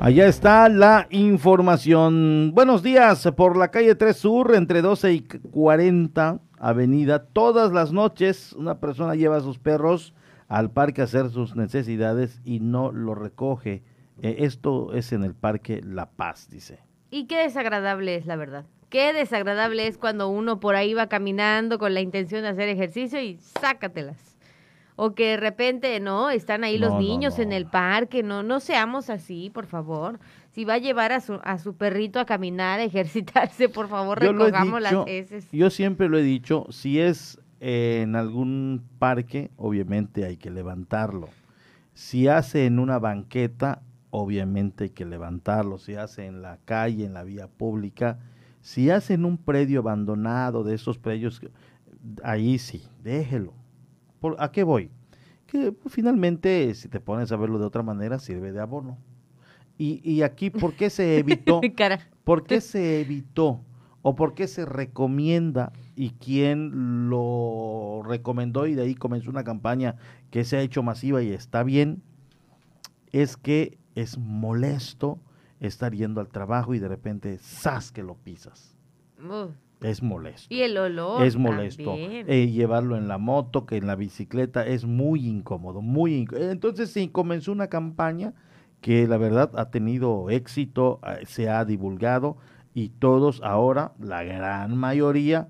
Allá 0.00 0.26
está 0.26 0.68
la 0.68 1.06
información. 1.10 2.50
Buenos 2.52 2.82
días, 2.82 3.28
por 3.36 3.56
la 3.56 3.70
calle 3.70 3.94
3 3.94 4.16
Sur, 4.16 4.52
entre 4.56 4.82
12 4.82 5.12
y 5.12 5.20
40 5.20 6.40
Avenida, 6.62 7.24
todas 7.24 7.72
las 7.72 7.92
noches 7.92 8.52
una 8.52 8.78
persona 8.78 9.16
lleva 9.16 9.36
a 9.36 9.40
sus 9.40 9.58
perros 9.58 10.14
al 10.46 10.70
parque 10.70 11.00
a 11.00 11.04
hacer 11.04 11.28
sus 11.28 11.56
necesidades 11.56 12.40
y 12.44 12.60
no 12.60 12.92
lo 12.92 13.16
recoge. 13.16 13.82
Eh, 14.22 14.36
esto 14.38 14.94
es 14.94 15.12
en 15.12 15.24
el 15.24 15.34
Parque 15.34 15.80
La 15.84 16.10
Paz, 16.10 16.48
dice. 16.48 16.78
Y 17.10 17.26
qué 17.26 17.38
desagradable 17.38 18.14
es, 18.14 18.26
la 18.26 18.36
verdad. 18.36 18.64
Qué 18.90 19.12
desagradable 19.12 19.88
es 19.88 19.98
cuando 19.98 20.28
uno 20.28 20.60
por 20.60 20.76
ahí 20.76 20.94
va 20.94 21.08
caminando 21.08 21.80
con 21.80 21.94
la 21.94 22.00
intención 22.00 22.42
de 22.42 22.50
hacer 22.50 22.68
ejercicio 22.68 23.20
y 23.20 23.38
sácatelas. 23.38 24.36
O 24.94 25.16
que 25.16 25.30
de 25.30 25.36
repente, 25.38 25.98
no, 25.98 26.30
están 26.30 26.62
ahí 26.62 26.78
los 26.78 26.92
no, 26.92 27.00
niños 27.00 27.38
no. 27.38 27.42
en 27.42 27.52
el 27.52 27.66
parque, 27.66 28.22
no, 28.22 28.44
no 28.44 28.60
seamos 28.60 29.10
así, 29.10 29.50
por 29.50 29.66
favor. 29.66 30.20
Si 30.52 30.66
va 30.66 30.74
a 30.74 30.78
llevar 30.78 31.12
a 31.12 31.20
su, 31.20 31.40
a 31.42 31.58
su 31.58 31.74
perrito 31.74 32.20
a 32.20 32.26
caminar, 32.26 32.78
a 32.78 32.84
ejercitarse, 32.84 33.70
por 33.70 33.88
favor, 33.88 34.22
Yo 34.22 34.32
dicho, 34.32 34.80
las 34.80 34.94
heces. 35.06 35.50
Yo 35.50 35.70
siempre 35.70 36.10
lo 36.10 36.18
he 36.18 36.22
dicho, 36.22 36.66
si 36.70 37.00
es 37.00 37.40
eh, 37.60 38.00
en 38.02 38.16
algún 38.16 38.82
parque, 38.98 39.50
obviamente 39.56 40.26
hay 40.26 40.36
que 40.36 40.50
levantarlo. 40.50 41.30
Si 41.94 42.28
hace 42.28 42.66
en 42.66 42.78
una 42.78 42.98
banqueta, 42.98 43.80
obviamente 44.10 44.84
hay 44.84 44.90
que 44.90 45.06
levantarlo. 45.06 45.78
Si 45.78 45.94
hace 45.94 46.26
en 46.26 46.42
la 46.42 46.58
calle, 46.66 47.06
en 47.06 47.14
la 47.14 47.24
vía 47.24 47.48
pública, 47.48 48.18
si 48.60 48.90
hace 48.90 49.14
en 49.14 49.24
un 49.24 49.38
predio 49.38 49.80
abandonado, 49.80 50.64
de 50.64 50.74
esos 50.74 50.98
predios, 50.98 51.40
ahí 52.22 52.58
sí, 52.58 52.82
déjelo. 53.02 53.54
¿Por, 54.20 54.36
¿A 54.38 54.52
qué 54.52 54.64
voy? 54.64 54.90
Que 55.46 55.72
pues, 55.72 55.94
finalmente, 55.94 56.74
si 56.74 56.88
te 56.88 57.00
pones 57.00 57.32
a 57.32 57.36
verlo 57.36 57.58
de 57.58 57.64
otra 57.64 57.82
manera, 57.82 58.18
sirve 58.18 58.52
de 58.52 58.60
abono. 58.60 58.98
Y, 59.82 60.00
y 60.08 60.22
aquí, 60.22 60.50
¿por 60.50 60.74
qué 60.74 60.90
se 60.90 61.18
evitó? 61.18 61.60
¿Por 62.24 62.44
qué 62.44 62.60
se 62.60 63.00
evitó 63.00 63.64
o 64.02 64.14
por 64.14 64.34
qué 64.34 64.46
se 64.46 64.64
recomienda 64.64 65.72
y 65.96 66.10
quién 66.10 67.10
lo 67.10 68.02
recomendó 68.04 68.68
y 68.68 68.74
de 68.74 68.82
ahí 68.82 68.94
comenzó 68.94 69.28
una 69.30 69.42
campaña 69.42 69.96
que 70.30 70.44
se 70.44 70.56
ha 70.56 70.60
hecho 70.60 70.84
masiva 70.84 71.20
y 71.20 71.32
está 71.32 71.64
bien? 71.64 72.00
Es 73.10 73.36
que 73.36 73.76
es 73.96 74.18
molesto 74.18 75.18
estar 75.58 75.92
yendo 75.92 76.20
al 76.20 76.28
trabajo 76.28 76.74
y 76.74 76.78
de 76.78 76.86
repente 76.86 77.38
¡zas! 77.38 77.90
que 77.90 78.04
lo 78.04 78.14
pisas. 78.14 78.76
Es 79.80 80.00
molesto. 80.00 80.46
Y 80.54 80.60
el 80.62 80.76
olor. 80.78 81.24
Es 81.24 81.36
molesto. 81.36 81.94
Eh, 81.96 82.50
llevarlo 82.52 82.96
en 82.96 83.08
la 83.08 83.18
moto, 83.18 83.66
que 83.66 83.78
en 83.78 83.88
la 83.88 83.96
bicicleta 83.96 84.64
es 84.64 84.84
muy 84.84 85.26
incómodo, 85.26 85.82
muy 85.82 86.24
inc- 86.24 86.36
Entonces 86.52 86.90
sí, 86.92 87.08
comenzó 87.08 87.50
una 87.50 87.66
campaña 87.66 88.32
que 88.82 89.06
la 89.06 89.16
verdad 89.16 89.52
ha 89.54 89.70
tenido 89.70 90.28
éxito, 90.28 91.00
eh, 91.06 91.24
se 91.24 91.48
ha 91.48 91.64
divulgado 91.64 92.36
y 92.74 92.90
todos 92.90 93.40
ahora, 93.42 93.92
la 93.98 94.24
gran 94.24 94.76
mayoría, 94.76 95.48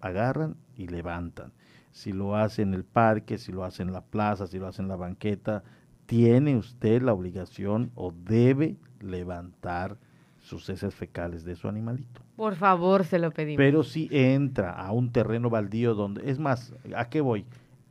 agarran 0.00 0.56
y 0.76 0.88
levantan. 0.88 1.52
Si 1.92 2.12
lo 2.12 2.36
hace 2.36 2.62
en 2.62 2.72
el 2.74 2.84
parque, 2.84 3.38
si 3.38 3.52
lo 3.52 3.64
hace 3.64 3.82
en 3.82 3.92
la 3.92 4.00
plaza, 4.00 4.46
si 4.46 4.58
lo 4.58 4.66
hace 4.66 4.80
en 4.80 4.88
la 4.88 4.96
banqueta, 4.96 5.62
tiene 6.06 6.56
usted 6.56 7.02
la 7.02 7.12
obligación 7.12 7.92
o 7.94 8.12
debe 8.12 8.76
levantar 9.00 9.98
sus 10.40 10.68
heces 10.70 10.94
fecales 10.94 11.44
de 11.44 11.56
su 11.56 11.68
animalito. 11.68 12.22
Por 12.34 12.54
favor, 12.54 13.04
se 13.04 13.18
lo 13.18 13.30
pedimos. 13.30 13.58
Pero 13.58 13.82
si 13.82 14.08
entra 14.10 14.72
a 14.72 14.92
un 14.92 15.12
terreno 15.12 15.50
baldío 15.50 15.94
donde, 15.94 16.30
es 16.30 16.38
más, 16.38 16.72
¿a 16.96 17.10
qué 17.10 17.20
voy? 17.20 17.44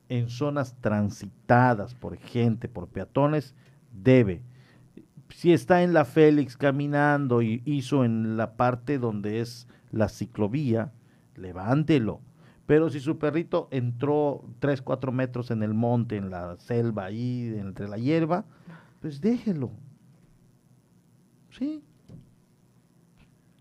En 0.07 0.29
zonas 0.29 0.75
transitadas 0.81 1.93
por 1.93 2.17
gente, 2.17 2.67
por 2.67 2.87
peatones, 2.87 3.53
debe. 3.91 4.41
Si 5.29 5.53
está 5.53 5.83
en 5.83 5.93
la 5.93 6.05
Félix 6.05 6.57
caminando 6.57 7.41
y 7.41 7.61
hizo 7.65 8.03
en 8.03 8.35
la 8.37 8.53
parte 8.57 8.97
donde 8.97 9.39
es 9.39 9.67
la 9.91 10.09
ciclovía, 10.09 10.91
levántelo. 11.35 12.21
Pero 12.65 12.89
si 12.89 12.99
su 12.99 13.17
perrito 13.17 13.67
entró 13.71 14.43
3, 14.59 14.81
4 14.81 15.11
metros 15.11 15.49
en 15.49 15.63
el 15.63 15.73
monte, 15.73 16.17
en 16.17 16.29
la 16.29 16.57
selva, 16.57 17.05
ahí 17.05 17.55
entre 17.57 17.87
la 17.87 17.97
hierba, 17.97 18.45
pues 19.01 19.21
déjelo. 19.21 19.71
Sí, 21.51 21.83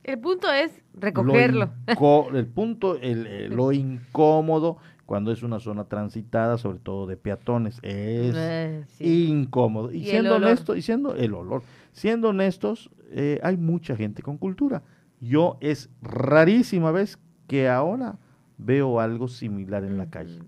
El 0.04 0.18
punto 0.18 0.52
es 0.52 0.82
recogerlo. 0.94 1.70
lo 1.98 2.30
el 2.36 2.46
punto, 2.46 2.96
el, 3.00 3.26
eh, 3.26 3.48
lo 3.48 3.72
incómodo 3.72 4.76
cuando 5.08 5.32
es 5.32 5.42
una 5.42 5.58
zona 5.58 5.84
transitada, 5.84 6.58
sobre 6.58 6.80
todo 6.80 7.06
de 7.06 7.16
peatones, 7.16 7.78
es 7.82 8.34
Eh, 8.36 8.84
sí. 8.88 9.28
incómodo. 9.30 9.90
Y, 9.90 10.04
siendo 10.04 10.36
honesto, 10.36 10.76
y 10.76 10.82
siendo 10.82 11.14
el 11.14 11.32
olor, 11.32 11.62
siendo 11.92 12.28
honestos, 12.28 12.90
eh, 13.10 13.40
hay 13.42 13.56
mucha 13.56 13.96
gente 13.96 14.20
con 14.20 14.36
cultura. 14.36 14.82
Yo 15.18 15.56
es 15.62 15.88
rarísima 16.02 16.90
vez 16.90 17.18
que 17.46 17.70
ahora 17.70 18.18
veo 18.58 19.00
algo 19.00 19.28
similar 19.28 19.82
en 19.82 19.96
la 19.96 20.10
calle 20.10 20.40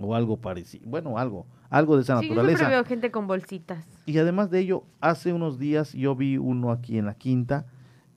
o 0.00 0.14
algo 0.14 0.36
parecido, 0.36 0.88
bueno, 0.88 1.18
algo, 1.18 1.44
algo 1.68 1.96
de 1.96 2.02
esa 2.02 2.20
Sí, 2.20 2.26
yo 2.28 2.34
naturaleza. 2.34 2.58
siempre 2.58 2.76
veo 2.76 2.84
gente 2.84 3.10
con 3.10 3.26
bolsitas. 3.26 3.84
Y 4.06 4.16
además 4.18 4.50
de 4.52 4.60
ello, 4.60 4.84
hace 5.00 5.32
unos 5.32 5.58
días 5.58 5.92
yo 5.94 6.14
vi 6.14 6.36
uno 6.38 6.70
aquí 6.70 6.96
en 6.96 7.06
la 7.06 7.14
quinta 7.14 7.66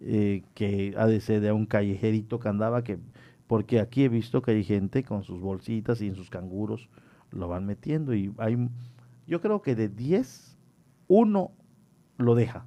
eh, 0.02 0.44
que 0.54 0.94
ha 0.98 1.08
de 1.08 1.20
ser 1.20 1.42
de 1.42 1.52
un 1.52 1.66
callejerito 1.66 2.40
que 2.40 2.48
andaba, 2.48 2.84
que, 2.84 3.00
porque 3.48 3.80
aquí 3.80 4.04
he 4.04 4.10
visto 4.10 4.42
que 4.42 4.52
hay 4.52 4.64
gente 4.64 5.04
con 5.04 5.24
sus 5.24 5.40
bolsitas 5.40 6.02
y 6.02 6.08
en 6.08 6.16
sus 6.16 6.30
canguros 6.30 6.90
lo 7.32 7.48
van 7.48 7.66
metiendo 7.66 8.14
y 8.14 8.34
hay, 8.38 8.58
yo 9.26 9.42
creo 9.42 9.62
que 9.62 9.76
de 9.76 9.90
10, 9.90 10.58
uno 11.08 11.52
lo 12.18 12.36
deja 12.36 12.66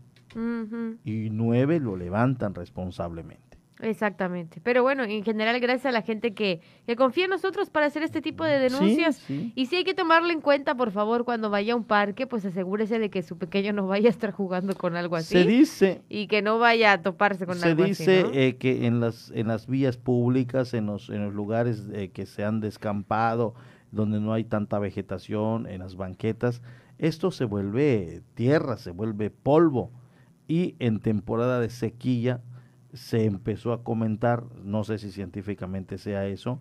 y 1.05 1.29
nueve 1.31 1.81
lo 1.81 1.97
levantan 1.97 2.55
responsablemente. 2.55 3.50
Exactamente. 3.83 4.61
Pero 4.63 4.83
bueno, 4.83 5.05
en 5.05 5.23
general, 5.25 5.59
gracias 5.61 5.87
a 5.87 5.93
la 5.93 6.03
gente 6.03 6.35
que, 6.35 6.61
que 6.87 6.97
confía 6.97 7.25
en 7.25 7.31
nosotros 7.31 7.71
para 7.71 7.87
hacer 7.87 8.03
este 8.03 8.21
tipo 8.21 8.45
de 8.45 8.59
denuncias. 8.59 9.17
sí. 9.17 9.53
Y 9.55 9.67
si 9.67 9.77
hay 9.77 9.85
que 9.85 9.95
tomarlo 9.95 10.31
en 10.31 10.41
cuenta, 10.41 10.75
por 10.75 10.91
favor, 10.91 11.25
cuando 11.25 11.51
vaya 11.51 11.73
a 11.73 11.77
un 11.77 11.85
parque, 11.85 12.27
pues 12.27 12.45
asegúrese 12.45 12.99
de 12.99 13.11
que 13.11 13.23
su 13.23 13.39
pequeño 13.39 13.73
no 13.73 13.87
vaya 13.87 14.09
a 14.09 14.11
estar 14.11 14.31
jugando 14.33 14.75
con 14.75 14.97
algo 14.97 15.17
así. 15.17 15.35
Se 15.35 15.45
dice, 15.45 16.03
Y 16.09 16.27
que 16.27 16.43
no 16.43 16.59
vaya 16.59 16.93
a 16.93 17.03
toparse 17.03 17.47
con 17.47 17.59
se 17.59 17.69
algo 17.69 17.85
dice 17.85 18.21
así. 18.21 18.29
¿no? 18.29 18.35
eh, 18.35 18.57
que 18.57 18.87
en 18.87 19.01
las 19.01 19.31
en 19.35 19.49
las 19.49 19.67
vías 19.67 19.97
públicas 19.97 20.75
en 20.75 20.87
los 20.87 21.09
en 21.11 21.25
los 21.25 21.35
lugares 21.35 21.85
eh, 21.93 22.11
que 22.11 22.27
se 22.27 22.45
han 22.45 22.61
descampado 22.61 23.55
donde 23.93 24.21
no 24.21 24.33
hay 24.33 24.45
tanta 24.45 24.79
vegetación 24.79 25.67
en 25.67 25.81
las 25.81 25.97
banquetas 25.97 26.63
esto 26.99 27.31
se 27.31 27.45
vuelve 27.45 28.23
tierra 28.35 28.77
se 28.77 28.91
vuelve 28.91 29.31
polvo 29.31 29.91
y 30.49 30.75
en 30.79 31.01
temporada 31.01 31.61
de 31.61 31.71
sequía 31.71 32.41
se 32.93 33.25
empezó 33.25 33.73
a 33.73 33.83
comentar 33.85 34.45
no 34.65 34.85
sé 34.85 34.99
si 34.99 35.11
científicamente 35.13 35.99
sea 35.99 36.27
eso 36.27 36.61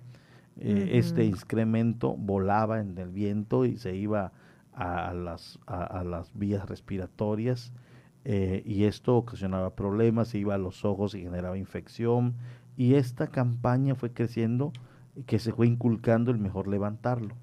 eh, 0.57 0.89
este 0.93 1.25
excremento 1.27 2.15
volaba 2.17 2.79
en 2.81 2.97
el 2.97 3.09
viento 3.09 3.65
y 3.65 3.77
se 3.77 3.95
iba 3.95 4.31
a, 4.73 5.09
a 5.09 5.13
las 5.13 5.59
a- 5.67 5.83
a 5.85 6.03
las 6.03 6.31
vías 6.37 6.67
respiratorias 6.67 7.71
eh, 8.25 8.61
y 8.65 8.83
esto 8.83 9.15
ocasionaba 9.17 9.75
problemas, 9.75 10.27
se 10.29 10.39
iba 10.39 10.55
a 10.55 10.57
los 10.57 10.83
ojos 10.85 11.15
y 11.15 11.21
generaba 11.21 11.57
infección. 11.57 12.35
Y 12.77 12.95
esta 12.95 13.27
campaña 13.27 13.95
fue 13.95 14.11
creciendo, 14.11 14.73
que 15.25 15.39
se 15.39 15.53
fue 15.53 15.67
inculcando 15.67 16.29
el 16.31 16.37
mejor 16.37 16.67
levantarlo. 16.67 17.35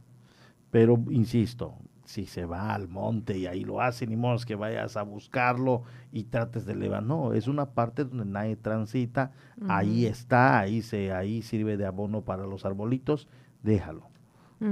Pero, 0.70 1.02
insisto, 1.10 1.74
si 2.06 2.26
se 2.26 2.46
va 2.46 2.72
al 2.72 2.88
monte 2.88 3.36
y 3.36 3.46
ahí 3.46 3.64
lo 3.64 3.80
hacen, 3.80 4.10
ni 4.10 4.16
modo 4.16 4.38
que 4.46 4.54
vayas 4.54 4.96
a 4.96 5.02
buscarlo 5.02 5.82
y 6.12 6.24
trates 6.24 6.64
de 6.64 6.74
levantar. 6.74 7.08
No, 7.08 7.32
es 7.34 7.48
una 7.48 7.66
parte 7.66 8.04
donde 8.04 8.24
nadie 8.24 8.56
transita, 8.56 9.32
ahí 9.68 10.06
está, 10.06 10.60
ahí, 10.60 10.82
se, 10.82 11.12
ahí 11.12 11.42
sirve 11.42 11.76
de 11.76 11.84
abono 11.84 12.22
para 12.22 12.46
los 12.46 12.64
arbolitos, 12.64 13.28
déjalo. 13.62 14.08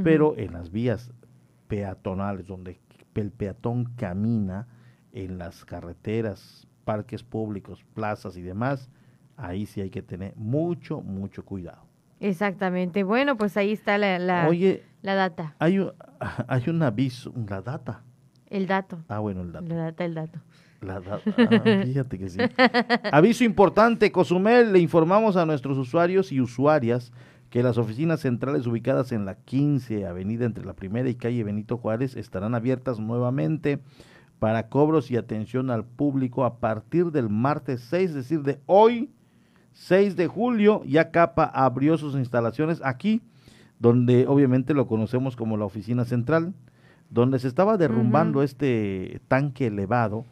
Pero 0.03 0.35
en 0.39 0.55
las 0.55 0.71
vías 0.71 1.13
peatonales, 1.69 2.47
donde 2.47 2.81
el 3.15 3.31
peatón 3.31 3.85
camina, 3.97 4.67
en 5.13 5.37
las 5.37 5.65
carreteras 5.65 6.67
parques 6.85 7.23
públicos, 7.23 7.85
plazas 7.95 8.37
y 8.37 8.43
demás, 8.43 8.89
ahí 9.37 9.67
sí 9.67 9.81
hay 9.81 9.91
que 9.91 10.03
tener 10.03 10.35
mucho, 10.37 11.03
mucho 11.03 11.45
cuidado. 11.45 11.85
Exactamente. 12.29 13.03
Bueno, 13.03 13.37
pues 13.37 13.57
ahí 13.57 13.73
está 13.73 13.99
la, 13.99 14.19
la, 14.19 14.51
la 15.03 15.15
data. 15.15 15.55
Hay 15.59 15.79
un, 15.79 15.93
hay 16.49 16.63
un 16.69 16.83
aviso, 16.83 17.35
la 17.49 17.61
data. 17.61 18.03
El 18.49 18.67
dato. 18.67 19.05
Ah, 19.09 19.19
bueno, 19.19 19.43
el 19.43 19.53
dato. 19.53 19.67
La 19.67 19.75
data, 19.77 20.05
el 20.05 20.15
dato. 20.15 20.39
La 20.81 21.01
data. 21.01 21.21
Ah, 21.37 21.83
fíjate 21.85 22.19
que 22.19 22.31
sí. 22.31 22.39
Aviso 23.13 23.45
importante, 23.45 24.11
Cozumel, 24.11 24.73
le 24.73 24.79
informamos 24.79 25.37
a 25.37 25.45
nuestros 25.45 25.77
usuarios 25.77 26.33
y 26.33 26.41
usuarias 26.41 27.13
que 27.51 27.63
las 27.63 27.77
oficinas 27.77 28.21
centrales 28.21 28.67
ubicadas 28.67 29.13
en 29.13 29.27
la 29.27 29.35
15 29.37 30.07
Avenida 30.07 30.47
entre 30.47 30.65
la 30.65 30.73
Primera 30.73 31.09
y 31.11 31.15
calle 31.17 31.45
Benito 31.45 31.77
Juárez 31.77 32.17
estarán 32.17 32.55
abiertas 32.55 32.99
nuevamente 32.99 33.81
para 34.39 34.69
cobros 34.69 35.11
y 35.11 35.17
atención 35.17 35.71
al 35.71 35.85
público 35.85 36.45
a 36.45 36.59
partir 36.59 37.13
del 37.13 37.29
martes 37.29 37.83
6, 37.83 38.11
es 38.11 38.15
decir, 38.15 38.43
de 38.43 38.61
hoy, 38.67 39.11
6 39.75 40.17
de 40.17 40.27
julio. 40.27 40.83
Ya 40.87 41.11
Capa 41.11 41.45
abrió 41.45 41.99
sus 41.99 42.15
instalaciones 42.15 42.81
aquí, 42.83 43.21
donde 43.79 44.27
obviamente 44.27 44.73
lo 44.73 44.87
conocemos 44.87 45.37
como 45.37 45.57
la 45.57 45.67
oficina 45.67 46.05
central, 46.05 46.55
donde 47.11 47.39
se 47.39 47.49
estaba 47.49 47.77
derrumbando 47.77 48.43
este 48.43 49.21
tanque 49.29 49.67
elevado 49.67 50.25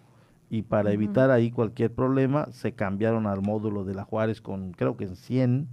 y 0.48 0.62
para 0.62 0.93
evitar 0.93 1.31
ahí 1.31 1.51
cualquier 1.51 1.93
problema 1.93 2.48
se 2.52 2.73
cambiaron 2.73 3.27
al 3.27 3.43
módulo 3.43 3.85
de 3.85 3.94
la 3.94 4.05
Juárez 4.05 4.40
con 4.40 4.73
creo 4.73 4.97
que 4.97 5.05
en 5.05 5.16
100, 5.16 5.69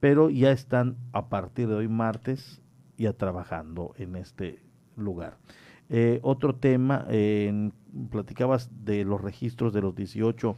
pero 0.00 0.30
ya 0.30 0.50
están 0.50 0.96
a 1.12 1.28
partir 1.28 1.68
de 1.68 1.74
hoy 1.74 1.88
martes 1.88 2.60
ya 2.96 3.12
trabajando 3.12 3.94
en 3.96 4.16
este 4.16 4.60
lugar. 4.96 5.36
Eh, 5.90 6.20
otro 6.22 6.54
tema, 6.54 7.06
platicabas 8.10 8.70
de 8.84 9.04
los 9.04 9.20
registros 9.20 9.72
de 9.72 9.82
los 9.82 9.94
18 9.94 10.56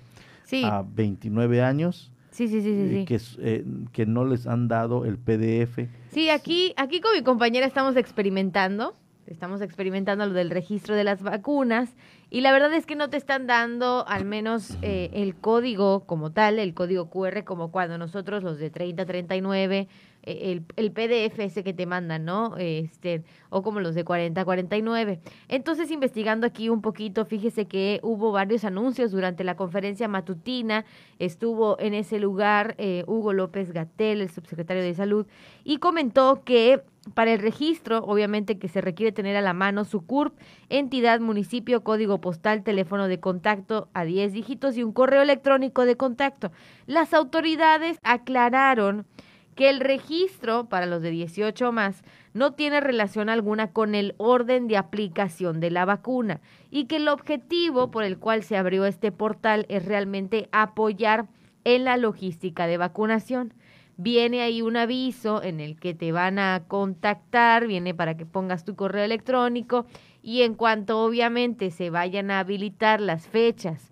a 0.64 0.85
29 0.86 1.62
años. 1.62 2.12
Sí, 2.36 2.48
sí, 2.48 2.60
sí, 2.60 2.88
sí. 2.90 2.96
Eh, 2.98 3.04
que, 3.06 3.18
eh, 3.38 3.64
que 3.92 4.04
no 4.04 4.26
les 4.26 4.46
han 4.46 4.68
dado 4.68 5.06
el 5.06 5.16
PDF. 5.16 5.88
Sí, 6.10 6.28
aquí, 6.28 6.74
aquí 6.76 7.00
con 7.00 7.14
mi 7.14 7.22
compañera 7.22 7.66
estamos 7.66 7.96
experimentando. 7.96 8.94
Estamos 9.26 9.62
experimentando 9.62 10.26
lo 10.26 10.34
del 10.34 10.50
registro 10.50 10.94
de 10.94 11.02
las 11.02 11.22
vacunas 11.22 11.96
y 12.28 12.42
la 12.42 12.52
verdad 12.52 12.74
es 12.74 12.84
que 12.84 12.94
no 12.94 13.08
te 13.08 13.16
están 13.16 13.46
dando 13.46 14.06
al 14.06 14.26
menos 14.26 14.76
el 14.82 15.34
código 15.34 16.04
como 16.04 16.30
tal, 16.30 16.58
el 16.58 16.74
código 16.74 17.08
QR 17.08 17.42
como 17.44 17.72
cuando 17.72 17.96
nosotros 17.96 18.44
los 18.44 18.58
de 18.58 18.68
3039 18.70 19.78
e, 19.78 19.88
el, 20.26 20.64
el, 20.76 20.92
PDF 20.92 21.38
ese 21.38 21.64
que 21.64 21.72
te 21.72 21.86
mandan, 21.86 22.24
¿no? 22.24 22.56
Este, 22.58 23.22
o 23.48 23.62
como 23.62 23.80
los 23.80 23.94
de 23.94 24.04
4049. 24.04 25.20
Entonces, 25.48 25.90
investigando 25.90 26.46
aquí 26.46 26.68
un 26.68 26.82
poquito, 26.82 27.24
fíjese 27.24 27.66
que 27.66 28.00
hubo 28.02 28.32
varios 28.32 28.64
anuncios 28.64 29.12
durante 29.12 29.44
la 29.44 29.56
conferencia 29.56 30.08
matutina. 30.08 30.84
Estuvo 31.18 31.78
en 31.78 31.94
ese 31.94 32.18
lugar 32.18 32.74
eh, 32.78 33.04
Hugo 33.06 33.32
López 33.32 33.72
Gatel, 33.72 34.20
el 34.20 34.30
subsecretario 34.30 34.82
de 34.82 34.94
Salud, 34.94 35.26
y 35.64 35.78
comentó 35.78 36.42
que 36.44 36.82
para 37.14 37.32
el 37.32 37.38
registro, 37.38 37.98
obviamente 37.98 38.58
que 38.58 38.68
se 38.68 38.80
requiere 38.80 39.12
tener 39.12 39.36
a 39.36 39.40
la 39.40 39.52
mano 39.52 39.84
su 39.84 40.04
CURP, 40.04 40.36
entidad, 40.68 41.20
municipio, 41.20 41.84
código 41.84 42.20
postal, 42.20 42.64
teléfono 42.64 43.08
de 43.08 43.20
contacto 43.20 43.88
a 43.94 44.04
10 44.04 44.32
dígitos 44.32 44.76
y 44.76 44.82
un 44.82 44.92
correo 44.92 45.22
electrónico 45.22 45.84
de 45.84 45.96
contacto. 45.96 46.50
Las 46.86 47.14
autoridades 47.14 47.98
aclararon 48.02 49.06
que 49.56 49.70
el 49.70 49.80
registro 49.80 50.68
para 50.68 50.86
los 50.86 51.02
de 51.02 51.10
18 51.10 51.72
más 51.72 52.04
no 52.34 52.52
tiene 52.52 52.78
relación 52.80 53.28
alguna 53.28 53.72
con 53.72 53.94
el 53.94 54.14
orden 54.18 54.68
de 54.68 54.76
aplicación 54.76 55.58
de 55.58 55.70
la 55.70 55.86
vacuna 55.86 56.40
y 56.70 56.84
que 56.84 56.96
el 56.96 57.08
objetivo 57.08 57.90
por 57.90 58.04
el 58.04 58.18
cual 58.18 58.44
se 58.44 58.58
abrió 58.58 58.84
este 58.84 59.10
portal 59.10 59.64
es 59.68 59.84
realmente 59.84 60.48
apoyar 60.52 61.26
en 61.64 61.84
la 61.84 61.96
logística 61.96 62.66
de 62.66 62.76
vacunación. 62.76 63.54
Viene 63.96 64.42
ahí 64.42 64.60
un 64.60 64.76
aviso 64.76 65.42
en 65.42 65.58
el 65.58 65.80
que 65.80 65.94
te 65.94 66.12
van 66.12 66.38
a 66.38 66.64
contactar, 66.68 67.66
viene 67.66 67.94
para 67.94 68.14
que 68.18 68.26
pongas 68.26 68.62
tu 68.62 68.76
correo 68.76 69.04
electrónico 69.04 69.86
y 70.22 70.42
en 70.42 70.54
cuanto 70.54 71.02
obviamente 71.02 71.70
se 71.70 71.88
vayan 71.88 72.30
a 72.30 72.40
habilitar 72.40 73.00
las 73.00 73.26
fechas 73.26 73.90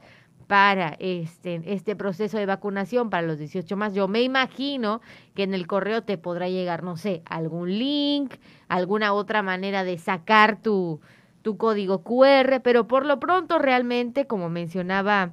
para 0.54 0.94
este, 1.00 1.62
este 1.66 1.96
proceso 1.96 2.38
de 2.38 2.46
vacunación 2.46 3.10
para 3.10 3.26
los 3.26 3.40
18 3.40 3.76
más. 3.76 3.92
Yo 3.92 4.06
me 4.06 4.22
imagino 4.22 5.00
que 5.34 5.42
en 5.42 5.52
el 5.52 5.66
correo 5.66 6.04
te 6.04 6.16
podrá 6.16 6.48
llegar, 6.48 6.84
no 6.84 6.96
sé, 6.96 7.22
algún 7.24 7.76
link, 7.76 8.34
alguna 8.68 9.14
otra 9.14 9.42
manera 9.42 9.82
de 9.82 9.98
sacar 9.98 10.62
tu, 10.62 11.00
tu 11.42 11.56
código 11.56 12.04
QR, 12.04 12.60
pero 12.62 12.86
por 12.86 13.04
lo 13.04 13.18
pronto 13.18 13.58
realmente, 13.58 14.28
como 14.28 14.48
mencionaba 14.48 15.32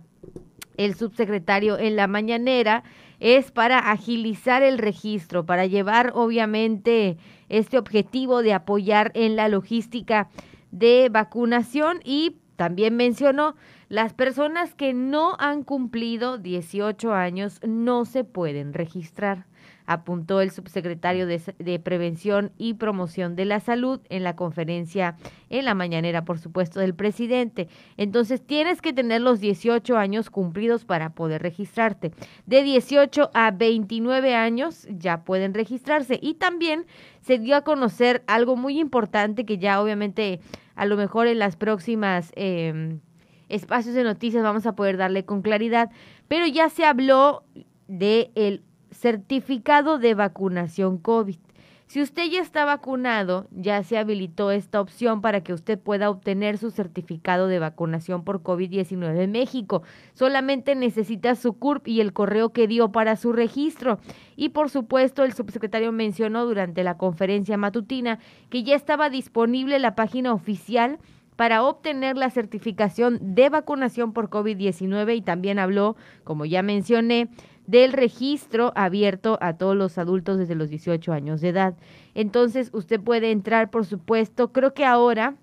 el 0.75 0.95
subsecretario 0.95 1.77
en 1.77 1.97
la 1.97 2.07
mañanera, 2.07 2.83
es 3.19 3.51
para 3.51 3.77
agilizar 3.77 4.63
el 4.63 4.79
registro, 4.79 5.45
para 5.45 5.67
llevar 5.67 6.13
obviamente 6.15 7.19
este 7.47 7.77
objetivo 7.77 8.41
de 8.41 8.55
apoyar 8.55 9.11
en 9.13 9.35
la 9.35 9.49
logística 9.49 10.29
de 10.71 11.09
vacunación 11.11 11.99
y 12.03 12.37
también 12.55 12.95
mencionó 12.95 13.55
las 13.91 14.13
personas 14.13 14.73
que 14.73 14.93
no 14.93 15.35
han 15.37 15.63
cumplido 15.63 16.37
18 16.37 17.13
años 17.13 17.59
no 17.61 18.05
se 18.05 18.23
pueden 18.23 18.71
registrar, 18.71 19.47
apuntó 19.85 20.39
el 20.39 20.51
subsecretario 20.51 21.27
de, 21.27 21.79
Prevención 21.83 22.53
y 22.57 22.75
Promoción 22.75 23.35
de 23.35 23.43
la 23.43 23.59
Salud 23.59 23.99
en 24.07 24.23
la 24.23 24.37
conferencia 24.37 25.17
en 25.49 25.65
la 25.65 25.73
mañanera, 25.73 26.23
por 26.23 26.39
supuesto, 26.39 26.79
del 26.79 26.95
presidente. 26.95 27.67
Entonces, 27.97 28.41
tienes 28.41 28.81
que 28.81 28.93
tener 28.93 29.19
los 29.19 29.41
18 29.41 29.97
años 29.97 30.29
cumplidos 30.29 30.85
para 30.85 31.09
poder 31.09 31.41
registrarte. 31.41 32.13
De 32.45 32.63
18 32.63 33.29
a 33.33 33.51
29 33.51 34.35
años 34.35 34.87
ya 34.89 35.25
pueden 35.25 35.53
registrarse. 35.53 36.17
Y 36.21 36.35
también 36.35 36.85
se 37.19 37.39
dio 37.39 37.57
a 37.57 37.65
conocer 37.65 38.23
algo 38.27 38.55
muy 38.55 38.79
importante 38.79 39.45
que 39.45 39.57
ya 39.57 39.81
obviamente 39.81 40.39
a 40.75 40.85
lo 40.85 40.95
mejor 40.95 41.27
en 41.27 41.39
las 41.39 41.57
próximas... 41.57 42.31
Eh, 42.37 43.01
espacios 43.51 43.95
de 43.95 44.03
noticias 44.03 44.43
vamos 44.43 44.65
a 44.65 44.75
poder 44.75 44.97
darle 44.97 45.25
con 45.25 45.41
claridad, 45.41 45.91
pero 46.27 46.47
ya 46.47 46.69
se 46.69 46.85
habló 46.85 47.43
de 47.87 48.31
el 48.35 48.63
certificado 48.91 49.99
de 49.99 50.13
vacunación 50.13 50.97
COVID. 50.97 51.37
Si 51.91 52.01
usted 52.01 52.23
ya 52.31 52.39
está 52.39 52.63
vacunado, 52.63 53.47
ya 53.51 53.83
se 53.83 53.97
habilitó 53.97 54.51
esta 54.51 54.79
opción 54.79 55.19
para 55.19 55.41
que 55.41 55.51
usted 55.51 55.77
pueda 55.77 56.09
obtener 56.09 56.57
su 56.57 56.71
certificado 56.71 57.47
de 57.47 57.59
vacunación 57.59 58.23
por 58.23 58.41
COVID-19 58.41 59.19
en 59.19 59.33
México. 59.33 59.83
Solamente 60.13 60.73
necesita 60.75 61.35
su 61.35 61.51
CURP 61.51 61.89
y 61.89 61.99
el 61.99 62.13
correo 62.13 62.53
que 62.53 62.65
dio 62.65 62.93
para 62.93 63.17
su 63.17 63.33
registro. 63.33 63.99
Y 64.37 64.49
por 64.49 64.69
supuesto, 64.69 65.25
el 65.25 65.33
subsecretario 65.33 65.91
mencionó 65.91 66.45
durante 66.45 66.85
la 66.85 66.95
conferencia 66.95 67.57
matutina 67.57 68.19
que 68.49 68.63
ya 68.63 68.75
estaba 68.77 69.09
disponible 69.09 69.77
la 69.77 69.93
página 69.93 70.31
oficial 70.31 70.97
para 71.41 71.63
obtener 71.63 72.17
la 72.17 72.29
certificación 72.29 73.17
de 73.33 73.49
vacunación 73.49 74.13
por 74.13 74.29
COVID-19 74.29 75.17
y 75.17 75.21
también 75.23 75.57
habló, 75.57 75.95
como 76.23 76.45
ya 76.45 76.61
mencioné, 76.61 77.29
del 77.65 77.93
registro 77.93 78.71
abierto 78.75 79.39
a 79.41 79.57
todos 79.57 79.75
los 79.75 79.97
adultos 79.97 80.37
desde 80.37 80.53
los 80.53 80.69
18 80.69 81.11
años 81.11 81.41
de 81.41 81.49
edad. 81.49 81.73
Entonces, 82.13 82.69
usted 82.73 83.01
puede 83.01 83.31
entrar, 83.31 83.71
por 83.71 83.87
supuesto, 83.87 84.51
creo 84.51 84.75
que 84.75 84.85
ahora 84.85 85.33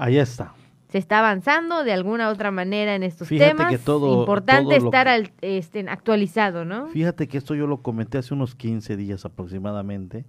Ahí 0.00 0.16
está. 0.16 0.54
Se 0.88 0.96
está 0.96 1.18
avanzando 1.18 1.84
de 1.84 1.92
alguna 1.92 2.30
otra 2.30 2.50
manera 2.50 2.94
en 2.94 3.02
estos 3.02 3.28
temas. 3.28 3.70
Que 3.70 3.76
todo, 3.76 4.20
Importante 4.20 4.74
estar 4.76 5.06
este, 5.42 5.80
actualizado, 5.88 6.64
¿no? 6.64 6.88
Fíjate 6.88 7.28
que 7.28 7.36
esto 7.36 7.54
yo 7.54 7.66
lo 7.66 7.82
comenté 7.82 8.16
hace 8.16 8.32
unos 8.32 8.54
15 8.54 8.96
días 8.96 9.26
aproximadamente, 9.26 10.24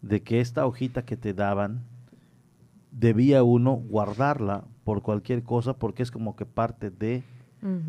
de 0.00 0.22
que 0.22 0.40
esta 0.40 0.64
hojita 0.64 1.04
que 1.04 1.18
te 1.18 1.34
daban, 1.34 1.84
debía 2.90 3.42
uno 3.42 3.74
guardarla 3.74 4.64
por 4.82 5.02
cualquier 5.02 5.42
cosa 5.42 5.74
porque 5.74 6.02
es 6.02 6.10
como 6.10 6.34
que 6.34 6.46
parte 6.46 6.90
de 6.90 7.22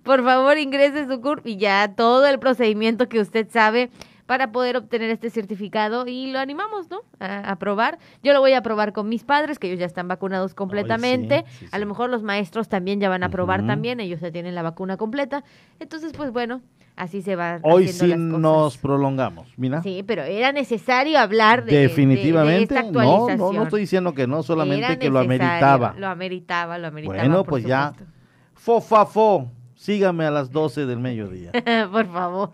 Por 0.05 0.23
favor, 0.23 0.57
ingrese 0.59 1.09
su 1.09 1.21
CURP 1.21 1.49
y 1.49 1.57
ya 1.57 1.93
todo 1.97 2.25
el 2.27 2.39
procedimiento 2.39 3.09
que 3.09 3.19
usted 3.21 3.49
sabe 3.51 3.91
para 4.27 4.53
poder 4.53 4.77
obtener 4.77 5.11
este 5.11 5.31
certificado 5.31 6.07
y 6.07 6.31
lo 6.31 6.39
animamos, 6.39 6.91
¿no? 6.91 7.01
A, 7.19 7.57
probar. 7.57 7.99
Yo 8.23 8.33
lo 8.33 8.41
voy 8.41 8.53
a 8.53 8.63
probar 8.63 8.93
con 8.93 9.09
mis 9.09 9.25
padres, 9.25 9.59
que 9.59 9.67
ellos 9.67 9.81
ya 9.81 9.87
están 9.87 10.09
vacunados 10.09 10.55
completamente. 10.55 11.45
a 11.71 11.79
lo 11.79 11.87
mejor 11.87 12.11
los 12.11 12.23
maestros 12.23 12.69
también 12.69 13.01
ya 13.01 13.09
van 13.09 13.23
a 13.23 13.29
probar 13.29 13.67
también, 13.67 14.01
ellos 14.01 14.21
ya 14.21 14.31
tienen 14.31 14.55
la 14.55 14.63
vacuna 14.63 14.97
completa. 14.97 15.45
Entonces, 15.81 16.13
pues 16.13 16.33
bueno, 16.33 16.63
así 16.97 17.23
se 17.23 17.37
va. 17.37 17.59
Hoy 17.63 17.89
sí 17.89 18.15
nos 18.17 18.79
prolongamos, 18.79 19.49
mira. 19.57 19.83
Sí, 19.83 20.05
pero 20.07 20.23
era 20.23 20.53
necesario 20.53 21.19
hablar 21.19 21.65
de, 21.65 21.77
Definitivamente, 21.77 22.83
No, 22.91 23.29
no, 23.37 23.53
no 23.53 23.63
estoy 23.65 23.83
diciendo 23.83 24.15
que 24.15 24.27
no, 24.27 24.43
solamente 24.43 24.99
que 24.99 25.11
lo 25.11 25.19
ameritaba. 25.19 25.95
Lo 25.99 26.09
ameritaba, 26.09 26.79
lo 26.79 26.89
ameritaba. 26.89 27.19
Bueno, 27.19 27.45
pues 27.45 27.65
ya. 27.65 27.93
Fo, 28.55 28.81
fa, 28.81 29.05
fo. 29.07 29.51
Sígame 29.83 30.25
a 30.25 30.31
las 30.31 30.53
12 30.53 30.87
del 30.87 30.99
mediodía. 31.01 31.51
por 31.91 32.07
favor, 32.07 32.51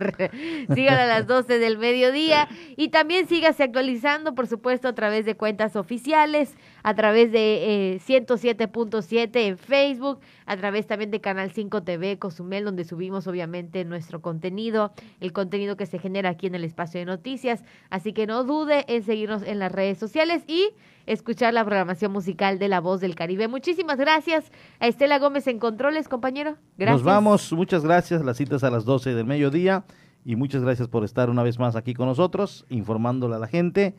sígame 0.74 1.02
a 1.02 1.06
las 1.06 1.26
12 1.26 1.58
del 1.58 1.76
mediodía. 1.76 2.48
Y 2.74 2.88
también 2.88 3.28
sígase 3.28 3.64
actualizando, 3.64 4.34
por 4.34 4.46
supuesto, 4.46 4.88
a 4.88 4.94
través 4.94 5.26
de 5.26 5.36
cuentas 5.36 5.76
oficiales, 5.76 6.54
a 6.88 6.94
través 6.94 7.30
de 7.30 8.00
107.7 8.06 9.36
eh, 9.36 9.46
en 9.48 9.58
Facebook, 9.58 10.20
a 10.46 10.56
través 10.56 10.86
también 10.86 11.10
de 11.10 11.20
Canal 11.20 11.50
5 11.50 11.82
TV 11.82 12.18
Cozumel, 12.18 12.64
donde 12.64 12.84
subimos 12.84 13.26
obviamente 13.26 13.84
nuestro 13.84 14.22
contenido, 14.22 14.92
el 15.20 15.34
contenido 15.34 15.76
que 15.76 15.84
se 15.84 15.98
genera 15.98 16.30
aquí 16.30 16.46
en 16.46 16.54
el 16.54 16.64
espacio 16.64 16.98
de 16.98 17.04
noticias. 17.04 17.62
Así 17.90 18.14
que 18.14 18.26
no 18.26 18.42
dude 18.42 18.86
en 18.88 19.02
seguirnos 19.02 19.42
en 19.42 19.58
las 19.58 19.70
redes 19.70 19.98
sociales 19.98 20.44
y 20.46 20.70
escuchar 21.04 21.52
la 21.52 21.62
programación 21.62 22.10
musical 22.10 22.58
de 22.58 22.68
La 22.68 22.80
Voz 22.80 23.02
del 23.02 23.14
Caribe. 23.14 23.48
Muchísimas 23.48 23.98
gracias 23.98 24.50
a 24.80 24.86
Estela 24.86 25.18
Gómez 25.18 25.46
en 25.46 25.58
Controles, 25.58 26.08
compañero. 26.08 26.56
Gracias. 26.78 27.02
Nos 27.02 27.04
vamos, 27.04 27.52
muchas 27.52 27.84
gracias. 27.84 28.24
Las 28.24 28.38
citas 28.38 28.64
a 28.64 28.70
las 28.70 28.86
12 28.86 29.12
del 29.12 29.26
mediodía 29.26 29.84
y 30.24 30.36
muchas 30.36 30.62
gracias 30.62 30.88
por 30.88 31.04
estar 31.04 31.28
una 31.28 31.42
vez 31.42 31.58
más 31.58 31.76
aquí 31.76 31.92
con 31.92 32.06
nosotros, 32.06 32.64
informándole 32.70 33.34
a 33.34 33.38
la 33.38 33.46
gente. 33.46 33.94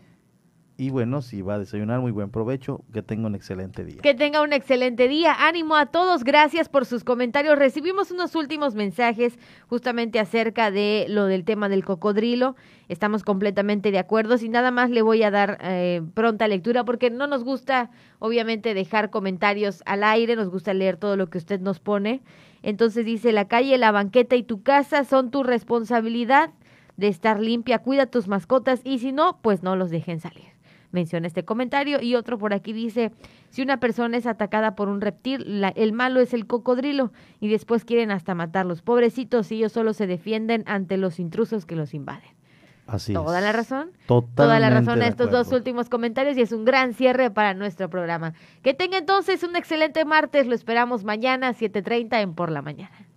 Y 0.80 0.92
bueno, 0.92 1.22
si 1.22 1.42
va 1.42 1.56
a 1.56 1.60
desayunar, 1.60 2.00
muy 2.00 2.14
buen 2.14 2.30
provecho. 2.30 2.86
Que 2.94 3.04
tenga 3.04 3.28
un 3.28 3.36
excelente 3.36 3.84
día. 3.84 3.98
Que 4.02 4.14
tenga 4.14 4.42
un 4.42 4.54
excelente 4.54 5.10
día. 5.10 5.36
Ánimo 5.38 5.76
a 5.76 5.88
todos. 5.88 6.24
Gracias 6.24 6.70
por 6.70 6.86
sus 6.86 7.04
comentarios. 7.04 7.60
Recibimos 7.60 8.12
unos 8.12 8.34
últimos 8.34 8.76
mensajes 8.76 9.38
justamente 9.68 10.22
acerca 10.22 10.72
de 10.72 11.06
lo 11.10 11.26
del 11.26 11.44
tema 11.44 11.68
del 11.68 11.84
cocodrilo. 11.84 12.56
Estamos 12.88 13.24
completamente 13.24 13.92
de 13.92 14.00
acuerdo. 14.00 14.38
Sin 14.38 14.54
nada 14.54 14.72
más 14.72 14.90
le 14.90 15.02
voy 15.02 15.22
a 15.22 15.32
dar 15.32 15.58
eh, 15.64 16.02
pronta 16.14 16.48
lectura 16.48 16.86
porque 16.86 17.10
no 17.10 17.28
nos 17.28 17.44
gusta, 17.44 17.92
obviamente, 18.20 18.74
dejar 18.74 19.10
comentarios 19.10 19.84
al 19.86 20.02
aire. 20.06 20.38
Nos 20.38 20.48
gusta 20.48 20.74
leer 20.74 20.96
todo 20.96 21.18
lo 21.18 21.30
que 21.30 21.40
usted 21.40 21.60
nos 21.60 21.82
pone. 21.82 22.22
Entonces 22.64 23.06
dice, 23.06 23.34
la 23.34 23.50
calle, 23.50 23.78
la 23.78 23.92
banqueta 23.92 24.38
y 24.38 24.44
tu 24.44 24.64
casa 24.64 25.04
son 25.04 25.30
tu 25.30 25.44
responsabilidad 25.44 26.52
de 26.96 27.10
estar 27.10 27.42
limpia. 27.42 27.80
Cuida 27.80 28.06
tus 28.06 28.30
mascotas 28.30 28.80
y 28.86 29.00
si 29.00 29.12
no, 29.12 29.40
pues 29.42 29.62
no 29.62 29.76
los 29.76 29.90
dejen 29.90 30.22
salir 30.22 30.49
menciona 30.92 31.28
este 31.28 31.46
comentario. 31.46 32.02
Y 32.02 32.16
otro 32.16 32.38
por 32.38 32.54
aquí 32.54 32.74
dice, 32.74 33.12
si 33.50 33.62
una 33.62 33.80
persona 33.80 34.18
es 34.18 34.26
atacada 34.26 34.76
por 34.76 34.90
un 34.90 35.02
reptil, 35.02 35.64
el 35.76 35.94
malo 35.94 36.20
es 36.20 36.34
el 36.34 36.48
cocodrilo 36.48 37.12
y 37.40 37.50
después 37.50 37.86
quieren 37.86 38.12
hasta 38.12 38.36
matarlos. 38.36 38.82
Pobrecitos, 38.82 39.52
ellos 39.52 39.72
solo 39.72 39.94
se 39.94 40.08
defienden 40.08 40.64
ante 40.68 40.98
los 40.98 41.20
intrusos 41.20 41.66
que 41.66 41.76
los 41.76 41.94
invaden. 41.94 42.30
Así 42.88 43.14
Toda 43.14 43.40
la 43.40 43.52
razón. 43.52 43.92
Toda 44.08 44.60
la 44.60 44.70
razón 44.72 45.02
a 45.04 45.08
estos 45.08 45.30
dos 45.30 45.52
últimos 45.52 45.90
comentarios 45.90 46.36
y 46.38 46.42
es 46.42 46.52
un 46.52 46.66
gran 46.66 46.94
cierre 46.94 47.30
para 47.30 47.54
nuestro 47.54 47.90
programa. 47.90 48.34
Que 48.64 48.74
tenga 48.74 48.98
entonces 48.98 49.44
un 49.44 49.56
excelente 49.56 50.06
martes. 50.06 50.48
Lo 50.48 50.56
esperamos 50.56 51.04
mañana, 51.04 51.54
7.30 51.54 52.22
en 52.22 52.34
Por 52.34 52.50
la 52.52 52.64
Mañana. 52.64 53.09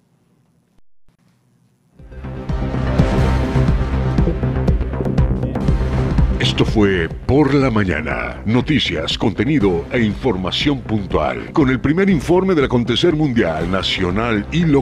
Esto 6.53 6.67
fue 6.67 7.09
Por 7.09 7.55
la 7.55 7.71
Mañana. 7.71 8.43
Noticias, 8.45 9.17
contenido 9.17 9.87
e 9.91 10.03
información 10.03 10.83
puntual. 10.83 11.51
Con 11.55 11.71
el 11.71 11.81
primer 11.81 12.11
informe 12.11 12.55
del 12.55 12.67
acontecer 12.67 13.17
mundial, 13.17 13.71
nacional 13.71 14.47
y 14.53 14.67
local. 14.67 14.71